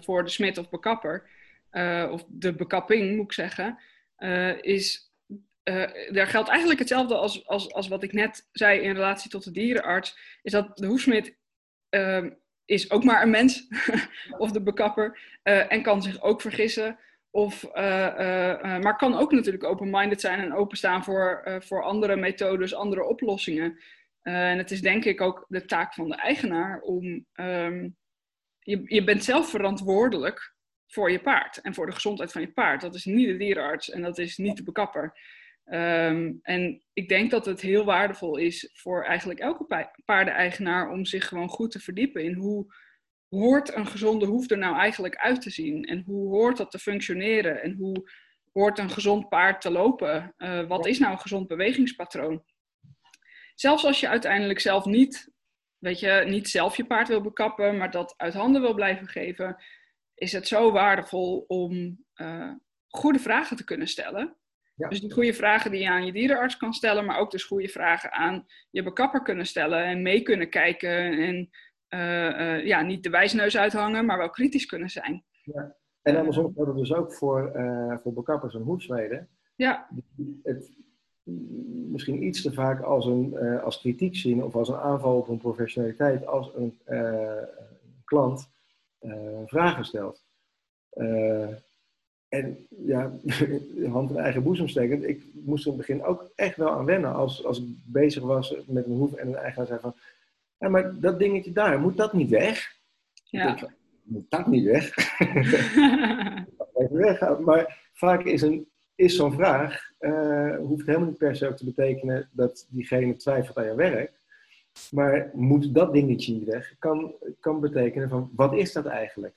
voor 0.00 0.24
de 0.24 0.30
smid 0.30 0.58
of 0.58 0.70
bekapper. 0.70 1.22
of 2.10 2.24
de 2.28 2.54
bekapping, 2.54 3.16
moet 3.16 3.24
ik 3.24 3.32
zeggen. 3.32 3.78
Is 4.60 5.12
uh, 5.64 5.84
daar 6.10 6.26
geldt 6.26 6.48
eigenlijk 6.48 6.78
hetzelfde 6.78 7.14
als, 7.14 7.46
als, 7.46 7.72
als 7.72 7.88
wat 7.88 8.02
ik 8.02 8.12
net 8.12 8.48
zei 8.52 8.80
in 8.80 8.94
relatie 8.94 9.30
tot 9.30 9.44
de 9.44 9.50
dierenarts. 9.50 10.38
Is 10.42 10.52
dat 10.52 10.76
de 10.76 10.86
hoefsmid 10.86 11.36
uh, 11.90 12.24
is 12.64 12.90
ook 12.90 13.04
maar 13.04 13.22
een 13.22 13.30
mens, 13.30 13.66
of 14.38 14.50
de 14.50 14.62
bekapper, 14.62 15.18
uh, 15.44 15.72
en 15.72 15.82
kan 15.82 16.02
zich 16.02 16.22
ook 16.22 16.40
vergissen. 16.40 16.98
Of, 17.30 17.72
maar 17.72 18.96
kan 18.96 19.14
ook 19.14 19.32
natuurlijk 19.32 19.64
open-minded 19.64 20.20
zijn 20.20 20.40
en 20.40 20.54
openstaan 20.54 21.04
voor, 21.04 21.58
voor 21.64 21.82
andere 21.82 22.16
methodes, 22.16 22.74
andere 22.74 23.04
oplossingen. 23.04 23.78
en 24.22 24.58
het 24.58 24.70
is 24.70 24.80
denk 24.80 25.04
ik 25.04 25.20
ook 25.20 25.44
de 25.48 25.64
taak 25.64 25.94
van 25.94 26.08
de 26.08 26.14
eigenaar 26.14 26.80
om. 26.80 27.26
Um, 27.34 27.96
je, 28.58 28.82
je 28.84 29.04
bent 29.04 29.24
zelf 29.24 29.50
verantwoordelijk 29.50 30.53
voor 30.94 31.10
je 31.10 31.20
paard 31.20 31.60
en 31.60 31.74
voor 31.74 31.86
de 31.86 31.92
gezondheid 31.92 32.32
van 32.32 32.40
je 32.40 32.52
paard. 32.52 32.80
Dat 32.80 32.94
is 32.94 33.04
niet 33.04 33.26
de 33.26 33.36
dierenarts 33.36 33.90
en 33.90 34.02
dat 34.02 34.18
is 34.18 34.36
niet 34.36 34.56
de 34.56 34.62
bekapper. 34.62 35.18
Um, 35.66 36.38
en 36.42 36.82
ik 36.92 37.08
denk 37.08 37.30
dat 37.30 37.46
het 37.46 37.60
heel 37.60 37.84
waardevol 37.84 38.36
is 38.36 38.70
voor 38.72 39.04
eigenlijk 39.04 39.40
elke 39.40 39.88
paardeneigenaar 40.04 40.90
om 40.90 41.04
zich 41.04 41.28
gewoon 41.28 41.48
goed 41.48 41.70
te 41.70 41.80
verdiepen 41.80 42.24
in 42.24 42.34
hoe 42.34 42.66
hoort 43.28 43.74
een 43.74 43.86
gezonde 43.86 44.26
hoef 44.26 44.50
er 44.50 44.58
nou 44.58 44.76
eigenlijk 44.76 45.16
uit 45.16 45.40
te 45.40 45.50
zien 45.50 45.84
en 45.84 46.02
hoe 46.06 46.28
hoort 46.28 46.56
dat 46.56 46.70
te 46.70 46.78
functioneren 46.78 47.62
en 47.62 47.72
hoe 47.72 48.10
hoort 48.52 48.78
een 48.78 48.90
gezond 48.90 49.28
paard 49.28 49.60
te 49.60 49.70
lopen? 49.70 50.34
Uh, 50.38 50.66
wat 50.66 50.86
is 50.86 50.98
nou 50.98 51.12
een 51.12 51.18
gezond 51.18 51.48
bewegingspatroon? 51.48 52.44
Zelfs 53.54 53.84
als 53.84 54.00
je 54.00 54.08
uiteindelijk 54.08 54.60
zelf 54.60 54.84
niet, 54.84 55.32
weet 55.78 56.00
je, 56.00 56.24
niet 56.26 56.48
zelf 56.48 56.76
je 56.76 56.84
paard 56.84 57.08
wil 57.08 57.20
bekappen, 57.20 57.76
maar 57.76 57.90
dat 57.90 58.14
uit 58.16 58.34
handen 58.34 58.60
wil 58.60 58.74
blijven 58.74 59.08
geven, 59.08 59.56
is 60.14 60.32
het 60.32 60.48
zo 60.48 60.72
waardevol 60.72 61.44
om 61.46 62.04
uh, 62.16 62.52
goede 62.88 63.18
vragen 63.18 63.56
te 63.56 63.64
kunnen 63.64 63.88
stellen 63.88 64.36
dus 64.76 65.00
die 65.00 65.12
goede 65.12 65.34
vragen 65.34 65.70
die 65.70 65.80
je 65.80 65.90
aan 65.90 66.06
je 66.06 66.12
dierenarts 66.12 66.56
kan 66.56 66.72
stellen, 66.72 67.04
maar 67.04 67.18
ook 67.18 67.30
dus 67.30 67.44
goede 67.44 67.68
vragen 67.68 68.12
aan 68.12 68.46
je 68.70 68.82
bekapper 68.82 69.22
kunnen 69.22 69.46
stellen 69.46 69.84
en 69.84 70.02
mee 70.02 70.22
kunnen 70.22 70.50
kijken 70.50 71.18
en 71.18 71.50
uh, 71.88 72.38
uh, 72.38 72.66
ja, 72.66 72.82
niet 72.82 73.02
de 73.02 73.10
wijsneus 73.10 73.56
uithangen, 73.56 74.04
maar 74.04 74.18
wel 74.18 74.30
kritisch 74.30 74.66
kunnen 74.66 74.90
zijn. 74.90 75.24
Ja. 75.44 75.76
En 76.02 76.16
andersom 76.16 76.52
geldt 76.54 76.70
het 76.70 76.78
dus 76.78 76.94
ook 76.94 77.12
voor, 77.12 77.52
voor 78.02 78.12
bekappers 78.12 78.54
en 78.54 78.60
hoefsmeden. 78.60 79.28
Ja. 79.56 79.88
Het 80.42 80.72
misschien 81.90 82.22
iets 82.22 82.42
te 82.42 82.52
vaak 82.52 82.82
als, 82.82 83.06
een, 83.06 83.38
als 83.60 83.80
kritiek 83.80 84.16
zien 84.16 84.42
of 84.42 84.54
als 84.54 84.68
een 84.68 84.76
aanval 84.76 85.16
op 85.16 85.26
hun 85.26 85.38
professionaliteit 85.38 86.26
als 86.26 86.52
een 86.54 86.78
klant 88.04 88.52
vragen 89.46 89.84
stelt. 89.84 90.24
En 92.34 92.66
ja, 92.68 93.12
hand 93.92 94.10
in 94.10 94.16
eigen 94.16 94.42
boezem 94.42 94.68
stekend. 94.68 95.04
Ik 95.04 95.22
moest 95.32 95.66
er 95.66 95.72
in 95.72 95.78
het 95.78 95.86
begin 95.86 96.04
ook 96.04 96.30
echt 96.34 96.56
wel 96.56 96.70
aan 96.70 96.84
wennen. 96.84 97.14
Als, 97.14 97.44
als 97.44 97.58
ik 97.58 97.64
bezig 97.84 98.22
was 98.22 98.54
met 98.66 98.86
een 98.86 98.96
hoef 98.96 99.14
en 99.14 99.28
een 99.28 99.36
eigenaar 99.36 99.66
zei 99.66 99.80
van... 99.80 99.94
Ja, 100.58 100.68
maar 100.68 101.00
dat 101.00 101.18
dingetje 101.18 101.52
daar, 101.52 101.80
moet 101.80 101.96
dat 101.96 102.12
niet 102.12 102.30
weg? 102.30 102.76
Ja. 103.24 103.58
moet 104.02 104.30
dat 104.30 104.46
niet 104.46 104.64
weg? 104.64 104.94
Even 106.74 106.96
weg. 106.96 107.38
Maar 107.38 107.88
vaak 107.92 108.24
is, 108.24 108.42
een, 108.42 108.68
is 108.94 109.16
zo'n 109.16 109.32
vraag... 109.32 109.92
Uh, 110.00 110.56
hoeft 110.56 110.86
helemaal 110.86 111.08
niet 111.08 111.18
per 111.18 111.36
se 111.36 111.48
ook 111.48 111.56
te 111.56 111.64
betekenen 111.64 112.28
dat 112.32 112.66
diegene 112.70 113.16
twijfelt 113.16 113.56
aan 113.56 113.64
je 113.64 113.74
werk. 113.74 114.12
Maar 114.90 115.30
moet 115.32 115.74
dat 115.74 115.92
dingetje 115.92 116.32
niet 116.32 116.48
weg? 116.48 116.74
Kan, 116.78 117.14
kan 117.40 117.60
betekenen 117.60 118.08
van, 118.08 118.30
wat 118.34 118.54
is 118.54 118.72
dat 118.72 118.86
eigenlijk? 118.86 119.34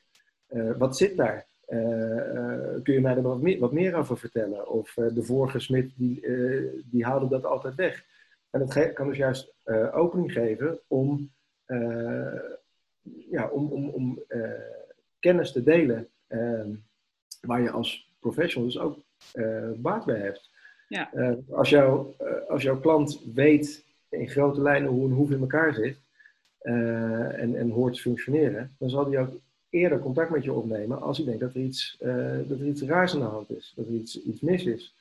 Uh, 0.50 0.78
wat 0.78 0.98
zit 0.98 1.18
daar? 1.18 1.46
Eh, 1.68 2.36
eh, 2.36 2.84
kun 2.84 2.94
je 2.94 3.02
mij 3.02 3.16
er 3.16 3.22
wat 3.22 3.42
meer, 3.42 3.60
wat 3.60 3.72
meer 3.72 3.96
over 3.96 4.18
vertellen? 4.18 4.70
Of 4.70 4.98
eh, 4.98 5.06
de 5.14 5.24
vorige 5.24 5.60
smid, 5.60 5.92
die, 5.96 6.22
die 6.86 7.06
haalde 7.06 7.28
dat 7.28 7.46
altijd 7.46 7.76
weg. 7.76 8.06
En 8.50 8.60
dat 8.60 8.94
kan 8.94 9.08
dus 9.08 9.18
juist 9.18 9.54
opening 9.94 10.32
geven 10.32 10.80
om, 10.88 11.32
ja, 13.30 13.48
om, 13.52 13.72
om, 13.72 13.90
om 13.90 14.24
kennis 15.20 15.52
te 15.52 15.64
delen 15.64 16.08
ehm, 16.28 16.76
waar 17.42 17.62
je 17.62 17.72
als 17.72 18.16
professional 18.20 18.68
dus 18.68 18.80
ook 18.80 19.00
baat 19.78 20.06
bij 20.06 20.20
hebt. 20.20 20.50
Ja. 20.88 21.10
als, 21.50 21.70
jou, 21.70 22.14
als 22.48 22.64
jouw 22.64 22.80
klant 22.80 23.22
weet 23.34 23.86
in 24.10 24.30
grote 24.30 24.62
lijnen 24.62 24.90
hoe 24.90 25.06
een 25.06 25.16
hoef 25.16 25.32
in 25.32 25.40
elkaar 25.40 25.74
zit 25.74 25.98
en, 26.62 27.56
en 27.56 27.70
hoort 27.70 27.94
te 27.94 28.02
functioneren, 28.02 28.76
dan 28.78 28.90
zal 28.90 29.06
die 29.06 29.20
ook 29.20 29.30
eerder 29.70 30.00
contact 30.00 30.30
met 30.30 30.44
je 30.44 30.54
opnemen 30.54 31.02
als 31.02 31.18
hij 31.18 31.26
denkt 31.26 31.42
dat 31.42 31.54
er 31.54 31.62
iets, 31.62 31.98
uh, 32.02 32.38
dat 32.48 32.60
er 32.60 32.68
iets 32.68 32.82
raars 32.82 33.14
aan 33.14 33.20
de 33.20 33.26
hand 33.26 33.50
is, 33.50 33.74
dat 33.76 33.86
er 33.88 33.94
iets, 33.94 34.24
iets 34.24 34.42
mis 34.42 34.64
is. 34.64 34.96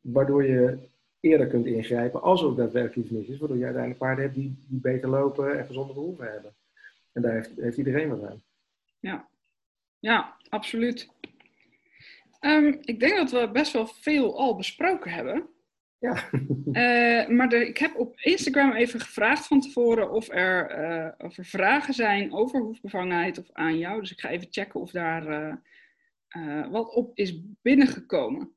Waardoor 0.00 0.44
je 0.44 0.78
eerder 1.20 1.46
kunt 1.46 1.66
ingrijpen 1.66 2.22
als 2.22 2.40
er 2.40 2.46
ook 2.46 2.56
daadwerkelijk 2.56 3.08
iets 3.08 3.18
mis 3.18 3.26
is, 3.26 3.38
waardoor 3.38 3.56
je 3.56 3.64
uiteindelijk 3.64 4.02
paarden 4.02 4.24
hebt 4.24 4.36
die, 4.36 4.56
die 4.68 4.80
beter 4.80 5.08
lopen 5.08 5.58
en 5.58 5.66
gezonde 5.66 5.92
behoeften 5.92 6.32
hebben. 6.32 6.54
En 7.12 7.22
daar 7.22 7.32
heeft, 7.32 7.50
heeft 7.56 7.76
iedereen 7.76 8.08
wat 8.08 8.30
aan. 8.30 8.42
Ja, 8.98 9.28
ja 9.98 10.36
absoluut. 10.48 11.08
Um, 12.40 12.78
ik 12.80 13.00
denk 13.00 13.16
dat 13.16 13.30
we 13.30 13.50
best 13.52 13.72
wel 13.72 13.86
veel 13.86 14.38
al 14.38 14.56
besproken 14.56 15.10
hebben. 15.10 15.48
Ja. 15.98 16.30
Uh, 16.72 17.28
maar 17.28 17.52
ik 17.52 17.78
heb 17.78 17.96
op 17.96 18.20
Instagram 18.20 18.72
even 18.72 19.00
gevraagd 19.00 19.46
van 19.46 19.60
tevoren 19.60 20.10
of 20.10 20.28
er, 20.28 20.78
uh, 20.90 21.26
of 21.26 21.38
er 21.38 21.44
vragen 21.44 21.94
zijn 21.94 22.32
over 22.32 22.60
hoefbevangenheid 22.60 23.38
of 23.38 23.52
aan 23.52 23.78
jou. 23.78 24.00
Dus 24.00 24.12
ik 24.12 24.20
ga 24.20 24.28
even 24.28 24.48
checken 24.50 24.80
of 24.80 24.90
daar 24.90 25.52
uh, 26.36 26.70
wat 26.70 26.94
op 26.94 27.16
is 27.18 27.40
binnengekomen. 27.62 28.52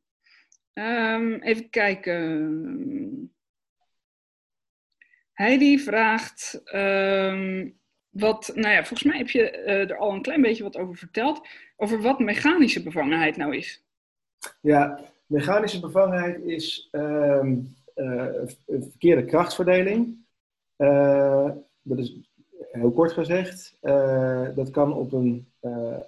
Um, 0.73 1.33
even 1.41 1.69
kijken. 1.69 3.35
Heidi 5.33 5.79
vraagt. 5.79 6.61
Um, 6.73 7.79
wat, 8.09 8.51
nou 8.55 8.73
ja, 8.73 8.85
volgens 8.85 9.03
mij 9.03 9.17
heb 9.17 9.29
je 9.29 9.49
er 9.51 9.97
al 9.97 10.13
een 10.13 10.21
klein 10.21 10.41
beetje 10.41 10.63
wat 10.63 10.77
over 10.77 10.95
verteld. 10.95 11.47
Over 11.75 12.01
wat 12.01 12.19
mechanische 12.19 12.83
bevangenheid 12.83 13.37
nou 13.37 13.55
is. 13.55 13.85
Ja, 14.61 15.11
Mechanische 15.31 15.79
bevangenheid 15.79 16.43
is 16.43 16.89
uh, 16.91 17.39
een 17.43 17.75
verkeerde 18.65 19.25
krachtverdeling. 19.25 20.17
Uh, 20.77 21.49
dat 21.81 21.97
is 21.97 22.15
heel 22.71 22.91
kort 22.91 23.11
gezegd. 23.11 23.77
Uh, 23.81 24.47
dat 24.55 24.71
kan 24.71 24.93
op 24.93 25.11
een 25.11 25.45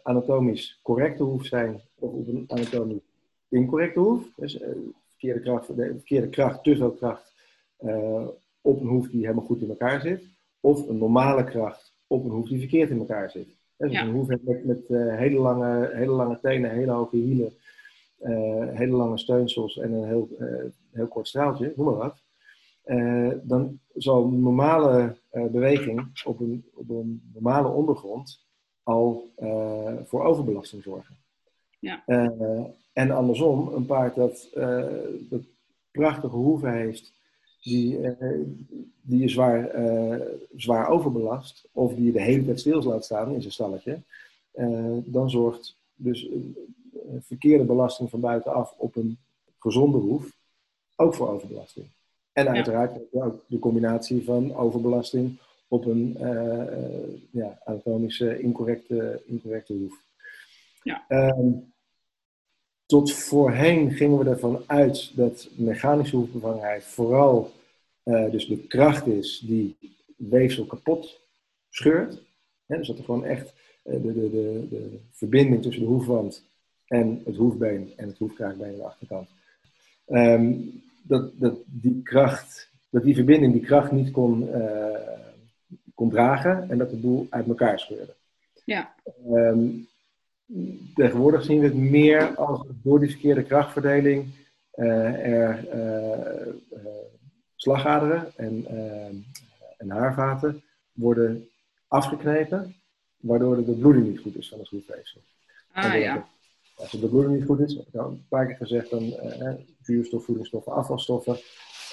anatomisch 0.03 0.79
correcte 0.81 1.23
hoef 1.23 1.45
zijn 1.45 1.81
of 1.99 2.11
op 2.11 2.27
een 2.27 2.45
anatomisch 2.47 3.01
incorrecte 3.49 3.99
hoef. 3.99 4.27
Dus 4.35 4.59
verkeerde, 5.09 5.39
kracht, 5.39 5.65
verkeerde 5.65 6.29
kracht, 6.29 6.63
te 6.63 6.75
veel 6.75 6.91
kracht 6.91 7.33
op 8.61 8.81
een 8.81 8.87
hoef 8.87 9.07
die 9.09 9.21
helemaal 9.21 9.45
goed 9.45 9.61
in 9.61 9.69
elkaar 9.69 10.01
zit. 10.01 10.23
Of 10.59 10.87
een 10.87 10.97
normale 10.97 11.43
kracht 11.43 11.93
op 12.07 12.25
een 12.25 12.31
hoef 12.31 12.47
die 12.47 12.59
verkeerd 12.59 12.89
in 12.89 12.99
elkaar 12.99 13.29
zit. 13.29 13.47
Dus 13.77 13.91
ja. 13.91 14.01
een 14.01 14.11
hoef 14.11 14.27
met, 14.27 14.65
met 14.65 14.87
hele, 14.87 15.39
lange, 15.39 15.89
hele 15.93 16.11
lange 16.11 16.39
tenen, 16.41 16.71
hele 16.71 16.91
hoge 16.91 17.17
hielen 17.17 17.53
hele 18.73 18.95
lange 18.95 19.17
steunsels 19.17 19.77
en 19.77 19.91
een 19.91 20.07
heel, 20.07 20.27
uh, 20.39 20.47
heel 20.91 21.07
kort 21.07 21.27
straaltje, 21.27 21.73
noem 21.75 21.85
maar 21.85 21.95
wat. 21.95 22.21
Uh, 22.85 23.31
dan 23.41 23.79
zal 23.95 24.23
een 24.23 24.41
normale 24.41 25.15
beweging 25.31 26.23
op 26.23 26.39
een, 26.39 26.65
op 26.73 26.89
een 26.89 27.31
normale 27.33 27.67
ondergrond 27.67 28.39
al 28.83 29.31
voor 30.05 30.23
overbelasting 30.23 30.83
zorgen. 30.83 31.15
Ja. 31.79 32.03
en 32.93 33.11
andersom, 33.11 33.73
een 33.73 33.85
paard 33.85 34.15
dat, 34.15 34.49
dat 35.29 35.41
prachtige 35.91 36.35
hoeven 36.35 36.73
heeft, 36.73 37.13
die, 37.61 37.99
die 39.01 39.19
je 39.19 39.29
zwaar, 39.29 39.71
zwaar 40.55 40.89
overbelast, 40.89 41.67
of 41.71 41.93
die 41.93 42.05
je 42.05 42.11
de 42.11 42.21
hele 42.21 42.45
tijd 42.45 42.59
stil 42.59 42.83
laat 42.83 43.05
staan 43.05 43.33
in 43.33 43.41
zijn 43.41 43.53
stalletje, 43.53 44.01
dan 45.05 45.29
zorgt 45.29 45.77
dus 45.95 46.29
eh, 46.29 46.37
verkeerde 47.19 47.63
belasting 47.63 48.09
van 48.09 48.19
buitenaf 48.19 48.73
op 48.77 48.95
een 48.95 49.17
gezonde 49.59 49.97
hoef 49.97 50.35
ook 50.95 51.15
voor 51.15 51.29
overbelasting. 51.29 51.85
En 52.31 52.49
uiteraard 52.49 52.99
ook 53.11 53.43
de 53.47 53.59
combinatie 53.59 54.23
van 54.23 54.55
overbelasting 54.55 55.39
op 55.67 55.85
een 55.85 56.17
uh, 56.21 56.63
ja, 57.31 57.59
anatomische 57.63 58.39
incorrecte, 58.39 59.21
incorrecte 59.25 59.73
hoef. 59.73 60.01
Ja. 60.83 61.05
Um, 61.07 61.73
tot 62.85 63.13
voorheen 63.13 63.91
gingen 63.91 64.17
we 64.17 64.29
ervan 64.29 64.63
uit 64.65 65.11
dat 65.15 65.49
mechanische 65.55 66.15
hoefbevangenheid 66.15 66.83
vooral 66.83 67.51
uh, 68.03 68.31
dus 68.31 68.47
de 68.47 68.57
kracht 68.57 69.07
is 69.07 69.43
die 69.45 69.77
weefsel 70.17 70.65
kapot 70.65 71.19
scheurt. 71.69 72.21
dus 72.65 72.87
dat 72.87 72.97
er 72.97 73.03
gewoon 73.03 73.25
echt 73.25 73.53
de, 73.83 74.01
de, 74.01 74.13
de, 74.13 74.67
de 74.69 74.99
verbinding 75.11 75.61
tussen 75.61 75.83
de 75.83 75.89
hoefwand 75.89 76.43
en 76.93 77.21
het 77.25 77.35
hoefbeen 77.35 77.93
en 77.95 78.07
het 78.07 78.17
hoefkraakbeen 78.17 78.69
aan 78.69 78.75
de 78.75 78.83
achterkant. 78.83 79.29
Um, 80.07 80.81
dat, 81.01 81.31
dat 81.39 81.57
die 81.65 82.01
kracht, 82.01 82.69
dat 82.89 83.03
die 83.03 83.15
verbinding 83.15 83.53
die 83.53 83.61
kracht 83.61 83.91
niet 83.91 84.11
kon, 84.11 84.49
uh, 84.49 84.97
kon 85.93 86.09
dragen 86.09 86.69
en 86.69 86.77
dat 86.77 86.91
het 86.91 87.01
boel 87.01 87.27
uit 87.29 87.47
elkaar 87.47 87.79
scheurde. 87.79 88.13
Ja. 88.65 88.93
Um, 89.31 89.87
tegenwoordig 90.95 91.43
zien 91.43 91.59
we 91.59 91.65
het 91.65 91.75
meer 91.75 92.35
als 92.35 92.67
door 92.83 92.99
die 92.99 93.09
verkeerde 93.09 93.43
krachtverdeling 93.43 94.25
uh, 94.75 95.25
er 95.25 95.65
uh, 95.75 96.53
slagaderen 97.55 98.31
en, 98.35 98.65
ehm, 98.65 99.15
en 99.77 99.89
haarvaten 99.89 100.63
worden 100.91 101.47
afgeknepen, 101.87 102.75
waardoor 103.17 103.65
de 103.65 103.71
bloeding 103.71 104.07
niet 104.07 104.19
goed 104.19 104.35
is 104.35 104.49
van 104.49 104.59
het 104.59 104.69
hoefweefsel. 104.69 105.21
Ah 105.71 105.99
ja. 105.99 106.27
Als 106.83 107.01
de 107.01 107.07
bloeding 107.07 107.35
niet 107.35 107.45
goed 107.45 107.59
is, 107.59 107.73
heb 107.73 107.87
ik 107.87 107.95
al 107.95 108.07
een 108.07 108.25
paar 108.29 108.45
keer 108.45 108.55
gezegd, 108.55 108.89
dan 108.89 109.03
uh, 109.03 109.49
vuurstof, 109.81 110.25
voedingsstoffen, 110.25 110.71
afvalstoffen. 110.71 111.37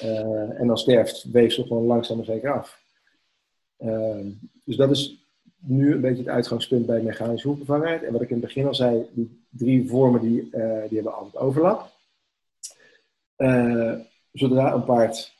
Uh, 0.03 0.61
en 0.61 0.67
dan 0.67 0.79
sterft 0.79 1.25
weefsel 1.33 1.65
gewoon 1.65 1.85
langzaam 1.85 2.17
maar 2.17 2.27
zeker 2.27 2.53
af. 2.53 2.81
Uh, 3.79 4.27
dus 4.65 4.77
dat 4.77 4.91
is 4.91 5.25
nu 5.59 5.93
een 5.93 6.01
beetje 6.01 6.23
het 6.23 6.33
uitgangspunt 6.33 6.87
bij 6.87 7.03
mechanische 7.03 7.49
hoefbevangenheid. 7.49 8.03
En 8.03 8.13
wat 8.13 8.23
ik 8.23 8.29
in 8.29 8.37
het 8.37 8.45
begin 8.45 8.67
al 8.67 8.75
zei, 8.75 9.07
die 9.13 9.45
drie 9.49 9.89
vormen 9.89 10.21
die, 10.21 10.51
die 10.89 10.95
hebben 10.95 11.15
altijd 11.15 11.43
overlap. 11.43 11.91
zodra 14.33 14.75
een 14.75 14.85
paard 14.85 15.33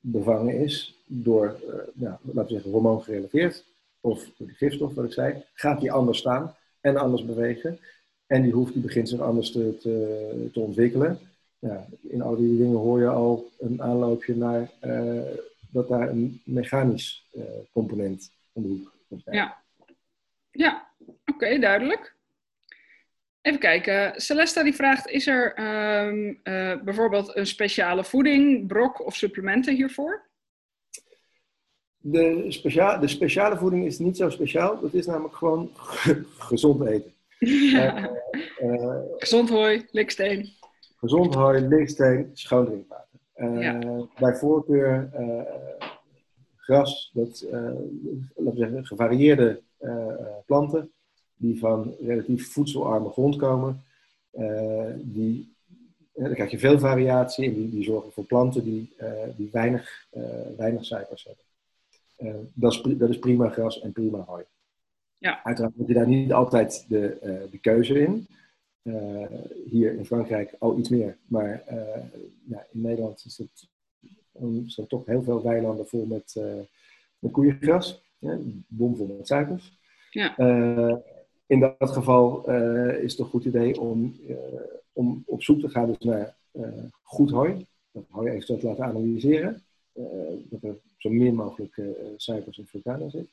bevangen 0.00 0.54
is 0.54 0.98
door, 1.06 1.56
nou, 1.92 2.16
laten 2.22 2.44
we 2.44 2.52
zeggen, 2.52 2.70
hormoon 2.70 3.02
gerelateerd, 3.02 3.64
of 4.00 4.24
door 4.38 4.46
die 4.46 4.56
gifstof, 4.56 4.94
wat 4.94 5.04
ik 5.04 5.12
zei, 5.12 5.44
gaat 5.54 5.80
die 5.80 5.92
anders 5.92 6.18
staan 6.18 6.54
en 6.80 6.96
anders 6.96 7.24
bewegen. 7.24 7.78
En 8.26 8.42
die 8.42 8.52
hoeft 8.52 8.72
die 8.72 8.82
begint 8.82 9.08
zich 9.08 9.20
anders 9.20 9.52
te, 9.52 9.78
te, 9.78 10.48
te 10.52 10.60
ontwikkelen. 10.60 11.18
Ja, 11.58 11.86
in 12.08 12.22
al 12.22 12.36
die 12.36 12.56
dingen 12.58 12.76
hoor 12.76 13.00
je 13.00 13.08
al 13.08 13.50
een 13.58 13.82
aanloopje 13.82 14.36
naar 14.36 14.70
uh, 14.84 15.22
dat 15.70 15.88
daar 15.88 16.08
een 16.08 16.40
mechanisch 16.44 17.26
uh, 17.32 17.42
component 17.72 18.32
om 18.52 18.62
de 18.62 18.68
hoek 18.68 18.92
komt. 19.08 19.22
Ja, 19.24 19.62
ja. 20.50 20.88
oké, 21.26 21.58
duidelijk. 21.58 22.14
Even 23.40 23.60
kijken. 23.60 24.20
Celesta 24.20 24.62
die 24.62 24.74
vraagt, 24.74 25.08
is 25.08 25.26
er 25.26 25.58
um, 26.06 26.28
uh, 26.28 26.82
bijvoorbeeld 26.82 27.36
een 27.36 27.46
speciale 27.46 28.04
voeding, 28.04 28.66
brok 28.66 29.06
of 29.06 29.14
supplementen 29.14 29.74
hiervoor? 29.74 30.24
De, 31.96 32.44
specia 32.48 32.98
de 32.98 33.08
speciale 33.08 33.56
voeding 33.56 33.84
is 33.84 33.98
niet 33.98 34.16
zo 34.16 34.30
speciaal. 34.30 34.80
Dat 34.80 34.94
is 34.94 35.06
namelijk 35.06 35.36
gewoon 35.36 35.70
gezond 36.38 36.86
eten. 36.86 37.15
Ja. 37.38 38.10
Uh, 38.62 38.98
gezond 39.16 39.48
hooi, 39.48 39.86
liksteen. 39.90 40.48
Gezond 40.96 41.34
hooi, 41.34 41.60
liksteen, 41.60 42.30
schoon 42.32 42.64
drinkwater. 42.64 43.18
Uh, 43.36 43.60
ja. 43.60 43.78
Bij 44.18 44.34
voorkeur 44.34 45.10
gras, 46.56 47.10
dat, 47.14 47.46
laten 47.50 48.32
we 48.34 48.52
zeggen, 48.54 48.86
gevarieerde 48.86 49.62
planten 50.46 50.90
die 51.36 51.58
van 51.58 51.94
relatief 52.00 52.52
voedselarme 52.52 53.10
grond 53.10 53.36
komen. 53.36 53.82
die, 54.96 55.54
dan 56.14 56.34
krijg 56.34 56.50
je 56.50 56.58
veel 56.58 56.78
variatie 56.78 57.48
en 57.48 57.54
die, 57.54 57.70
die 57.70 57.84
zorgen 57.84 58.12
voor 58.12 58.24
planten 58.24 58.64
die, 58.64 58.94
die 59.36 59.48
weinig, 59.52 60.06
weinig 60.56 60.84
suikers 60.84 61.24
hebben. 61.24 62.50
dat, 62.54 62.72
is, 62.72 62.82
dat 62.82 63.08
is 63.08 63.18
prima 63.18 63.48
gras 63.48 63.80
en 63.80 63.92
prima 63.92 64.18
hooi. 64.18 64.44
Ja. 65.18 65.44
Uiteraard 65.44 65.76
heb 65.76 65.88
je 65.88 65.94
daar 65.94 66.08
niet 66.08 66.32
altijd 66.32 66.84
de, 66.88 67.18
uh, 67.24 67.50
de 67.50 67.58
keuze 67.58 68.00
in. 68.00 68.26
Uh, 68.82 69.26
hier 69.70 69.92
in 69.92 70.06
Frankrijk 70.06 70.54
al 70.58 70.78
iets 70.78 70.88
meer, 70.88 71.16
maar 71.26 71.62
uh, 71.70 71.78
ja, 72.44 72.66
in 72.72 72.80
Nederland 72.80 73.24
is 73.24 73.38
het, 73.38 73.68
zijn 74.66 74.86
toch 74.86 75.06
heel 75.06 75.22
veel 75.22 75.42
weilanden 75.42 75.86
vol 75.86 76.06
met, 76.06 76.34
met 77.18 77.32
koeiengras, 77.32 78.02
ja, 78.18 78.38
bomvol 78.66 79.14
met 79.16 79.26
suikers. 79.26 79.78
Ja. 80.10 80.36
in 81.46 81.60
dat 81.60 81.90
geval 81.90 82.50
is 83.00 83.10
het 83.10 83.20
een 83.20 83.26
goed 83.26 83.44
idee 83.44 83.80
om, 83.80 84.16
om 84.92 85.22
op 85.26 85.42
zoek 85.42 85.60
te 85.60 85.68
gaan 85.68 85.86
dus 85.86 85.98
naar 85.98 86.36
goed 87.02 87.30
hooi. 87.30 87.66
Dat 87.92 88.04
hooi 88.10 88.30
eventueel 88.30 88.58
te 88.58 88.66
laten 88.66 88.84
analyseren. 88.84 89.62
dat 90.50 90.62
er 90.62 90.76
zo 90.96 91.10
min 91.10 91.34
mogelijk 91.34 91.80
suikers 92.16 92.58
en 92.58 92.66
fructose 92.66 93.10
zit. 93.10 93.28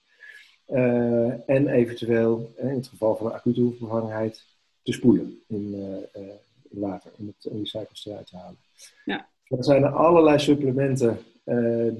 Uh, 0.70 1.50
en 1.50 1.68
eventueel, 1.68 2.52
in 2.58 2.68
het 2.68 2.88
geval 2.88 3.16
van 3.16 3.26
een 3.26 3.34
acute 3.34 3.62
hoefbevangenheid, 3.62 4.44
te 4.84 4.92
spoelen 4.92 5.42
in, 5.48 5.74
uh, 5.76 6.22
in 6.70 6.80
water 6.80 7.12
om, 7.18 7.28
het, 7.28 7.52
om 7.52 7.58
die 7.58 7.66
suikers 7.66 8.06
eruit 8.06 8.28
te 8.28 8.38
halen. 8.38 8.58
Ja. 9.06 9.28
Er 9.48 9.64
zijn 9.64 9.84
er 9.84 9.90
allerlei 9.90 10.40
supplementen 10.40 11.18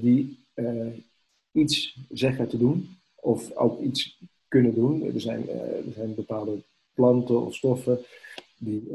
die 0.00 0.38
iets 1.52 1.98
zeggen 2.12 2.48
te 2.48 2.58
doen, 2.58 2.96
of 3.14 3.56
ook 3.56 3.80
iets 3.80 4.18
kunnen 4.48 4.74
doen. 4.74 5.04
Er 5.14 5.20
zijn, 5.20 5.48
er 5.48 5.92
zijn 5.94 6.14
bepaalde 6.14 6.62
planten 6.94 7.46
of 7.46 7.54
stoffen 7.54 7.98
die 8.58 8.88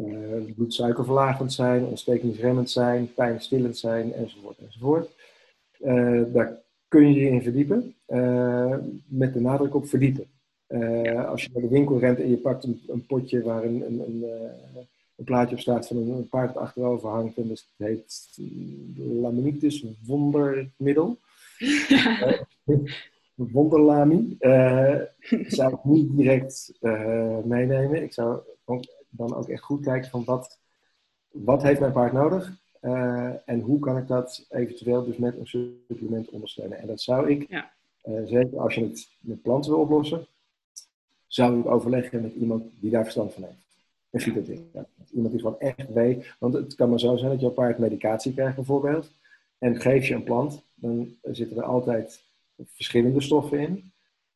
bloedsuikerverlagend 0.55 1.53
zijn, 1.53 1.85
ontstekingsremmend 1.85 2.69
zijn, 2.69 3.13
pijnstillend 3.13 3.77
zijn, 3.77 4.13
enzovoort. 4.13 4.57
enzovoort. 4.57 5.09
daar 6.33 6.61
kun 6.89 7.13
je 7.13 7.19
je 7.19 7.29
in 7.29 7.41
verdiepen, 7.41 7.95
uh, 8.07 8.75
met 9.05 9.33
de 9.33 9.39
nadruk 9.39 9.75
op 9.75 9.87
verdiepen. 9.87 10.25
Uh, 10.67 11.29
als 11.29 11.43
je 11.43 11.49
naar 11.53 11.61
de 11.61 11.69
winkel 11.69 11.99
rent 11.99 12.19
en 12.19 12.29
je 12.29 12.37
pakt 12.37 12.63
een, 12.63 12.81
een 12.87 13.05
potje 13.05 13.41
waar 13.41 13.63
een, 13.63 13.85
een, 13.85 13.99
een, 13.99 14.15
uh, 14.15 14.81
een 15.15 15.25
plaatje 15.25 15.55
op 15.55 15.61
staat 15.61 15.87
van 15.87 15.97
een, 15.97 16.29
paard 16.29 16.57
achterover 16.57 17.09
hangt. 17.09 17.37
En 17.37 17.47
dat 17.47 17.67
heet 17.77 18.39
Laminitis 18.95 19.85
wondermiddel. 20.05 21.17
Ja. 21.87 22.45
Wonderlami. 23.35 24.37
Zou 25.47 25.73
ik 25.73 25.83
niet 25.83 26.17
direct 26.17 26.71
meenemen. 27.43 28.03
Ik 28.03 28.13
zou 28.13 28.41
dan 29.09 29.35
ook 29.35 29.47
echt 29.47 29.63
goed 29.63 29.83
kijken 29.83 30.09
van 30.09 30.23
wat, 30.23 30.59
wat 31.31 31.63
heeft 31.63 31.79
mijn 31.79 31.91
paard 31.91 32.13
nodig 32.13 32.57
en 33.45 33.59
hoe 33.59 33.79
kan 33.79 33.97
ik 33.97 34.07
dat 34.07 34.45
eventueel 34.49 35.05
dus 35.05 35.17
met 35.17 35.37
een 35.37 35.47
supplement 35.47 36.29
ondersteunen. 36.29 36.77
En 36.77 36.87
dat 36.87 37.01
zou 37.01 37.29
ik, 37.29 37.49
ja. 37.49 37.71
uh, 38.03 38.21
zeker 38.25 38.59
als 38.59 38.75
je 38.75 38.81
het 38.81 39.09
met 39.19 39.41
planten 39.41 39.71
wil 39.71 39.79
oplossen, 39.79 40.27
zou 41.27 41.59
ik 41.59 41.65
overleggen 41.65 42.21
met 42.21 42.33
iemand 42.33 42.63
die 42.79 42.91
daar 42.91 43.03
verstand 43.03 43.33
van 43.33 43.43
heeft. 43.43 43.67
Een 44.09 44.19
fytotherapeut. 44.19 45.09
Iemand 45.11 45.31
die 45.31 45.41
gewoon 45.41 45.59
echt 45.59 45.93
weet. 45.93 46.35
Want 46.39 46.53
het 46.53 46.75
kan 46.75 46.89
maar 46.89 46.99
zo 46.99 47.17
zijn 47.17 47.31
dat 47.31 47.39
jouw 47.39 47.49
paard 47.49 47.77
medicatie 47.77 48.33
krijgt 48.33 48.55
bijvoorbeeld. 48.55 49.11
En 49.57 49.81
geef 49.81 50.07
je 50.07 50.13
een 50.13 50.23
plant, 50.23 50.63
dan 50.73 51.15
zitten 51.23 51.57
er 51.57 51.63
altijd 51.63 52.23
verschillende 52.65 53.21
stoffen 53.21 53.59
in. 53.59 53.91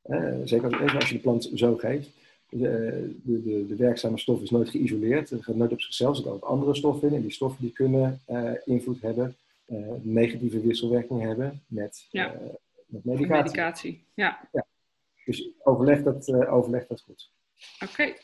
Uh, 0.05 0.35
zeker 0.43 0.95
als 0.95 1.09
je 1.09 1.15
de 1.15 1.21
plant 1.21 1.51
zo 1.53 1.77
geeft 1.77 2.09
de, 2.57 3.15
de, 3.23 3.65
de, 3.67 3.75
werkzame 3.75 4.17
stof 4.17 4.41
is 4.41 4.49
nooit 4.49 4.69
geïsoleerd. 4.69 5.31
Er 5.31 5.43
gaat 5.43 5.55
nooit 5.55 5.71
op 5.71 5.81
zichzelf. 5.81 6.09
Er 6.09 6.15
zitten 6.15 6.33
ook 6.33 6.43
andere 6.43 6.75
stoffen 6.75 7.07
in. 7.07 7.15
En 7.15 7.21
die 7.21 7.31
stoffen 7.31 7.61
die 7.61 7.71
kunnen 7.73 8.21
uh, 8.29 8.51
invloed 8.65 9.01
hebben, 9.01 9.35
uh, 9.67 9.87
negatieve 10.01 10.61
wisselwerking 10.61 11.21
hebben 11.21 11.61
met, 11.67 12.07
ja. 12.11 12.33
uh, 12.33 12.39
met 12.85 13.05
medicatie. 13.05 13.43
medicatie. 13.43 14.03
Ja. 14.13 14.49
ja. 14.51 14.65
Dus 15.25 15.49
overleg 15.63 16.03
dat, 16.03 16.33
overleg 16.33 16.87
dat 16.87 17.01
goed. 17.01 17.31
Oké. 17.79 17.91
Okay. 17.91 18.17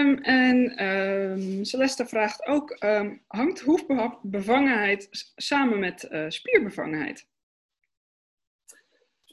Um, 0.00 0.18
en 0.18 0.84
um, 0.86 1.64
Celeste 1.64 2.06
vraagt 2.06 2.46
ook: 2.46 2.76
um, 2.84 3.20
hangt 3.26 3.60
hoefbevangenheid 3.60 5.08
samen 5.36 5.78
met 5.78 6.08
spierbevangenheid? 6.28 7.26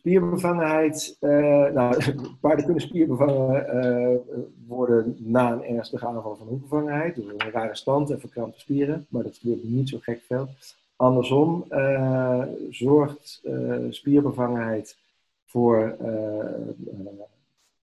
Spierbevangenheid, 0.05 1.17
uh, 1.21 1.71
nou, 1.71 2.13
paarden 2.41 2.65
kunnen 2.65 2.81
spierbevangen 2.81 3.65
uh, 3.75 4.37
worden 4.67 5.15
na 5.19 5.51
een 5.51 5.63
ernstige 5.63 6.07
aanval 6.07 6.35
van 6.35 6.47
hoekbevangenheid, 6.47 7.15
door 7.15 7.31
een 7.37 7.51
rare 7.51 7.75
stand 7.75 8.09
en 8.09 8.19
verkrampte 8.19 8.59
spieren, 8.59 9.05
maar 9.09 9.23
dat 9.23 9.37
gebeurt 9.37 9.63
niet 9.63 9.89
zo 9.89 9.97
gek 10.01 10.21
veel. 10.27 10.47
Andersom 10.95 11.65
uh, 11.69 12.43
zorgt 12.69 13.41
spierbevangenheid 13.89 14.97
voor 15.45 15.97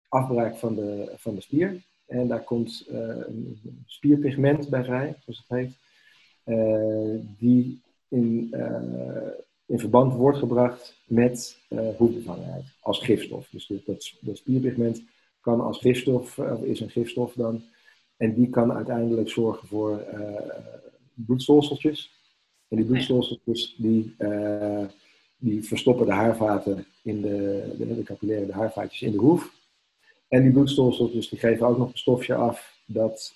afbraak 0.08 0.56
van 0.56 0.76
de, 0.76 1.14
van 1.16 1.36
de 1.36 1.42
spier. 1.42 1.82
En 2.06 2.28
daar 2.28 2.44
komt 2.44 2.86
een 2.88 3.60
spierpigment 3.86 4.70
bij 4.70 4.84
vrij, 4.84 5.16
zoals 5.20 5.46
het 5.48 5.58
heet, 5.58 5.78
die 7.38 7.82
in 8.08 8.54
in 9.72 9.80
verband 9.80 10.14
wordt 10.14 10.38
gebracht 10.38 10.96
met 11.06 11.58
uh, 11.70 11.80
hoefbevangenheid 11.98 12.66
als 12.80 13.00
gifstof. 13.00 13.48
Dus 13.52 13.72
dat, 13.86 14.14
dat 14.20 14.38
spierpigment 14.38 15.04
kan 15.42 15.62
als 15.62 15.80
gifstof, 15.80 16.40
of 16.40 16.62
is 16.62 16.80
een 16.80 16.90
gifstof 16.90 17.34
dan, 17.34 17.64
en 18.18 18.34
die 18.34 18.50
kan 18.50 18.74
uiteindelijk 18.74 19.30
zorgen 19.30 19.68
voor 19.68 20.04
uh, 20.14 20.20
bloedstolseltjes. 21.14 22.12
En 22.68 22.78
die 22.78 22.86
bloedstolseltjes 22.86 23.76
die, 23.78 24.16
uh, 24.20 24.86
die 25.38 25.64
verstoppen 25.64 26.06
de 26.06 26.12
haarvaten 26.12 26.86
in 27.02 27.22
de, 27.22 27.64
de, 27.78 27.96
de 27.96 28.04
capillaire 28.04 28.46
de 28.46 28.54
haarvaatjes 28.54 29.02
in 29.02 29.12
de 29.12 29.18
hoef. 29.18 29.54
En 30.28 30.44
die 30.44 30.52
bloedstolseltjes 30.52 31.30
die 31.30 31.40
geven 31.40 31.68
ook 31.68 31.78
nog 31.78 31.92
een 31.92 31.98
stofje 31.98 32.36
af 32.36 32.78
dat 32.86 33.36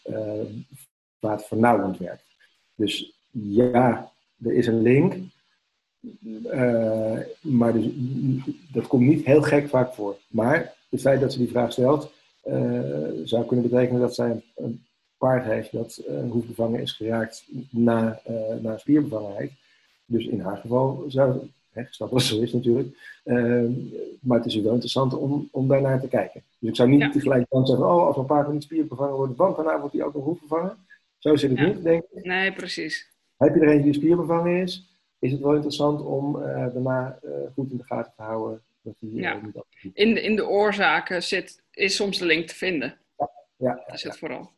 vaatvernauwend 1.19 1.97
werkt. 1.97 2.23
Dus 2.75 3.13
ja, 3.31 4.11
er 4.43 4.53
is 4.53 4.67
een 4.67 4.81
link, 4.81 5.15
uh, 6.45 7.19
maar 7.41 7.73
dus, 7.73 7.85
dat 8.71 8.87
komt 8.87 9.07
niet 9.07 9.25
heel 9.25 9.41
gek 9.41 9.69
vaak 9.69 9.93
voor. 9.93 10.17
Maar 10.27 10.73
het 10.89 11.01
feit 11.01 11.19
dat 11.19 11.33
ze 11.33 11.37
die 11.37 11.49
vraag 11.49 11.71
stelt, 11.71 12.11
uh, 12.47 13.09
zou 13.23 13.45
kunnen 13.45 13.69
betekenen 13.69 14.01
dat 14.01 14.15
zij 14.15 14.41
een, 14.55 14.83
paard 15.17 15.45
heeft 15.45 15.71
dat 15.71 16.03
uh, 16.09 16.31
hoefbevangen 16.31 16.81
is 16.81 16.91
geraakt 16.91 17.45
na, 17.69 18.21
na 18.61 18.77
spierbevangenheid. 18.77 19.51
Dus 20.05 20.25
in 20.25 20.39
haar 20.39 20.57
geval 20.57 21.03
zou 21.07 21.49
snap 21.89 22.09
wat 22.09 22.21
zo 22.21 22.41
is 22.41 22.53
natuurlijk, 22.53 22.97
maar 24.19 24.37
het 24.37 24.45
is 24.45 24.55
wel 24.55 24.71
interessant 24.71 25.13
om, 25.13 25.47
om 25.51 25.67
daarnaar 25.67 26.01
te 26.01 26.07
kijken. 26.07 26.41
Dus 26.59 26.69
ik 26.69 26.75
zou 26.75 26.89
niet 26.89 26.99
ja. 26.99 27.11
tegelijk 27.11 27.45
dan 27.49 27.65
zeggen, 27.65 27.85
oh, 27.85 28.07
als 28.07 28.17
een 28.17 28.25
paard 28.25 28.51
niet 28.51 28.63
spierbevangen 28.63 29.15
wordt, 29.15 29.37
want 29.37 29.55
daarna 29.55 29.79
wordt 29.79 29.93
hij 29.93 30.03
ook 30.03 30.13
nog 30.13 30.23
hoefbevangen. 30.23 30.77
Zo 31.17 31.35
zit 31.35 31.49
het 31.49 31.59
ja. 31.59 31.65
niet, 31.65 31.83
denk 31.83 32.03
ik. 32.11 32.25
Nee, 32.25 32.53
precies. 32.53 33.09
Heb 33.37 33.55
je 33.55 33.61
er 33.61 33.75
een 33.75 33.81
die 33.81 33.93
spierbevangen 33.93 34.61
is, 34.61 34.94
is 35.25 35.31
het 35.31 35.41
wel 35.41 35.53
interessant 35.53 36.01
om 36.01 36.35
uh, 36.35 36.73
daarna 36.73 37.19
uh, 37.23 37.31
goed 37.53 37.71
in 37.71 37.77
de 37.77 37.83
gaten 37.83 38.13
te 38.15 38.21
houden. 38.21 38.63
Dat 38.81 38.93
die, 38.99 39.13
ja. 39.13 39.35
Uh, 39.35 39.61
in, 39.93 40.13
de, 40.13 40.21
in 40.21 40.35
de 40.35 40.47
oorzaken 40.47 41.23
zit, 41.23 41.63
is 41.71 41.95
soms 41.95 42.17
de 42.17 42.25
link 42.25 42.47
te 42.47 42.55
vinden. 42.55 42.97
Ja, 43.17 43.29
ja, 43.55 43.83
dat 43.85 43.95
is 43.95 44.03
het 44.03 44.17
vooral. 44.17 44.53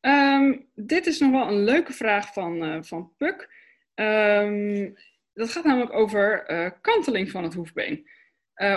Um, 0.00 0.66
dit 0.74 1.06
is 1.06 1.18
nog 1.18 1.30
wel 1.30 1.48
een 1.48 1.64
leuke 1.64 1.92
vraag 1.92 2.32
van, 2.32 2.84
van 2.84 3.12
Puk. 3.16 3.50
Um, 3.94 4.94
dat 5.32 5.50
gaat 5.50 5.64
namelijk 5.64 5.92
over 5.92 6.44
kanteling 6.80 7.30
van 7.30 7.42
het 7.42 7.54
hoefbeen. 7.54 8.08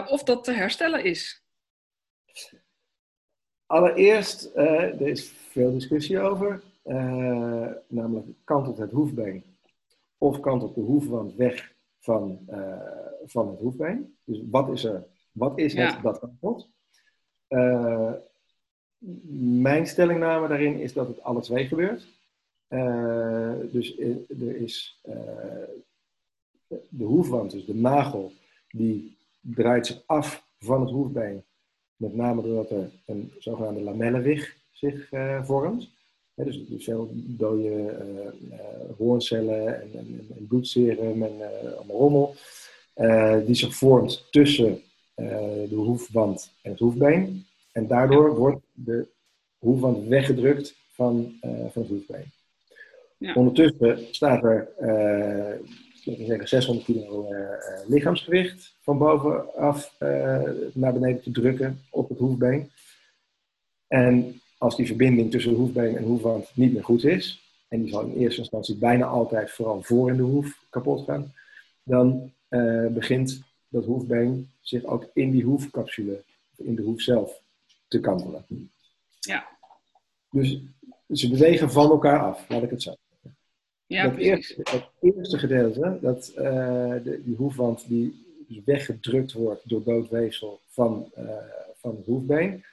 of 0.08 0.24
dat 0.24 0.44
te 0.44 0.52
herstellen 0.52 1.04
is. 1.04 1.44
Allereerst, 3.66 4.52
er 4.56 5.08
is 5.08 5.34
veel 5.50 5.72
discussie 5.72 6.20
over. 6.20 6.64
namelijk 7.88 8.28
kantelt 8.44 8.78
het 8.78 8.92
hoefbeen 8.92 9.49
of 10.20 10.40
kantelt 10.40 10.76
de 10.76 10.82
hoefwand 10.82 11.36
weg 11.36 11.74
van, 12.00 12.40
uh, 12.50 12.82
van 13.26 13.50
het 13.50 13.60
hoefbeen. 13.60 14.16
Dus 14.24 14.42
wat 14.50 14.70
is 14.70 14.84
er? 14.84 15.08
Wat 15.32 15.60
is 15.60 15.74
het 15.74 15.92
ja. 15.94 16.02
dat 16.02 16.20
kantelt? 16.20 16.70
Uh, 17.50 18.14
mijn 19.60 19.88
stellingname 19.88 20.48
daarin 20.48 20.80
is 20.80 20.94
dat 20.94 21.08
het 21.08 21.24
alle 21.24 21.42
twee 21.42 21.68
gebeurt. 21.68 22.08
Uh, 22.70 23.54
dus 23.72 24.00
er 24.00 24.56
is 24.56 25.02
de 26.90 27.04
hoefwand, 27.04 27.52
dus 27.52 27.66
de 27.66 27.76
nagel, 27.76 28.32
die 28.70 29.18
draait 29.40 29.88
zich 29.88 30.04
af 30.06 30.44
van 30.60 30.82
het 30.82 30.90
hoefbeen. 30.90 31.44
Met 31.96 32.16
name 32.16 32.42
doordat 32.42 32.70
er 32.70 32.92
een 33.06 33.32
zogenaamde 33.40 33.82
lamellenwig 33.82 34.56
zich 34.72 35.10
vormt 35.42 35.90
dus, 36.46 36.68
dus 36.68 36.84
veel 36.84 37.10
dode 37.14 37.70
uh, 37.70 38.58
hoorncellen 38.98 39.82
en, 39.82 39.90
en, 39.94 40.28
en, 40.38 40.48
bloedserum 40.48 41.24
en 41.24 41.34
uh, 41.38 41.74
allemaal 41.74 41.98
rommel. 41.98 42.36
die 43.46 43.56
zich 43.56 43.76
vormt 43.76 44.28
tussen 44.32 44.82
de 45.70 45.76
hoefband 45.76 46.52
en 46.62 46.72
het 46.72 46.80
hoefbeen. 46.80 47.46
En 47.72 47.88
daardoor 47.88 48.36
wordt 48.36 48.62
de 48.74 49.08
hoefband 49.58 50.08
weggedrukt 50.08 50.76
van, 50.92 51.34
van 51.42 51.82
het 51.82 51.88
hoefbeen. 51.88 52.32
Ja. 53.20 53.34
Ondertussen 53.34 54.08
staat 54.12 54.44
er 54.44 54.70
uh, 54.82 55.68
zeggen 56.04 56.48
600 56.48 56.86
kilo 56.86 57.34
uh, 57.34 57.40
lichaamsgewicht 57.88 58.76
van 58.82 58.98
bovenaf 58.98 59.96
uh, 60.00 60.42
naar 60.74 60.94
beneden 60.94 61.22
te 61.22 61.32
drukken 61.32 61.82
op 61.90 62.10
het 62.10 62.18
hoefbeen. 62.18 62.72
En 63.88 64.42
als 64.60 64.76
die 64.76 64.86
verbinding 64.86 65.32
tussen 65.32 65.54
hoefbeen 65.54 65.98
en 65.98 66.04
hoefwand 66.04 66.52
niet 66.54 66.74
meer 66.74 66.84
goed 66.84 67.04
is, 67.04 67.42
en 67.68 67.82
die 67.82 67.92
zal 67.92 68.04
in 68.04 68.18
eerste 68.18 68.40
instantie 68.40 68.76
bijna 68.76 69.06
altijd 69.06 69.52
vooral 69.52 69.82
voor 69.82 70.10
in 70.10 70.18
de 70.18 70.24
hoef 70.24 70.66
kapot 70.70 71.04
gaan, 71.04 71.34
dan 71.84 72.32
uh, 72.50 72.88
begint 72.88 73.42
dat 73.68 73.86
hoefbeen 73.86 74.50
zich 74.62 74.84
ook 74.84 75.10
in 75.14 75.32
die 75.32 75.44
hoefcapsule, 75.44 76.24
in 76.56 76.76
de 76.76 76.82
hoef 76.82 77.02
zelf, 77.02 77.42
te 77.88 78.00
kantelen. 78.00 78.46
Ja. 79.20 79.48
Dus 80.32 80.60
ze 81.10 81.30
bewegen 81.30 81.72
van 81.72 81.90
elkaar 81.90 82.20
af, 82.20 82.50
laat 82.50 82.64
ik 82.64 82.70
het 82.70 82.82
zo 82.82 82.96
zeggen. 83.10 83.38
Ja, 83.86 84.08
dat, 84.08 84.18
eerste, 84.18 84.64
dat 84.64 84.90
eerste 85.02 85.38
gedeelte, 85.38 85.98
dat, 86.02 86.32
uh, 86.38 86.44
de, 87.04 87.22
die 87.26 87.36
hoefwand 87.36 87.88
die 87.88 88.26
dus 88.48 88.62
weggedrukt 88.66 89.34
wordt 89.34 89.70
door 89.70 89.84
doodweefsel 89.84 90.60
van, 90.68 91.12
uh, 91.18 91.30
van 91.76 91.96
het 91.96 92.06
hoefbeen, 92.06 92.64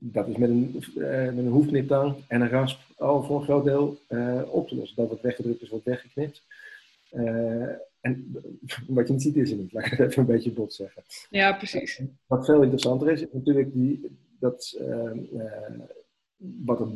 dat 0.00 0.28
is 0.28 0.36
met 0.36 0.50
een, 0.50 0.82
uh, 0.94 1.24
met 1.24 1.38
een 1.38 1.48
hoefkniptang 1.48 2.16
en 2.28 2.40
een 2.40 2.48
rasp 2.48 2.80
al 2.96 3.22
voor 3.22 3.38
een 3.38 3.44
groot 3.44 3.64
deel 3.64 3.98
uh, 4.08 4.42
op 4.52 4.68
te 4.68 4.74
lossen. 4.74 4.96
Dat 4.96 5.08
wat 5.08 5.20
weggedrukt 5.20 5.62
is, 5.62 5.68
wordt 5.68 5.84
weggeknipt. 5.84 6.42
Uh, 7.12 7.68
en 8.00 8.36
wat 8.86 9.06
je 9.06 9.12
niet 9.12 9.22
ziet, 9.22 9.36
is 9.36 9.50
er 9.50 9.56
niet. 9.56 9.72
Laat 9.72 9.84
ik 9.84 9.90
het 9.90 10.00
even 10.00 10.20
een 10.20 10.26
beetje 10.28 10.52
bot 10.52 10.74
zeggen. 10.74 11.02
Ja, 11.30 11.52
precies. 11.52 12.02
wat 12.26 12.44
veel 12.44 12.62
interessanter 12.62 13.10
is, 13.10 13.20
is 13.20 13.32
natuurlijk 13.32 13.72
die, 13.72 14.18
dat, 14.38 14.80
wat 16.64 16.80
er 16.80 16.88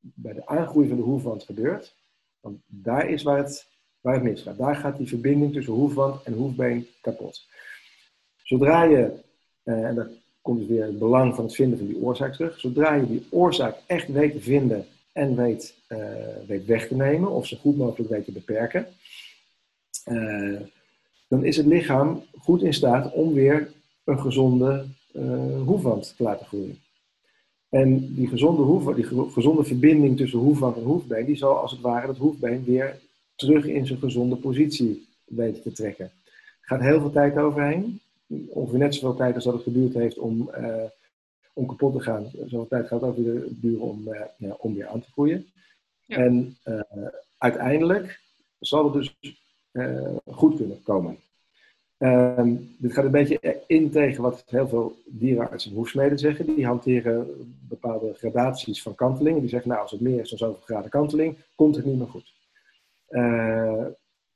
bij 0.00 0.32
de 0.32 0.46
aangroei 0.46 0.88
van 0.88 0.96
de 0.96 1.02
hoefwand 1.02 1.42
gebeurt. 1.42 1.94
Want 2.40 2.58
daar 2.66 3.08
is 3.08 3.22
waar 3.22 3.38
het, 3.38 3.66
waar 4.00 4.14
het 4.14 4.22
misgaat. 4.22 4.58
Daar 4.58 4.76
gaat 4.76 4.96
die 4.96 5.08
verbinding 5.08 5.52
tussen 5.52 5.72
hoefwand 5.72 6.22
en 6.22 6.32
hoefbeen 6.32 6.86
kapot. 7.00 7.46
Zodra 8.42 8.82
je, 8.82 9.22
en 9.62 9.94
dat 9.94 10.23
komt 10.44 10.58
dus 10.58 10.68
weer 10.68 10.84
het 10.84 10.98
belang 10.98 11.34
van 11.34 11.44
het 11.44 11.54
vinden 11.54 11.78
van 11.78 11.86
die 11.86 12.02
oorzaak 12.02 12.34
terug. 12.34 12.60
Zodra 12.60 12.94
je 12.94 13.06
die 13.06 13.26
oorzaak 13.30 13.76
echt 13.86 14.08
weet 14.08 14.32
te 14.32 14.40
vinden 14.40 14.86
en 15.12 15.36
weet, 15.36 15.74
weet 16.46 16.66
weg 16.66 16.88
te 16.88 16.94
nemen, 16.94 17.30
of 17.30 17.46
zo 17.46 17.56
goed 17.56 17.76
mogelijk 17.76 18.10
weet 18.10 18.24
te 18.24 18.32
beperken, 18.32 18.86
dan 21.28 21.44
is 21.44 21.56
het 21.56 21.66
lichaam 21.66 22.22
goed 22.38 22.62
in 22.62 22.74
staat 22.74 23.12
om 23.12 23.32
weer 23.32 23.72
een 24.04 24.20
gezonde 24.20 24.84
hoefwand 25.64 26.14
te 26.16 26.22
laten 26.22 26.46
groeien. 26.46 26.78
En 27.68 28.14
die 28.14 28.28
gezonde, 28.28 28.62
hoef, 28.62 28.94
die 28.94 29.06
gezonde 29.30 29.64
verbinding 29.64 30.16
tussen 30.16 30.38
hoefwand 30.38 30.76
en 30.76 30.82
hoefbeen, 30.82 31.26
die 31.26 31.36
zal 31.36 31.56
als 31.56 31.70
het 31.70 31.80
ware 31.80 32.06
het 32.06 32.18
hoefbeen 32.18 32.64
weer 32.64 33.00
terug 33.34 33.66
in 33.66 33.86
zijn 33.86 33.98
gezonde 33.98 34.36
positie 34.36 35.06
weten 35.24 35.62
te 35.62 35.72
trekken. 35.72 36.04
Er 36.04 36.12
gaat 36.60 36.80
heel 36.80 37.00
veel 37.00 37.10
tijd 37.10 37.36
overheen. 37.36 38.00
Ongeveer 38.48 38.78
net 38.78 38.94
zoveel 38.94 39.16
tijd 39.16 39.34
als 39.34 39.44
dat 39.44 39.54
het 39.54 39.62
geduurd 39.62 39.94
heeft 39.94 40.18
om, 40.18 40.50
uh, 40.58 40.84
om 41.52 41.66
kapot 41.66 41.92
te 41.92 42.00
gaan. 42.00 42.30
Zoveel 42.32 42.68
tijd 42.68 42.86
gaat 42.86 43.00
het 43.00 43.10
ook 43.10 43.16
weer 43.16 43.44
duren 43.48 43.80
om, 43.80 44.08
uh, 44.08 44.20
ja, 44.36 44.56
om 44.58 44.74
weer 44.74 44.86
aan 44.86 45.00
te 45.00 45.10
groeien. 45.10 45.46
Ja. 46.04 46.16
En 46.16 46.56
uh, 46.64 46.80
uiteindelijk 47.38 48.20
zal 48.58 48.84
het 48.84 48.92
dus 48.92 49.16
goed 50.26 50.56
kunnen 50.56 50.82
komen. 50.82 51.18
Um, 51.98 52.74
dit 52.78 52.92
gaat 52.92 53.04
een 53.04 53.10
beetje 53.10 53.62
in 53.66 53.90
tegen 53.90 54.22
wat 54.22 54.44
heel 54.46 54.68
veel 54.68 54.96
dierenartsen 55.06 55.70
en 55.70 55.76
hoefsmeden 55.76 56.18
zeggen. 56.18 56.46
Die 56.46 56.66
hanteren 56.66 57.26
bepaalde 57.68 58.14
gradaties 58.14 58.82
van 58.82 58.94
kanteling. 58.94 59.40
Die 59.40 59.48
zeggen, 59.48 59.68
nou, 59.68 59.82
als 59.82 59.90
het 59.90 60.00
meer 60.00 60.20
is 60.20 60.28
dan 60.28 60.38
zoveel 60.38 60.62
graden 60.64 60.90
kanteling, 60.90 61.36
komt 61.54 61.76
het 61.76 61.84
niet 61.84 61.98
meer 61.98 62.06
goed. 62.06 62.32
Uh, 63.10 63.86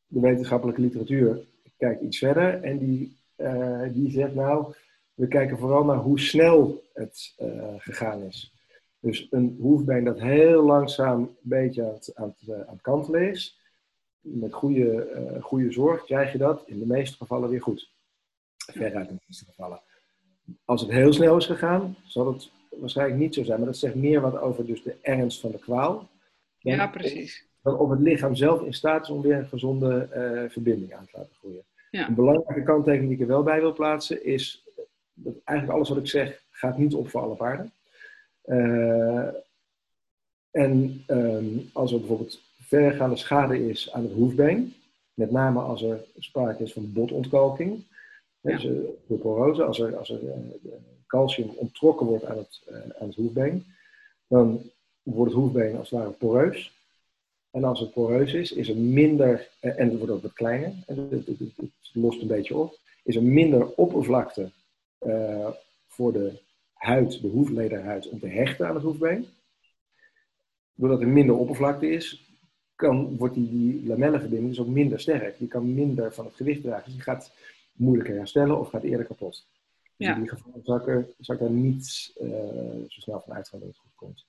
de 0.07 0.21
wetenschappelijke 0.21 0.81
literatuur 0.81 1.41
kijkt 1.77 2.03
iets 2.03 2.19
verder 2.19 2.63
en 2.63 2.79
die, 2.79 3.18
die 3.93 4.11
zegt, 4.11 4.35
nou, 4.35 4.75
we 5.15 5.29
kijken 5.29 5.59
vooral 5.59 5.85
naar 5.85 5.97
hoe 5.97 6.21
snel 6.21 6.85
het 6.93 7.35
uh, 7.39 7.75
gegaan 7.79 8.23
is. 8.23 8.53
Dus 9.01 9.27
een 9.31 9.57
hoefbeen 9.61 10.05
dat 10.05 10.21
heel 10.21 10.63
langzaam 10.63 11.21
een 11.21 11.37
beetje 11.41 11.85
aan 11.85 11.93
het, 11.93 12.13
aan 12.15 12.35
het, 12.39 12.67
aan 12.67 12.73
het 12.75 12.81
kantelen 12.81 13.31
is, 13.31 13.59
met 14.21 14.53
goede, 14.53 15.11
uh, 15.35 15.43
goede 15.43 15.73
zorg 15.73 16.05
krijg 16.05 16.33
je 16.33 16.39
dat 16.39 16.63
in 16.67 16.79
de 16.79 16.87
meeste 16.87 17.17
gevallen 17.17 17.51
weer 17.51 17.63
goed. 17.63 17.91
Veruit 18.57 19.09
in 19.09 19.15
de 19.15 19.23
meeste 19.27 19.45
gevallen. 19.45 19.81
Als 20.65 20.81
het 20.81 20.91
heel 20.91 21.13
snel 21.13 21.37
is 21.37 21.47
gegaan, 21.47 21.97
zal 22.07 22.33
het 22.33 22.51
waarschijnlijk 22.69 23.21
niet 23.21 23.35
zo 23.35 23.45
zijn. 23.45 23.59
Maar 23.59 23.69
dat 23.69 23.77
zegt 23.77 23.95
meer 23.95 24.21
wat 24.21 24.39
over 24.41 24.67
dus 24.67 24.83
de 24.83 24.97
ernst 25.03 25.41
van 25.41 25.51
de 25.51 25.59
kwaal. 25.59 26.09
ja, 26.59 26.87
precies. 26.87 27.47
Dan 27.63 27.79
of 27.79 27.91
het 27.91 28.01
lichaam 28.01 28.35
zelf 28.35 28.63
in 28.63 28.75
staat 28.75 29.03
is 29.03 29.11
om 29.11 29.23
weer 29.23 29.37
een 29.37 29.49
gezonde 29.49 30.09
uh, 30.15 30.51
verbinding 30.51 30.95
aan 30.95 31.07
te 31.07 31.17
laten 31.17 31.35
groeien. 31.35 31.65
Ja. 31.99 32.09
Een 32.09 32.15
belangrijke 32.15 32.63
kanttekening 32.63 33.09
die 33.09 33.17
ik 33.17 33.23
er 33.23 33.29
wel 33.29 33.43
bij 33.43 33.61
wil 33.61 33.73
plaatsen 33.73 34.25
is 34.25 34.65
dat 35.13 35.35
eigenlijk 35.45 35.79
alles 35.79 35.89
wat 35.89 35.99
ik 35.99 36.09
zeg 36.09 36.43
gaat 36.51 36.79
niet 36.79 36.95
op 36.95 37.09
voor 37.09 37.21
alle 37.21 37.35
paarden. 37.35 37.73
Uh, 38.45 39.29
en 40.51 41.05
um, 41.07 41.71
als 41.73 41.93
er 41.93 41.99
bijvoorbeeld 41.99 42.41
vergaande 42.61 43.17
schade 43.17 43.69
is 43.69 43.93
aan 43.93 44.03
het 44.03 44.13
hoefbeen. 44.13 44.75
Met 45.15 45.31
name 45.31 45.61
als 45.61 45.83
er 45.83 46.05
sprake 46.19 46.63
is 46.63 46.73
van 46.73 46.93
botontkalking. 46.93 47.85
Ja. 48.41 48.51
Dus 48.51 48.63
de 49.07 49.15
porose, 49.15 49.65
als 49.65 49.81
er, 49.81 49.97
als 49.97 50.11
er 50.11 50.29
eh, 50.29 50.39
calcium 51.07 51.51
onttrokken 51.55 52.07
wordt 52.07 52.25
aan 52.25 52.37
het, 52.37 52.63
aan 53.01 53.07
het 53.07 53.15
hoefbeen, 53.15 53.67
dan 54.27 54.71
wordt 55.03 55.33
het 55.33 55.41
hoefbeen 55.41 55.77
als 55.77 55.91
het 55.91 55.99
ware 55.99 56.11
poreus. 56.11 56.78
En 57.59 57.65
als 57.65 57.81
het 57.81 57.93
poreus 57.93 58.33
is, 58.33 58.53
is 58.53 58.69
er 58.69 58.77
minder, 58.77 59.49
en 59.61 59.89
het 59.89 59.99
wordt 59.99 60.13
ook 60.13 60.23
wat 60.23 60.33
kleiner, 60.33 60.73
en 60.87 61.09
het, 61.11 61.27
het, 61.27 61.39
het, 61.39 61.71
lost 61.93 62.21
een 62.21 62.27
beetje 62.27 62.57
op, 62.57 62.79
is 63.03 63.17
er 63.17 63.23
minder 63.23 63.75
oppervlakte 63.75 64.51
uh, 65.07 65.49
voor 65.89 66.13
de 66.13 66.41
huid, 66.73 67.21
de 67.23 67.29
hoeflederhuid, 67.29 68.09
om 68.09 68.21
te 68.21 68.27
hechten 68.27 68.69
aan 68.69 68.75
het 68.75 68.85
hoefbeen. 68.85 69.27
Doordat 70.75 71.01
er 71.01 71.09
minder 71.09 71.37
oppervlakte 71.37 71.91
is, 71.91 72.29
kan, 72.75 73.17
wordt 73.17 73.35
die, 73.35 73.51
die 73.51 73.87
lamellenverbinding 73.87 74.51
dus 74.51 74.61
ook 74.61 74.67
minder 74.67 75.01
sterk. 75.01 75.39
Die 75.39 75.49
kan 75.49 75.75
minder 75.75 76.15
van 76.15 76.25
het 76.25 76.35
gewicht 76.35 76.63
dragen. 76.63 76.85
Dus 76.85 76.95
die 76.95 77.03
gaat 77.03 77.33
moeilijker 77.73 78.15
herstellen 78.15 78.59
of 78.59 78.69
gaat 78.69 78.83
eerder 78.83 79.07
kapot. 79.07 79.47
Dus 79.97 80.07
ja. 80.07 80.15
in 80.15 80.21
die 80.21 80.29
gevallen 80.29 80.65
zou 80.65 80.81
ik, 80.81 80.87
er, 80.87 81.09
zou 81.19 81.39
ik 81.39 81.45
daar 81.45 81.55
niet 81.55 82.15
uh, 82.21 82.31
zo 82.89 83.01
snel 83.01 83.23
van 83.27 83.35
uitgaan 83.35 83.59
dat 83.59 83.69
het 83.69 83.79
goed 83.79 83.95
komt. 83.95 84.27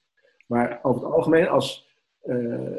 Maar 0.47 0.79
over 0.83 1.03
het 1.03 1.13
algemeen, 1.13 1.47
als, 1.47 1.87
uh, 2.25 2.77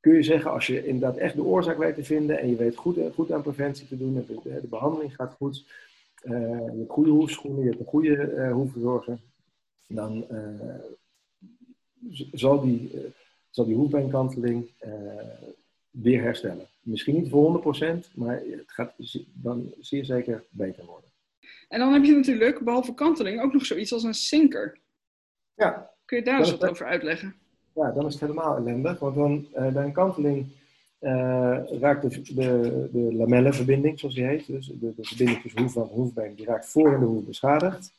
kun 0.00 0.14
je 0.14 0.22
zeggen, 0.22 0.50
als 0.50 0.66
je 0.66 0.86
inderdaad 0.86 1.16
echt 1.16 1.34
de 1.34 1.44
oorzaak 1.44 1.78
weet 1.78 1.94
te 1.94 2.04
vinden 2.04 2.38
en 2.38 2.48
je 2.50 2.56
weet 2.56 2.76
goed, 2.76 2.98
goed 3.14 3.32
aan 3.32 3.42
preventie 3.42 3.88
te 3.88 3.96
doen, 3.96 4.14
de, 4.14 4.24
de, 4.42 4.60
de 4.60 4.66
behandeling 4.66 5.14
gaat 5.14 5.34
goed, 5.34 5.64
uh, 6.24 6.32
je 6.32 6.78
hebt 6.78 6.90
goede 6.90 7.10
hoefschoenen, 7.10 7.62
je 7.62 7.68
hebt 7.68 7.80
een 7.80 7.86
goede 7.86 8.34
uh, 8.36 8.52
hoefverzorger, 8.52 9.18
dan 9.86 10.26
zal 12.32 12.60
die 12.60 12.90
zal 13.58 13.66
die 13.66 13.76
hoefbeenkanteling 13.76 14.70
uh, 14.86 14.92
weer 15.90 16.22
herstellen. 16.22 16.66
Misschien 16.80 17.14
niet 17.14 17.30
voor 17.30 17.76
100%, 17.76 18.14
maar 18.14 18.42
het 18.50 18.70
gaat 18.70 18.94
dan 19.32 19.74
zeer 19.80 20.04
zeker 20.04 20.44
beter 20.50 20.84
worden. 20.84 21.10
En 21.68 21.78
dan 21.78 21.92
heb 21.92 22.04
je 22.04 22.12
natuurlijk, 22.12 22.58
behalve 22.58 22.94
kanteling, 22.94 23.42
ook 23.42 23.52
nog 23.52 23.66
zoiets 23.66 23.92
als 23.92 24.02
een 24.02 24.14
sinker. 24.14 24.78
Ja. 25.54 25.90
Kun 26.04 26.18
je 26.18 26.24
daar 26.24 26.38
eens 26.38 26.50
wat 26.50 26.68
over 26.68 26.86
uitleggen? 26.86 27.34
Ja, 27.78 27.90
dan 27.90 28.06
is 28.06 28.12
het 28.12 28.20
helemaal 28.20 28.56
ellendig, 28.56 28.98
want 28.98 29.14
dan 29.14 29.46
uh, 29.56 29.72
bij 29.72 29.84
een 29.84 29.92
kanteling 29.92 30.46
uh, 31.00 31.58
raakt 31.80 32.02
de, 32.02 32.34
de, 32.34 32.88
de 32.92 33.14
lamellenverbinding, 33.14 33.98
zoals 33.98 34.14
die 34.14 34.24
heet, 34.24 34.46
dus 34.46 34.66
de, 34.66 34.94
de 34.96 35.04
verbinding 35.04 35.40
tussen 35.40 35.62
hoef 35.62 35.76
en 35.76 35.82
hoefbeen, 35.82 36.34
die 36.34 36.46
raakt 36.46 36.66
voor 36.66 36.92
in 36.92 37.00
de 37.00 37.06
hoef 37.06 37.24
beschadigd. 37.24 37.92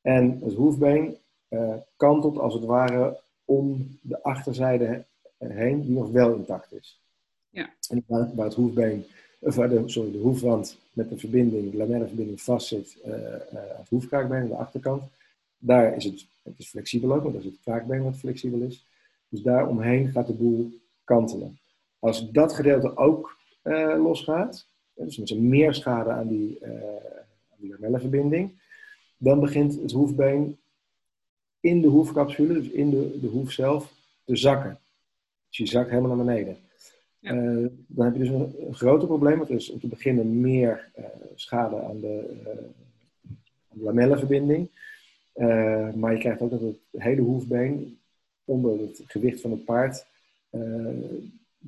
En 0.00 0.40
het 0.44 0.54
hoefbeen 0.54 1.16
uh, 1.48 1.74
kantelt 1.96 2.38
als 2.38 2.54
het 2.54 2.64
ware 2.64 3.18
om 3.44 3.98
de 4.00 4.22
achterzijde 4.22 5.04
heen, 5.38 5.82
die 5.82 5.94
nog 5.94 6.10
wel 6.10 6.34
intact 6.34 6.72
is. 6.72 7.00
Ja. 7.50 7.70
En 7.88 8.04
waar, 8.06 8.34
waar 8.34 8.46
het 8.46 8.54
hoefbeen, 8.54 9.04
of 9.38 9.54
waar 9.54 9.68
de, 9.68 9.82
sorry, 9.86 10.12
de 10.12 10.18
hoefwand 10.18 10.78
met 10.92 11.08
de 11.08 11.18
verbinding, 11.18 11.70
de 11.70 11.76
lamellenverbinding 11.76 12.40
vastzit 12.40 12.96
aan 13.04 13.78
het 13.78 13.88
hoefkraakbeen 13.88 14.40
aan 14.40 14.48
de 14.48 14.54
achterkant, 14.54 15.02
daar 15.58 15.96
is 15.96 16.04
het, 16.04 16.26
het 16.42 16.58
is 16.58 16.68
flexibel 16.68 17.14
ook, 17.14 17.22
want 17.22 17.34
dat 17.34 17.44
is 17.44 17.50
het 17.50 17.60
kraakbeen 17.62 18.02
wat 18.02 18.16
flexibel 18.16 18.60
is. 18.60 18.84
Dus 19.28 19.40
daar 19.42 19.68
omheen 19.68 20.08
gaat 20.08 20.26
de 20.26 20.34
boel 20.34 20.72
kantelen. 21.04 21.58
Als 21.98 22.30
dat 22.30 22.52
gedeelte 22.52 22.96
ook 22.96 23.36
uh, 23.64 24.02
losgaat, 24.02 24.66
dus 24.94 25.16
met 25.16 25.30
een 25.30 25.48
meer 25.48 25.74
schade 25.74 26.10
aan 26.10 26.28
die, 26.28 26.58
aan 26.64 27.56
die 27.56 27.70
lamellenverbinding, 27.70 28.52
dan 29.16 29.40
begint 29.40 29.80
het 29.80 29.92
hoefbeen 29.92 30.58
in 31.60 31.80
de 31.80 31.88
hoefcapsule, 31.88 32.54
dus 32.54 32.68
in 32.68 32.90
de, 32.90 33.20
de 33.20 33.26
hoef 33.26 33.52
zelf, 33.52 33.92
te 34.24 34.36
zakken. 34.36 34.78
Dus 35.48 35.56
je 35.56 35.66
zakt 35.66 35.90
helemaal 35.90 36.16
naar 36.16 36.24
beneden. 36.24 36.56
Ja. 37.18 37.34
Uh, 37.34 37.66
dan 37.86 38.04
heb 38.04 38.14
je 38.14 38.20
dus 38.20 38.28
een, 38.28 38.54
een 38.66 38.74
groter 38.74 39.06
probleem. 39.06 39.40
Het 39.40 39.50
is 39.50 39.70
om 39.70 39.80
te 39.80 39.88
beginnen 39.88 40.40
meer 40.40 40.90
uh, 40.98 41.04
schade 41.34 41.82
aan 41.82 42.00
de, 42.00 42.40
aan 43.70 43.78
de 43.78 43.82
lamellenverbinding. 43.82 44.68
maar 45.94 46.12
je 46.12 46.18
krijgt 46.18 46.40
ook 46.40 46.50
dat 46.50 46.60
het 46.60 46.78
hele 46.90 47.20
hoefbeen 47.20 47.98
onder 48.46 48.80
het 48.80 49.02
gewicht 49.06 49.40
van 49.40 49.50
het 49.50 49.64
paard 49.64 50.06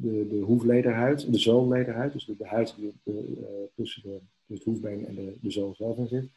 de, 0.00 0.28
de 0.28 0.40
hoeflederhuid, 0.44 1.32
de 1.32 1.38
zoollederhuid, 1.38 2.12
dus 2.12 2.24
de, 2.24 2.46
huid 2.46 2.74
die 2.76 2.92
de, 3.02 3.68
tussen, 3.74 4.28
het 4.46 4.64
hoefbeen 4.64 5.06
en 5.06 5.14
de, 5.14 5.32
de 5.40 5.50
zool 5.50 5.74
zelf 5.74 5.96
in 5.96 6.08
zit, 6.08 6.28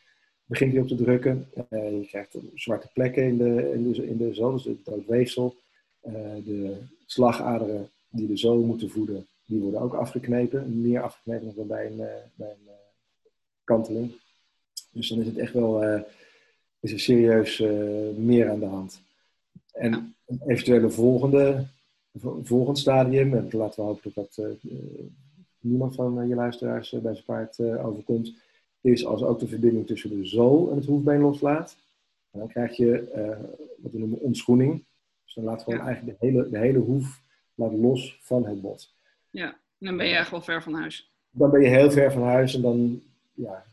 begint 0.45 0.71
hij 0.71 0.81
op 0.81 0.87
te 0.87 0.95
drukken. 0.95 1.47
Uh, 1.69 1.91
je 1.99 2.05
krijgt 2.07 2.37
zwarte 2.55 2.89
plekken 2.93 3.23
in 3.23 3.37
de, 3.37 3.71
in 3.73 3.91
de, 3.91 4.07
in 4.07 4.17
de 4.17 4.33
zool, 4.33 4.51
dus 4.51 4.63
het 4.63 5.07
weefsel. 5.07 5.55
De 6.45 6.77
slagaderen 7.05 7.89
die 8.09 8.27
de 8.27 8.37
zool 8.37 8.61
moeten 8.61 8.89
voeden, 8.89 9.27
die 9.45 9.59
worden 9.59 9.81
ook 9.81 9.93
afgeknepen. 9.93 10.81
Meer 10.81 11.01
afgeknepen 11.01 11.55
dan 11.55 11.67
bij 11.67 11.85
een, 11.85 11.97
bij 12.35 12.49
een 12.49 12.69
kanteling. 13.63 14.11
Dus 14.91 15.09
dan 15.09 15.19
is 15.19 15.25
het 15.25 15.37
echt 15.37 15.53
wel 15.53 16.03
is 16.79 16.91
er 16.91 16.99
serieus 16.99 17.59
meer 18.15 18.49
aan 18.49 18.59
de 18.59 18.65
hand. 18.65 19.01
En 19.71 20.15
een 20.31 20.41
eventuele 20.47 20.89
volgende, 20.89 21.65
volgend 22.43 22.79
stadium, 22.79 23.33
en 23.33 23.49
laten 23.51 23.83
we 23.83 23.89
hopen 23.89 24.11
dat 24.13 24.33
dat 24.35 24.57
niemand 25.59 25.95
van 25.95 26.27
je 26.27 26.35
luisteraars 26.35 26.89
bij 26.89 27.13
zijn 27.13 27.25
paard 27.25 27.59
overkomt, 27.59 28.33
is 28.81 29.05
als 29.05 29.23
ook 29.23 29.39
de 29.39 29.47
verbinding 29.47 29.87
tussen 29.87 30.09
de 30.09 30.25
zool 30.25 30.69
en 30.69 30.75
het 30.75 30.85
hoefbeen 30.85 31.21
loslaat. 31.21 31.75
Dan 32.31 32.47
krijg 32.47 32.77
je 32.77 33.07
wat 33.77 33.91
we 33.91 33.99
noemen 33.99 34.19
ontschoening. 34.19 34.83
Dus 35.25 35.33
dan 35.33 35.43
laat 35.43 35.63
gewoon 35.63 35.79
ja. 35.79 35.85
eigenlijk 35.85 36.19
de 36.19 36.25
hele, 36.25 36.49
de 36.49 36.57
hele 36.57 36.79
hoef 36.79 37.21
laat 37.55 37.73
los 37.73 38.19
van 38.21 38.45
het 38.45 38.61
bot. 38.61 38.93
Ja, 39.29 39.57
dan 39.77 39.97
ben 39.97 40.07
je 40.07 40.15
echt 40.15 40.31
wel 40.31 40.41
ver 40.41 40.63
van 40.63 40.73
huis. 40.73 41.11
Dan 41.31 41.51
ben 41.51 41.61
je 41.61 41.67
heel 41.67 41.91
ver 41.91 42.11
van 42.11 42.23
huis 42.23 42.55
en 42.55 42.61
dan 42.61 43.01
ja, 43.33 43.65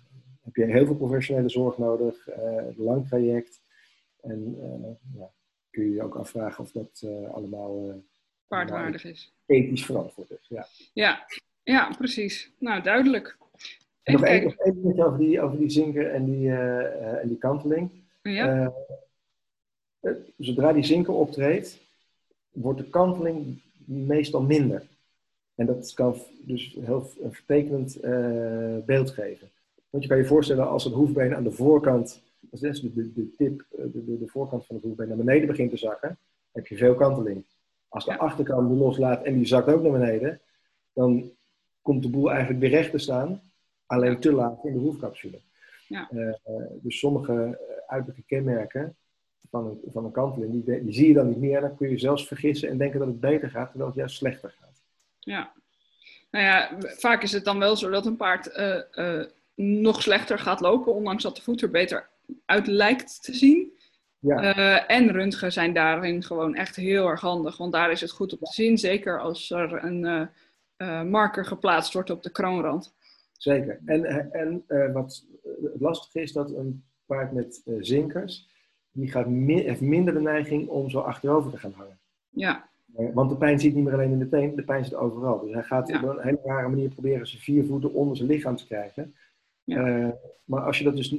heb 0.42 0.56
je 0.56 0.64
heel 0.64 0.86
veel 0.86 0.96
professionele 0.96 1.48
zorg 1.48 1.78
nodig, 1.78 2.28
uh, 2.28 2.34
een 2.36 2.74
lang 2.76 3.08
traject. 3.08 3.60
En 4.20 4.56
uh, 4.58 5.18
ja, 5.20 5.30
kun 5.78 5.86
je 5.86 5.94
je 5.94 6.02
ook 6.02 6.14
afvragen 6.14 6.64
of 6.64 6.70
dat 6.72 7.06
allemaal 7.32 8.02
paardwaardig 8.46 9.04
is. 9.04 9.32
Ethisch 9.46 9.84
verantwoord 9.84 10.30
is. 10.30 10.46
Ja. 10.48 10.66
Ja. 10.92 11.26
ja, 11.62 11.94
precies. 11.98 12.50
Nou, 12.58 12.82
duidelijk. 12.82 13.36
nog 14.04 14.22
één 14.22 14.54
dingetje 14.58 15.04
over 15.04 15.18
die, 15.18 15.40
over 15.40 15.58
die 15.58 15.70
zinker 15.70 16.10
en 16.10 16.24
die, 16.24 16.46
uh, 16.46 17.22
en 17.22 17.28
die 17.28 17.38
kanteling. 17.38 17.90
Ja. 18.22 18.72
Zodra 20.38 20.72
die 20.72 20.84
zinker 20.84 21.14
optreedt, 21.14 21.78
wordt 22.50 22.78
de 22.78 22.88
kanteling 22.90 23.60
meestal 23.84 24.42
minder. 24.42 24.86
En 25.54 25.66
dat 25.66 25.94
kan 25.94 26.14
dus 26.40 26.76
heel 26.80 27.10
een 27.20 27.32
vertekenend 27.32 28.00
beeld 28.86 29.10
geven. 29.10 29.50
Want 29.90 30.02
je 30.02 30.08
kan 30.08 30.18
je 30.18 30.24
voorstellen 30.24 30.68
als 30.68 30.84
het 30.84 30.94
hoefbeen 30.94 31.34
aan 31.34 31.44
de 31.44 31.50
voorkant, 31.50 32.22
als 32.50 32.60
de, 32.60 32.92
de, 32.94 33.12
de 33.12 33.34
tip, 33.36 33.66
de, 33.70 34.04
de, 34.04 34.18
de 34.18 34.26
voorkant 34.28 34.66
van 34.66 34.76
het 34.76 34.84
hoefbeen 34.84 35.08
naar 35.08 35.16
beneden 35.16 35.46
begint 35.46 35.70
te 35.70 35.76
zakken, 35.76 36.18
heb 36.52 36.66
je 36.66 36.76
veel 36.76 36.94
kanteling. 36.94 37.44
Als 37.88 38.04
de 38.04 38.18
achterkant 38.18 38.68
die 38.68 38.78
loslaat 38.78 39.24
en 39.24 39.34
die 39.34 39.46
zakt 39.46 39.68
ook 39.68 39.82
naar 39.82 39.92
beneden, 39.92 40.40
dan 40.92 41.30
komt 41.82 42.02
de 42.02 42.10
boel 42.10 42.30
eigenlijk 42.30 42.60
weer 42.60 42.70
recht 42.70 42.90
te 42.90 42.98
staan, 42.98 43.42
alleen 43.86 44.20
te 44.20 44.32
laat 44.32 44.64
in 44.64 44.72
de 44.72 44.78
hoefcapsule. 44.78 45.40
Ja. 45.88 46.08
Uh, 46.12 46.32
dus 46.72 46.98
sommige 46.98 47.32
eh, 47.32 47.76
uiterlijke 47.86 48.26
kenmerken 48.26 48.96
van 49.50 49.66
een, 49.66 49.80
van 49.92 50.04
een 50.04 50.10
kanteling, 50.10 50.52
die, 50.52 50.84
die, 50.84 50.92
zie 50.92 51.08
je 51.08 51.14
dan 51.14 51.28
niet 51.28 51.38
meer. 51.38 51.56
En 51.56 51.62
dan 51.62 51.76
kun 51.76 51.90
je 51.90 51.98
zelfs 51.98 52.26
vergissen 52.26 52.68
en 52.68 52.78
denken 52.78 52.98
dat 52.98 53.08
het 53.08 53.20
beter 53.20 53.50
gaat, 53.50 53.68
terwijl 53.68 53.90
het 53.90 53.98
juist 53.98 54.16
slechter 54.16 54.54
gaat. 54.60 54.82
Ja, 55.18 55.52
nou 56.30 56.44
ja, 56.44 56.76
vaak 56.80 57.22
is 57.22 57.32
het 57.32 57.44
dan 57.44 57.58
wel 57.58 57.76
zo 57.76 57.90
dat 57.90 58.06
een 58.06 58.16
paard 58.16 58.58
uh, 58.96 59.24
nog 59.54 60.02
slechter 60.02 60.38
gaat 60.38 60.60
lopen, 60.60 60.94
ondanks 60.94 61.22
dat 61.22 61.36
de 61.36 61.42
voet 61.42 61.62
er 61.62 61.70
beter 61.70 62.08
uit 62.44 62.66
lijkt 62.66 63.22
te 63.22 63.34
zien. 63.34 63.76
Ja. 64.18 64.56
Uh, 64.56 64.90
en 64.96 65.12
röntgen 65.12 65.52
zijn 65.52 65.72
daarin 65.72 66.22
gewoon 66.22 66.54
echt 66.54 66.76
heel 66.76 67.08
erg 67.08 67.20
handig, 67.20 67.56
want 67.56 67.72
daar 67.72 67.90
is 67.90 68.00
het 68.00 68.10
goed 68.10 68.32
op 68.32 68.38
te 68.38 68.52
zien, 68.52 68.78
zeker 68.78 69.20
als 69.20 69.50
er 69.50 69.84
een 69.84 70.30
uh, 70.76 71.02
marker 71.02 71.44
geplaatst 71.44 71.92
wordt 71.92 72.10
op 72.10 72.22
de 72.22 72.30
kroonrand. 72.30 72.94
Zeker. 73.32 73.80
En, 73.84 74.32
en 74.32 74.64
wat 74.92 75.26
het 75.62 75.80
lastige 75.80 76.20
is 76.20 76.32
dat 76.32 76.50
een 76.50 76.84
paard 77.06 77.32
met 77.32 77.62
zinkers, 77.78 78.48
die 78.92 79.10
gaat 79.10 79.26
heeft 79.46 79.80
minder 79.80 80.14
de 80.14 80.20
neiging 80.20 80.68
om 80.68 80.90
zo 80.90 81.00
achterover 81.00 81.50
te 81.50 81.58
gaan 81.58 81.72
hangen. 81.76 81.98
Ja. 82.28 82.68
want 83.12 83.30
de 83.30 83.36
pijn 83.36 83.60
zit 83.60 83.74
niet 83.74 83.84
meer 83.84 83.92
alleen 83.92 84.12
in 84.12 84.18
de 84.18 84.28
teen, 84.28 84.56
de 84.56 84.64
pijn 84.64 84.84
zit 84.84 84.94
overal. 84.94 85.40
Dus 85.40 85.52
hij 85.52 85.62
gaat 85.62 85.94
op 85.94 86.02
een 86.02 86.22
hele 86.22 86.40
rare 86.44 86.68
manier 86.68 86.88
proberen 86.88 87.26
zijn 87.26 87.42
vier 87.42 87.64
voeten 87.64 87.92
onder 87.92 88.16
zijn 88.16 88.28
lichaam 88.28 88.56
te 88.56 88.66
krijgen. 88.66 89.14
Ja. 89.64 90.14
maar 90.44 90.62
als 90.62 90.78
je 90.78 90.84
dat 90.84 90.96
dus 90.96 91.14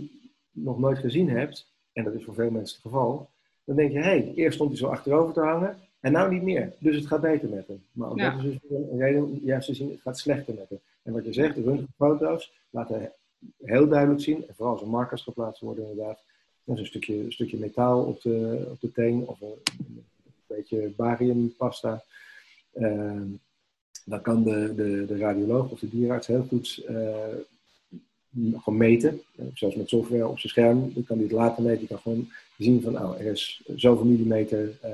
nog 0.52 0.80
nooit 0.80 0.98
gezien 0.98 1.30
hebt, 1.30 1.72
en 1.94 2.04
dat 2.04 2.14
is 2.14 2.24
voor 2.24 2.34
veel 2.34 2.52
mensen 2.52 2.76
het 2.76 2.86
geval, 2.86 3.30
dan 3.64 3.76
denk 3.76 3.92
je, 3.92 3.98
hé, 3.98 4.04
hey, 4.04 4.32
eerst 4.36 4.56
stond 4.56 4.70
hij 4.70 4.80
zo 4.80 4.88
achterover 4.88 5.34
te 5.34 5.40
hangen 5.40 5.78
en 6.00 6.12
nou 6.12 6.34
niet 6.34 6.44
meer. 6.44 6.74
Dus 6.80 6.96
het 6.96 7.08
gaat 7.08 7.22
beter 7.22 7.50
met 7.50 7.68
hem. 7.68 7.84
Maar 7.92 8.10
ook 8.10 8.20
dat 8.20 8.34
is 8.38 8.44
dus 8.44 8.72
een 8.72 9.00
reden 9.00 9.40
juist 9.44 9.68
te 9.68 9.74
zien, 9.74 9.90
het 9.90 10.02
gaat 10.02 10.18
slechter 10.18 10.54
met 10.54 10.70
hem. 10.70 10.80
En 11.04 11.14
wat 11.14 11.26
je 11.26 11.34
zegt, 11.34 11.56
de 11.56 11.62
röntgenfoto's 11.62 12.54
laten 12.70 13.12
heel 13.58 13.88
duidelijk 13.88 14.22
zien, 14.22 14.48
en 14.48 14.56
vooral 14.56 14.74
als 14.74 14.82
er 14.82 14.90
markers 14.90 15.22
geplaatst 15.22 15.62
worden 15.62 15.90
inderdaad, 15.90 16.24
een 16.66 16.86
stukje, 16.86 17.24
een 17.24 17.32
stukje 17.32 17.58
metaal 17.58 18.04
op 18.04 18.22
de, 18.22 18.68
op 18.72 18.82
de 18.82 18.92
teen 18.92 19.28
of 19.28 19.42
een, 19.42 19.56
een 19.78 20.04
beetje 20.48 20.94
bariumpasta. 20.96 22.04
Uh, 22.74 23.22
dan 24.06 24.22
kan 24.22 24.44
de, 24.44 24.76
de, 24.76 25.06
de 25.06 25.18
radioloog 25.18 25.72
of 25.72 25.80
de 25.80 25.90
dierenarts 25.90 26.28
heel 26.28 26.46
goed 26.48 26.86
uh, 26.90 27.26
gewoon 28.34 28.78
meten. 28.78 29.22
Zoals 29.54 29.76
met 29.76 29.90
software 29.90 30.28
op 30.28 30.40
zijn 30.40 30.52
scherm. 30.52 30.94
Dan 30.94 31.04
kan 31.04 31.18
hij 31.18 31.26
het 31.26 31.36
later 31.36 31.64
meten. 31.64 31.82
Je 31.82 31.88
kan 31.88 32.00
gewoon 32.00 32.32
zien 32.58 32.82
van, 32.82 32.94
nou, 32.94 33.18
er 33.18 33.26
is 33.26 33.62
zoveel 33.76 34.06
millimeter 34.06 34.78
uh, 34.86 34.92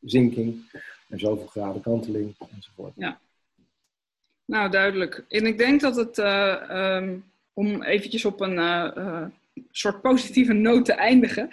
zinking 0.00 0.70
en 1.08 1.18
zoveel 1.18 1.46
graden 1.46 1.82
kanteling 1.82 2.34
enzovoort. 2.56 2.92
Ja. 2.96 3.20
Nou, 4.44 4.70
duidelijk. 4.70 5.24
En 5.28 5.46
ik 5.46 5.58
denk 5.58 5.80
dat 5.80 5.96
het, 5.96 6.18
uh, 6.18 6.96
um, 6.96 7.24
om 7.52 7.82
eventjes 7.82 8.24
op 8.24 8.40
een 8.40 8.54
uh, 8.54 9.24
soort 9.70 10.00
positieve 10.00 10.52
noot 10.52 10.84
te 10.84 10.92
eindigen. 10.92 11.48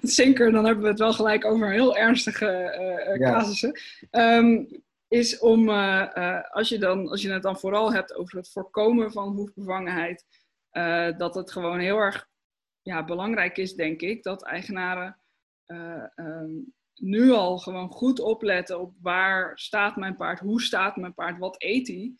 het 0.00 0.12
zinker, 0.20 0.52
dan 0.52 0.64
hebben 0.64 0.82
we 0.82 0.90
het 0.90 0.98
wel 0.98 1.12
gelijk 1.12 1.44
over 1.44 1.70
heel 1.70 1.96
ernstige 1.96 3.18
casussen. 3.18 3.80
Um, 4.10 4.68
is 5.10 5.38
om, 5.38 5.68
uh, 5.68 6.10
uh, 6.14 6.50
als, 6.50 6.68
je 6.68 6.78
dan, 6.78 7.08
als 7.08 7.22
je 7.22 7.32
het 7.32 7.42
dan 7.42 7.58
vooral 7.58 7.92
hebt 7.92 8.14
over 8.14 8.36
het 8.36 8.50
voorkomen 8.50 9.12
van 9.12 9.28
hoefbevangenheid, 9.28 10.24
uh, 10.72 11.18
dat 11.18 11.34
het 11.34 11.52
gewoon 11.52 11.78
heel 11.78 11.96
erg 11.96 12.28
ja, 12.82 13.04
belangrijk 13.04 13.56
is, 13.56 13.74
denk 13.74 14.00
ik, 14.00 14.22
dat 14.22 14.44
eigenaren 14.44 15.18
um, 16.16 16.74
nu 16.94 17.30
al 17.30 17.58
gewoon 17.58 17.90
goed 17.90 18.20
opletten 18.20 18.80
op 18.80 18.94
waar 19.00 19.58
staat 19.58 19.96
mijn 19.96 20.16
paard, 20.16 20.40
hoe 20.40 20.62
staat 20.62 20.96
mijn 20.96 21.14
paard, 21.14 21.38
wat 21.38 21.62
eet 21.62 21.88
hij. 21.88 22.14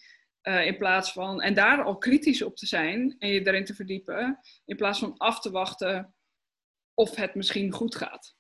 in 0.65 0.77
plaats 0.77 1.13
van, 1.13 1.43
en 1.43 1.55
daar 1.55 1.83
al 1.83 1.99
kritisch 1.99 2.43
op 2.43 2.57
te 2.57 2.67
zijn 2.67 3.17
en 3.19 3.29
je 3.29 3.47
erin 3.47 3.65
te 3.65 3.75
verdiepen, 3.75 4.39
in 4.65 4.77
plaats 4.77 4.99
van 4.99 5.17
af 5.17 5.41
te 5.41 5.51
wachten 5.51 6.15
of 6.95 7.17
het 7.17 7.35
misschien 7.35 7.73
goed 7.73 7.95
gaat. 7.95 8.37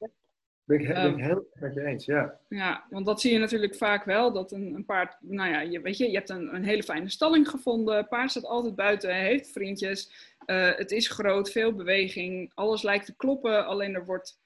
Ben 0.70 0.80
ik, 0.80 0.86
ben 0.86 0.96
ik 0.96 1.18
ehm, 1.18 1.18
heel 1.18 1.48
met 1.54 1.74
je 1.74 1.84
eens, 1.84 2.04
ja. 2.04 2.38
Ja, 2.48 2.86
want 2.90 3.06
dat 3.06 3.20
zie 3.20 3.32
je 3.32 3.38
natuurlijk 3.38 3.74
vaak 3.74 4.04
wel. 4.04 4.32
Dat 4.32 4.52
een, 4.52 4.74
een 4.74 4.84
paard, 4.84 5.16
nou 5.20 5.50
ja, 5.50 5.60
je, 5.60 5.80
weet 5.80 5.96
je, 5.96 6.10
je 6.10 6.16
hebt 6.16 6.28
een, 6.28 6.54
een 6.54 6.64
hele 6.64 6.82
fijne 6.82 7.08
stalling 7.08 7.48
gevonden. 7.48 8.08
Paard 8.08 8.30
staat 8.30 8.44
altijd 8.44 8.74
buiten, 8.74 9.14
heeft 9.14 9.52
vriendjes. 9.52 10.12
Uh, 10.46 10.76
het 10.76 10.90
is 10.90 11.08
groot, 11.08 11.50
veel 11.50 11.74
beweging. 11.74 12.50
Alles 12.54 12.82
lijkt 12.82 13.06
te 13.06 13.16
kloppen, 13.16 13.66
alleen 13.66 13.94
er 13.94 14.04
wordt, 14.04 14.40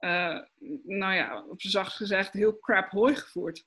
uh, 0.00 0.38
nou 0.82 1.14
ja, 1.14 1.44
op 1.48 1.60
z'n 1.60 1.68
zacht 1.68 1.96
gezegd, 1.96 2.32
heel 2.32 2.58
crap 2.58 2.90
hooi 2.90 3.14
gevoerd. 3.14 3.66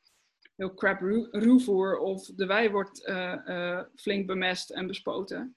Heel 0.56 0.73
crap 0.73 0.99
ruwvoer 1.31 1.98
of 1.98 2.26
de 2.26 2.45
wei 2.45 2.69
wordt 2.69 3.07
uh, 3.07 3.81
flink 3.95 4.27
bemest 4.27 4.69
en 4.69 4.88
bespoten. 4.88 5.56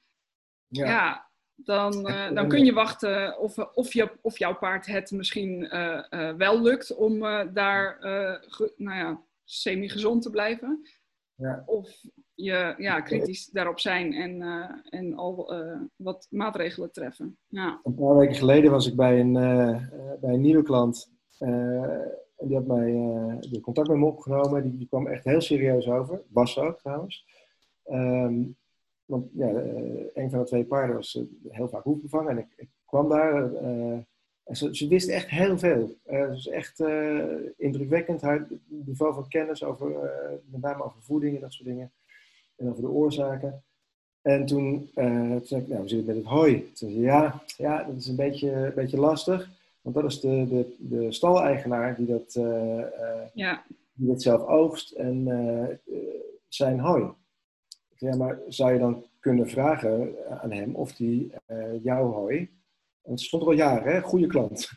Ja, 0.67 0.87
ja 0.87 1.31
dan, 1.57 2.09
uh, 2.09 2.33
dan 2.33 2.49
kun 2.49 2.65
je 2.65 2.73
wachten 2.73 3.39
of, 3.39 3.59
of, 3.59 3.93
je, 3.93 4.11
of 4.21 4.39
jouw 4.39 4.57
paard 4.57 4.87
het 4.87 5.11
misschien 5.11 5.63
uh, 5.75 6.05
uh, 6.11 6.35
wel 6.35 6.63
lukt 6.63 6.95
om 6.95 7.21
daar 7.53 7.99
nou 8.77 8.97
ja, 8.97 9.23
semi-gezond 9.45 10.23
te 10.23 10.31
blijven. 10.31 10.81
Ja. 11.35 11.63
Of 11.67 12.05
je 12.35 12.75
ja, 12.79 13.01
kritisch 13.01 13.47
daarop 13.47 13.81
zijn 13.81 14.13
en, 14.13 14.43
en 14.85 15.15
al 15.15 15.53
wat 15.97 16.27
maatregelen 16.31 16.93
treffen. 16.93 17.39
Ja. 17.47 17.81
Een 17.83 17.95
paar 17.95 18.17
weken 18.17 18.35
geleden 18.35 18.71
was 18.71 18.87
ik 18.87 18.97
bij 18.97 19.21
een, 19.21 19.33
bij 20.21 20.33
een 20.33 20.41
nieuwe 20.41 20.63
klant. 20.63 21.13
en 21.39 22.47
die 22.47 22.57
had 22.57 22.67
mij 22.67 22.93
die 23.41 23.61
contact 23.61 23.89
met 23.89 23.97
me 23.97 24.07
opgenomen. 24.07 24.63
Die, 24.63 24.77
die 24.77 24.89
kwam 24.89 25.07
echt 25.07 25.25
heel 25.25 25.41
serieus 25.41 25.89
over. 25.89 26.23
Bas 26.29 26.59
ook 26.59 26.79
trouwens. 26.79 27.27
Um, 27.85 28.57
want 29.07 29.27
ja, 29.33 29.49
eh, 29.49 30.05
een 30.15 30.31
van 30.31 30.39
de 30.39 30.45
twee 30.45 30.65
paarden 30.65 30.97
was 30.97 31.17
eh, 31.17 31.53
heel 31.53 31.69
vaak 31.69 31.85
hoefbevangen. 31.85 32.31
En 32.31 32.39
ik, 32.39 32.53
ik 32.57 32.69
kwam 32.85 33.09
daar. 33.09 33.53
Uh, 33.53 33.99
en 34.45 34.57
ze, 34.57 34.77
ze 34.77 34.89
wist 34.89 35.09
echt 35.09 35.29
heel 35.29 35.59
veel. 35.59 35.97
Het 36.05 36.37
is 36.37 36.49
echt 36.49 36.83
indrukwekkend, 37.57 38.21
haar 38.21 38.47
niveau 38.67 39.15
van 39.15 39.29
kennis 39.29 39.65
over, 39.65 40.11
met 40.51 40.61
name 40.61 40.85
over 40.85 41.03
voeding 41.03 41.35
en 41.35 41.41
dat 41.41 41.53
soort 41.53 41.69
dingen. 41.69 41.93
En 42.57 42.69
over 42.69 42.83
de 42.83 42.89
oorzaken. 42.89 43.63
En 44.23 44.47
toen, 44.47 44.91
toen 44.95 45.41
zei 45.45 45.61
ik, 45.61 45.69
nou, 45.69 45.83
we 45.83 45.89
zitten 45.89 46.07
met 46.07 46.17
het 46.17 46.25
hooi. 46.25 46.73
Toen 46.73 46.91
zei 46.91 47.01
ja, 47.01 47.43
ja, 47.57 47.83
dat 47.83 47.97
is 47.97 48.07
een 48.07 48.17
beetje, 48.17 48.51
een 48.51 48.75
beetje 48.75 49.01
lastig. 49.01 49.51
Want 49.81 49.95
dat 49.95 50.05
is 50.05 50.21
de, 50.21 50.47
de, 50.49 50.77
de 50.79 51.13
staleigenaar 51.13 51.97
die 51.97 52.07
dat, 52.07 52.33
ja. 53.35 53.65
die 53.93 54.09
dat 54.09 54.23
zelf 54.23 54.47
oogst 54.47 54.93
en 54.93 55.29
zijn 56.49 56.81
hooi. 56.81 57.11
Ja, 57.99 58.17
maar 58.17 58.41
zou 58.49 58.73
je 58.73 58.79
dan 58.79 59.05
kunnen 59.21 59.49
vragen 59.49 60.15
aan 60.41 60.53
hem 60.53 60.75
of 60.75 60.97
hij 60.97 61.31
uh, 61.47 61.83
jouw 61.83 62.13
hooi, 62.13 62.39
en 63.03 63.11
het 63.11 63.21
stond 63.21 63.43
er 63.43 63.49
al 63.49 63.55
jaren, 63.55 63.93
hè, 63.93 64.01
goede 64.01 64.27
klant, 64.27 64.71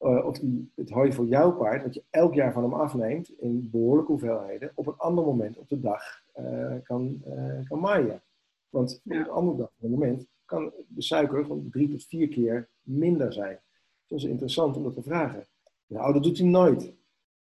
uh, 0.00 0.26
of 0.26 0.40
hij 0.40 0.68
het 0.74 0.90
hooi 0.90 1.12
voor 1.12 1.26
jouw 1.26 1.52
paard, 1.52 1.82
wat 1.82 1.94
je 1.94 2.04
elk 2.10 2.34
jaar 2.34 2.52
van 2.52 2.62
hem 2.62 2.74
afneemt 2.74 3.30
in 3.38 3.68
behoorlijke 3.70 4.10
hoeveelheden, 4.10 4.72
op 4.74 4.86
een 4.86 4.96
ander 4.96 5.24
moment 5.24 5.58
op 5.58 5.68
de 5.68 5.80
dag 5.80 6.22
uh, 6.40 6.74
kan, 6.82 7.22
kan 7.68 7.80
maaien. 7.80 8.22
Want 8.68 9.00
op 9.04 9.12
een 9.12 9.28
ander 9.28 9.56
dag, 9.56 9.66
op 9.66 9.84
een 9.84 9.90
moment, 9.90 10.26
kan 10.44 10.72
de 10.88 11.02
suiker 11.02 11.46
van 11.46 11.68
drie 11.70 11.88
tot 11.88 12.04
vier 12.04 12.28
keer 12.28 12.68
minder 12.82 13.32
zijn. 13.32 13.60
Dat 14.06 14.18
is 14.18 14.24
interessant 14.24 14.76
om 14.76 14.82
dat 14.82 14.94
te 14.94 15.02
vragen. 15.02 15.46
Nou, 15.86 16.12
dat 16.12 16.22
doet 16.22 16.38
hij 16.38 16.46
nooit. 16.46 16.92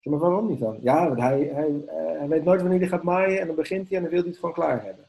Maar 0.03 0.19
waarom 0.19 0.47
niet 0.47 0.61
dan? 0.61 0.79
Ja, 0.83 1.09
want 1.09 1.21
hij, 1.21 1.51
hij, 1.53 1.83
hij 2.19 2.29
weet 2.29 2.45
nooit 2.45 2.61
wanneer 2.61 2.79
hij 2.79 2.89
gaat 2.89 3.03
maaien 3.03 3.41
en 3.41 3.47
dan 3.47 3.57
begint 3.57 3.89
hij 3.89 3.97
en 3.97 4.03
dan 4.03 4.13
wil 4.13 4.21
hij 4.21 4.29
het 4.29 4.39
gewoon 4.39 4.55
klaar 4.55 4.85
hebben. 4.85 5.09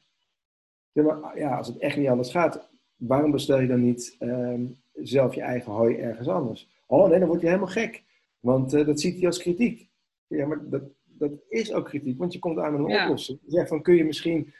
Maar 0.91 1.37
ja, 1.39 1.57
als 1.57 1.67
het 1.67 1.77
echt 1.77 1.97
niet 1.97 2.07
anders 2.07 2.31
gaat, 2.31 2.69
waarom 2.95 3.31
bestel 3.31 3.59
je 3.59 3.67
dan 3.67 3.81
niet 3.81 4.15
ehm, 4.19 4.65
zelf 4.93 5.35
je 5.35 5.41
eigen 5.41 5.71
hooi 5.71 5.95
ergens 5.95 6.27
anders? 6.27 6.83
Oh 6.87 7.09
nee, 7.09 7.19
dan 7.19 7.27
word 7.27 7.41
je 7.41 7.47
helemaal 7.47 7.67
gek. 7.67 8.03
Want 8.39 8.73
uh, 8.73 8.85
dat 8.85 8.99
ziet 8.99 9.17
hij 9.17 9.25
als 9.25 9.39
kritiek. 9.39 9.89
Ja, 10.27 10.47
maar 10.47 10.69
dat, 10.69 10.81
dat 11.03 11.31
is 11.49 11.73
ook 11.73 11.85
kritiek, 11.85 12.17
want 12.17 12.33
je 12.33 12.39
komt 12.39 12.59
aan 12.59 12.71
met 12.71 12.81
een 12.81 12.87
ja. 12.87 13.03
oplossing. 13.03 13.39
Je 13.43 13.51
zegt 13.51 13.67
van, 13.67 13.81
kun 13.81 13.95
je 13.95 14.03
misschien, 14.03 14.53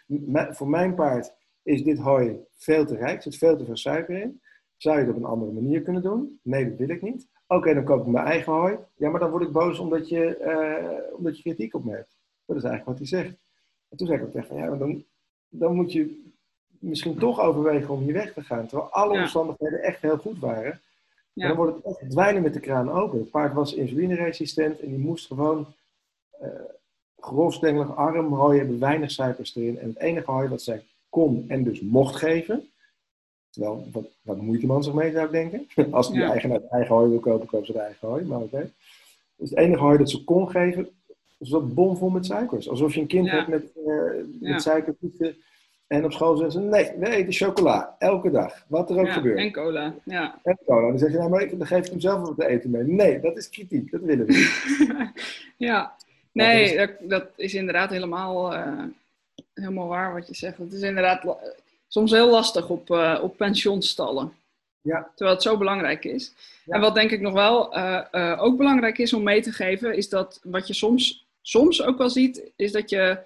voor 0.50 0.70
mijn 0.70 0.96
paard 0.96 1.34
is 1.64 1.84
dit 1.84 1.98
hooi 1.98 2.40
veel 2.52 2.86
te 2.86 2.96
rijk, 2.96 3.22
zit 3.22 3.38
veel 3.38 3.58
te 3.58 3.66
veel 3.66 3.78
suiker 3.78 4.22
in. 4.22 4.42
Zou 4.78 5.00
je 5.00 5.06
het 5.06 5.16
op 5.16 5.18
een 5.18 5.30
andere 5.30 5.52
manier 5.52 5.82
kunnen 5.82 6.02
doen? 6.02 6.40
Nee, 6.44 6.70
dat 6.70 6.78
wil 6.78 6.90
ik 6.90 7.02
niet. 7.02 7.28
Oké, 7.52 7.74
dan 7.74 7.84
koop 7.84 8.02
ik 8.02 8.12
mijn 8.12 8.26
eigen 8.26 8.54
hooi. 8.54 8.78
Ja, 8.96 9.10
maar 9.10 9.20
dan 9.20 9.30
word 9.30 9.44
ik 9.44 9.52
boos 9.52 9.80
omdat 9.80 10.10
je, 10.10 10.38
uh, 10.42 11.18
omdat 11.18 11.38
je 11.38 11.44
kritiek 11.44 11.74
op 11.74 11.84
me 11.84 11.92
hebt. 11.92 12.18
Dat 12.46 12.58
is 12.58 12.64
eigenlijk 12.64 12.86
wat 12.86 13.10
hij 13.10 13.22
zegt. 13.22 13.38
En 13.90 13.98
toen 13.98 14.08
zei 14.08 14.20
ik 14.20 14.26
ook 14.26 14.34
echt 14.34 14.48
van, 14.48 14.58
ja, 14.58 14.76
dan, 14.76 15.04
dan 15.50 15.76
moet 15.76 15.92
je 15.92 16.32
misschien 16.80 17.18
toch 17.18 17.40
overwegen 17.40 17.94
om 17.94 18.02
hier 18.02 18.14
weg 18.14 18.34
te 18.34 18.44
gaan. 18.44 18.68
Terwijl 18.68 18.90
alle 18.90 19.20
omstandigheden 19.20 19.84
echt 19.84 20.02
heel 20.02 20.18
goed 20.18 20.40
waren. 20.40 20.80
Ja. 21.34 21.48
dan 21.48 21.58
wordt 21.58 21.76
het 21.76 21.86
echt 21.86 22.12
dweilen 22.12 22.42
met 22.42 22.54
de 22.54 22.60
kraan 22.60 22.92
open. 22.92 23.20
Het 23.20 23.32
paard 23.32 23.54
was 23.54 23.74
insulineresistent 23.74 24.80
en 24.80 24.88
die 24.88 24.98
moest 24.98 25.28
gewoon 25.28 25.68
uh, 26.42 26.48
grofstengelig, 27.20 27.96
arm 27.96 28.34
hooi 28.34 28.58
hebben, 28.58 28.80
weinig 28.80 29.12
suikers 29.12 29.56
erin. 29.56 29.80
En 29.80 29.88
het 29.88 29.98
enige 29.98 30.32
hooi 30.32 30.48
wat 30.48 30.62
zij 30.62 30.84
kon 31.10 31.46
en 31.48 31.64
dus 31.64 31.82
mocht 31.82 32.16
geven. 32.16 32.71
Terwijl, 33.52 33.88
wat, 33.92 34.06
wat 34.22 34.42
moeite 34.42 34.66
man 34.66 34.84
zich 34.84 34.94
mee 34.94 35.12
zou 35.12 35.26
ik 35.26 35.32
denken. 35.32 35.68
Als 35.94 36.12
die 36.12 36.20
ja. 36.20 36.32
eigenaar 36.32 36.62
eigen 36.70 36.96
hooi 36.96 37.10
wil 37.10 37.20
kopen, 37.20 37.48
koopt 37.48 37.66
ze 37.66 37.80
eigen 37.80 38.08
hooi. 38.08 38.24
Maar 38.24 38.40
oké. 38.40 38.72
Dus 39.36 39.50
het 39.50 39.60
enige 39.60 39.82
hooi 39.82 39.98
dat 39.98 40.10
ze 40.10 40.24
kon 40.24 40.50
geven, 40.50 40.90
was 41.38 41.50
dat 41.50 41.74
bomvol 41.74 42.10
met 42.10 42.26
suikers. 42.26 42.70
Alsof 42.70 42.94
je 42.94 43.02
een 43.02 43.08
kind 43.08 43.30
hebt 43.30 43.48
met, 43.48 43.72
uh, 43.86 44.24
met 44.40 44.62
suikerpieten 44.62 45.36
en 45.92 46.06
op 46.06 46.12
school 46.12 46.36
zeggen 46.36 46.62
ze, 46.62 46.68
nee, 46.68 46.92
we 46.98 47.10
eten 47.10 47.34
chocola. 47.34 47.96
Elke 48.00 48.32
dag. 48.32 48.66
Wat 48.68 48.90
er 48.90 49.00
ook 49.00 49.06
ja, 49.06 49.14
gebeurt. 49.14 49.38
En 49.38 49.52
cola, 49.52 49.94
ja. 50.04 50.40
En 50.44 50.58
cola. 50.66 50.88
Dan 50.88 51.00
zeg 51.00 51.12
je, 51.12 51.18
nou, 51.18 51.30
maar 51.30 51.50
dan 51.50 51.68
geef 51.68 51.86
ik 51.86 51.92
hem 51.92 52.00
zelf 52.00 52.22
wat 52.22 52.36
te 52.38 52.48
eten 52.48 52.70
mee. 52.70 52.84
Nee, 52.84 53.20
dat 53.20 53.38
is 53.38 53.50
kritiek. 53.50 53.92
Dat 53.92 54.02
willen 54.02 54.26
we 54.26 54.34
niet. 54.34 55.12
ja. 55.68 55.96
Nee, 56.32 56.78
dat, 56.78 56.92
dat, 57.00 57.26
is 57.36 57.54
inderdaad 57.54 57.90
helemaal, 57.90 58.54
uh, 58.54 58.84
helemaal 59.54 59.88
waar 59.88 60.14
wat 60.14 60.28
je 60.28 60.36
zegt. 60.36 60.58
Het 60.58 60.74
is 60.74 60.82
inderdaad 60.82 61.24
soms 61.94 62.12
heel 62.12 62.30
lastig 62.30 62.70
op, 62.70 62.90
uh, 62.90 63.20
op 63.22 63.38
pensioenstallen. 63.38 64.34
Ja. 64.82 65.12
Terwijl 65.16 65.36
het 65.36 65.46
zo 65.46 65.58
belangrijk 65.58 66.06
is. 66.06 66.34
En 66.66 66.82
wat 66.82 66.96
denk 66.96 67.12
ik 67.12 67.22
nog 67.22 67.34
wel 67.34 67.78
uh, 67.78 68.38
ook 68.38 68.58
belangrijk 68.58 68.98
is 68.98 69.14
om 69.14 69.24
mee 69.24 69.42
te 69.42 69.52
geven, 69.52 69.96
is 69.96 70.10
dat 70.10 70.40
wat 70.44 70.68
je 70.68 70.74
soms, 70.74 71.26
soms 71.42 71.84
ook 71.84 71.98
wel 71.98 72.10
ziet, 72.10 72.52
is 72.56 72.72
dat 72.72 72.90
je 72.90 73.18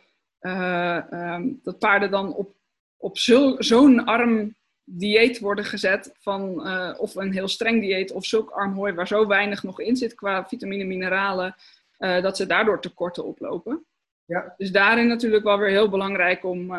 um, 0.42 1.60
dat 1.64 1.80
paarden 1.80 2.12
dan 2.12 2.34
op 2.34 2.54
op 2.98 3.18
zo'n 3.58 4.06
arm 4.06 4.56
dieet 4.84 5.40
worden 5.40 5.66
gezet 5.66 6.14
van 6.20 6.68
of 6.98 7.16
een 7.16 7.34
heel 7.34 7.48
streng 7.48 7.82
dieet 7.82 8.12
of 8.12 8.26
zulk 8.26 8.50
arm 8.50 8.74
hooi 8.74 8.94
waar 8.94 9.08
zo 9.08 9.28
weinig 9.28 9.64
nog 9.64 9.80
in 9.80 9.96
zit 9.96 10.16
qua 10.16 10.48
vitamine, 10.48 10.84
mineralen, 10.84 11.56
dat 11.98 12.38
ze 12.38 12.46
daardoor 12.46 12.82
tekorten 12.82 13.26
oplopen. 13.26 13.86
Ja. 14.26 14.54
Dus 14.58 14.72
daarin 14.72 15.08
natuurlijk 15.08 15.44
wel 15.44 15.58
weer 15.58 15.70
heel 15.70 15.90
belangrijk 15.90 16.44
om, 16.44 16.76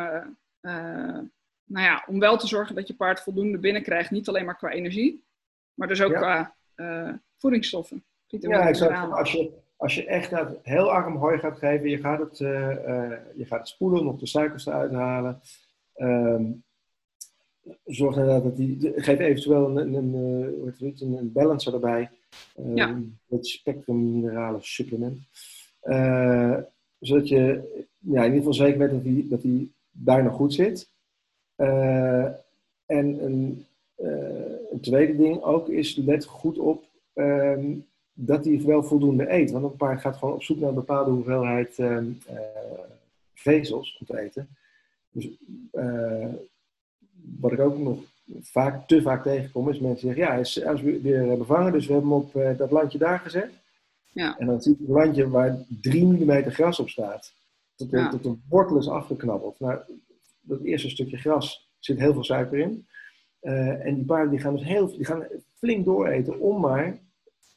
nou 1.66 1.84
ja, 1.84 2.04
om 2.06 2.18
wel 2.18 2.36
te 2.36 2.46
zorgen 2.46 2.74
dat 2.74 2.86
je 2.86 2.94
paard 2.94 3.20
voldoende 3.20 3.58
binnenkrijgt, 3.58 4.10
niet 4.10 4.28
alleen 4.28 4.44
maar 4.44 4.56
qua 4.56 4.70
energie, 4.70 5.24
maar 5.74 5.88
dus 5.88 6.02
ook 6.02 6.12
qua 6.12 6.54
voedingsstoffen. 7.36 8.04
Vitamine, 8.28 8.60
ja, 8.60 8.68
exact. 8.68 9.12
Als 9.12 9.32
je, 9.32 9.52
als 9.76 9.94
je 9.94 10.06
echt 10.06 10.32
heel 10.62 10.90
arm 10.92 11.16
hooi 11.16 11.38
gaat 11.38 11.58
geven, 11.58 11.90
je 11.90 11.98
gaat 11.98 12.18
het, 12.18 12.38
je 13.36 13.44
gaat 13.44 13.58
het 13.58 13.68
spoelen 13.68 14.06
om 14.06 14.18
de 14.18 14.26
suikers 14.26 14.66
eruit 14.66 14.92
halen. 14.92 15.40
Um, 15.96 16.64
zorg 17.84 18.16
inderdaad 18.16 18.42
dat 18.42 18.56
die. 18.56 18.92
Geef 18.96 19.18
eventueel 19.18 19.78
een, 19.78 19.94
een, 19.94 20.14
een, 20.14 20.94
een, 20.98 21.12
een 21.12 21.32
balancer 21.32 21.74
erbij. 21.74 22.10
Uh, 22.56 22.74
ja. 22.74 23.00
Het 23.28 23.46
spectrum 23.46 24.10
mineralen 24.10 24.62
supplement. 24.62 25.18
Zodat 26.98 27.28
je 27.28 27.44
ja, 27.98 28.22
in 28.22 28.34
ieder 28.34 28.36
geval 28.36 28.54
zeker 28.54 28.78
weet 28.78 28.90
dat 28.90 29.04
die, 29.04 29.28
dat 29.28 29.42
die 29.42 29.74
daar 29.90 30.22
nog 30.22 30.34
goed 30.34 30.54
zit. 30.54 30.94
Uh, 31.56 32.24
en 32.86 33.24
een, 33.24 33.66
een, 34.70 34.80
tweede 34.80 35.16
ding 35.16 35.42
ook 35.42 35.68
is, 35.68 35.96
let 35.96 36.24
goed 36.24 36.58
op 36.58 36.84
um, 37.14 37.86
dat 38.12 38.44
hij 38.44 38.62
wel 38.62 38.82
voldoende 38.82 39.32
eet. 39.32 39.50
Want 39.50 39.64
een 39.64 39.76
paard 39.76 40.00
gaat 40.00 40.16
gewoon 40.16 40.34
op 40.34 40.42
zoek 40.42 40.58
naar 40.58 40.68
een 40.68 40.74
bepaalde 40.74 41.10
hoeveelheid 41.10 41.78
um, 41.78 42.18
vezels 43.34 43.96
om 44.00 44.06
te 44.06 44.18
eten. 44.18 44.48
Dus 45.10 45.28
wat 47.40 47.52
ik 47.52 47.60
ook 47.60 47.78
nog 47.78 47.98
vaak, 48.40 48.86
te 48.88 49.02
vaak 49.02 49.22
tegenkom, 49.22 49.68
is 49.68 49.78
mensen 49.78 50.06
zeggen, 50.06 50.24
ja, 50.24 50.30
hij 50.30 50.40
is, 50.40 50.54
hij 50.54 50.74
is 50.74 50.80
weer 50.80 51.36
bevangen, 51.38 51.72
dus 51.72 51.86
we 51.86 51.92
hebben 51.92 52.10
hem 52.10 52.20
op 52.20 52.34
uh, 52.34 52.56
dat 52.56 52.70
landje 52.70 52.98
daar 52.98 53.18
gezet. 53.18 53.50
Ja. 54.12 54.38
En 54.38 54.46
dan 54.46 54.62
zie 54.62 54.76
je 54.78 54.84
een 54.86 54.92
landje 54.92 55.28
waar 55.28 55.64
3 55.80 56.04
mm 56.04 56.50
gras 56.50 56.80
op 56.80 56.88
staat. 56.88 57.34
Tot 57.74 57.90
de, 57.90 57.96
ja. 57.96 58.08
tot 58.08 58.22
de 58.22 58.34
wortel 58.48 58.78
is 58.78 58.88
afgeknabbeld. 58.88 59.60
Nou, 59.60 59.80
dat 60.46 60.60
eerste 60.60 60.90
stukje 60.90 61.16
gras 61.16 61.70
zit 61.78 61.98
heel 61.98 62.12
veel 62.12 62.24
suiker 62.24 62.58
in. 62.58 62.86
Uh, 63.42 63.86
en 63.86 63.94
die 63.94 64.04
paarden 64.04 64.30
die 64.30 64.40
gaan 64.40 64.54
dus 64.56 64.64
heel, 64.64 64.86
die 64.86 65.04
gaan 65.04 65.26
flink 65.54 65.84
dooreten 65.84 66.40
om 66.40 66.60
maar 66.60 66.98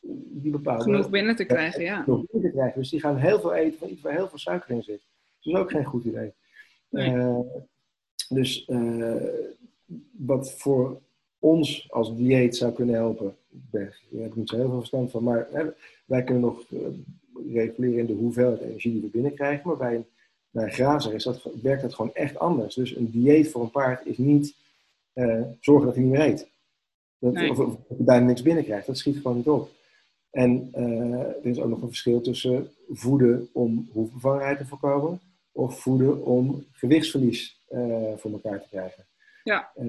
die 0.01 0.51
bepaalde... 0.51 0.83
Genoeg 0.83 1.09
binnen 1.09 1.35
te 1.35 1.45
krijgen, 1.45 1.83
ja. 1.83 2.03
Genoeg 2.03 2.25
binnen 2.31 2.49
te 2.51 2.57
krijgen. 2.57 2.79
Dus 2.79 2.89
die 2.89 2.99
gaan 2.99 3.17
heel 3.17 3.39
veel 3.39 3.53
eten 3.53 3.79
van 3.79 3.89
iets 3.89 4.01
waar 4.01 4.13
heel 4.13 4.27
veel 4.27 4.37
suiker 4.37 4.75
in 4.75 4.83
zit. 4.83 5.01
Dat 5.39 5.53
is 5.53 5.59
ook 5.59 5.71
geen 5.71 5.85
goed 5.85 6.03
idee. 6.03 6.33
Uh, 6.91 7.39
dus 8.29 8.67
uh, 8.67 9.23
wat 10.11 10.53
voor 10.53 11.01
ons 11.39 11.91
als 11.91 12.15
dieet 12.15 12.55
zou 12.55 12.73
kunnen 12.73 12.95
helpen, 12.95 13.35
daar 13.49 13.99
heb 14.11 14.25
ik 14.25 14.35
niet 14.35 14.49
zo 14.49 14.55
heel 14.55 14.69
veel 14.69 14.77
verstand 14.77 15.11
van, 15.11 15.23
maar 15.23 15.47
hè, 15.51 15.65
wij 16.05 16.23
kunnen 16.23 16.43
nog 16.43 16.65
reguleren 17.49 17.99
in 17.99 18.05
de 18.05 18.13
hoeveelheid 18.13 18.61
energie 18.61 18.91
die 18.91 19.01
we 19.01 19.07
binnenkrijgen, 19.07 19.67
maar 19.67 19.77
bij 19.77 19.95
een, 19.95 20.05
bij 20.49 20.63
een 20.63 20.71
grazer 20.71 21.13
is 21.13 21.23
dat, 21.23 21.49
werkt 21.61 21.81
dat 21.81 21.93
gewoon 21.93 22.13
echt 22.13 22.39
anders. 22.39 22.75
Dus 22.75 22.95
een 22.95 23.11
dieet 23.11 23.51
voor 23.51 23.61
een 23.61 23.71
paard 23.71 24.05
is 24.05 24.17
niet 24.17 24.55
zorgen 25.59 25.85
dat 25.85 25.95
hij 25.95 26.03
niet 26.03 26.13
meer 26.13 26.21
eet. 26.21 26.47
Dat, 27.19 27.33
nee. 27.33 27.51
of, 27.51 27.59
of, 27.59 27.75
dat 27.87 27.97
hij 27.97 28.05
bijna 28.05 28.25
niks 28.25 28.41
binnenkrijgt, 28.41 28.87
dat 28.87 28.97
schiet 28.97 29.17
gewoon 29.17 29.37
niet 29.37 29.47
op. 29.47 29.69
En 30.31 30.69
er 30.73 31.45
is 31.45 31.59
ook 31.59 31.69
nog 31.69 31.81
een 31.81 31.87
verschil 31.87 32.21
tussen 32.21 32.71
voeden 32.89 33.49
om 33.51 33.89
hoefbevangenheid 33.91 34.57
te 34.57 34.65
voorkomen 34.65 35.19
of 35.51 35.81
voeden 35.81 36.25
om 36.25 36.65
gewichtsverlies 36.71 37.59
uh, 37.71 38.13
voor 38.17 38.31
elkaar 38.31 38.61
te 38.61 38.67
krijgen. 38.69 39.05
Ja. 39.43 39.71
Uh, 39.77 39.85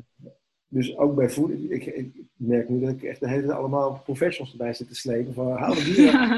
dus 0.68 0.96
ook 0.96 1.14
bij 1.14 1.30
voeden, 1.30 1.72
ik, 1.72 1.86
ik, 1.86 2.14
merk 2.34 2.68
nu 2.68 2.80
dat 2.80 2.90
ik 2.90 3.02
echt 3.02 3.20
de 3.20 3.28
hele 3.28 3.46
tijd 3.46 3.58
allemaal 3.58 4.00
professionals 4.04 4.52
erbij 4.52 4.74
zit 4.74 4.88
te 4.88 4.94
slepen 4.94 5.34
van 5.34 5.52
haal 5.52 5.74
de 5.74 5.84
dieren, 5.84 6.28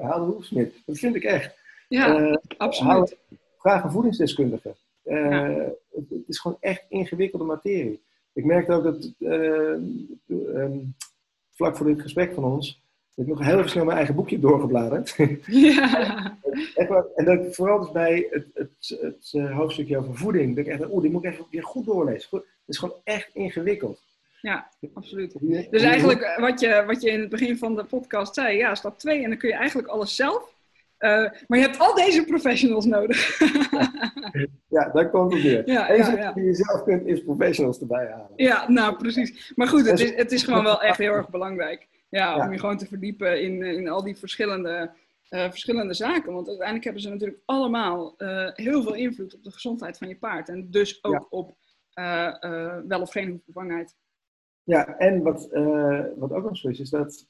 haal 0.08 0.26
de 0.26 0.32
hoefsmid. 0.32 0.74
Dat 0.86 0.98
vind 0.98 1.14
ik 1.14 1.24
echt. 1.24 1.64
Ja, 1.88 2.20
uh, 2.20 2.36
absoluut. 2.56 3.16
vraag 3.58 3.84
een 3.84 3.90
voedingsdeskundige. 3.90 4.74
Ja. 5.02 5.42
Het, 5.90 6.08
het, 6.08 6.24
is 6.26 6.38
gewoon 6.38 6.56
echt 6.60 6.84
ingewikkelde 6.88 7.44
materie. 7.44 8.02
Ik 8.32 8.44
merkte 8.44 8.72
ook 8.72 8.84
dat 8.84 9.12
um, 9.18 10.94
vlak 11.52 11.76
voor 11.76 11.86
dit 11.86 12.00
gesprek 12.00 12.34
van 12.34 12.44
ons 12.44 12.84
ik 13.16 13.26
heb 13.26 13.36
nog 13.36 13.46
heel 13.46 13.68
snel 13.68 13.84
mijn 13.84 13.96
eigen 13.96 14.14
boekje 14.14 14.38
doorgebladerd. 14.38 15.16
Ja. 15.46 16.38
en 17.14 17.24
dat 17.24 17.54
vooral 17.54 17.80
dus 17.80 17.90
bij 17.90 18.26
het, 18.30 18.46
het, 18.54 18.98
het, 19.00 19.50
hoofdstukje 19.52 19.98
over 19.98 20.16
voeding. 20.16 20.56
Dat 20.56 20.66
ik 20.66 20.72
echt, 20.72 20.90
oeh, 20.90 21.02
die 21.02 21.10
moet 21.10 21.24
ik 21.24 21.32
even 21.32 21.46
weer 21.50 21.62
goed 21.62 21.86
doorlezen. 21.86 22.28
Het 22.30 22.44
is 22.66 22.78
gewoon 22.78 22.94
echt 23.04 23.30
ingewikkeld. 23.32 24.02
Ja, 24.40 24.70
absoluut. 24.94 25.36
Dus 25.70 25.82
eigenlijk 25.82 26.20
eh, 26.20 26.38
wat 26.38 26.60
je, 26.60 26.84
wat 26.86 27.02
je 27.02 27.10
in 27.10 27.20
het 27.20 27.28
begin 27.28 27.58
van 27.58 27.76
de 27.76 27.84
podcast 27.84 28.34
zei, 28.34 28.56
ja, 28.56 28.74
stap 28.74 28.98
2. 28.98 29.22
En 29.22 29.28
dan 29.28 29.38
kun 29.38 29.48
je 29.48 29.54
eigenlijk 29.54 29.88
alles 29.88 30.16
zelf. 30.16 30.55
Uh, 30.98 31.10
maar 31.46 31.58
je 31.58 31.64
hebt 31.64 31.78
al 31.78 31.94
deze 31.94 32.24
professionals 32.24 32.84
nodig. 32.84 33.38
ja, 34.76 34.90
daar 34.92 35.10
komt 35.10 35.32
het 35.32 35.42
weer. 35.42 35.70
Ja, 35.70 35.92
ja, 35.92 36.16
ja. 36.16 36.32
die 36.32 36.44
je 36.44 36.54
zelf 36.54 36.82
kunt, 36.84 37.06
is 37.06 37.24
professionals 37.24 37.80
erbij 37.80 38.06
halen. 38.06 38.30
Ja, 38.36 38.70
nou 38.70 38.96
precies. 38.96 39.52
Maar 39.56 39.68
goed, 39.68 39.86
het 39.90 40.00
is, 40.00 40.14
het 40.14 40.32
is 40.32 40.42
gewoon 40.42 40.64
wel 40.64 40.82
echt 40.82 40.98
heel 40.98 41.12
erg 41.12 41.30
belangrijk. 41.30 41.88
Ja, 42.08 42.44
om 42.46 42.52
je 42.52 42.58
gewoon 42.58 42.76
te 42.76 42.86
verdiepen 42.86 43.42
in, 43.42 43.62
eh, 43.62 43.72
in 43.72 43.88
al 43.88 44.02
die 44.02 44.16
verschillende, 44.16 44.90
uh, 45.30 45.50
verschillende 45.50 45.94
zaken. 45.94 46.32
Want 46.32 46.46
uiteindelijk 46.46 46.84
hebben 46.84 47.02
ze 47.02 47.08
natuurlijk 47.08 47.42
allemaal 47.44 48.14
uh, 48.18 48.48
heel 48.52 48.82
veel 48.82 48.94
invloed 48.94 49.34
op 49.34 49.42
de 49.42 49.50
gezondheid 49.50 49.98
van 49.98 50.08
je 50.08 50.16
paard. 50.16 50.48
En 50.48 50.70
dus 50.70 51.04
ook 51.04 51.26
op 51.30 51.56
wel 52.86 53.00
of 53.00 53.10
geen 53.10 53.30
hoefbevangenheid. 53.30 53.94
Ja, 54.62 54.98
en 54.98 55.22
wat, 55.22 55.48
wat 56.16 56.32
ook 56.32 56.42
nog 56.42 56.56
zo 56.56 56.68
is, 56.68 56.80
is 56.80 56.90
dat 56.90 57.26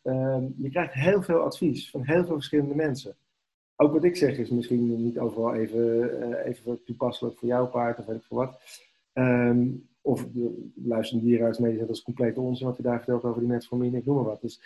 je 0.56 0.68
krijgt 0.70 0.92
heel 0.92 1.22
veel 1.22 1.40
advies 1.40 1.90
van 1.90 2.02
heel 2.04 2.24
veel 2.24 2.34
verschillende 2.34 2.74
mensen. 2.74 3.16
Ook 3.76 3.92
wat 3.92 4.04
ik 4.04 4.16
zeg 4.16 4.38
is 4.38 4.50
misschien 4.50 5.04
niet 5.04 5.18
overal 5.18 5.54
even, 5.54 6.44
even 6.44 6.84
toepasselijk 6.84 7.38
voor 7.38 7.48
jouw 7.48 7.66
paard 7.66 7.98
of 7.98 8.06
weet 8.06 8.16
ik 8.16 8.22
veel 8.22 8.36
wat. 8.36 8.60
Um, 9.14 9.88
of 10.00 10.26
de 10.32 10.70
luisterende 10.74 11.28
dierenarts 11.28 11.58
mee 11.58 11.78
dat 11.78 11.88
is 11.88 12.02
complete 12.02 12.40
onzin 12.40 12.66
wat 12.66 12.76
hij 12.76 12.90
daar 12.90 12.98
vertelt 12.98 13.24
over 13.24 13.40
die 13.40 13.50
metformine, 13.50 13.98
ik 13.98 14.06
noem 14.06 14.16
maar 14.16 14.24
wat. 14.24 14.40
Dus, 14.40 14.60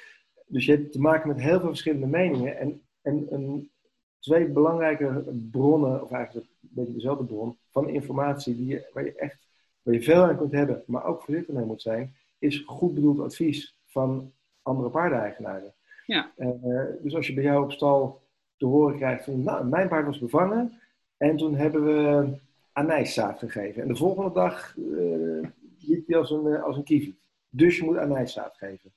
dus 0.46 0.64
je 0.64 0.72
hebt 0.72 0.92
te 0.92 1.00
maken 1.00 1.28
met 1.28 1.40
heel 1.40 1.60
veel 1.60 1.68
verschillende 1.68 2.06
meningen. 2.06 2.58
En, 2.58 2.80
en 3.02 3.70
twee 4.18 4.46
belangrijke 4.46 5.24
bronnen, 5.50 6.02
of 6.02 6.10
eigenlijk 6.10 6.46
een 6.62 6.68
beetje 6.70 6.92
dezelfde 6.92 7.24
bron, 7.24 7.56
van 7.70 7.88
informatie 7.88 8.56
die 8.56 8.66
je, 8.66 8.90
waar 8.92 9.04
je 9.04 9.14
echt 9.14 9.48
waar 9.82 9.94
je 9.94 10.02
veel 10.02 10.22
aan 10.22 10.36
kunt 10.36 10.52
hebben, 10.52 10.82
maar 10.86 11.04
ook 11.04 11.22
voorzichtig 11.22 11.54
mee 11.54 11.64
moet 11.64 11.82
zijn, 11.82 12.14
is 12.38 12.62
goed 12.66 12.94
bedoeld 12.94 13.20
advies 13.20 13.76
van 13.86 14.32
andere 14.62 14.90
paardeneigenaren. 14.90 15.74
Ja. 16.06 16.32
Uh, 16.38 16.82
dus 17.02 17.14
als 17.14 17.26
je 17.26 17.34
bij 17.34 17.44
jou 17.44 17.64
op 17.64 17.72
stal 17.72 18.19
te 18.60 18.66
horen 18.66 18.96
krijgt 18.96 19.24
van, 19.24 19.42
nou, 19.42 19.64
mijn 19.64 19.88
paard 19.88 20.06
was 20.06 20.18
bevangen 20.18 20.80
en 21.16 21.36
toen 21.36 21.54
hebben 21.54 21.84
we 21.84 22.28
anijszaad 22.72 23.38
gegeven. 23.38 23.82
En 23.82 23.88
de 23.88 23.96
volgende 23.96 24.32
dag 24.32 24.76
uh, 24.76 25.46
liep 25.78 26.06
hij 26.06 26.16
als 26.16 26.30
een, 26.30 26.46
uh, 26.46 26.62
als 26.62 26.76
een 26.76 26.84
kiwi. 26.84 27.18
Dus 27.48 27.76
je 27.76 27.84
moet 27.84 27.96
anijszaad 27.96 28.56
geven. 28.56 28.92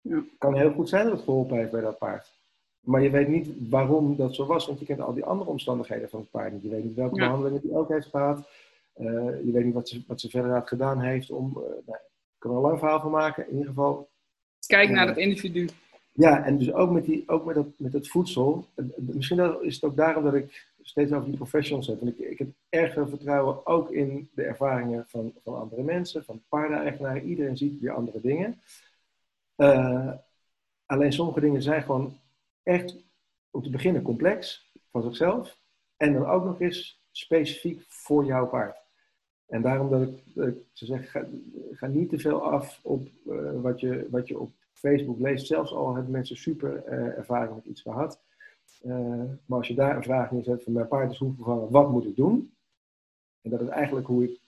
Ja. 0.00 0.22
Kan 0.38 0.54
heel 0.54 0.72
goed 0.72 0.88
zijn 0.88 1.04
dat 1.04 1.12
het 1.12 1.24
geholpen 1.24 1.56
heeft 1.56 1.70
bij 1.70 1.80
dat 1.80 1.98
paard. 1.98 2.32
Maar 2.80 3.02
je 3.02 3.10
weet 3.10 3.28
niet 3.28 3.48
waarom 3.68 4.16
dat 4.16 4.34
zo 4.34 4.46
was, 4.46 4.66
want 4.66 4.78
je 4.78 4.84
kent 4.84 5.00
al 5.00 5.14
die 5.14 5.24
andere 5.24 5.50
omstandigheden 5.50 6.08
van 6.08 6.20
het 6.20 6.30
paard 6.30 6.52
niet. 6.52 6.62
Je 6.62 6.68
weet 6.68 6.84
niet 6.84 6.94
welke 6.94 7.16
ja. 7.16 7.22
behandelingen 7.22 7.62
die 7.62 7.76
ook 7.76 7.88
heeft 7.88 8.06
gehad. 8.06 8.48
je 9.44 9.50
weet 9.52 9.64
niet 9.64 9.74
wat 9.74 9.88
ze, 9.88 10.02
wat 10.06 10.20
ze 10.20 10.28
verder 10.28 10.62
gedaan 10.64 11.00
heeft 11.00 11.30
om... 11.30 11.52
nou, 11.52 11.98
ik 11.98 12.38
kan 12.38 12.50
er 12.50 12.56
een 12.56 12.62
lang 12.62 12.78
verhaal 12.78 13.00
van 13.00 13.10
maken. 13.10 13.46
In 13.46 13.52
ieder 13.52 13.68
geval... 13.68 14.08
Kijk 14.66 14.90
naar 14.90 15.06
het 15.06 15.16
individu. 15.16 15.68
Ja, 16.12 16.44
en 16.44 16.58
dus 16.58 16.72
ook 16.72 16.90
met, 16.90 17.04
die, 17.04 17.28
ook 17.28 17.44
met, 17.44 17.54
dat, 17.54 17.66
met 17.76 17.92
het 17.92 18.08
voedsel. 18.08 18.66
Misschien 18.96 19.62
is 19.62 19.74
het 19.74 19.84
ook 19.84 19.96
daarom 19.96 20.24
dat 20.24 20.34
ik 20.34 20.66
steeds 20.82 21.12
over 21.12 21.28
die 21.28 21.36
professionals 21.36 21.86
heb. 21.86 22.00
En 22.00 22.08
ik, 22.08 22.18
ik 22.18 22.38
heb 22.38 22.48
erg 22.68 22.92
veel 22.92 23.08
vertrouwen 23.08 23.66
ook 23.66 23.90
in 23.90 24.30
de 24.34 24.42
ervaringen 24.42 25.04
van, 25.08 25.32
van 25.42 25.60
andere 25.60 25.82
mensen, 25.82 26.24
van 26.24 26.42
paardeneigenaren. 26.48 27.24
Iedereen 27.24 27.56
ziet 27.56 27.80
weer 27.80 27.92
andere 27.92 28.20
dingen. 28.20 28.60
Uh, 29.56 30.12
alleen 30.86 31.12
sommige 31.12 31.40
dingen 31.40 31.62
zijn 31.62 31.82
gewoon 31.82 32.18
echt 32.62 32.96
om 33.50 33.62
te 33.62 33.70
beginnen 33.70 34.02
complex 34.02 34.70
van 34.90 35.02
zichzelf. 35.02 35.58
En 35.96 36.12
dan 36.12 36.26
ook 36.26 36.44
nog 36.44 36.60
eens 36.60 37.02
specifiek 37.10 37.84
voor 37.88 38.24
jouw 38.24 38.46
paard. 38.46 38.76
En 39.46 39.62
daarom 39.62 39.90
dat 39.90 40.02
ik, 40.02 40.34
dat 40.34 40.54
zeg, 40.72 41.10
ga, 41.72 41.86
niet 41.86 42.08
te 42.08 42.18
veel 42.18 42.42
af 42.50 42.80
op 42.82 43.08
uh, 43.26 43.60
wat, 43.60 43.80
je, 43.80 44.06
wat 44.10 44.28
je 44.28 44.38
op 44.38 44.50
Facebook 44.82 45.18
leest. 45.18 45.46
Zelfs 45.46 45.72
al 45.72 45.94
hebben 45.94 46.12
mensen 46.12 46.36
super 46.36 46.84
uh, 46.86 47.18
ervaring 47.18 47.54
met 47.54 47.64
iets 47.64 47.82
gehad. 47.82 48.20
Uh, 48.84 49.22
maar 49.46 49.58
als 49.58 49.68
je 49.68 49.74
daar 49.74 49.96
een 49.96 50.02
vraag 50.02 50.30
neerzet 50.30 50.62
van 50.62 50.72
mijn 50.72 50.88
paard 50.88 51.10
is 51.10 51.18
hoe 51.18 51.34
vervangen, 51.34 51.70
wat 51.70 51.90
moet 51.90 52.04
ik 52.04 52.16
doen? 52.16 52.54
En 53.42 53.50
dat 53.50 53.60
is 53.60 53.68
eigenlijk 53.68 54.06
hoe 54.06 54.24
ik, 54.24 54.40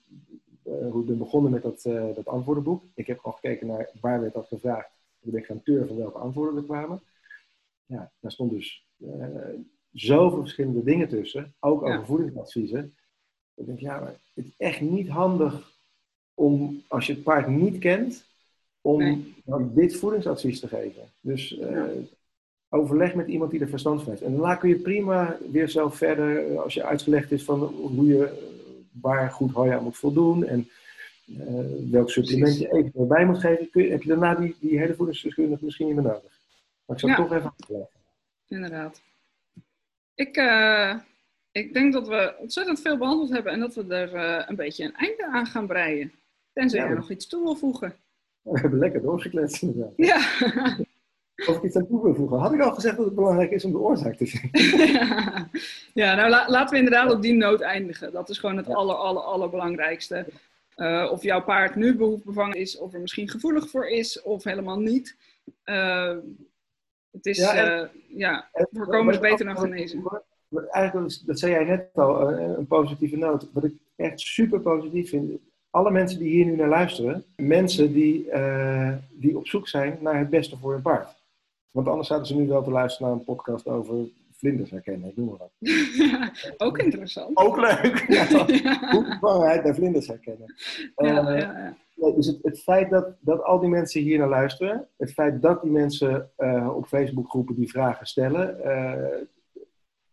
uh, 0.63 0.91
hoe 0.91 1.01
ik 1.01 1.07
ben 1.07 1.17
begonnen 1.17 1.51
met 1.51 1.61
dat, 1.61 1.81
dat 2.15 2.27
antwoordenboek. 2.27 2.83
Ik 2.93 3.07
heb 3.07 3.19
gewoon 3.19 3.35
gekeken 3.35 3.67
naar 3.67 3.89
waar 4.01 4.21
werd 4.21 4.33
dat 4.33 4.47
gevraagd. 4.47 4.89
En 5.21 5.31
ben 5.31 5.39
ik 5.39 5.45
gaan 5.45 5.63
turven 5.63 5.97
welke 5.97 6.17
antwoorden 6.17 6.57
er 6.57 6.63
kwamen. 6.63 7.01
Ja, 7.85 8.11
daar 8.19 8.31
stond 8.31 8.51
dus 8.51 8.85
zoveel 9.91 10.39
verschillende 10.39 10.83
dingen 10.83 11.07
tussen. 11.07 11.53
Ook 11.59 11.81
over 11.81 11.99
ja. 11.99 12.05
voedingsadviezen. 12.05 12.95
Ik 13.53 13.65
denk, 13.65 13.79
ja, 13.79 13.99
maar 13.99 14.15
het 14.33 14.45
is 14.45 14.53
echt 14.57 14.81
niet 14.81 15.07
handig 15.07 15.73
om, 16.33 16.83
als 16.87 17.07
je 17.07 17.13
het 17.13 17.23
paard 17.23 17.47
niet 17.47 17.77
kent, 17.77 18.34
om 18.85 18.97
nee. 18.97 19.35
dit 19.73 19.95
voedingsadvies 19.95 20.59
te 20.59 20.67
geven. 20.67 21.03
Dus 21.21 21.49
ja 21.49 21.87
overleg 22.75 23.15
met 23.15 23.27
iemand 23.27 23.51
die 23.51 23.59
er 23.59 23.69
verstand 23.69 24.01
van 24.01 24.11
heeft. 24.11 24.23
En 24.23 24.31
daarna 24.31 24.55
kun 24.55 24.69
je 24.69 24.75
prima 24.75 25.37
weer 25.51 25.69
zo 25.69 25.89
verder, 25.89 26.51
eh, 26.51 26.59
als 26.61 26.73
je 26.73 26.83
uitgelegd 26.83 27.31
is 27.31 27.43
van 27.43 27.59
hoe 27.59 28.05
je 28.05 28.25
eh, 28.25 28.33
waar 29.01 29.31
goed 29.31 29.51
hooi 29.51 29.71
aan 29.71 29.83
moet 29.83 29.97
voldoen 29.97 30.45
en 30.45 30.69
uh, 31.27 31.91
welk 31.91 32.09
supplement 32.09 32.57
je 32.57 32.71
eventueel 32.71 33.07
bij 33.07 33.25
moet 33.25 33.39
geven, 33.39 33.69
kun 33.69 33.83
je, 33.83 33.89
heb 33.89 34.01
je 34.01 34.07
daarna 34.07 34.35
die, 34.35 34.55
die 34.59 34.79
hele 34.79 34.95
voedingsdeskundige 34.95 35.65
misschien 35.65 35.85
niet 35.85 35.95
meer 35.95 36.05
nodig. 36.05 36.39
Maar 36.85 36.95
ik 36.95 37.01
zou 37.01 37.11
ja. 37.11 37.17
toch 37.17 37.33
even 37.33 37.53
uitleggen. 37.57 37.99
Inderdaad. 38.47 39.01
Ik, 40.15 40.37
uh, 40.37 40.95
ik 41.51 41.73
denk 41.73 41.93
dat 41.93 42.07
we 42.07 42.35
ontzettend 42.39 42.81
veel 42.81 42.97
behandeld 42.97 43.29
hebben 43.29 43.53
en 43.53 43.59
dat 43.59 43.75
we 43.75 43.95
er 43.95 44.13
uh, 44.13 44.45
een 44.47 44.55
beetje 44.55 44.83
een 44.83 44.95
einde 44.95 45.25
aan 45.25 45.45
gaan 45.45 45.67
breien. 45.67 46.11
Tenzij 46.53 46.79
ja, 46.79 46.87
je 46.87 46.95
nog 46.95 47.11
iets 47.11 47.27
toe 47.27 47.43
wil 47.43 47.55
voegen. 47.55 47.95
We 48.51 48.59
hebben 48.59 48.79
lekker 48.79 49.01
doorgekletst 49.01 49.61
inderdaad. 49.61 49.93
Ja. 49.95 50.17
Of 51.47 51.57
ik 51.57 51.63
iets 51.63 51.75
aan 51.75 51.87
toe 51.87 52.03
wil 52.03 52.15
voegen. 52.15 52.37
Had 52.37 52.53
ik 52.53 52.61
al 52.61 52.73
gezegd 52.73 52.97
dat 52.97 53.05
het 53.05 53.15
belangrijk 53.15 53.51
is 53.51 53.65
om 53.65 53.71
de 53.71 53.77
oorzaak 53.77 54.15
te 54.15 54.25
zien? 54.25 54.49
ja, 56.03 56.15
nou 56.15 56.29
laten 56.29 56.69
we 56.69 56.77
inderdaad 56.77 57.11
op 57.11 57.21
die 57.21 57.33
noot 57.33 57.61
eindigen. 57.61 58.11
Dat 58.11 58.29
is 58.29 58.37
gewoon 58.37 58.57
het 58.57 58.67
ja. 58.67 58.73
aller, 58.73 58.95
aller, 58.95 59.21
allerbelangrijkste. 59.21 60.25
Uh, 60.75 61.09
of 61.11 61.23
jouw 61.23 61.43
paard 61.43 61.75
nu 61.75 61.95
behoefbevangen 61.95 62.57
is, 62.57 62.77
of 62.77 62.93
er 62.93 62.99
misschien 62.99 63.29
gevoelig 63.29 63.69
voor 63.69 63.87
is, 63.87 64.21
of 64.21 64.43
helemaal 64.43 64.79
niet. 64.79 65.17
Uh, 65.65 66.17
het 67.11 67.25
is, 67.25 67.37
ja, 67.37 67.55
en, 67.55 67.81
uh, 67.81 68.17
ja 68.17 68.49
voorkomen 68.71 69.13
is 69.13 69.19
beter 69.19 69.45
dan 69.45 69.57
genezen. 69.57 70.23
Eigenlijk, 70.69 71.25
dat 71.25 71.39
zei 71.39 71.51
jij 71.51 71.63
net 71.63 71.89
al, 71.93 72.31
een 72.31 72.67
positieve 72.67 73.17
noot. 73.17 73.49
Wat 73.53 73.63
ik 73.63 73.73
echt 73.95 74.19
super 74.19 74.59
positief 74.59 75.09
vind, 75.09 75.39
alle 75.75 75.91
mensen 75.91 76.19
die 76.19 76.29
hier 76.29 76.45
nu 76.45 76.55
naar 76.55 76.69
luisteren, 76.69 77.23
mensen 77.35 77.93
die, 77.93 78.29
die 79.11 79.37
op 79.37 79.47
zoek 79.47 79.67
zijn 79.67 79.97
naar 80.01 80.19
het 80.19 80.29
beste 80.29 80.57
voor 80.57 80.71
hun 80.71 80.81
paard. 80.81 81.15
Want 81.71 81.87
anders 81.87 82.07
zouden 82.07 82.27
ze 82.27 82.35
nu 82.35 82.47
wel 82.47 82.63
te 82.63 82.71
luisteren 82.71 83.07
naar 83.07 83.17
een 83.17 83.25
podcast 83.25 83.67
over 83.67 83.95
vlinders 84.31 84.71
herkennen, 84.71 85.09
ik 85.09 85.17
noem 85.17 85.27
maar 85.27 85.37
wat. 85.37 85.51
ook 86.67 86.77
interessant. 86.77 87.37
Ook 87.37 87.57
leuk. 87.57 88.05
Ja, 88.15 88.45
Hoe 88.91 89.61
bij 89.63 89.73
vlinders 89.73 90.07
herkennen. 90.07 90.55
Ja, 90.95 91.29
uh, 91.29 91.39
ja, 91.39 91.75
ja. 91.95 92.11
dus 92.11 92.27
het, 92.27 92.39
het, 92.41 92.59
feit 92.59 92.89
dat, 92.89 93.07
dat 93.19 93.43
al 93.43 93.59
die 93.59 93.69
mensen 93.69 94.01
hier 94.01 94.17
naar 94.17 94.29
luisteren, 94.29 94.87
het 94.97 95.13
feit 95.13 95.41
dat 95.41 95.61
die 95.61 95.71
mensen 95.71 96.29
uh, 96.37 96.75
op 96.75 96.87
Facebookgroepen 96.87 97.55
die 97.55 97.69
vragen 97.69 98.07
stellen, 98.07 98.57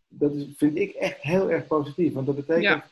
dat 0.08 0.32
is, 0.32 0.46
vind 0.56 0.76
ik 0.76 0.92
echt 0.92 1.20
heel 1.20 1.50
erg 1.50 1.66
positief. 1.66 2.12
Want 2.12 2.26
dat 2.26 2.36
betekent, 2.36 2.82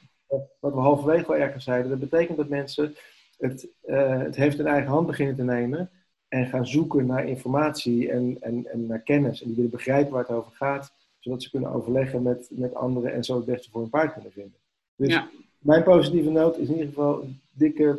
wat 0.60 0.74
we 0.74 0.80
halverwege 0.80 1.26
al 1.26 1.36
ergens 1.36 1.64
zeiden, 1.64 1.90
dat 1.90 2.10
betekent 2.10 2.36
dat 2.36 2.48
mensen 2.48 2.96
het, 3.38 3.68
het 3.86 4.36
heeft 4.36 4.58
in 4.58 4.66
eigen 4.66 4.90
hand 4.90 5.06
beginnen 5.06 5.36
te 5.36 5.42
nemen 5.42 5.90
en 6.28 6.46
gaan 6.46 6.66
zoeken 6.66 7.06
naar 7.06 7.26
informatie 7.26 8.10
en, 8.10 8.36
en, 8.40 8.66
en 8.72 8.86
naar 8.86 9.00
kennis. 9.00 9.40
En 9.40 9.46
die 9.46 9.56
willen 9.56 9.70
begrijpen 9.70 10.12
waar 10.12 10.22
het 10.22 10.36
over 10.36 10.52
gaat, 10.52 10.92
zodat 11.18 11.42
ze 11.42 11.50
kunnen 11.50 11.72
overleggen 11.72 12.22
met, 12.22 12.48
met 12.50 12.74
anderen 12.74 13.12
en 13.12 13.24
zo 13.24 13.36
het 13.36 13.44
beste 13.44 13.70
voor 13.70 13.80
hun 13.80 13.90
paard 13.90 14.12
kunnen 14.12 14.32
vinden. 14.32 14.58
Dus 14.96 15.08
ja. 15.08 15.28
mijn 15.58 15.82
positieve 15.82 16.30
noot 16.30 16.58
is 16.58 16.66
in 16.68 16.72
ieder 16.72 16.88
geval 16.88 17.22
een 17.22 17.40
dikke 17.52 17.98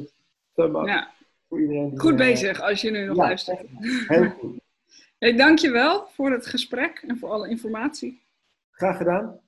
thumb 0.54 0.76
up 0.76 0.86
ja. 0.86 1.12
voor 1.48 1.62
iedereen. 1.62 1.90
Die 1.90 2.00
goed 2.00 2.16
bezig 2.16 2.62
als 2.62 2.82
je 2.82 2.92
nu 2.92 3.06
nog 3.06 3.16
ja, 3.16 3.24
luistert. 3.24 3.62
Heel 4.08 4.30
goed. 4.30 4.60
Hey, 5.18 5.36
dankjewel 5.36 6.08
voor 6.08 6.32
het 6.32 6.46
gesprek 6.46 7.04
en 7.08 7.18
voor 7.18 7.30
alle 7.30 7.50
informatie. 7.50 8.22
Graag 8.72 8.98
gedaan. 8.98 9.40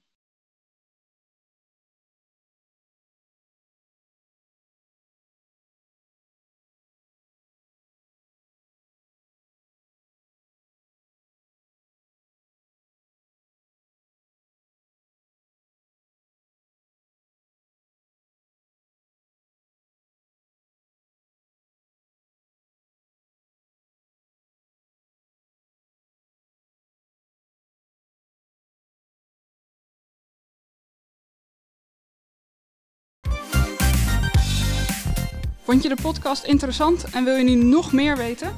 Vond 35.63 35.83
je 35.83 35.89
de 35.89 36.01
podcast 36.01 36.43
interessant 36.43 37.03
en 37.03 37.23
wil 37.23 37.35
je 37.35 37.43
nu 37.43 37.55
nog 37.55 37.91
meer 37.91 38.17
weten? 38.17 38.55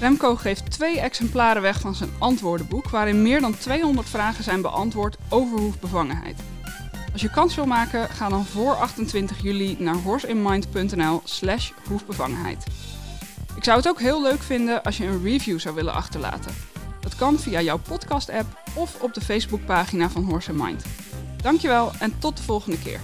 Remco 0.00 0.36
geeft 0.36 0.70
twee 0.70 1.00
exemplaren 1.00 1.62
weg 1.62 1.80
van 1.80 1.94
zijn 1.94 2.10
antwoordenboek, 2.18 2.88
waarin 2.88 3.22
meer 3.22 3.40
dan 3.40 3.58
200 3.58 4.08
vragen 4.08 4.44
zijn 4.44 4.62
beantwoord 4.62 5.16
over 5.28 5.58
hoefbevangenheid. 5.58 6.40
Als 7.12 7.20
je 7.20 7.30
kans 7.30 7.54
wil 7.54 7.66
maken, 7.66 8.08
ga 8.08 8.28
dan 8.28 8.44
voor 8.44 8.74
28 8.74 9.42
juli 9.42 9.76
naar 9.78 9.94
horseinmind.nl 9.94 11.20
slash 11.24 11.70
hoefbevangenheid. 11.88 12.64
Ik 13.56 13.64
zou 13.64 13.76
het 13.76 13.88
ook 13.88 14.00
heel 14.00 14.22
leuk 14.22 14.42
vinden 14.42 14.82
als 14.82 14.96
je 14.96 15.04
een 15.06 15.22
review 15.22 15.58
zou 15.58 15.74
willen 15.74 15.94
achterlaten. 15.94 16.54
Dat 17.00 17.16
kan 17.16 17.38
via 17.38 17.60
jouw 17.60 17.78
podcast-app 17.78 18.62
of 18.74 19.02
op 19.02 19.14
de 19.14 19.20
Facebookpagina 19.20 20.10
van 20.10 20.24
Horse 20.24 20.52
Mind. 20.52 20.84
Dankjewel 21.42 21.90
en 21.98 22.18
tot 22.18 22.36
de 22.36 22.42
volgende 22.42 22.78
keer. 22.78 23.00